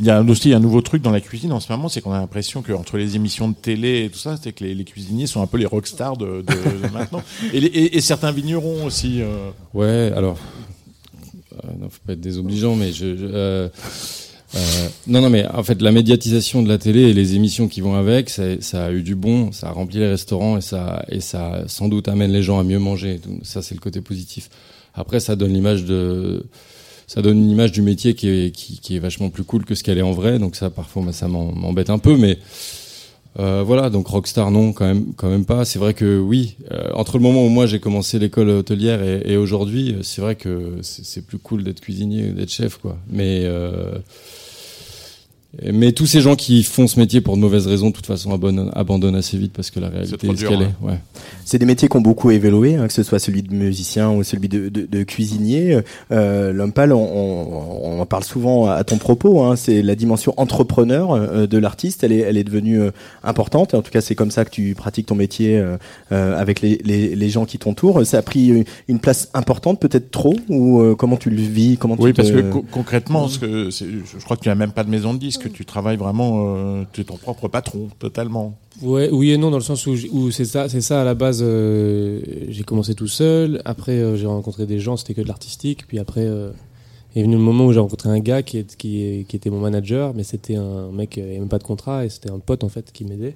Il 0.00 0.06
y 0.06 0.10
a, 0.10 0.20
aussi 0.22 0.52
un 0.52 0.60
nouveau 0.60 0.80
truc 0.80 1.02
dans 1.02 1.10
la 1.10 1.20
cuisine 1.20 1.52
en 1.52 1.60
ce 1.60 1.70
moment, 1.72 1.88
c'est 1.88 2.00
qu'on 2.00 2.12
a 2.12 2.18
l'impression 2.18 2.62
qu'entre 2.62 2.96
les 2.98 3.16
émissions 3.16 3.48
de 3.48 3.54
télé 3.54 4.04
et 4.04 4.08
tout 4.10 4.18
ça, 4.18 4.36
c'est 4.42 4.52
que 4.52 4.64
les, 4.64 4.74
les 4.74 4.84
cuisiniers 4.84 5.26
sont 5.26 5.42
un 5.42 5.46
peu 5.46 5.58
les 5.58 5.66
rockstars 5.66 6.16
de, 6.16 6.42
de, 6.42 6.86
de 6.86 6.88
maintenant. 6.92 7.22
Et, 7.52 7.60
les- 7.60 7.66
et- 7.68 7.96
et 7.96 8.00
certains 8.00 8.32
vignerons 8.32 8.84
aussi. 8.84 9.20
euh, 9.20 9.50
Ouais, 9.74 10.12
alors, 10.16 10.38
euh, 11.64 11.68
non, 11.80 11.88
faut 11.88 11.98
pas 12.06 12.12
être 12.14 12.20
désobligeant, 12.20 12.76
mais 12.76 12.92
je, 12.92 13.16
je- 13.16 13.24
euh, 13.26 13.68
euh, 14.54 14.58
non, 15.06 15.20
non, 15.22 15.30
mais 15.30 15.46
en 15.48 15.62
fait, 15.62 15.80
la 15.80 15.92
médiatisation 15.92 16.62
de 16.62 16.68
la 16.68 16.76
télé 16.78 17.02
et 17.02 17.14
les 17.14 17.34
émissions 17.36 17.68
qui 17.68 17.80
vont 17.80 17.94
avec, 17.94 18.28
ça, 18.28 18.42
ça 18.60 18.86
a 18.86 18.92
eu 18.92 19.02
du 19.02 19.14
bon, 19.14 19.50
ça 19.52 19.68
a 19.68 19.72
rempli 19.72 19.98
les 19.98 20.08
restaurants 20.08 20.58
et 20.58 20.60
ça, 20.60 21.04
et 21.08 21.20
ça 21.20 21.62
sans 21.68 21.88
doute 21.88 22.08
amène 22.08 22.30
les 22.32 22.42
gens 22.42 22.58
à 22.58 22.62
mieux 22.64 22.78
manger. 22.78 23.18
Donc, 23.26 23.40
ça, 23.44 23.62
c'est 23.62 23.74
le 23.74 23.80
côté 23.80 24.00
positif. 24.02 24.50
Après, 24.94 25.20
ça 25.20 25.36
donne 25.36 25.54
l'image 25.54 25.84
de, 25.86 26.44
ça 27.12 27.20
donne 27.20 27.36
une 27.36 27.50
image 27.50 27.72
du 27.72 27.82
métier 27.82 28.14
qui 28.14 28.26
est, 28.30 28.50
qui, 28.52 28.78
qui 28.78 28.96
est 28.96 28.98
vachement 28.98 29.28
plus 29.28 29.44
cool 29.44 29.66
que 29.66 29.74
ce 29.74 29.84
qu'elle 29.84 29.98
est 29.98 30.02
en 30.02 30.12
vrai. 30.12 30.38
Donc 30.38 30.56
ça, 30.56 30.70
parfois, 30.70 31.12
ça 31.12 31.28
m'embête 31.28 31.90
un 31.90 31.98
peu, 31.98 32.16
mais 32.16 32.38
euh, 33.38 33.62
voilà. 33.62 33.90
Donc 33.90 34.06
rockstar, 34.06 34.50
non, 34.50 34.72
quand 34.72 34.86
même, 34.86 35.12
quand 35.14 35.28
même 35.28 35.44
pas. 35.44 35.66
C'est 35.66 35.78
vrai 35.78 35.92
que 35.92 36.18
oui, 36.18 36.56
euh, 36.70 36.88
entre 36.94 37.18
le 37.18 37.22
moment 37.22 37.44
où 37.44 37.50
moi 37.50 37.66
j'ai 37.66 37.80
commencé 37.80 38.18
l'école 38.18 38.48
hôtelière 38.48 39.02
et, 39.02 39.30
et 39.30 39.36
aujourd'hui, 39.36 39.92
euh, 39.92 40.02
c'est 40.02 40.22
vrai 40.22 40.36
que 40.36 40.78
c'est 40.80 41.26
plus 41.26 41.36
cool 41.36 41.64
d'être 41.64 41.82
cuisinier, 41.82 42.28
d'être 42.28 42.50
chef, 42.50 42.78
quoi. 42.78 42.96
Mais 43.10 43.42
euh, 43.44 43.98
mais 45.70 45.92
tous 45.92 46.06
ces 46.06 46.20
gens 46.22 46.34
qui 46.34 46.62
font 46.62 46.86
ce 46.86 46.98
métier 46.98 47.20
pour 47.20 47.36
de 47.36 47.40
mauvaises 47.42 47.66
raisons, 47.66 47.90
de 47.90 47.94
toute 47.94 48.06
façon, 48.06 48.30
abandonnent, 48.72 49.14
assez 49.16 49.36
vite 49.36 49.52
parce 49.54 49.70
que 49.70 49.80
la 49.80 49.88
réalité 49.90 50.26
est 50.26 50.36
ce 50.36 50.46
qu'elle 50.46 50.62
est. 50.62 50.70
Ouais. 50.80 50.98
C'est 51.44 51.58
des 51.58 51.66
métiers 51.66 51.88
qui 51.88 51.96
ont 51.96 52.00
beaucoup 52.00 52.30
évolué, 52.30 52.76
hein, 52.76 52.86
que 52.86 52.92
ce 52.92 53.02
soit 53.02 53.18
celui 53.18 53.42
de 53.42 53.52
musicien 53.54 54.10
ou 54.10 54.22
celui 54.22 54.48
de, 54.48 54.70
de, 54.70 54.86
de 54.90 55.02
cuisinier. 55.02 55.78
Euh, 56.10 56.52
L'homme 56.54 56.72
pâle, 56.72 56.94
on, 56.94 57.02
on, 57.02 57.80
on 57.82 58.00
en 58.00 58.06
parle 58.06 58.24
souvent 58.24 58.66
à 58.70 58.82
ton 58.84 58.96
propos. 58.96 59.42
Hein, 59.42 59.56
c'est 59.56 59.82
la 59.82 59.94
dimension 59.94 60.32
entrepreneur 60.38 61.12
euh, 61.12 61.46
de 61.46 61.58
l'artiste. 61.58 62.02
Elle 62.02 62.12
est, 62.12 62.20
elle 62.20 62.38
est 62.38 62.44
devenue 62.44 62.80
euh, 62.80 62.90
importante. 63.22 63.74
En 63.74 63.82
tout 63.82 63.90
cas, 63.90 64.00
c'est 64.00 64.14
comme 64.14 64.30
ça 64.30 64.46
que 64.46 64.50
tu 64.50 64.74
pratiques 64.74 65.06
ton 65.06 65.14
métier 65.16 65.58
euh, 65.58 65.76
avec 66.40 66.62
les, 66.62 66.80
les, 66.84 67.14
les 67.14 67.28
gens 67.28 67.44
qui 67.44 67.58
t'entourent. 67.58 68.06
Ça 68.06 68.18
a 68.18 68.22
pris 68.22 68.64
une- 68.88 68.98
place 69.00 69.28
importante, 69.34 69.80
peut-être 69.80 70.10
trop, 70.12 70.36
ou 70.48 70.80
euh, 70.80 70.94
comment 70.94 71.16
tu 71.16 71.28
le 71.28 71.42
vis 71.42 71.76
Comment 71.76 71.96
Oui, 71.98 72.10
tu 72.10 72.14
te- 72.14 72.16
parce 72.22 72.30
que 72.30 72.40
co- 72.52 72.64
concrètement, 72.70 73.26
ce 73.28 73.38
que 73.38 73.68
je 73.70 74.24
crois 74.24 74.36
que 74.36 74.42
tu 74.42 74.48
n'as 74.48 74.54
même 74.54 74.70
pas 74.72 74.84
de 74.84 74.90
maison 74.90 75.12
de 75.12 75.18
disque, 75.18 75.41
tu 75.48 75.64
travailles 75.64 75.96
vraiment, 75.96 76.56
euh, 76.56 76.84
tu 76.92 77.00
es 77.00 77.04
ton 77.04 77.16
propre 77.16 77.48
patron, 77.48 77.88
totalement. 77.98 78.54
Oui 78.80 79.30
et 79.30 79.36
non 79.36 79.50
dans 79.50 79.58
le 79.58 79.62
sens 79.62 79.86
où, 79.86 80.30
c'est 80.30 80.44
ça, 80.44 80.68
c'est 80.68 80.80
ça 80.80 81.02
à 81.02 81.04
la 81.04 81.14
base. 81.14 81.40
euh, 81.42 82.20
j'ai 82.48 82.64
commencé 82.64 82.94
tout 82.94 83.08
seul. 83.08 83.60
Après, 83.64 83.92
euh, 83.92 84.16
j'ai 84.16 84.26
rencontré 84.26 84.66
des 84.66 84.78
gens, 84.78 84.96
c'était 84.96 85.14
que 85.14 85.20
de 85.20 85.28
l'artistique. 85.28 85.86
Puis 85.86 85.98
après, 85.98 86.26
est 87.14 87.22
venu 87.22 87.34
le 87.34 87.42
moment 87.42 87.66
où 87.66 87.72
j'ai 87.72 87.80
rencontré 87.80 88.08
un 88.08 88.20
gars 88.20 88.42
qui, 88.42 88.58
est, 88.58 88.76
qui, 88.76 89.26
qui 89.28 89.36
était 89.36 89.50
mon 89.50 89.60
manager, 89.60 90.14
mais 90.14 90.22
c'était 90.22 90.56
un 90.56 90.90
mec, 90.90 91.18
euh, 91.18 91.22
il 91.22 91.30
avait 91.30 91.38
même 91.38 91.48
pas 91.48 91.58
de 91.58 91.64
contrat 91.64 92.04
et 92.04 92.08
c'était 92.08 92.30
un 92.30 92.38
pote 92.38 92.64
en 92.64 92.68
fait 92.68 92.90
qui 92.92 93.04
m'aidait. 93.04 93.34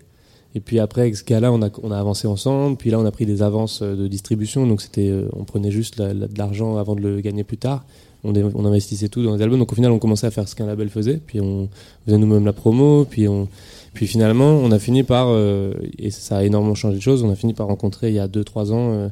Et 0.55 0.61
puis 0.61 0.79
après, 0.79 1.03
avec 1.03 1.17
ce 1.17 1.25
gars-là, 1.25 1.53
on 1.53 1.61
a, 1.61 1.99
avancé 1.99 2.27
ensemble. 2.27 2.79
Puis 2.79 2.91
là, 2.91 2.99
on 2.99 3.05
a 3.05 3.11
pris 3.11 3.27
des 3.27 3.43
avances 3.43 3.83
de 3.83 4.09
distribution. 4.09 4.67
Donc 4.67 4.81
c'était, 4.81 5.13
on 5.35 5.45
prenait 5.45 5.71
juste 5.71 6.01
de 6.01 6.39
l'argent 6.39 6.79
avant 6.79 6.95
de 6.95 7.03
le 7.03 7.21
gagner 7.21 7.45
plus 7.45 7.59
tard. 7.59 7.85
On, 8.27 8.33
on 8.55 8.65
investissait 8.65 9.09
tout 9.09 9.23
dans 9.23 9.37
les 9.37 9.43
albums. 9.43 9.59
Donc 9.59 9.73
au 9.73 9.75
final, 9.75 9.93
on 9.93 9.99
commençait 9.99 10.27
à 10.27 10.31
faire 10.31 10.49
ce 10.49 10.55
qu'un 10.55 10.67
label 10.67 10.89
faisait. 10.89 11.21
Puis 11.25 11.41
on 11.41 11.69
faisait 12.05 12.19
nous-mêmes 12.19 12.45
la 12.45 12.53
promo. 12.53 13.07
Puis 13.09 13.29
on, 13.29 13.49
puis 13.95 14.07
finalement, 14.07 14.51
on 14.51 14.71
a 14.73 14.79
fini 14.79 15.05
par, 15.05 15.29
euh, 15.31 15.73
et 15.99 16.11
ça 16.11 16.39
a 16.39 16.45
énormément 16.45 16.75
changé 16.75 16.97
de 16.97 17.03
choses, 17.03 17.23
on 17.23 17.31
a 17.31 17.35
fini 17.35 17.55
par 17.55 17.67
rencontrer 17.67 18.09
il 18.09 18.15
y 18.15 18.19
a 18.19 18.29
2-3 18.29 18.73
ans 18.73 18.93
euh, 18.93 19.09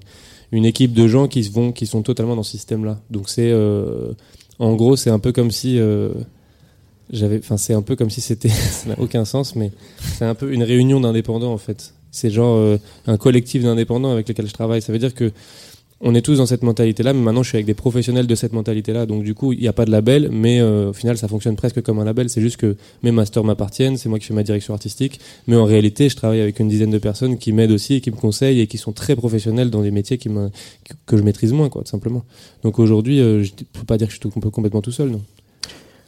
une 0.52 0.66
équipe 0.66 0.92
de 0.92 1.08
gens 1.08 1.26
qui, 1.26 1.42
vont, 1.48 1.72
qui 1.72 1.86
sont 1.86 2.02
totalement 2.02 2.36
dans 2.36 2.42
ce 2.42 2.52
système-là. 2.52 3.00
Donc 3.10 3.28
c'est, 3.28 3.50
euh, 3.50 4.12
en 4.58 4.74
gros, 4.74 4.94
c'est 4.96 5.10
un 5.10 5.18
peu 5.18 5.32
comme 5.32 5.50
si, 5.50 5.78
euh, 5.78 6.10
j'avais, 7.10 7.38
enfin 7.38 7.56
c'est 7.56 7.74
un 7.74 7.82
peu 7.82 7.96
comme 7.96 8.10
si 8.10 8.20
c'était, 8.20 8.48
ça 8.50 8.90
n'a 8.90 9.00
aucun 9.00 9.24
sens, 9.24 9.56
mais 9.56 9.72
c'est 10.00 10.24
un 10.24 10.34
peu 10.34 10.52
une 10.52 10.62
réunion 10.62 11.00
d'indépendants 11.00 11.52
en 11.52 11.58
fait. 11.58 11.94
C'est 12.10 12.30
genre 12.30 12.56
euh, 12.56 12.78
un 13.06 13.16
collectif 13.16 13.64
d'indépendants 13.64 14.12
avec 14.12 14.28
lesquels 14.28 14.46
je 14.46 14.52
travaille. 14.52 14.80
Ça 14.80 14.92
veut 14.92 15.00
dire 15.00 15.14
que 15.14 15.32
on 16.04 16.14
est 16.14 16.20
tous 16.20 16.36
dans 16.36 16.46
cette 16.46 16.62
mentalité-là, 16.62 17.14
mais 17.14 17.20
maintenant 17.20 17.42
je 17.42 17.48
suis 17.48 17.56
avec 17.56 17.66
des 17.66 17.74
professionnels 17.74 18.26
de 18.26 18.34
cette 18.34 18.52
mentalité-là. 18.52 19.06
Donc 19.06 19.24
du 19.24 19.34
coup, 19.34 19.54
il 19.54 19.60
n'y 19.60 19.68
a 19.68 19.72
pas 19.72 19.86
de 19.86 19.90
label, 19.90 20.28
mais 20.30 20.60
euh, 20.60 20.90
au 20.90 20.92
final, 20.92 21.16
ça 21.16 21.28
fonctionne 21.28 21.56
presque 21.56 21.80
comme 21.80 21.98
un 21.98 22.04
label. 22.04 22.28
C'est 22.28 22.42
juste 22.42 22.58
que 22.58 22.76
mes 23.02 23.10
masters 23.10 23.42
m'appartiennent, 23.42 23.96
c'est 23.96 24.10
moi 24.10 24.18
qui 24.18 24.26
fais 24.26 24.34
ma 24.34 24.42
direction 24.42 24.74
artistique, 24.74 25.18
mais 25.46 25.56
en 25.56 25.64
réalité, 25.64 26.10
je 26.10 26.16
travaille 26.16 26.42
avec 26.42 26.60
une 26.60 26.68
dizaine 26.68 26.90
de 26.90 26.98
personnes 26.98 27.38
qui 27.38 27.52
m'aident 27.52 27.72
aussi, 27.72 27.94
et 27.94 28.00
qui 28.02 28.10
me 28.10 28.16
conseillent 28.16 28.60
et 28.60 28.66
qui 28.66 28.76
sont 28.76 28.92
très 28.92 29.16
professionnels 29.16 29.70
dans 29.70 29.80
des 29.80 29.90
métiers 29.90 30.18
que 30.18 31.16
je 31.16 31.22
maîtrise 31.22 31.52
moins, 31.52 31.70
quoi, 31.70 31.82
tout 31.82 31.90
simplement. 31.90 32.24
Donc 32.62 32.78
aujourd'hui, 32.78 33.20
euh, 33.20 33.42
je 33.42 33.52
peux 33.72 33.84
pas 33.86 33.96
dire 33.96 34.08
que 34.08 34.12
je 34.12 34.18
suis 34.18 34.30
tout, 34.30 34.50
complètement 34.50 34.82
tout 34.82 34.92
seul, 34.92 35.08
non. 35.08 35.22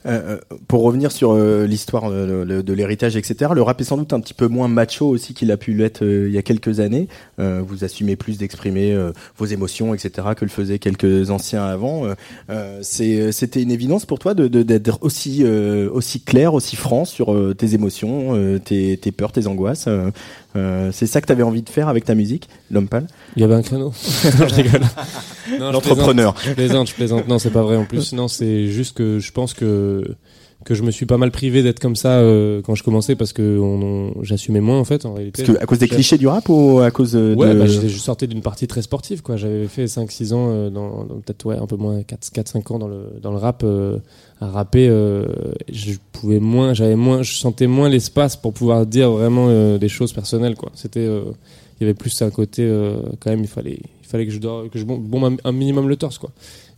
Euh, 0.07 0.39
euh, 0.51 0.57
pour 0.69 0.83
revenir 0.83 1.11
sur 1.11 1.33
euh, 1.33 1.67
l'histoire 1.67 2.11
de 2.11 2.73
l'héritage, 2.73 3.17
etc., 3.17 3.51
le 3.55 3.63
rap 3.63 3.81
est 3.81 3.85
sans 3.85 3.97
doute 3.97 4.13
un 4.13 4.21
petit 4.21 4.35
peu 4.35 4.47
moins 4.47 4.69
macho 4.69 5.07
aussi 5.07 5.35
qu'il 5.35 5.51
a 5.51 5.57
pu 5.57 5.73
l'être 5.73 6.05
il 6.05 6.31
y 6.31 6.39
a 6.39 6.43
quelques 6.43 6.81
années. 6.81 7.09
Vous 7.39 7.85
assumez 7.85 8.17
plus 8.17 8.39
d'exprimer 8.39 8.97
vos 9.37 9.47
émotions, 9.47 9.95
etc., 9.95 10.29
que 10.37 10.45
le 10.45 10.51
faisaient 10.51 10.79
quelques 10.79 11.31
anciens 11.31 11.65
avant. 11.65 12.05
C'était 12.83 13.63
une 13.63 13.71
évidence 13.71 14.07
pour 14.07 14.19
toi 14.19 14.35
d'être 14.35 14.99
aussi, 15.03 15.45
clair, 16.25 16.55
aussi 16.55 16.77
franc 16.77 17.05
sur 17.05 17.35
tes 17.57 17.75
émotions, 17.75 18.59
tes 18.65 19.13
peurs, 19.17 19.33
tes 19.33 19.47
angoisses. 19.47 19.89
Euh, 20.57 20.91
c'est 20.93 21.07
ça 21.07 21.21
que 21.21 21.27
tu 21.27 21.33
avais 21.33 21.43
envie 21.43 21.63
de 21.63 21.69
faire 21.69 21.89
avec 21.89 22.05
ta 22.05 22.15
musique, 22.15 22.49
l'homme 22.71 22.89
pâle? 22.89 23.07
Il 23.37 23.43
y 23.43 23.45
avait 23.45 23.55
un 23.55 23.63
créneau. 23.63 23.93
Non, 24.39 24.49
je 24.49 24.55
rigole. 24.55 24.81
L'entrepreneur. 25.59 26.35
Je 26.43 26.53
plaisante, 26.53 26.89
je 26.89 26.95
plaisante. 26.95 27.29
Non, 27.29 27.39
c'est 27.39 27.51
pas 27.51 27.63
vrai 27.63 27.77
en 27.77 27.85
plus. 27.85 28.13
Non, 28.13 28.29
c'est 28.29 28.67
juste 28.69 28.97
que 28.97 29.19
je 29.19 29.33
pense 29.33 29.55
que 29.55 30.05
que 30.67 30.75
je 30.75 30.83
me 30.83 30.91
suis 30.91 31.07
pas 31.07 31.17
mal 31.17 31.31
privé 31.31 31.63
d'être 31.63 31.79
comme 31.81 31.97
ça 31.97 32.19
euh, 32.19 32.61
quand 32.61 32.75
je 32.75 32.83
commençais 32.83 33.15
parce 33.17 33.33
que 33.33 33.59
on, 33.59 33.81
on- 34.19 34.23
j'assumais 34.23 34.61
moins 34.61 34.79
en 34.79 34.85
fait 34.85 35.07
en 35.07 35.15
réalité. 35.15 35.45
Parce 35.45 35.57
que, 35.57 35.63
à 35.63 35.67
cause 35.67 35.79
des 35.79 35.89
clichés 35.89 36.19
du 36.19 36.27
rap 36.27 36.49
ou 36.49 36.81
à 36.81 36.91
cause 36.91 37.15
euh, 37.17 37.35
Ouais, 37.35 37.55
de... 37.55 37.59
bah, 37.61 37.67
je, 37.67 37.81
je 37.89 37.99
sortais 37.99 38.27
d'une 38.27 38.43
partie 38.43 38.67
très 38.67 38.83
sportive, 38.83 39.23
quoi. 39.23 39.37
J'avais 39.37 39.69
fait 39.69 39.85
5-6 39.87 40.35
ans, 40.35 40.49
euh, 40.51 40.69
dans, 40.71 41.05
dans- 41.05 41.15
peut-être 41.21 41.47
ouais, 41.47 41.57
un 41.57 41.67
peu 41.67 41.77
moins, 41.77 42.01
4-5 42.01 42.73
ans 42.73 42.79
dans 42.79 42.89
le, 42.89 43.05
dans 43.23 43.31
le 43.31 43.39
rap, 43.39 43.63
euh, 43.65 43.99
à 44.41 44.49
rapper. 44.49 44.89
euh, 44.89 45.25
je 45.73 45.93
pouvais 46.13 46.41
moins, 46.41 46.75
j'avais 46.75 46.97
moins, 46.97 47.23
je 47.23 47.33
sentais 47.35 47.67
moins 47.69 47.89
l'espace 47.89 48.37
pour 48.37 48.53
pouvoir 48.53 48.85
dire 48.87 49.11
vraiment 49.13 49.47
euh, 49.49 49.79
des 49.79 49.89
choses 49.89 50.13
personnelles, 50.13 50.57
quoi. 50.57 50.71
C'était, 50.75 51.01
euh, 51.01 51.23
il 51.81 51.85
y 51.85 51.87
avait 51.87 51.95
plus 51.95 52.21
un 52.23 52.31
côté, 52.31 52.63
euh, 52.65 52.97
quand 53.21 53.31
même, 53.31 53.41
il 53.43 53.49
fallait, 53.49 53.79
il 54.03 54.07
fallait 54.09 54.27
que 54.27 54.33
je, 54.33 54.39
dors- 54.39 54.69
que 54.71 54.79
je 54.79 54.85
bombe 54.85 55.39
un 55.45 55.53
minimum 55.53 55.89
le 55.89 55.97
torse, 55.97 56.19
quoi. 56.19 56.31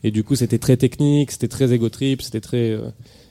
Et 0.04 0.10
du 0.12 0.22
coup, 0.24 0.36
c'était 0.36 0.58
très 0.58 0.76
technique, 0.76 1.32
c'était 1.32 1.48
très 1.48 1.72
égo 1.72 1.88
trip, 1.88 2.22
c'était 2.22 2.40
très. 2.40 2.76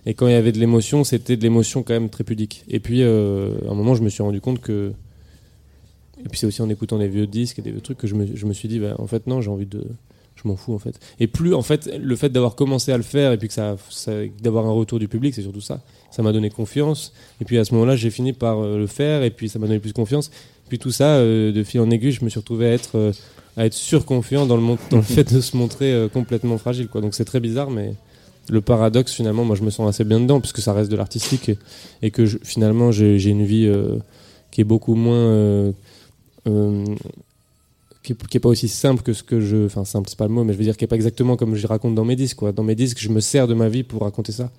Et 0.07 0.13
quand 0.15 0.27
il 0.27 0.33
y 0.33 0.35
avait 0.35 0.51
de 0.51 0.59
l'émotion, 0.59 1.03
c'était 1.03 1.37
de 1.37 1.43
l'émotion 1.43 1.83
quand 1.83 1.93
même 1.93 2.09
très 2.09 2.23
pudique. 2.23 2.63
Et 2.67 2.79
puis, 2.79 3.03
euh, 3.03 3.59
à 3.67 3.71
un 3.71 3.75
moment, 3.75 3.93
je 3.93 4.01
me 4.01 4.09
suis 4.09 4.23
rendu 4.23 4.41
compte 4.41 4.61
que 4.61 4.93
et 6.25 6.29
puis 6.29 6.39
c'est 6.39 6.47
aussi 6.47 6.61
en 6.61 6.69
écoutant 6.69 6.97
des 6.97 7.07
vieux 7.07 7.27
disques 7.27 7.59
et 7.59 7.61
des 7.61 7.71
vieux 7.71 7.81
trucs 7.81 7.97
que 7.97 8.07
je 8.07 8.15
me, 8.15 8.53
suis 8.53 8.67
dit, 8.67 8.79
bah, 8.79 8.95
en 8.97 9.07
fait, 9.07 9.27
non, 9.27 9.41
j'ai 9.41 9.49
envie 9.49 9.65
de. 9.65 9.83
Je 10.35 10.47
m'en 10.47 10.55
fous, 10.55 10.75
en 10.75 10.79
fait. 10.79 10.99
Et 11.19 11.25
plus, 11.25 11.55
en 11.55 11.63
fait, 11.63 11.89
le 11.99 12.15
fait 12.15 12.29
d'avoir 12.29 12.53
commencé 12.53 12.91
à 12.91 12.97
le 12.97 13.03
faire 13.03 13.31
et 13.31 13.37
puis 13.37 13.47
que 13.47 13.53
ça, 13.55 13.75
d'avoir 14.41 14.67
un 14.67 14.71
retour 14.71 14.99
du 14.99 15.07
public, 15.07 15.33
c'est 15.33 15.41
surtout 15.41 15.61
ça. 15.61 15.81
Ça 16.11 16.21
m'a 16.21 16.31
donné 16.31 16.51
confiance. 16.51 17.11
Et 17.41 17.45
puis 17.45 17.57
à 17.57 17.65
ce 17.65 17.73
moment-là, 17.73 17.95
j'ai 17.95 18.11
fini 18.11 18.33
par 18.33 18.59
euh, 18.59 18.77
le 18.77 18.85
faire 18.85 19.23
et 19.23 19.31
puis 19.31 19.49
ça 19.49 19.57
m'a 19.57 19.65
donné 19.65 19.79
plus 19.79 19.93
confiance. 19.93 20.29
Puis 20.69 20.77
tout 20.77 20.91
ça, 20.91 21.15
euh, 21.15 21.51
de 21.51 21.63
fil 21.63 21.79
en 21.81 21.89
aiguille, 21.89 22.11
je 22.11 22.23
me 22.23 22.29
suis 22.29 22.39
retrouvé 22.39 22.67
à 22.67 22.73
être, 22.73 22.97
euh, 22.99 23.11
à 23.57 23.71
surconfiant 23.71 24.45
dans 24.45 24.57
le, 24.57 25.01
fait 25.01 25.33
de 25.33 25.41
se 25.41 25.57
montrer 25.57 26.07
complètement 26.13 26.59
fragile. 26.59 26.87
Donc 26.93 27.15
c'est 27.15 27.25
très 27.25 27.39
bizarre, 27.39 27.71
mais 27.71 27.93
le 28.49 28.61
paradoxe, 28.61 29.13
finalement, 29.13 29.43
moi, 29.43 29.55
je 29.55 29.63
me 29.63 29.69
sens 29.69 29.87
assez 29.89 30.03
bien 30.03 30.19
dedans 30.19 30.39
puisque 30.39 30.59
ça 30.59 30.73
reste 30.73 30.91
de 30.91 30.95
l'artistique 30.95 31.51
et, 32.01 32.11
que 32.11 32.25
finalement, 32.25 32.91
j'ai 32.91 33.29
une 33.29 33.43
vie 33.43 33.65
euh, 33.65 33.97
qui 34.51 34.61
est 34.61 34.65
beaucoup 34.65 34.95
moins. 34.95 35.15
euh, 35.15 35.71
euh, 36.47 36.85
qui 38.03 38.13
est, 38.13 38.27
qui 38.27 38.37
est 38.37 38.39
pas 38.39 38.47
aussi 38.47 38.69
simple 38.69 39.03
que 39.03 39.11
ce 39.11 39.21
que 39.21 39.41
je 39.41 39.65
enfin 39.65 39.83
simple 39.83 40.07
c'est 40.07 40.17
pas 40.17 40.27
le 40.27 40.33
mot 40.33 40.45
mais 40.45 40.53
je 40.53 40.57
veux 40.57 40.63
dire 40.63 40.77
qui 40.77 40.85
est 40.85 40.87
pas 40.87 40.95
exactement 40.95 41.35
comme 41.35 41.55
je 41.55 41.67
raconte 41.67 41.93
dans 41.93 42.05
mes 42.05 42.15
disques 42.15 42.37
quoi 42.37 42.53
dans 42.53 42.63
mes 42.63 42.75
disques 42.75 42.99
je 42.99 43.09
me 43.09 43.19
sers 43.19 43.49
de 43.49 43.53
ma 43.53 43.67
vie 43.67 43.83
pour 43.83 44.03
raconter 44.03 44.31
ça 44.31 44.49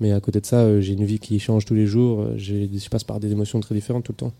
mais 0.00 0.12
à 0.12 0.20
côté 0.20 0.42
de 0.42 0.44
ça 0.44 0.78
j'ai 0.82 0.92
une 0.92 1.06
vie 1.06 1.18
qui 1.18 1.38
change 1.38 1.64
tous 1.64 1.72
les 1.72 1.86
jours 1.86 2.26
je 2.36 2.88
passe 2.90 3.04
par 3.04 3.18
des 3.18 3.32
émotions 3.32 3.58
très 3.60 3.74
différentes 3.74 4.04
tout 4.04 4.12
le 4.12 4.16
temps 4.16 4.32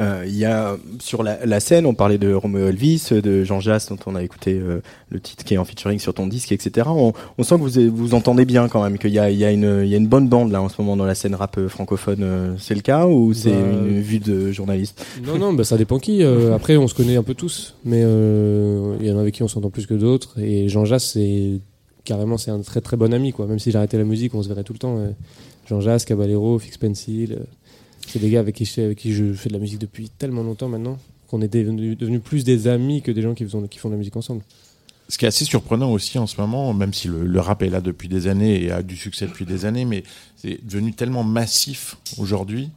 Il 0.00 0.36
y 0.36 0.44
a 0.44 0.76
sur 0.98 1.22
la, 1.22 1.44
la 1.46 1.60
scène, 1.60 1.86
on 1.86 1.94
parlait 1.94 2.18
de 2.18 2.32
Romeo 2.34 2.66
Elvis, 2.68 3.08
de 3.12 3.44
Jean 3.44 3.60
Jass, 3.60 3.88
dont 3.90 3.98
on 4.06 4.16
a 4.16 4.22
écouté 4.24 4.54
euh, 4.54 4.80
le 5.08 5.20
titre 5.20 5.44
qui 5.44 5.54
est 5.54 5.58
en 5.58 5.64
featuring 5.64 6.00
sur 6.00 6.12
ton 6.14 6.26
disque, 6.26 6.50
etc. 6.50 6.88
On, 6.90 7.12
on 7.38 7.42
sent 7.44 7.54
que 7.56 7.60
vous 7.88 7.96
vous 7.96 8.14
entendez 8.14 8.44
bien 8.44 8.68
quand 8.68 8.82
même, 8.82 8.98
qu'il 8.98 9.10
y 9.10 9.14
y, 9.14 9.16
y 9.18 9.44
a 9.44 9.50
une 9.52 10.06
bonne 10.08 10.28
bande 10.28 10.50
là 10.50 10.60
en 10.62 10.68
ce 10.68 10.80
moment 10.82 10.96
dans 10.96 11.04
la 11.06 11.14
scène 11.14 11.34
rap 11.36 11.56
euh, 11.58 11.68
francophone. 11.68 12.22
euh, 12.22 12.54
C'est 12.58 12.74
le 12.74 12.80
cas 12.80 13.06
ou 13.06 13.32
c'est 13.34 13.50
Bah, 13.52 13.56
une 13.86 14.00
vue 14.00 14.18
de 14.18 14.50
journaliste? 14.50 15.04
Non 15.24 15.38
non 15.38 15.52
bah 15.52 15.62
ça 15.64 15.76
dépend 15.76 15.98
qui 16.00 16.22
euh, 16.24 16.54
après 16.56 16.76
on 16.76 16.88
se 16.88 16.94
connaît 16.94 17.16
un 17.16 17.22
peu 17.22 17.34
tous 17.34 17.74
mais 17.84 18.00
euh, 18.02 18.96
il 19.00 19.06
y 19.06 19.12
en 19.12 19.18
a 19.18 19.20
avec 19.20 19.34
qui 19.34 19.42
on 19.44 19.48
s'entend 19.48 19.70
plus 19.70 19.86
que 19.86 19.94
d'autres 19.94 20.40
et 20.40 20.68
Jean 20.68 20.84
Jass 20.84 21.12
c'est 21.12 21.60
carrément 22.04 22.36
c'est 22.36 22.50
un 22.50 22.60
très 22.60 22.80
très 22.80 22.96
bon 22.96 23.12
ami 23.14 23.32
quoi 23.32 23.46
même 23.46 23.58
si 23.60 23.70
j'arrêtais 23.70 23.96
la 23.98 24.04
musique 24.04 24.34
on 24.34 24.42
se 24.42 24.48
verrait 24.48 24.64
tout 24.64 24.72
le 24.72 24.78
temps 24.78 24.96
euh, 24.98 25.10
Jean 25.68 25.80
Jass 25.80 26.04
Caballero 26.04 26.58
Fix 26.58 26.76
Pencil 26.78 27.32
euh, 27.32 27.44
c'est 28.10 28.18
des 28.18 28.30
gars 28.30 28.40
avec 28.40 28.54
qui, 28.54 28.64
je, 28.64 28.80
avec 28.80 28.98
qui 28.98 29.12
je 29.12 29.32
fais 29.32 29.48
de 29.48 29.54
la 29.54 29.60
musique 29.60 29.78
depuis 29.80 30.08
tellement 30.08 30.42
longtemps 30.42 30.68
maintenant 30.68 30.98
qu'on 31.28 31.40
est 31.42 31.48
devenus 31.48 31.96
devenus 31.96 32.20
plus 32.22 32.44
des 32.44 32.68
amis 32.68 33.02
que 33.02 33.10
des 33.10 33.22
gens 33.22 33.34
qui 33.34 33.44
font, 33.46 33.66
qui 33.66 33.78
font 33.78 33.88
de 33.88 33.94
la 33.94 33.98
musique 33.98 34.16
ensemble 34.16 34.42
Ce 35.08 35.16
qui 35.18 35.24
est 35.24 35.28
assez 35.28 35.44
surprenant 35.44 35.90
aussi 35.90 36.18
en 36.18 36.26
ce 36.26 36.40
moment, 36.40 36.72
même 36.74 36.92
si 36.92 37.08
le, 37.08 37.24
le 37.24 37.40
rap 37.40 37.62
est 37.62 37.70
là 37.70 37.80
depuis 37.80 38.08
des 38.08 38.26
années 38.26 38.62
et 38.62 38.70
a 38.70 38.82
du 38.82 38.96
succès 38.96 39.26
depuis 39.26 39.44
des 39.46 39.64
années, 39.64 39.84
mais 39.84 40.02
c'est 40.36 40.64
devenu 40.64 40.92
tellement 40.92 41.24
massif 41.24 41.96
aujourd'hui. 42.18 42.70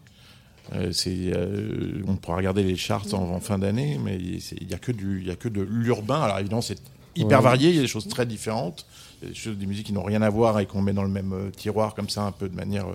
Euh, 0.73 0.91
euh, 1.07 2.01
on 2.07 2.15
pourra 2.15 2.37
regarder 2.37 2.63
les 2.63 2.75
charts 2.75 3.13
en, 3.13 3.19
en 3.35 3.39
fin 3.39 3.57
d'année, 3.57 3.97
mais 4.03 4.17
il 4.17 4.69
y 4.69 4.73
a 4.73 4.77
que 4.77 4.91
du, 4.91 5.21
il 5.21 5.27
y 5.27 5.31
a 5.31 5.35
que 5.35 5.47
de 5.49 5.61
l'urbain. 5.61 6.21
Alors 6.21 6.39
évidemment, 6.39 6.61
c'est 6.61 6.79
hyper 7.15 7.37
Ouais. 7.39 7.43
varié. 7.43 7.69
Il 7.69 7.75
y 7.75 7.79
a 7.79 7.81
des 7.83 7.87
choses 7.87 8.07
très 8.09 8.25
différentes, 8.25 8.85
il 9.21 9.25
y 9.25 9.31
a 9.31 9.33
des 9.33 9.39
choses, 9.39 9.57
des 9.57 9.65
musiques 9.65 9.87
qui 9.87 9.93
n'ont 9.93 10.03
rien 10.03 10.21
à 10.21 10.29
voir 10.29 10.59
et 10.59 10.65
qu'on 10.65 10.81
met 10.81 10.91
dans 10.93 11.03
le 11.03 11.09
même 11.09 11.31
euh, 11.33 11.49
tiroir 11.51 11.95
comme 11.95 12.09
ça, 12.09 12.23
un 12.23 12.33
peu 12.33 12.49
de 12.49 12.55
manière, 12.55 12.85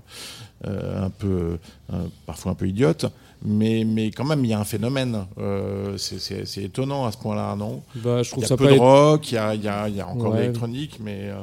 un 0.67 1.11
peu, 1.11 1.59
euh, 1.93 2.05
parfois 2.27 2.53
un 2.53 2.55
peu 2.55 2.69
idiote. 2.69 3.07
Mais, 3.45 3.85
mais 3.85 4.11
quand 4.13 4.25
même, 4.25 4.45
il 4.45 4.51
y 4.51 4.55
a 4.55 4.61
un 4.61 4.65
phénomène. 4.65 5.27
Euh, 5.39 5.97
c'est- 5.99 6.63
étonnant 6.63 7.07
à 7.07 7.13
ce 7.13 7.19
point-là, 7.19 7.57
non? 7.57 7.83
Bah, 7.97 8.23
je 8.23 8.31
trouve 8.31 8.43
Il 8.43 8.43
y 8.43 8.45
a 8.45 8.49
ça 8.49 8.57
peu 8.57 8.65
pas 8.65 8.71
de 8.75 8.79
rock, 8.79 9.33
il 9.33 9.35
y 9.35 9.39
a, 9.39 9.55
il 9.57 9.63
y 9.65 9.69
a- 9.69 9.89
il 9.89 9.97
y 9.97 10.01
a 10.01 10.07
encore 10.09 10.31
de 10.31 10.37
l'électronique, 10.43 10.99
mais 11.03 11.23
euh, 11.25 11.41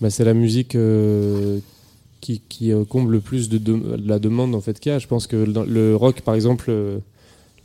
bah, 0.00 0.10
c'est 0.10 0.24
la 0.24 0.34
musique 0.34 0.74
euh, 0.74 1.60
qui, 2.20 2.40
qui 2.48 2.72
euh, 2.72 2.84
comble 2.84 3.12
le 3.12 3.20
plus 3.20 3.48
de, 3.48 3.58
de- 3.58 3.96
de 3.96 4.08
la 4.08 4.18
demande 4.18 4.54
en 4.56 4.60
fait 4.60 4.80
qu'il 4.80 4.90
y 4.90 4.94
a. 4.94 4.98
Je 4.98 5.06
pense 5.06 5.26
que 5.28 5.36
le 5.36 5.94
rock, 5.94 6.20
par 6.22 6.34
exemple, 6.34 6.66
euh, 6.68 6.98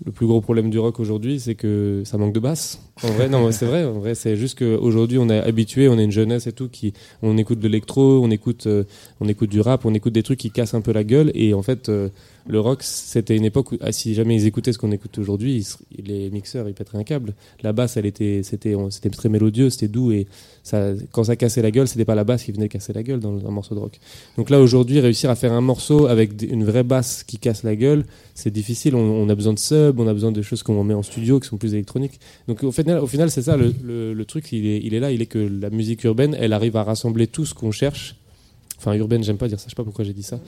le 0.04 0.12
plus 0.12 0.28
gros 0.28 0.42
problème 0.42 0.70
du 0.70 0.80
rock 0.80 1.00
aujourd'hui, 1.00 1.40
c'est 1.40 1.56
que 1.56 2.04
ça 2.06 2.18
manque 2.18 2.34
de 2.34 2.40
basse. 2.40 2.80
En 3.04 3.08
vrai, 3.10 3.30
non, 3.30 3.52
c'est 3.52 3.66
vrai. 3.66 3.86
En 3.86 4.00
vrai, 4.00 4.16
c'est 4.16 4.36
juste 4.36 4.60
qu'aujourd'hui, 4.60 5.18
on 5.18 5.30
est 5.30 5.40
habitué, 5.40 5.88
on 5.88 5.98
est 5.98 6.04
une 6.04 6.12
jeunesse 6.12 6.48
et 6.48 6.52
tout, 6.52 6.68
qui, 6.68 6.94
on 7.22 7.38
écoute 7.38 7.60
de 7.60 7.68
l'électro, 7.68 8.22
on 8.24 8.30
écoute, 8.30 8.68
euh, 8.68 8.84
on 9.22 9.28
écoute 9.28 9.50
du 9.50 9.62
rap, 9.62 9.86
on 9.86 9.94
écoute 9.94 10.14
des 10.14 10.24
trucs 10.24 10.40
qui 10.40 10.52
cassent 10.52 10.74
un 10.74 10.82
peu 10.82 10.92
la 10.92 11.04
gueule. 11.04 11.32
Et 11.34 11.54
en 11.54 11.62
fait, 11.62 11.90
euh, 11.90 12.10
le 12.48 12.60
rock, 12.60 12.84
c'était 12.84 13.36
une 13.36 13.46
époque 13.46 13.72
où, 13.72 13.78
ah, 13.82 13.92
si 13.92 14.14
jamais 14.14 14.36
ils 14.36 14.46
écoutaient 14.46 14.72
ce 14.72 14.78
qu'on 14.78 14.92
écoute 14.92 15.18
aujourd'hui, 15.18 15.66
les 15.98 16.30
mixeurs, 16.30 16.68
ils 16.70 16.76
pèteraient 16.76 17.00
un 17.00 17.04
câble. 17.04 17.34
La 17.64 17.74
basse, 17.74 17.98
elle 17.98 18.06
était, 18.06 18.42
c'était, 18.44 18.76
c'était 18.92 19.10
très 19.10 19.30
mélodieux, 19.30 19.70
c'était 19.70 19.88
doux 19.88 20.12
et 20.12 20.28
ça, 20.62 20.92
quand 21.12 21.24
ça 21.24 21.36
cassait 21.36 21.62
la 21.62 21.72
gueule, 21.72 21.88
c'était 21.88 22.06
pas 22.06 22.16
la 22.16 22.24
basse 22.24 22.44
qui 22.44 22.52
venait 22.52 22.70
casser 22.70 22.94
la 22.94 23.04
gueule 23.04 23.20
dans 23.20 23.48
un 23.48 23.52
morceau 23.52 23.74
de 23.74 23.80
rock. 23.80 24.00
Donc 24.38 24.50
là, 24.50 24.60
aujourd'hui, 24.62 25.00
réussir 25.00 25.30
à 25.30 25.36
faire 25.36 25.54
un 25.54 25.62
morceau 25.62 26.06
avec 26.06 26.42
une 26.44 26.64
vraie 26.64 26.84
basse 26.84 27.24
qui 27.24 27.40
casse 27.40 27.64
la 27.64 27.76
gueule, 27.76 28.06
c'est 28.36 28.52
difficile. 28.52 28.96
On, 28.96 29.28
a 29.28 29.36
besoin 29.36 29.54
de 29.54 29.60
sub, 29.60 30.00
on 30.00 30.08
a 30.08 30.14
besoin 30.14 30.32
de 30.32 30.42
choses 30.42 30.62
qu'on 30.62 30.84
met 30.84 30.94
en 30.94 31.04
studio 31.04 31.40
qui 31.40 31.48
sont 31.48 31.58
plus 31.58 31.74
électroniques. 31.74 32.20
Donc 32.48 32.64
au 32.64 32.72
final, 32.72 33.00
au 33.00 33.08
final 33.08 33.32
c'est 33.32 33.44
ça 33.44 33.58
le, 33.58 34.24
truc, 34.26 34.52
il 34.52 34.94
est 34.94 35.00
là, 35.00 35.12
il 35.12 35.22
est 35.22 35.28
que 35.28 35.40
la 35.40 35.70
musique 35.70 36.04
urbaine, 36.04 36.36
elle 36.40 36.54
arrive 36.54 36.78
à 36.78 36.84
rassembler 36.84 37.28
tout 37.28 37.46
ce 37.46 37.54
qu'on 37.54 37.72
cherche. 37.72 38.16
Enfin, 38.78 38.94
urbaine, 38.94 39.24
j'aime 39.24 39.38
pas 39.38 39.48
dire 39.48 39.60
ça, 39.60 39.66
je 39.68 39.72
sais 39.72 39.76
pas 39.76 39.84
pourquoi 39.84 40.04
j'ai 40.06 40.14
dit 40.14 40.24
ça. 40.24 40.40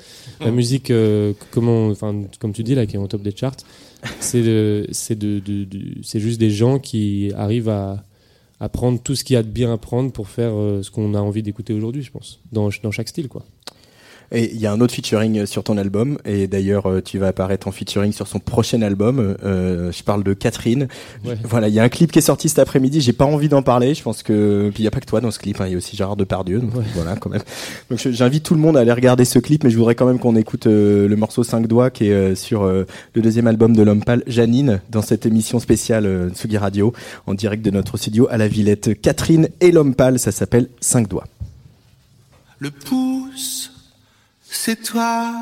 La 0.41 0.51
musique, 0.51 0.91
euh, 0.91 1.33
comment, 1.51 1.87
enfin, 1.87 2.23
comme 2.39 2.53
tu 2.53 2.63
dis 2.63 2.75
là, 2.75 2.85
qui 2.85 2.95
est 2.95 2.99
en 2.99 3.07
top 3.07 3.21
des 3.21 3.35
charts, 3.35 3.55
c'est 4.19 4.41
de- 4.43 4.87
c'est 6.03 6.19
juste 6.19 6.39
des 6.39 6.49
gens 6.51 6.77
qui 6.79 7.31
arrivent 7.35 7.69
à, 7.69 8.03
à 8.59 8.69
prendre 8.69 9.01
tout 9.01 9.15
ce 9.15 9.23
qu'il 9.23 9.35
y 9.35 9.37
a 9.37 9.43
de 9.43 9.47
bien 9.49 9.71
à 9.73 9.77
prendre 9.77 10.11
pour 10.11 10.27
faire 10.29 10.51
euh, 10.53 10.83
ce 10.83 10.91
qu'on 10.91 11.13
a 11.13 11.19
envie 11.19 11.41
d'écouter 11.43 11.73
aujourd'hui, 11.73 12.01
je 12.03 12.11
pense, 12.11 12.39
dans, 12.51 12.69
dans 12.83 12.91
chaque 12.91 13.07
style, 13.07 13.27
quoi. 13.27 13.45
Et 14.31 14.51
il 14.53 14.59
y 14.59 14.65
a 14.67 14.71
un 14.73 14.81
autre 14.81 14.93
featuring 14.93 15.45
sur 15.45 15.63
ton 15.63 15.77
album, 15.77 16.17
et 16.25 16.47
d'ailleurs 16.47 16.89
euh, 16.89 17.01
tu 17.01 17.17
vas 17.17 17.27
apparaître 17.27 17.67
en 17.67 17.71
featuring 17.71 18.11
sur 18.11 18.27
son 18.27 18.39
prochain 18.39 18.81
album. 18.81 19.37
Euh, 19.43 19.91
je 19.91 20.03
parle 20.03 20.23
de 20.23 20.33
Catherine. 20.33 20.87
Ouais. 21.23 21.37
Voilà, 21.43 21.69
il 21.69 21.73
y 21.73 21.79
a 21.79 21.83
un 21.83 21.89
clip 21.89 22.11
qui 22.11 22.19
est 22.19 22.23
sorti 22.23 22.49
cet 22.49 22.59
après-midi. 22.59 22.99
J'ai 22.99 23.13
pas 23.13 23.25
envie 23.25 23.47
d'en 23.47 23.61
parler. 23.61 23.93
Je 23.95 24.03
pense 24.03 24.23
que 24.23 24.69
puis 24.73 24.83
il 24.83 24.85
y 24.85 24.87
a 24.87 24.91
pas 24.91 24.99
que 24.99 25.05
toi 25.05 25.21
dans 25.21 25.31
ce 25.31 25.39
clip. 25.39 25.61
hein, 25.61 25.65
Il 25.67 25.71
y 25.71 25.75
a 25.75 25.77
aussi 25.77 25.95
Gérard 25.95 26.17
Depardieu. 26.17 26.59
Donc 26.59 26.71
voilà, 26.93 27.15
quand 27.15 27.29
même. 27.29 27.41
Donc 27.89 27.99
j'invite 27.99 28.43
tout 28.43 28.53
le 28.53 28.59
monde 28.59 28.75
à 28.75 28.81
aller 28.81 28.91
regarder 28.91 29.23
ce 29.23 29.39
clip, 29.39 29.63
mais 29.63 29.69
je 29.69 29.77
voudrais 29.77 29.95
quand 29.95 30.05
même 30.05 30.19
qu'on 30.19 30.35
écoute 30.35 30.67
euh, 30.67 31.07
le 31.07 31.15
morceau 31.15 31.43
5 31.43 31.65
doigts 31.67 31.89
qui 31.89 32.07
est 32.07 32.13
euh, 32.13 32.35
sur 32.35 32.63
euh, 32.63 32.85
le 33.13 33.21
deuxième 33.21 33.47
album 33.47 33.75
de 33.75 33.81
l'homme 33.83 34.03
pâle, 34.03 34.23
Janine, 34.27 34.81
dans 34.89 35.01
cette 35.01 35.25
émission 35.25 35.59
spéciale 35.59 36.05
euh, 36.05 36.29
Tsugi 36.31 36.57
Radio, 36.57 36.91
en 37.27 37.33
direct 37.33 37.63
de 37.63 37.71
notre 37.71 37.95
studio 37.97 38.27
à 38.29 38.37
la 38.37 38.47
Villette. 38.49 38.99
Catherine 39.01 39.47
et 39.61 39.71
l'homme 39.71 39.95
pâle, 39.95 40.19
ça 40.19 40.31
s'appelle 40.33 40.67
5 40.81 41.07
doigts. 41.07 41.25
Le 42.59 42.71
pouce, 42.71 43.71
c'est 44.49 44.83
toi. 44.83 45.33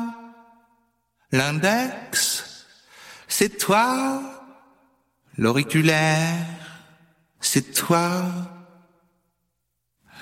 L'index, 1.32 2.66
c'est 3.28 3.58
toi. 3.58 4.20
L'auriculaire, 5.36 6.46
c'est 7.40 7.72
toi. 7.72 8.22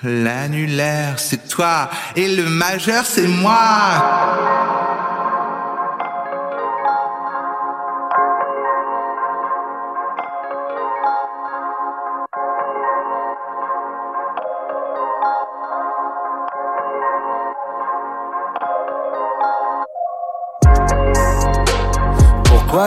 L'annulaire, 0.02 1.19
c'est 1.19 1.48
toi. 1.48 1.90
Et 2.16 2.35
le 2.35 2.48
majeur, 2.48 3.06
c'est 3.06 3.28
moi. 3.28 4.64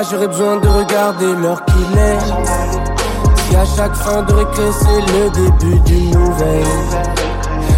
J'aurais 0.03 0.27
besoin 0.27 0.57
de 0.57 0.67
regarder 0.67 1.33
l'heure 1.33 1.65
qu'il 1.65 1.97
est. 1.97 2.19
Si 3.49 3.55
à 3.55 3.65
chaque 3.65 3.95
fin 3.95 4.21
de 4.21 4.31
récré 4.31 4.69
c'est 4.71 5.01
le 5.11 5.29
début 5.31 5.79
d'une 5.79 6.11
nouvelle. 6.11 6.63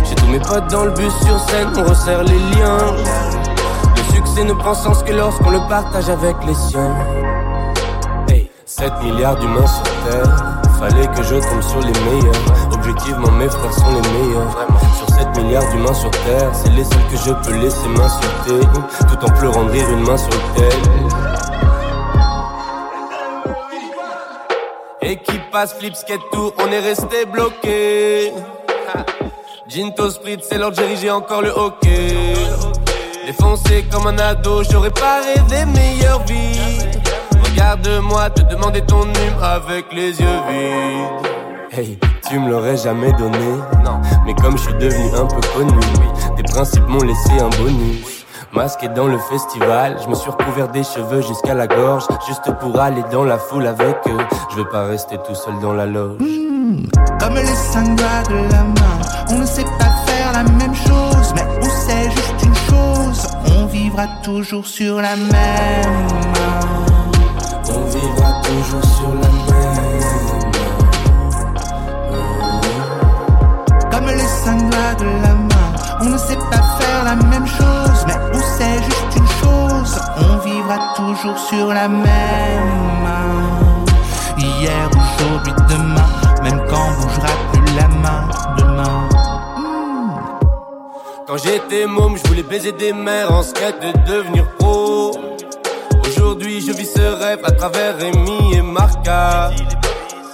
J'ai 0.03 0.15
tous 0.15 0.27
mes 0.27 0.39
potes 0.39 0.69
dans 0.69 0.83
le 0.83 0.91
bus 0.91 1.13
sur 1.25 1.39
scène, 1.39 1.69
on 1.77 1.83
resserre 1.83 2.23
les 2.23 2.37
liens. 2.37 2.93
Le 3.95 4.13
succès 4.13 4.43
ne 4.43 4.51
prend 4.51 4.73
sens 4.73 5.01
que 5.01 5.13
lorsqu'on 5.13 5.49
le 5.51 5.59
partage 5.69 6.09
avec 6.09 6.35
les 6.45 6.53
siens. 6.55 6.93
Hey, 8.27 8.49
7 8.65 8.91
milliards 9.01 9.37
d'humains 9.37 9.67
sur 9.67 9.83
Terre. 10.09 10.61
Fallait 10.77 11.07
que 11.07 11.23
je 11.23 11.35
tombe 11.35 11.61
sur 11.61 11.79
les 11.79 11.87
meilleurs. 11.87 12.73
Objectivement 12.73 13.31
mes 13.31 13.49
frères 13.49 13.73
sont 13.73 13.91
les 13.91 14.19
meilleurs. 14.19 14.57
Sur 14.97 15.15
7 15.15 15.37
milliards 15.37 15.69
d'humains 15.71 15.93
sur 15.93 16.11
Terre 16.11 16.51
C'est 16.53 16.71
les 16.71 16.83
seuls 16.83 17.07
que 17.11 17.17
je 17.17 17.31
peux 17.31 17.57
laisser 17.57 17.87
m'insulter. 17.87 18.67
Tout 19.07 19.25
en 19.25 19.33
pleurant 19.37 19.63
de 19.63 19.71
rire 19.71 19.89
une 19.89 20.05
main 20.05 20.17
sur 20.17 20.29
le 20.29 20.59
tel 20.59 21.38
Équipage, 25.49 25.69
flip, 25.79 25.95
skate, 25.95 26.21
tout, 26.31 26.51
on 26.59 26.71
est 26.71 26.79
resté 26.79 27.25
bloqué. 27.25 28.31
Ginto 29.67 30.11
Sprit, 30.11 30.37
c'est 30.47 30.59
de 30.59 30.69
diriger 30.69 31.09
encore 31.09 31.41
le 31.41 31.49
hockey. 31.49 32.35
Défoncé 33.25 33.83
comme 33.91 34.05
un 34.05 34.19
ado, 34.19 34.61
j'aurais 34.69 34.91
pas 34.91 35.21
rêvé 35.21 35.65
meilleure 35.65 36.23
vie. 36.25 36.77
Regarde-moi 37.49 38.29
te 38.29 38.43
demander 38.43 38.81
ton 38.81 39.05
hume 39.05 39.41
avec 39.41 39.91
les 39.91 40.21
yeux 40.21 40.39
vides. 40.49 41.31
Hey, 41.71 41.97
tu 42.29 42.37
me 42.37 42.51
l'aurais 42.51 42.77
jamais 42.77 43.11
donné. 43.13 43.57
Non, 43.83 43.99
mais 44.27 44.35
comme 44.35 44.55
je 44.55 44.63
suis 44.65 44.73
devenu 44.75 45.09
un 45.15 45.25
peu 45.25 45.41
connu, 45.55 45.79
tes 46.37 46.43
principes 46.43 46.87
m'ont 46.87 47.01
laissé 47.01 47.31
un 47.39 47.49
bonus. 47.57 48.18
Masqué 48.51 48.87
dans 48.89 49.05
le 49.05 49.19
festival, 49.19 49.97
je 50.03 50.09
me 50.09 50.15
suis 50.15 50.31
recouvert 50.31 50.69
des 50.69 50.83
cheveux 50.83 51.21
jusqu'à 51.21 51.53
la 51.53 51.67
gorge, 51.67 52.05
juste 52.27 52.51
pour 52.59 52.79
aller 52.79 53.03
dans 53.11 53.23
la 53.23 53.37
foule 53.37 53.67
avec 53.67 53.95
eux. 54.07 54.17
Je 54.49 54.55
vais 54.57 54.69
pas 54.69 54.85
rester 54.85 55.17
tout 55.19 55.35
seul 55.35 55.59
dans 55.61 55.73
la 55.73 55.85
loge. 55.85 56.17
Comme 57.19 57.35
les 57.35 57.45
cinq 57.45 57.95
doigts 57.95 58.23
de 58.27 58.51
la 58.51 58.63
main, 58.63 58.99
on 59.29 59.37
ne 59.37 59.45
sait 59.45 59.63
pas 59.63 59.91
faire 60.07 60.31
la 60.33 60.43
même 60.43 60.73
chose, 60.73 61.33
mais 61.35 61.45
on 61.61 61.69
sait 61.69 62.09
juste 62.09 62.43
une 62.43 62.55
chose, 62.55 63.27
on 63.55 63.65
vivra 63.67 64.07
toujours 64.23 64.65
sur 64.65 64.95
la 64.95 65.15
même 65.15 65.29
main. 65.29 66.65
On 67.71 67.81
vivra 67.85 68.41
toujours 68.41 68.83
sur 68.83 69.13
la 69.13 69.29
même. 69.29 69.69
Comme 73.91 74.07
les 74.07 74.27
cinq 74.43 74.57
doigts 74.57 74.95
de 74.97 75.05
la 75.05 75.33
main, 75.35 75.48
on 76.01 76.05
ne 76.05 76.17
sait 76.17 76.35
pas 76.35 76.63
faire 76.79 77.03
la 77.03 77.15
même 77.15 77.47
chose, 77.47 78.05
mais 78.07 78.15
on 78.33 78.39
sait 78.39 78.83
juste 78.83 79.15
une 79.17 79.27
chose, 79.27 79.99
on 80.17 80.37
vivra 80.37 80.93
toujours 80.95 81.37
sur 81.37 81.67
la 81.73 81.87
même 81.87 82.05
main. 83.03 83.85
Hier, 84.37 84.89
aujourd'hui, 84.93 85.53
demain, 85.69 86.09
même 86.43 86.61
quand 86.69 86.81
on 86.89 87.01
bougera 87.01 87.27
plus 87.51 87.75
la 87.75 87.87
main 87.87 88.27
demain. 88.57 89.09
Quand 91.27 91.37
j'étais 91.37 91.85
môme, 91.85 92.17
je 92.17 92.27
voulais 92.27 92.43
baiser 92.43 92.71
des 92.71 92.93
mères 92.93 93.31
en 93.31 93.43
skate 93.43 93.81
de 93.81 94.11
devenir 94.11 94.45
pro. 94.57 95.11
Aujourd'hui, 96.07 96.61
je 96.61 96.71
vis 96.71 96.89
ce 96.91 97.01
rêve 97.01 97.39
à 97.43 97.51
travers 97.51 97.97
Rémi 97.97 98.55
et 98.55 98.61
Marca. 98.61 99.51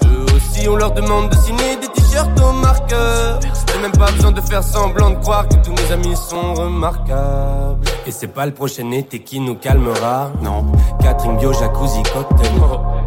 Eux 0.05 0.25
aussi, 0.35 0.69
on 0.69 0.75
leur 0.75 0.91
demande 0.91 1.29
de 1.29 1.35
signer 1.35 1.75
des 1.77 1.87
t-shirts 1.87 2.39
au 2.39 2.51
marqueur. 2.51 3.39
Même 3.85 3.99
pas 3.99 4.11
besoin 4.13 4.31
de 4.31 4.41
faire 4.41 4.63
semblant 4.63 5.11
de 5.11 5.15
croire 5.17 5.47
que 5.47 5.57
tous 5.57 5.69
mes 5.69 5.91
amis 5.91 6.15
sont 6.15 6.55
remarquables. 6.55 7.85
Et 8.07 8.11
c'est 8.11 8.29
pas 8.29 8.47
le 8.47 8.51
prochain 8.51 8.89
été 8.89 9.19
qui 9.19 9.39
nous 9.39 9.53
calmera. 9.53 10.31
Non. 10.41 10.65
Catering 10.99 11.37
bio, 11.37 11.53
jacuzzi, 11.53 12.01
cocktail. 12.11 12.49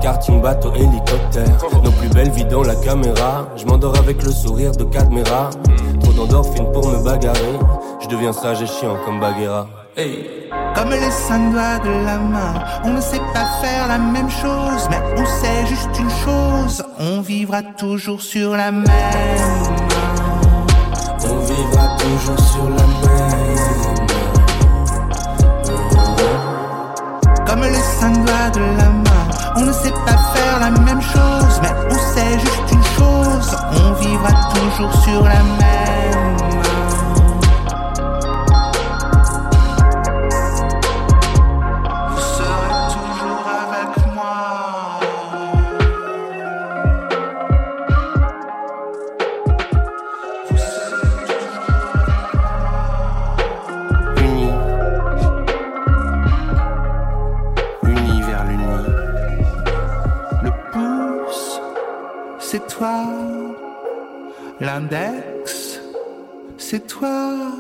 Karting, 0.01 0.41
bateau, 0.41 0.73
hélicoptère. 0.77 1.59
Nos 1.83 1.91
plus 1.91 2.09
belles 2.11 2.31
vies 2.31 2.45
dans 2.45 2.63
la 2.63 2.77
caméra. 2.77 3.49
Je 3.57 3.67
m'endors 3.67 3.99
avec 3.99 4.23
le 4.23 4.31
sourire 4.31 4.71
de 4.71 4.85
Cadmera. 4.85 5.51
Trop 6.01 6.13
d'endorphines 6.13 6.71
pour 6.71 6.87
me 6.87 7.03
bagarrer. 7.03 7.59
Je 8.01 8.07
deviens 8.07 8.33
sage 8.33 8.63
et 8.63 8.67
chiant 8.67 8.99
comme 9.05 9.19
Bagheera. 9.19 9.67
Hey. 9.97 10.29
Comme 10.77 10.91
les 10.91 11.11
cinq 11.11 11.51
doigts 11.51 11.81
de 11.81 12.05
la 12.05 12.19
main, 12.19 12.55
on 12.85 12.93
ne 12.93 13.01
sait 13.01 13.19
pas 13.35 13.47
faire 13.61 13.89
la 13.89 13.99
même 13.99 14.31
chose, 14.31 14.87
mais 14.91 15.01
on 15.17 15.27
sait 15.27 15.67
juste 15.67 15.99
une 15.99 16.11
chose, 16.25 16.85
on 17.01 17.21
vivra 17.21 17.65
toujours 17.65 18.23
sur 18.23 18.57
la 18.57 18.71
même. 18.71 19.88
Vivra 21.59 21.89
toujours 21.99 22.39
sur 22.39 22.69
la 22.69 22.87
même. 23.03 24.07
Comme 27.47 27.63
les 27.63 27.85
cinq 27.99 28.13
doigts 28.25 28.51
de 28.55 28.61
la 28.61 28.89
main, 28.91 29.25
on 29.57 29.63
ne 29.63 29.73
sait 29.73 29.91
pas 30.07 30.19
faire 30.35 30.61
la 30.61 30.71
même 30.71 31.03
chose, 31.03 31.61
mais 31.63 31.73
on 31.91 31.99
sait 32.15 32.39
juste 32.39 32.71
une 32.71 32.85
chose, 32.97 33.57
on 33.73 33.93
vivra 33.95 34.31
toujours 34.55 34.93
sur 35.03 35.23
la 35.25 35.43
même 35.43 36.58
L'index, 64.71 65.81
c'est 66.59 66.87
toi. 66.87 67.57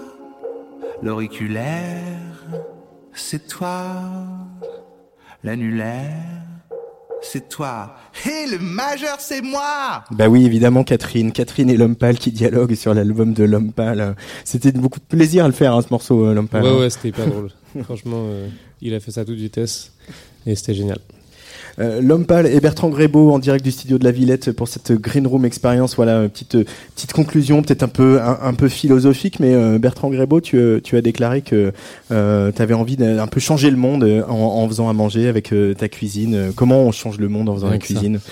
L'auriculaire, 1.02 2.44
c'est 3.14 3.48
toi. 3.48 4.02
L'annulaire, 5.43 6.12
c'est 7.22 7.48
toi. 7.48 7.97
Et 8.26 8.51
le 8.51 8.59
majeur, 8.59 9.16
c'est 9.20 9.40
moi. 9.40 10.05
Bah 10.10 10.28
oui, 10.28 10.44
évidemment, 10.44 10.85
Catherine. 10.85 11.32
Catherine 11.32 11.70
et 11.70 11.78
L'Homme 11.78 11.97
Pâle 11.97 12.18
qui 12.18 12.30
dialoguent 12.30 12.74
sur 12.74 12.93
l'album 12.93 13.32
de 13.32 13.44
L'Homme 13.44 13.72
Pâle. 13.72 14.14
C'était 14.44 14.72
beaucoup 14.72 15.01
de 15.01 15.06
plaisir 15.06 15.47
à 15.47 15.48
le 15.48 15.55
faire, 15.55 15.72
hein, 15.72 15.80
ce 15.80 15.89
morceau, 15.90 16.26
euh, 16.26 16.35
L'Homme 16.35 16.48
Pâle. 16.48 16.62
Ouais, 16.62 16.68
hein. 16.68 16.78
ouais, 16.78 16.90
c'était 16.90 17.09
hyper 17.09 17.26
drôle. 17.26 17.48
Franchement, 17.85 18.26
euh, 18.26 18.48
il 18.82 18.93
a 18.93 19.01
fait 19.01 19.12
ça 19.12 19.22
à 19.22 19.24
toute 19.24 19.39
vitesse 19.39 19.94
et 20.44 20.55
c'était 20.55 20.74
génial. 20.74 20.98
Euh, 21.81 22.01
L'homme 22.01 22.27
pâle 22.27 22.47
et 22.47 22.59
Bertrand 22.61 22.89
Grébeau 22.89 23.31
en 23.33 23.39
direct 23.39 23.65
du 23.65 23.71
studio 23.71 23.99
de 23.99 24.05
la 24.05 24.11
Villette 24.11 24.51
pour 24.53 24.67
cette 24.69 24.93
Green 24.93 25.27
Room 25.27 25.45
expérience. 25.45 25.95
Voilà, 25.97 26.29
petite 26.29 26.57
euh, 26.57 26.65
petite 26.97 27.13
conclusion, 27.13 27.63
peut-être 27.63 27.83
un 27.85 27.89
peu 27.89 28.21
un, 28.21 28.39
un 28.43 28.55
peu 28.55 28.69
philosophique, 28.69 29.39
mais 29.41 29.55
euh, 29.55 29.79
Bertrand 29.79 30.11
Grébeau, 30.11 30.41
tu 30.41 30.59
tu 30.83 30.97
as 30.97 31.01
déclaré 31.03 31.43
que 31.43 31.73
euh, 32.11 32.51
tu 32.55 32.61
avais 32.63 32.75
envie 32.75 32.97
d'un 32.97 33.27
peu 33.29 33.39
changer 33.41 33.71
le 33.71 33.77
monde 33.77 34.05
en, 34.29 34.33
en 34.35 34.69
faisant 34.69 34.89
à 34.89 34.93
manger 34.93 35.29
avec 35.29 35.53
euh, 35.53 35.75
ta 35.75 35.89
cuisine. 35.89 36.53
Comment 36.57 36.81
on 36.83 36.91
change 36.93 37.19
le 37.19 37.29
monde 37.29 37.49
en 37.49 37.55
faisant 37.55 37.69
Avec 37.69 37.83
la 37.83 37.87
cuisine? 37.87 38.21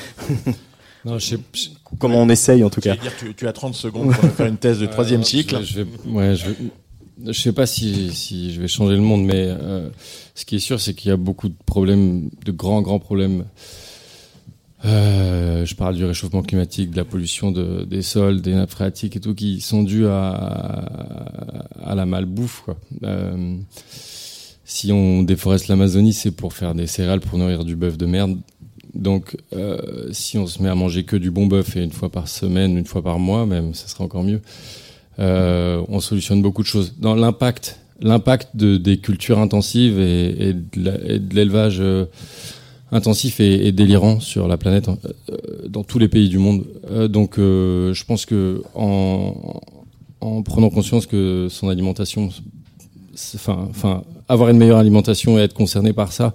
Non, 1.05 1.21
je 1.21 1.25
sais- 1.27 1.39
je- 1.55 1.69
Comment 2.01 2.21
on 2.21 2.29
essaye 2.29 2.65
en 2.65 2.69
tout 2.71 2.81
cas. 2.81 2.97
Dire, 2.97 3.13
tu, 3.17 3.33
tu 3.33 3.47
as 3.47 3.53
30 3.53 3.75
secondes 3.77 4.13
pour 4.13 4.29
faire 4.33 4.47
une 4.47 4.57
thèse 4.57 4.81
de 4.81 4.87
troisième 4.97 5.23
cycle. 5.23 5.57
Je, 5.63 5.83
vais, 5.83 5.87
ouais, 6.11 6.35
je, 6.35 6.47
vais- 6.47 7.33
je 7.33 7.41
sais 7.41 7.53
pas 7.53 7.65
si, 7.65 8.11
si 8.13 8.53
je 8.53 8.61
vais 8.61 8.67
changer 8.67 8.97
le 8.97 9.03
monde, 9.03 9.25
mais 9.25 9.47
euh, 9.47 9.89
ce 10.37 10.45
qui 10.45 10.57
est 10.57 10.61
sûr, 10.61 10.81
c'est 10.81 10.95
qu'il 10.95 11.09
y 11.09 11.13
a 11.13 11.17
beaucoup 11.17 11.49
de 11.49 11.55
problèmes, 11.65 12.29
de 12.45 12.53
grands, 12.53 12.83
grands 12.83 12.99
problèmes. 12.99 13.47
Euh, 14.85 15.65
je 15.65 15.75
parle 15.75 15.97
du 15.97 16.05
réchauffement 16.05 16.43
climatique, 16.43 16.91
de 16.91 16.97
la 16.97 17.07
pollution 17.07 17.51
de, 17.51 17.85
des 17.85 18.03
sols, 18.03 18.43
des 18.43 18.55
nappes 18.55 18.71
phréatiques 18.71 19.17
et 19.17 19.21
tout, 19.21 19.35
qui 19.35 19.63
sont 19.63 19.83
dus 19.83 20.07
à, 20.07 20.85
la 21.95 22.05
malbouffe. 22.05 22.65
Euh, 23.03 23.57
si 24.67 24.93
on 24.93 25.23
déforeste 25.23 25.69
l'Amazonie, 25.69 26.13
c'est 26.13 26.33
pour 26.33 26.53
faire 26.53 26.75
des 26.75 26.87
céréales, 26.87 27.21
pour 27.21 27.39
nourrir 27.39 27.65
du 27.65 27.75
bœuf 27.75 27.97
de 27.97 28.05
merde. 28.05 28.39
Donc, 28.95 29.39
euh, 29.55 30.09
si 30.13 30.37
on 30.37 30.47
se 30.47 30.63
met 30.63 30.69
à 30.69 30.75
manger 30.75 31.05
que 31.05 31.17
du 31.17 31.31
bon 31.31 31.47
bœuf 31.47 31.77
et 31.77 31.83
une 31.83 31.93
fois 31.93 32.11
par 32.11 32.29
semaine, 32.29 32.77
une 32.77 32.87
fois 32.87 33.03
par 33.03 33.19
mois, 33.19 33.47
même, 33.47 33.73
ça 33.73 33.89
serait 33.89 34.05
encore 34.05 34.23
mieux. 34.23 34.43
On 35.19 36.01
solutionne 36.01 36.43
beaucoup 36.43 36.63
de 36.63 36.69
choses. 36.69 36.95
Dans 36.99 37.15
l'impact, 37.15 37.81
l'impact 38.01 38.51
de, 38.55 38.77
des 38.77 38.99
cultures 38.99 39.39
intensives 39.39 39.99
et, 39.99 40.49
et 40.49 40.53
de 40.53 41.35
l'élevage 41.35 41.79
euh, 41.81 42.05
intensif 42.93 43.41
et, 43.41 43.67
et 43.67 43.73
délirant 43.73 44.21
sur 44.21 44.49
la 44.49 44.57
planète, 44.57 44.89
euh, 44.89 45.37
dans 45.69 45.83
tous 45.83 45.99
les 45.99 46.09
pays 46.09 46.29
du 46.29 46.39
monde. 46.39 46.65
Euh, 46.91 47.09
donc, 47.09 47.37
je 47.39 48.05
pense 48.05 48.27
que 48.27 48.63
en, 48.75 49.61
en 50.21 50.43
prenant 50.43 50.71
conscience 50.71 51.07
que 51.07 51.49
son 51.51 51.69
alimentation, 51.69 52.29
enfin, 53.35 53.67
enfin, 53.71 54.05
avoir 54.29 54.51
une 54.51 54.59
meilleure 54.59 54.79
alimentation 54.79 55.39
et 55.39 55.43
être 55.43 55.55
concerné 55.55 55.93
par 55.93 56.13
ça, 56.13 56.33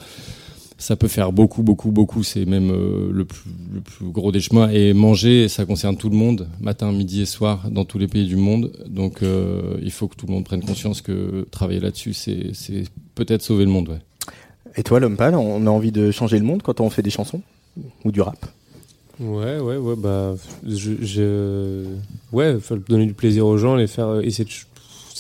ça 0.82 0.96
peut 0.96 1.08
faire 1.08 1.32
beaucoup, 1.32 1.62
beaucoup, 1.62 1.92
beaucoup. 1.92 2.24
C'est 2.24 2.46
même 2.46 2.72
euh, 2.72 3.10
le, 3.12 3.24
plus, 3.24 3.50
le 3.74 3.82
plus 3.82 4.06
gros 4.08 4.32
des 4.32 4.42
chemins. 4.42 4.70
Et 4.70 4.94
manger, 4.94 5.48
ça 5.48 5.66
concerne 5.66 5.96
tout 5.96 6.10
le 6.10 6.18
monde, 6.18 6.48
matin, 6.60 6.92
midi 6.92 7.22
et 7.22 7.26
soir, 7.26 7.70
dans 7.70 7.86
tous 7.86 8.00
les 8.00 8.08
pays 8.08 8.26
du 8.26 8.36
monde. 8.36 8.72
Donc, 8.88 9.22
euh, 9.22 9.78
il 9.82 9.92
faut 9.92 10.08
que 10.08 10.16
tout 10.16 10.26
le 10.26 10.34
monde 10.34 10.44
prenne 10.44 10.64
conscience 10.64 11.02
que 11.02 11.46
travailler 11.52 11.80
là-dessus, 11.80 12.14
c'est 12.14 12.52
c'est 12.54 12.86
peut-être 13.14 13.44
sauver 13.44 13.66
le 13.66 13.72
monde. 13.72 13.90
Ouais. 13.90 14.00
Et 14.76 14.84
toi, 14.84 15.00
l'homme 15.00 15.18
pâle, 15.18 15.36
on 15.36 15.68
a 15.68 15.70
envie 15.70 15.92
de 15.92 16.12
changer 16.12 16.40
le 16.40 16.46
monde 16.46 16.64
quand 16.64 16.82
on 16.82 16.90
fait 16.90 17.04
des 17.04 17.10
chansons 17.10 17.42
ou 18.04 18.12
du 18.12 18.22
rap? 18.22 18.46
Ouais, 19.20 19.60
ouais, 19.60 19.78
ouais, 19.78 19.96
bah, 19.96 20.34
je, 20.68 20.94
je... 21.00 21.86
ouais, 22.32 22.58
faut 22.60 22.78
donner 22.78 23.06
du 23.06 23.14
plaisir 23.14 23.46
aux 23.46 23.58
gens, 23.58 23.76
les 23.76 23.86
faire 23.86 24.08
euh, 24.08 24.22
essayer 24.22 24.46
de, 24.46 24.50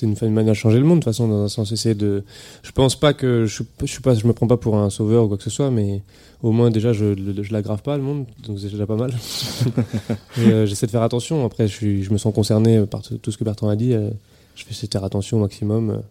c'est 0.02 0.06
une, 0.07 0.15
une 0.22 0.34
manière 0.34 0.53
de 0.53 0.57
changer 0.57 0.80
le 0.80 0.84
monde, 0.86 0.99
de 0.99 1.03
toute 1.03 1.14
façon, 1.14 1.28
dans 1.28 1.44
un 1.44 1.48
sens, 1.48 1.72
essayer 1.72 1.95
de, 1.95 2.23
je 2.64 2.72
pense 2.72 2.95
pas 2.99 3.14
que, 3.14 3.45
je, 3.45 3.64
je 3.82 3.86
suis 3.86 4.02
pas, 4.02 4.15
je 4.15 4.26
me 4.26 4.34
prends 4.34 4.48
pas 4.48 4.57
pour 4.57 4.76
un 4.78 4.90
sauveur 4.90 5.26
ou 5.26 5.28
quoi 5.28 5.38
que 5.38 5.44
ce 5.44 5.49
soit, 5.49 5.69
mais 5.72 6.02
au 6.44 6.52
moins, 6.52 6.72
déjà, 6.72 6.91
je, 6.91 7.14
je 7.41 7.53
l'aggrave 7.53 7.82
pas, 7.84 7.95
le 7.98 8.03
monde, 8.03 8.26
donc 8.48 8.60
c'est 8.60 8.69
déjà 8.69 8.86
pas 8.88 8.95
mal. 8.95 9.14
Euh, 10.40 10.65
j'essaie 10.65 10.86
de 10.88 10.91
faire 10.91 11.02
attention, 11.03 11.45
après, 11.45 11.68
je 11.68 11.73
suis, 11.73 12.03
je 12.03 12.11
me 12.11 12.18
sens 12.18 12.34
concerné 12.34 12.86
par 12.86 13.02
tout 13.02 13.32
ce 13.32 13.38
que 13.38 13.44
Bertrand 13.44 13.69
a 13.69 13.76
dit, 13.76 13.94
euh, 13.94 14.10
je 14.56 14.64
vais 14.65 14.72
essayer 14.72 14.88
de 14.88 14.94
faire 14.94 15.03
attention 15.03 15.38
au 15.38 15.41
maximum. 15.41 16.02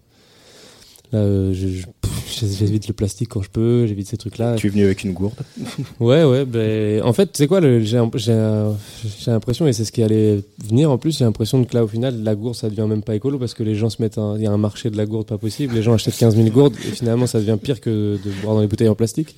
Là, 1.13 1.19
euh, 1.19 1.53
je, 1.55 1.69
je- 1.69 1.87
pff, 2.01 2.20
j'évite 2.31 2.87
le 2.89 2.95
plastique 2.95 3.29
quand 3.29 3.43
je 3.43 3.51
peux, 3.51 3.87
j'évite 3.87 4.09
ces 4.09 4.17
trucs-là. 4.17 4.57
Tu 4.57 4.67
es 4.69 4.71
venu 4.71 4.85
avec 4.85 5.05
une 5.05 5.13
gourde. 5.13 5.35
Ouais, 6.01 6.25
ouais. 6.25 6.45
Ben, 6.45 7.03
en 7.03 7.13
fait, 7.13 7.31
c'est 7.35 7.47
quoi 7.47 7.61
J'ai 7.81 7.97
l'impression, 7.97 9.67
et 9.67 9.73
c'est 9.73 9.85
ce 9.85 9.93
qui 9.93 10.03
allait 10.03 10.41
venir 10.67 10.91
en 10.91 10.99
plus, 10.99 11.19
j'ai 11.19 11.25
l'impression 11.25 11.63
que 11.65 11.75
là, 11.77 11.85
au 11.85 11.89
final, 11.89 12.23
la 12.23 12.35
gourde, 12.35 12.55
ça 12.55 12.69
devient 12.69 12.87
même 12.89 13.03
pas 13.03 13.15
écolo 13.15 13.39
parce 13.39 13.55
que 13.55 13.63
les 13.63 13.75
gens 13.75 13.91
se 13.91 14.01
mettent. 14.01 14.19
un- 14.19 14.37
Il 14.37 14.43
y 14.43 14.47
a 14.47 14.51
un 14.53 14.57
marché 14.59 14.91
de 14.91 14.97
la 14.97 15.07
gourde 15.07 15.27
pas 15.27 15.39
possible. 15.39 15.75
Les 15.75 15.83
gens 15.83 15.93
achètent 15.95 16.17
15 16.17 16.37
000 16.37 16.49
gourdes 16.51 16.75
et 16.87 16.93
finalement, 16.93 17.27
ça 17.27 17.39
devient 17.41 17.59
pire 17.63 17.81
que 17.81 18.19
de 18.25 18.31
boire 18.43 18.55
dans 18.55 18.61
les 18.63 18.67
bouteilles 18.67 18.89
en 18.89 18.95
plastique. 18.95 19.37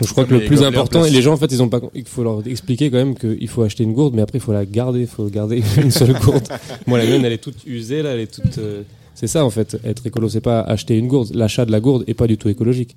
Donc, 0.00 0.08
je 0.08 0.12
crois 0.12 0.24
que 0.24 0.34
le 0.34 0.44
plus 0.44 0.62
important, 0.62 1.04
et 1.04 1.10
les 1.10 1.22
gens, 1.22 1.34
en 1.34 1.36
fait, 1.36 1.52
ils 1.52 1.62
ont 1.62 1.68
pas. 1.68 1.80
Il 1.94 2.04
faut 2.04 2.24
leur 2.24 2.44
expliquer 2.46 2.90
quand 2.90 2.96
même 2.96 3.14
qu'il 3.16 3.46
faut 3.48 3.62
acheter 3.62 3.84
une 3.84 3.92
gourde, 3.92 4.14
mais 4.14 4.22
après, 4.22 4.38
il 4.38 4.40
faut 4.40 4.52
la 4.52 4.64
garder. 4.66 5.00
Il 5.00 5.06
faut 5.06 5.26
garder 5.26 5.62
une 5.82 5.90
seule 5.92 6.14
gourde. 6.18 6.48
Moi, 6.86 6.98
la 6.98 7.04
mienne, 7.06 7.24
elle 7.24 7.32
est 7.32 7.38
toute 7.38 7.64
usée, 7.66 8.02
là, 8.02 8.10
elle 8.14 8.20
est 8.20 8.26
toute. 8.32 8.58
euh, 8.58 8.82
C'est 9.18 9.26
ça, 9.26 9.44
en 9.44 9.50
fait. 9.50 9.76
Être 9.82 10.06
écolo, 10.06 10.28
c'est 10.28 10.40
pas 10.40 10.60
acheter 10.60 10.96
une 10.96 11.08
gourde. 11.08 11.34
L'achat 11.34 11.64
de 11.64 11.72
la 11.72 11.80
gourde 11.80 12.04
est 12.06 12.14
pas 12.14 12.28
du 12.28 12.38
tout 12.38 12.48
écologique. 12.48 12.94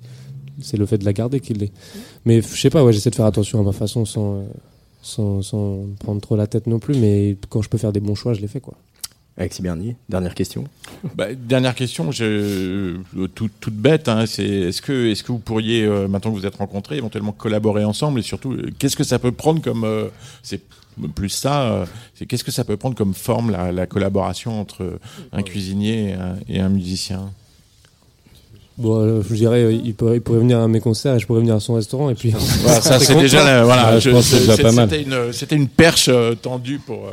C'est 0.60 0.76
le 0.76 0.86
fait 0.86 0.98
de 0.98 1.04
la 1.04 1.12
garder 1.12 1.40
qui 1.40 1.52
l'est. 1.52 1.72
Mais 2.24 2.40
je 2.40 2.60
sais 2.60 2.70
pas, 2.70 2.84
ouais, 2.84 2.92
j'essaie 2.92 3.10
de 3.10 3.16
faire 3.16 3.26
attention 3.26 3.58
à 3.58 3.64
ma 3.64 3.72
façon 3.72 4.04
sans, 4.04 4.36
euh, 4.36 4.42
sans, 5.02 5.42
sans 5.42 5.84
prendre 5.98 6.20
trop 6.20 6.36
la 6.36 6.46
tête 6.46 6.68
non 6.68 6.78
plus. 6.78 6.94
Mais 6.96 7.36
quand 7.48 7.60
je 7.60 7.68
peux 7.68 7.76
faire 7.76 7.92
des 7.92 7.98
bons 7.98 8.14
choix, 8.14 8.34
je 8.34 8.40
les 8.40 8.46
fais, 8.46 8.60
quoi. 8.60 8.74
Alexis 9.36 9.62
Bernier, 9.62 9.96
dernière 10.08 10.36
question. 10.36 10.64
Bah, 11.16 11.34
dernière 11.34 11.74
question, 11.74 12.12
je, 12.12 12.24
euh, 12.24 13.28
toute, 13.34 13.72
bête, 13.72 14.08
hein, 14.08 14.26
c'est 14.26 14.44
est-ce 14.44 14.82
que, 14.82 15.10
est-ce 15.10 15.24
que 15.24 15.32
vous 15.32 15.38
pourriez, 15.38 15.84
euh, 15.84 16.06
maintenant 16.06 16.30
que 16.30 16.36
vous 16.36 16.46
êtes 16.46 16.56
rencontrés, 16.56 16.98
éventuellement 16.98 17.32
collaborer 17.32 17.84
ensemble 17.84 18.20
et 18.20 18.22
surtout, 18.22 18.56
qu'est-ce 18.78 18.94
que 18.94 19.04
ça 19.04 19.18
peut 19.18 19.32
prendre 19.32 19.62
comme, 19.62 19.84
euh, 19.84 20.08
c'est 20.42 20.60
plus 21.14 21.28
ça, 21.30 21.62
euh, 21.72 21.86
c'est 22.14 22.26
qu'est-ce 22.26 22.44
que 22.44 22.50
ça 22.50 22.64
peut 22.64 22.76
prendre 22.76 22.94
comme 22.96 23.14
forme 23.14 23.50
la, 23.50 23.72
la 23.72 23.86
collaboration 23.86 24.60
entre 24.60 24.98
un 25.32 25.42
cuisinier 25.42 26.10
et 26.10 26.12
un, 26.14 26.36
et 26.48 26.60
un 26.60 26.68
musicien? 26.68 27.30
Bon, 28.78 28.98
euh, 29.00 29.22
je 29.28 29.34
dirais, 29.34 29.62
euh, 29.64 29.72
il 29.72 29.94
pourrait, 29.94 30.16
il 30.16 30.20
pourrait 30.22 30.38
venir 30.38 30.58
à 30.58 30.66
mes 30.66 30.80
concerts 30.80 31.14
et 31.16 31.18
je 31.18 31.26
pourrais 31.26 31.40
venir 31.40 31.54
à 31.54 31.60
son 31.60 31.74
restaurant. 31.74 32.08
Et 32.10 32.14
puis, 32.14 32.30
Voilà, 32.62 32.80
ça 32.80 32.98
c'est 32.98 33.14
déjà, 33.16 33.44
la- 33.44 33.64
voilà, 33.64 33.98
je- 33.98 34.10
pense 34.10 34.30
que 34.30 34.36
c'est 34.36 34.40
déjà 34.40 34.56
c'est- 34.56 34.62
pas 34.62 34.72
mal. 34.72 34.88
C'était 35.32 35.56
une, 35.56 35.68
perche 35.68 36.08
euh, 36.08 36.34
tendue 36.34 36.78
pour. 36.78 37.06
euh, 37.06 37.10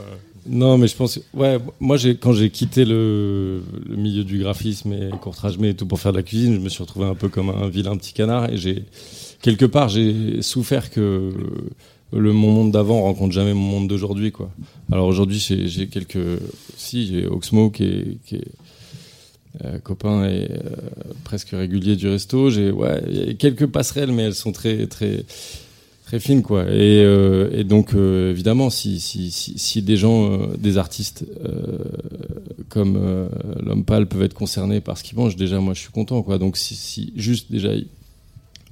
Non, 0.47 0.77
mais 0.77 0.87
je 0.87 0.95
pense. 0.95 1.19
Ouais, 1.33 1.57
moi, 1.81 1.97
quand 2.21 2.31
j'ai 2.31 2.49
quitté 2.49 2.85
le, 2.85 3.61
le 3.87 3.95
milieu 3.97 4.23
du 4.23 4.39
graphisme 4.39 4.93
et 4.93 5.09
courtrage 5.21 5.57
mais 5.59 5.71
et 5.71 5.73
tout 5.73 5.85
pour 5.85 5.99
faire 5.99 6.13
de 6.13 6.17
la 6.17 6.23
cuisine, 6.23 6.55
je 6.55 6.59
me 6.59 6.69
suis 6.69 6.81
retrouvé 6.81 7.05
un 7.05 7.13
peu 7.15 7.27
comme 7.27 7.49
un 7.49 7.67
vilain 7.67 7.97
petit 7.97 8.13
canard 8.13 8.49
et 8.49 8.57
j'ai 8.57 8.85
quelque 9.41 9.65
part 9.65 9.89
j'ai 9.89 10.41
souffert 10.41 10.89
que 10.89 11.31
le 12.11 12.33
mon 12.33 12.51
monde 12.51 12.71
d'avant 12.71 13.01
rencontre 13.03 13.33
jamais 13.33 13.53
mon 13.53 13.79
monde 13.79 13.87
d'aujourd'hui, 13.87 14.31
quoi. 14.31 14.49
Alors 14.91 15.07
aujourd'hui, 15.07 15.39
j'ai 15.39 15.87
quelques. 15.87 16.39
Si, 16.75 17.07
j'ai 17.07 17.27
Oxmo 17.27 17.69
qui 17.69 17.83
est, 17.83 18.41
euh, 19.65 19.79
copain 19.79 20.25
et 20.25 20.47
euh, 20.51 20.75
presque 21.23 21.49
régulier 21.49 21.95
du 21.95 22.07
resto. 22.07 22.49
J'ai 22.49 22.71
ouais, 22.71 23.35
quelques 23.37 23.65
passerelles, 23.67 24.11
mais 24.11 24.23
elles 24.23 24.35
sont 24.35 24.51
très 24.51 24.87
très 24.87 25.25
très 26.05 26.19
fines 26.19 26.41
quoi. 26.41 26.63
Et, 26.63 27.03
euh, 27.03 27.63
donc 27.63 27.93
évidemment, 27.93 28.69
si 28.69 28.99
si 28.99 29.31
si, 29.31 29.81
des 29.81 29.97
gens, 29.97 30.47
des 30.57 30.77
artistes 30.77 31.25
comme 32.69 33.29
l'homme 33.61 33.83
pâle 33.83 34.07
peuvent 34.07 34.23
être 34.23 34.33
concernés 34.33 34.81
par 34.81 34.97
ce 34.97 35.03
qu'ils 35.03 35.17
mangent, 35.17 35.35
déjà 35.35 35.59
moi 35.59 35.73
je 35.73 35.79
suis 35.79 35.91
content 35.91 36.21
quoi. 36.23 36.37
Donc 36.37 36.57
si, 36.57 36.75
si 36.75 37.13
juste 37.15 37.51
déjà 37.51 37.71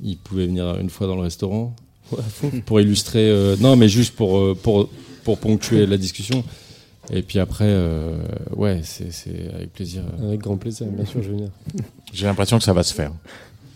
ils 0.03 0.18
pouvaient 0.18 0.45
venir 0.45 0.77
une 0.80 0.89
fois 0.89 1.07
dans 1.07 1.15
le 1.15 1.22
restaurant 1.22 1.76
Ouais, 2.11 2.59
pour 2.65 2.79
illustrer. 2.79 3.29
euh, 3.29 3.55
non, 3.59 3.75
mais 3.75 3.89
juste 3.89 4.15
pour 4.15 4.38
euh, 4.38 4.55
pour 4.61 4.89
pour 5.23 5.38
ponctuer 5.39 5.85
la 5.85 5.97
discussion. 5.97 6.43
Et 7.11 7.21
puis 7.21 7.39
après, 7.39 7.65
euh, 7.67 8.17
ouais, 8.55 8.81
c'est 8.84 9.11
c'est 9.11 9.49
avec 9.53 9.73
plaisir. 9.73 10.03
Avec 10.21 10.41
grand 10.41 10.57
plaisir, 10.57 10.88
bien 10.88 11.05
sûr, 11.05 11.21
je 11.23 11.29
vais 11.29 11.35
venir. 11.35 11.49
J'ai 12.13 12.25
l'impression 12.25 12.57
que 12.57 12.63
ça 12.63 12.73
va 12.73 12.84
se 12.84 12.93
faire. 12.93 13.11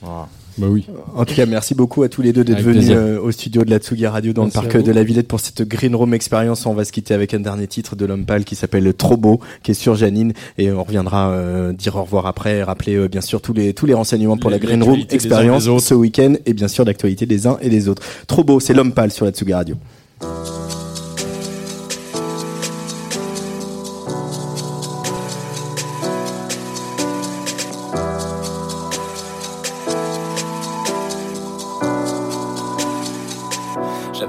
Voilà. 0.01 0.27
Bah 0.57 0.67
oui. 0.69 0.85
En 1.15 1.23
tout 1.25 1.33
cas, 1.33 1.45
merci 1.45 1.75
beaucoup 1.75 2.03
à 2.03 2.09
tous 2.09 2.21
les 2.21 2.33
deux 2.33 2.43
d'être 2.43 2.61
venus 2.61 2.89
euh, 2.91 3.19
au 3.19 3.31
studio 3.31 3.63
de 3.63 3.69
la 3.69 3.77
Tsugi 3.79 4.05
Radio 4.05 4.33
dans 4.33 4.43
Merci 4.43 4.57
le 4.61 4.67
parc 4.69 4.83
de 4.83 4.91
la 4.91 5.03
Villette 5.03 5.27
pour 5.27 5.39
cette 5.39 5.61
Green 5.67 5.95
Room 5.95 6.13
expérience. 6.13 6.65
On 6.65 6.73
va 6.73 6.83
se 6.85 6.91
quitter 6.91 7.13
avec 7.13 7.33
un 7.33 7.39
dernier 7.39 7.67
titre 7.67 7.95
de 7.95 8.05
l'homme 8.05 8.25
pâle 8.25 8.43
qui 8.43 8.55
s'appelle 8.55 8.93
Trop 8.93 9.17
beau, 9.17 9.39
qui 9.63 9.71
est 9.71 9.75
sur 9.75 9.95
Janine 9.95 10.33
et 10.57 10.71
on 10.71 10.83
reviendra 10.83 11.31
euh, 11.31 11.71
dire 11.73 11.95
au 11.95 12.03
revoir 12.03 12.25
après, 12.25 12.57
et 12.57 12.63
rappeler 12.63 12.95
euh, 12.95 13.07
bien 13.07 13.21
sûr 13.21 13.41
tous 13.41 13.53
les 13.53 13.73
tous 13.73 13.85
les 13.85 13.93
renseignements 13.93 14.37
pour 14.37 14.49
Les- 14.49 14.57
la 14.59 14.65
Green 14.65 14.83
Room 14.83 14.99
autres. 14.99 15.85
ce 15.85 15.93
week-end 15.93 16.33
et 16.45 16.53
bien 16.53 16.67
sûr 16.67 16.83
l'actualité 16.85 17.25
des 17.25 17.47
uns 17.47 17.57
et 17.61 17.69
des 17.69 17.87
autres. 17.87 18.01
Trop 18.27 18.43
beau, 18.43 18.59
c'est 18.59 18.73
l'homme 18.73 18.91
pâle 18.93 19.11
sur 19.11 19.25
la 19.25 19.31
Tsugi 19.31 19.53
Radio. 19.53 19.75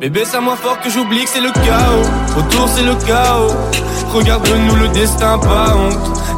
Bébé, 0.00 0.24
ça 0.24 0.40
moins 0.40 0.56
fort 0.56 0.80
que 0.80 0.88
j'oublie 0.88 1.24
que 1.24 1.28
c'est 1.28 1.42
le 1.42 1.50
chaos. 1.50 2.38
Autour, 2.38 2.70
c'est 2.70 2.82
le 2.82 2.94
chaos. 3.06 3.52
Regarde-nous 4.14 4.76
le 4.76 4.88
destin, 4.88 5.38
pas 5.38 5.76
honte. 5.76 6.19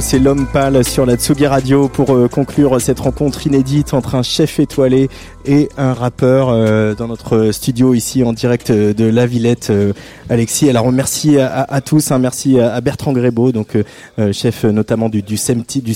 C'est 0.00 0.18
l'homme 0.20 0.46
pâle 0.46 0.84
sur 0.84 1.04
la 1.04 1.16
Tsugi 1.16 1.46
Radio 1.46 1.88
pour 1.88 2.10
euh, 2.14 2.28
conclure 2.28 2.80
cette 2.80 3.00
rencontre 3.00 3.46
inédite 3.46 3.92
entre 3.92 4.14
un 4.14 4.22
chef 4.22 4.60
étoilé 4.60 5.08
et 5.46 5.68
un 5.76 5.92
rappeur 5.92 6.48
euh, 6.48 6.94
dans 6.94 7.08
notre 7.08 7.50
studio 7.52 7.92
ici 7.92 8.22
en 8.22 8.32
direct 8.32 8.70
euh, 8.70 8.94
de 8.94 9.04
La 9.04 9.26
Villette, 9.26 9.68
euh, 9.70 9.92
Alexis. 10.30 10.70
Alors 10.70 10.90
merci 10.92 11.38
à, 11.38 11.62
à- 11.62 11.80
tous, 11.80 12.12
hein, 12.12 12.18
merci 12.18 12.58
à, 12.60 12.80
Bertrand 12.80 13.12
Grébeau, 13.12 13.50
donc 13.52 13.76
euh, 14.18 14.32
chef 14.32 14.64
notamment 14.64 15.08
du, 15.08 15.22
du, 15.22 15.34
du. 15.34 15.94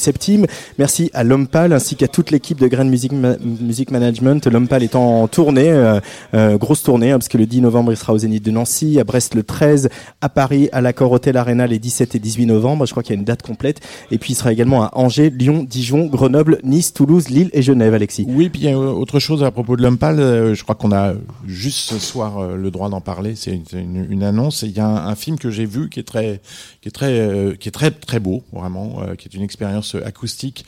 Merci 0.78 1.10
à 1.14 1.24
l'homme 1.24 1.46
pâle 1.46 1.72
ainsi 1.72 1.94
qu'à 1.96 2.08
toute 2.08 2.30
l'équipe 2.30 2.60
de 2.60 2.66
Grain 2.66 2.84
Music, 2.84 3.12
Ma- 3.12 3.36
Music 3.38 3.90
Management. 3.90 4.46
L'homme 4.48 4.68
pâle 4.68 4.82
est 4.82 4.96
en 4.96 5.28
tournée, 5.28 5.72
grosse 6.54 6.82
tournée, 6.82 7.12
hein, 7.12 7.18
parce 7.18 7.28
que 7.28 7.38
le 7.38 7.46
10 7.46 7.60
novembre 7.62 7.92
il 7.92 7.96
sera 7.96 8.12
au 8.12 8.18
Zénith 8.18 8.44
de 8.44 8.50
Nancy, 8.50 8.98
à 9.00 9.04
Brest 9.04 9.34
le 9.34 9.44
13, 9.44 9.88
à 10.20 10.28
Paris, 10.28 10.68
à 10.72 10.80
l'Accor 10.80 11.10
Hotel 11.12 11.36
Arena 11.36 11.66
les 11.66 11.78
17 11.78 12.14
et 12.16 12.18
18 12.18 12.46
novembre. 12.46 12.84
Je 12.86 12.90
crois 12.90 13.02
qu'il 13.02 13.14
y 13.14 13.16
a 13.16 13.20
une 13.20 13.24
date 13.24 13.42
complète. 13.42 13.67
Et 14.10 14.18
puis 14.18 14.32
il 14.32 14.36
sera 14.36 14.52
également 14.52 14.84
à 14.84 14.90
Angers, 14.94 15.30
Lyon, 15.30 15.64
Dijon, 15.68 16.06
Grenoble, 16.06 16.60
Nice, 16.64 16.92
Toulouse, 16.92 17.28
Lille 17.28 17.50
et 17.52 17.62
Genève, 17.62 17.94
Alexis. 17.94 18.26
Oui, 18.28 18.48
puis 18.48 18.62
il 18.62 18.70
y 18.70 18.72
a 18.72 18.78
autre 18.78 19.18
chose 19.18 19.42
à 19.44 19.50
propos 19.50 19.76
de 19.76 19.88
pâle. 19.96 20.20
euh, 20.20 20.54
Je 20.54 20.62
crois 20.62 20.74
qu'on 20.74 20.92
a 20.92 21.14
juste 21.46 21.78
ce 21.78 21.98
soir 21.98 22.38
euh, 22.38 22.56
le 22.56 22.70
droit 22.70 22.88
d'en 22.88 23.00
parler. 23.00 23.34
C'est 23.36 23.60
une, 23.72 24.22
annonce. 24.22 24.62
Il 24.62 24.76
y 24.76 24.80
a 24.80 24.86
un, 24.86 25.14
film 25.14 25.38
que 25.38 25.50
j'ai 25.50 25.66
vu 25.66 25.88
qui 25.88 26.00
est 26.00 26.04
très, 26.04 26.40
qui 26.80 26.88
est 26.88 26.92
très, 26.92 27.18
euh, 27.20 27.54
qui 27.54 27.68
est 27.68 27.72
très 27.72 27.90
très 27.90 28.20
beau, 28.20 28.42
vraiment, 28.52 29.00
qui 29.16 29.28
est 29.28 29.34
une 29.34 29.42
expérience 29.42 29.94
acoustique 30.04 30.64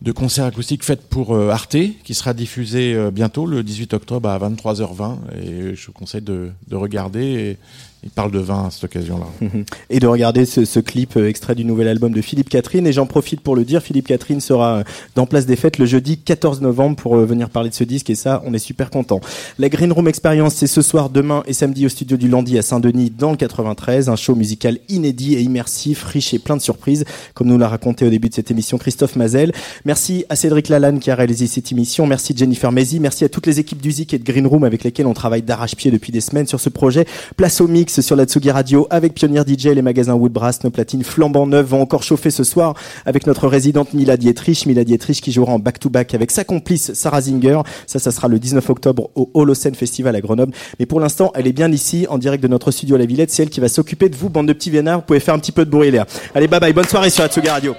de 0.00 0.12
concert 0.12 0.44
acoustique 0.44 0.84
faite 0.84 1.08
pour 1.08 1.36
Arte, 1.36 1.76
qui 2.04 2.14
sera 2.14 2.32
diffusé 2.32 2.94
euh, 2.94 3.10
bientôt 3.10 3.46
le 3.46 3.62
18 3.62 3.94
octobre 3.94 4.28
à 4.28 4.38
23h20. 4.38 5.16
Et 5.42 5.74
je 5.74 5.86
vous 5.86 5.92
conseille 5.92 6.22
de, 6.22 6.50
de 6.68 6.76
regarder. 6.76 7.56
Il 8.04 8.10
parle 8.10 8.30
de 8.30 8.38
vin 8.38 8.66
à 8.66 8.70
cette 8.70 8.84
occasion-là. 8.84 9.26
et 9.90 9.98
de 9.98 10.06
regarder 10.06 10.46
ce, 10.46 10.78
clip 10.78 11.16
euh, 11.16 11.28
extrait 11.28 11.56
du 11.56 11.64
nouvel 11.64 11.88
album 11.88 12.12
de 12.12 12.20
Philippe 12.20 12.48
Catherine. 12.48 12.86
Et 12.86 12.92
j'en 12.92 13.06
profite 13.06 13.40
pour 13.40 13.56
le 13.56 13.64
dire, 13.64 13.82
Philippe 13.82 14.06
Catherine 14.06 14.40
sera 14.40 14.78
euh, 14.78 14.84
dans 15.16 15.26
Place 15.26 15.46
des 15.46 15.56
Fêtes 15.56 15.78
le 15.78 15.86
jeudi 15.86 16.16
14 16.18 16.60
novembre 16.60 16.96
pour 16.96 17.16
euh, 17.16 17.26
venir 17.26 17.50
parler 17.50 17.70
de 17.70 17.74
ce 17.74 17.82
disque 17.82 18.08
et 18.10 18.14
ça, 18.14 18.42
on 18.46 18.54
est 18.54 18.60
super 18.60 18.90
content. 18.90 19.20
La 19.58 19.68
Green 19.68 19.90
Room 19.90 20.06
Experience, 20.06 20.54
c'est 20.54 20.68
ce 20.68 20.80
soir, 20.80 21.10
demain 21.10 21.42
et 21.46 21.52
samedi 21.52 21.86
au 21.86 21.88
studio 21.88 22.16
du 22.16 22.28
Landy 22.28 22.56
à 22.56 22.62
Saint-Denis 22.62 23.10
dans 23.10 23.32
le 23.32 23.36
93, 23.36 24.08
un 24.08 24.16
show 24.16 24.36
musical 24.36 24.78
inédit 24.88 25.34
et 25.34 25.40
immersif, 25.40 26.04
riche 26.04 26.32
et 26.34 26.38
plein 26.38 26.56
de 26.56 26.62
surprises, 26.62 27.04
comme 27.34 27.48
nous 27.48 27.58
l'a 27.58 27.68
raconté 27.68 28.06
au 28.06 28.10
début 28.10 28.28
de 28.28 28.34
cette 28.34 28.52
émission 28.52 28.78
Christophe 28.78 29.16
Mazel. 29.16 29.52
Merci 29.84 30.24
à 30.28 30.36
Cédric 30.36 30.68
Lalanne 30.68 31.00
qui 31.00 31.10
a 31.10 31.16
réalisé 31.16 31.48
cette 31.48 31.72
émission, 31.72 32.06
merci 32.06 32.32
Jennifer 32.36 32.70
Mézi, 32.70 33.00
merci 33.00 33.24
à 33.24 33.28
toutes 33.28 33.46
les 33.46 33.58
équipes 33.58 33.80
d'Uzik 33.80 34.14
et 34.14 34.18
de 34.18 34.24
Green 34.24 34.46
Room 34.46 34.62
avec 34.62 34.84
lesquelles 34.84 35.06
on 35.06 35.14
travaille 35.14 35.42
d'arrache-pied 35.42 35.90
depuis 35.90 36.12
des 36.12 36.20
semaines 36.20 36.46
sur 36.46 36.60
ce 36.60 36.68
projet. 36.68 37.04
Place 37.36 37.60
au 37.60 37.66
mix 37.66 37.87
sur 37.88 38.16
la 38.16 38.24
Tsugi 38.24 38.50
Radio 38.50 38.86
avec 38.90 39.14
Pionnier 39.14 39.42
DJ, 39.46 39.66
les 39.68 39.82
magasins 39.82 40.14
Woodbrass, 40.14 40.62
nos 40.62 40.70
platines 40.70 41.02
flambant 41.02 41.46
neuves 41.46 41.66
vont 41.66 41.80
encore 41.80 42.02
chauffer 42.02 42.30
ce 42.30 42.44
soir 42.44 42.74
avec 43.06 43.26
notre 43.26 43.48
résidente 43.48 43.94
Mila 43.94 44.16
Dietrich, 44.16 44.66
Mila 44.66 44.84
Dietrich 44.84 45.20
qui 45.20 45.32
jouera 45.32 45.52
en 45.52 45.58
back-to-back 45.58 46.14
avec 46.14 46.30
sa 46.30 46.44
complice 46.44 46.92
Sarah 46.92 47.22
Zinger. 47.22 47.60
Ça, 47.86 47.98
ça 47.98 48.10
sera 48.10 48.28
le 48.28 48.38
19 48.38 48.68
octobre 48.70 49.10
au 49.14 49.30
Holocene 49.34 49.74
Festival 49.74 50.14
à 50.14 50.20
Grenoble. 50.20 50.52
Mais 50.78 50.86
pour 50.86 51.00
l'instant, 51.00 51.32
elle 51.34 51.46
est 51.46 51.52
bien 51.52 51.72
ici, 51.72 52.06
en 52.08 52.18
direct 52.18 52.42
de 52.42 52.48
notre 52.48 52.70
studio 52.70 52.96
à 52.96 52.98
la 52.98 53.06
Villette. 53.06 53.30
C'est 53.30 53.42
elle 53.42 53.50
qui 53.50 53.60
va 53.60 53.68
s'occuper 53.68 54.08
de 54.08 54.16
vous, 54.16 54.28
bande 54.28 54.46
de 54.46 54.52
petits 54.52 54.70
vénards. 54.70 55.00
Vous 55.00 55.06
pouvez 55.06 55.20
faire 55.20 55.34
un 55.34 55.38
petit 55.38 55.52
peu 55.52 55.64
de 55.64 55.70
bruit, 55.70 55.90
Léa. 55.90 56.06
Allez, 56.34 56.48
bye 56.48 56.60
bye. 56.60 56.72
Bonne 56.72 56.86
soirée 56.86 57.10
sur 57.10 57.22
la 57.22 57.28
Tsugi 57.28 57.48
Radio. 57.48 57.74